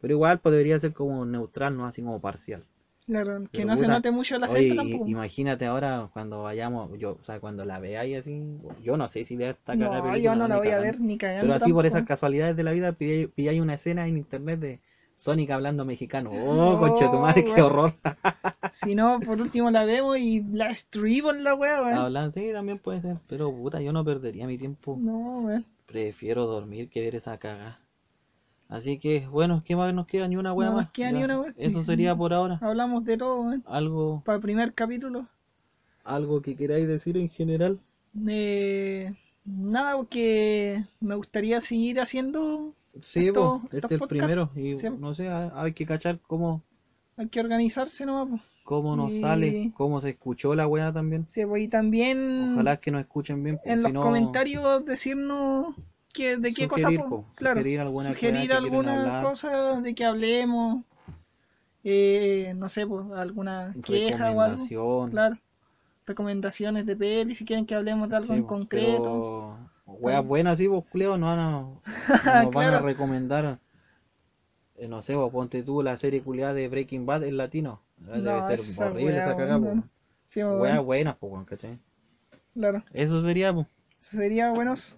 pero 0.00 0.14
igual, 0.14 0.38
pues 0.40 0.52
debería 0.52 0.78
ser 0.78 0.92
como 0.92 1.24
neutral, 1.26 1.76
no 1.76 1.86
así 1.86 2.02
como 2.02 2.20
parcial. 2.20 2.64
Claro, 3.06 3.48
que 3.52 3.58
Pero 3.62 3.68
no 3.68 3.76
se 3.76 3.88
note 3.88 4.10
mucho 4.12 4.36
el 4.36 4.44
acento 4.44 4.74
Oye, 4.74 4.76
tampoco. 4.76 5.06
imagínate 5.06 5.66
ahora 5.66 6.10
cuando 6.12 6.42
vayamos, 6.42 6.98
yo, 6.98 7.16
o 7.20 7.24
sea, 7.24 7.40
cuando 7.40 7.64
la 7.64 7.78
veáis 7.80 8.18
así, 8.18 8.42
yo 8.82 8.96
no 8.96 9.08
sé 9.08 9.24
si 9.24 9.36
vea 9.36 9.50
esta 9.50 9.76
cagada 9.76 10.02
No, 10.02 10.04
película, 10.12 10.32
yo 10.32 10.36
no 10.36 10.48
la 10.48 10.56
voy 10.58 10.70
a 10.70 10.78
ver 10.78 11.00
ni 11.00 11.18
cagando 11.18 11.42
Pero 11.42 11.54
así 11.54 11.72
por 11.72 11.86
esas 11.86 12.04
casualidades 12.04 12.56
de 12.56 12.62
la 12.64 12.72
vida 12.72 12.92
pilláis, 12.92 13.60
una 13.60 13.74
escena 13.74 14.06
en 14.06 14.16
internet 14.18 14.60
de 14.60 14.80
Sonic 15.16 15.50
hablando 15.50 15.84
mexicano. 15.84 16.30
No, 16.32 16.74
Oh, 16.74 16.78
conchetumare, 16.78 17.44
qué 17.44 17.62
horror. 17.62 17.94
Si 18.74 18.94
no, 18.94 19.20
por 19.20 19.40
último 19.40 19.70
la 19.72 19.84
vemos 19.84 20.18
y 20.18 20.40
la 20.40 20.68
destruimos 20.68 21.36
la 21.36 21.54
weá, 21.56 21.82
weón. 21.82 21.96
Hablan, 21.96 22.32
sí, 22.32 22.52
también 22.52 22.78
puede 22.78 23.00
ser, 23.00 23.16
pero 23.26 23.50
puta, 23.50 23.80
yo 23.80 23.92
no 23.92 24.04
perdería 24.04 24.46
mi 24.46 24.56
tiempo. 24.56 25.02
No, 25.04 25.42
weón. 25.44 25.64
Prefiero 25.86 26.46
dormir 26.46 26.90
que 26.90 27.00
ver 27.00 27.16
esa 27.16 27.38
cagada. 27.38 27.80
Así 28.68 28.98
que, 28.98 29.26
bueno, 29.28 29.62
¿qué 29.64 29.76
más 29.76 29.94
nos 29.94 30.06
queda? 30.06 30.26
Ni 30.26 30.36
una 30.36 30.52
wea 30.52 30.68
No 30.70 30.74
nos 30.76 30.84
más. 30.84 30.92
queda 30.92 31.12
ni 31.12 31.22
una 31.22 31.40
wea. 31.40 31.54
Eso 31.56 31.84
sería 31.84 32.16
por 32.16 32.32
ahora. 32.32 32.58
Hablamos 32.62 33.04
de 33.04 33.16
todo, 33.16 33.42
weón. 33.42 33.62
Algo, 33.66 34.22
Para 34.24 34.36
el 34.36 34.42
primer 34.42 34.74
capítulo. 34.74 35.26
algo 36.04 36.40
que 36.42 36.56
queráis 36.56 36.86
decir 36.88 37.16
en 37.16 37.28
general. 37.28 37.78
Eh, 38.28 39.12
nada, 39.44 39.96
porque 39.96 40.84
me 41.00 41.14
gustaría 41.14 41.60
seguir 41.60 42.00
haciendo. 42.00 42.72
Sí, 43.02 43.26
Estos- 43.28 43.60
pues, 43.60 43.74
este 43.74 43.76
estos 43.76 43.90
es 43.90 43.94
el 43.94 43.98
podcasts, 44.00 44.08
primero 44.08 44.50
y 44.56 44.78
sí. 44.78 44.86
no 44.98 45.14
sé, 45.14 45.28
hay 45.28 45.50
hay 45.54 45.72
que 45.74 45.84
cachar 45.84 46.18
cómo, 46.26 46.62
Hay 47.18 47.28
que 47.28 47.40
organizarse 47.40 48.06
nomás, 48.06 48.28
pues. 48.30 48.42
cómo 48.64 48.96
nos 48.96 49.12
Y- 49.12 49.20
sale, 49.20 49.70
cómo 49.74 50.00
se 50.00 50.10
escuchó 50.10 50.54
la 50.54 50.66
wea 50.66 50.92
también. 50.92 51.26
Sí, 51.32 51.44
pues, 51.44 51.62
y 51.62 51.68
también 51.68 52.54
Ojalá 52.54 52.78
que 52.78 52.90
nos 52.90 53.02
escuchen 53.02 53.42
bien. 53.44 53.58
pues, 53.62 53.70
en 53.70 53.78
si 53.78 53.82
los 53.84 53.92
no, 53.92 54.00
comentarios 54.00 54.84
decirnos 54.86 55.74
que, 56.16 56.36
de 56.38 56.52
qué 56.54 56.68
cosa, 56.68 56.88
Sugerir, 56.88 56.98
po. 56.98 57.04
po, 57.08 57.24
claro, 57.36 57.62
sugerir 57.62 57.80
alguna 57.80 58.08
sugerir 58.08 58.52
alguna 58.52 59.16
cosa 59.16 59.80
de 59.82 59.94
que 59.94 60.04
hablemos, 60.04 60.84
eh, 61.84 62.52
no 62.56 62.68
sé, 62.68 62.86
pues 62.86 63.06
alguna 63.12 63.76
queja 63.84 64.30
o 64.32 64.40
algo, 64.40 64.72
claro, 65.10 65.36
recomendaciones 66.06 66.86
de 66.86 66.96
peli, 66.96 67.34
si 67.34 67.44
quieren 67.46 67.66
que 67.66 67.74
hablemos 67.76 68.08
de 68.10 68.16
algo 68.16 68.34
Sí, 68.34 68.34
en 68.34 68.44
concreto, 68.44 69.58
weas 69.86 70.24
buenas, 70.26 70.58
sí, 70.58 70.66
vos, 70.66 70.84
culeo, 70.86 71.16
no 71.16 71.26
van 71.26 71.38
a, 71.38 71.50
no 71.60 71.80
nos 72.40 72.52
van 72.52 72.68
a 72.68 72.78
recomendar. 72.78 73.58
eh, 74.76 74.88
no 74.88 75.02
sé, 75.02 75.14
vos, 75.16 75.32
ponte 75.32 75.62
tú 75.64 75.82
la 75.82 75.96
serie 75.96 76.22
culiada 76.22 76.54
de 76.54 76.68
Breaking 76.68 77.04
Bad 77.06 77.24
en 77.24 77.36
latino. 77.36 77.80
Eh, 78.08 78.20
Debe 78.22 78.22
No, 78.22 78.46
ser 78.46 78.60
esa 78.60 78.86
horrible 78.90 79.12
wea, 79.14 79.18
esa 79.18 79.36
cagada. 79.36 79.84
Sí, 80.30 80.42
Weas 80.50 80.84
buenas, 80.84 81.16
pues, 81.18 81.32
claro, 82.54 82.82
Eso 82.92 83.22
sería, 83.22 83.52
pues. 83.54 83.66
sería 84.10 84.50
buenos, 84.52 84.96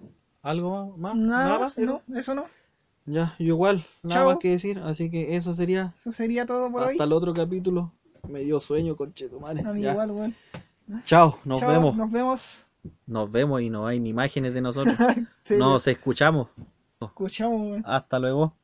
¿Algo 0.48 0.96
más? 0.96 1.14
nada, 1.16 1.58
más? 1.58 1.76
más, 1.76 1.86
no, 1.86 2.02
eso 2.16 2.34
no, 2.34 2.46
Ya, 3.06 3.34
yo 3.38 3.46
igual, 3.46 3.84
nada 4.02 4.20
Chao. 4.22 4.28
más 4.30 4.38
que 4.38 4.50
decir, 4.50 4.78
así 4.78 5.10
que 5.10 5.36
eso 5.36 5.52
sería 5.52 5.92
eso 6.00 6.12
sería 6.12 6.46
todo 6.46 6.70
por 6.70 6.82
hasta 6.82 6.92
hoy, 7.04 7.06
el 7.06 7.12
otro 7.12 7.34
capítulo. 7.34 7.92
Me 8.28 8.40
dio 8.40 8.58
sueño, 8.60 8.96
conchetumare. 8.96 9.60
a 9.60 9.72
mí 9.72 9.82
Ya. 9.82 9.92
igual, 9.92 10.10
weón. 10.10 10.34
Chao, 11.04 11.38
nos 11.44 11.60
Chao, 11.60 11.70
vemos. 11.70 11.96
nos 11.96 12.10
vemos, 12.10 12.64
Nos 13.06 13.30
vemos 13.30 13.60
y 13.60 13.68
no 13.70 13.86
hay 13.86 14.00
ni 14.00 14.08
imágenes 14.10 14.54
de 14.54 14.60
nosotros. 14.62 14.96
Sí, 15.44 15.56
Nos 15.56 15.86
escuchamos. 15.86 16.48
escuchamos, 17.00 17.60
weón. 17.60 17.82
Hasta 17.86 18.18
luego. 18.18 18.54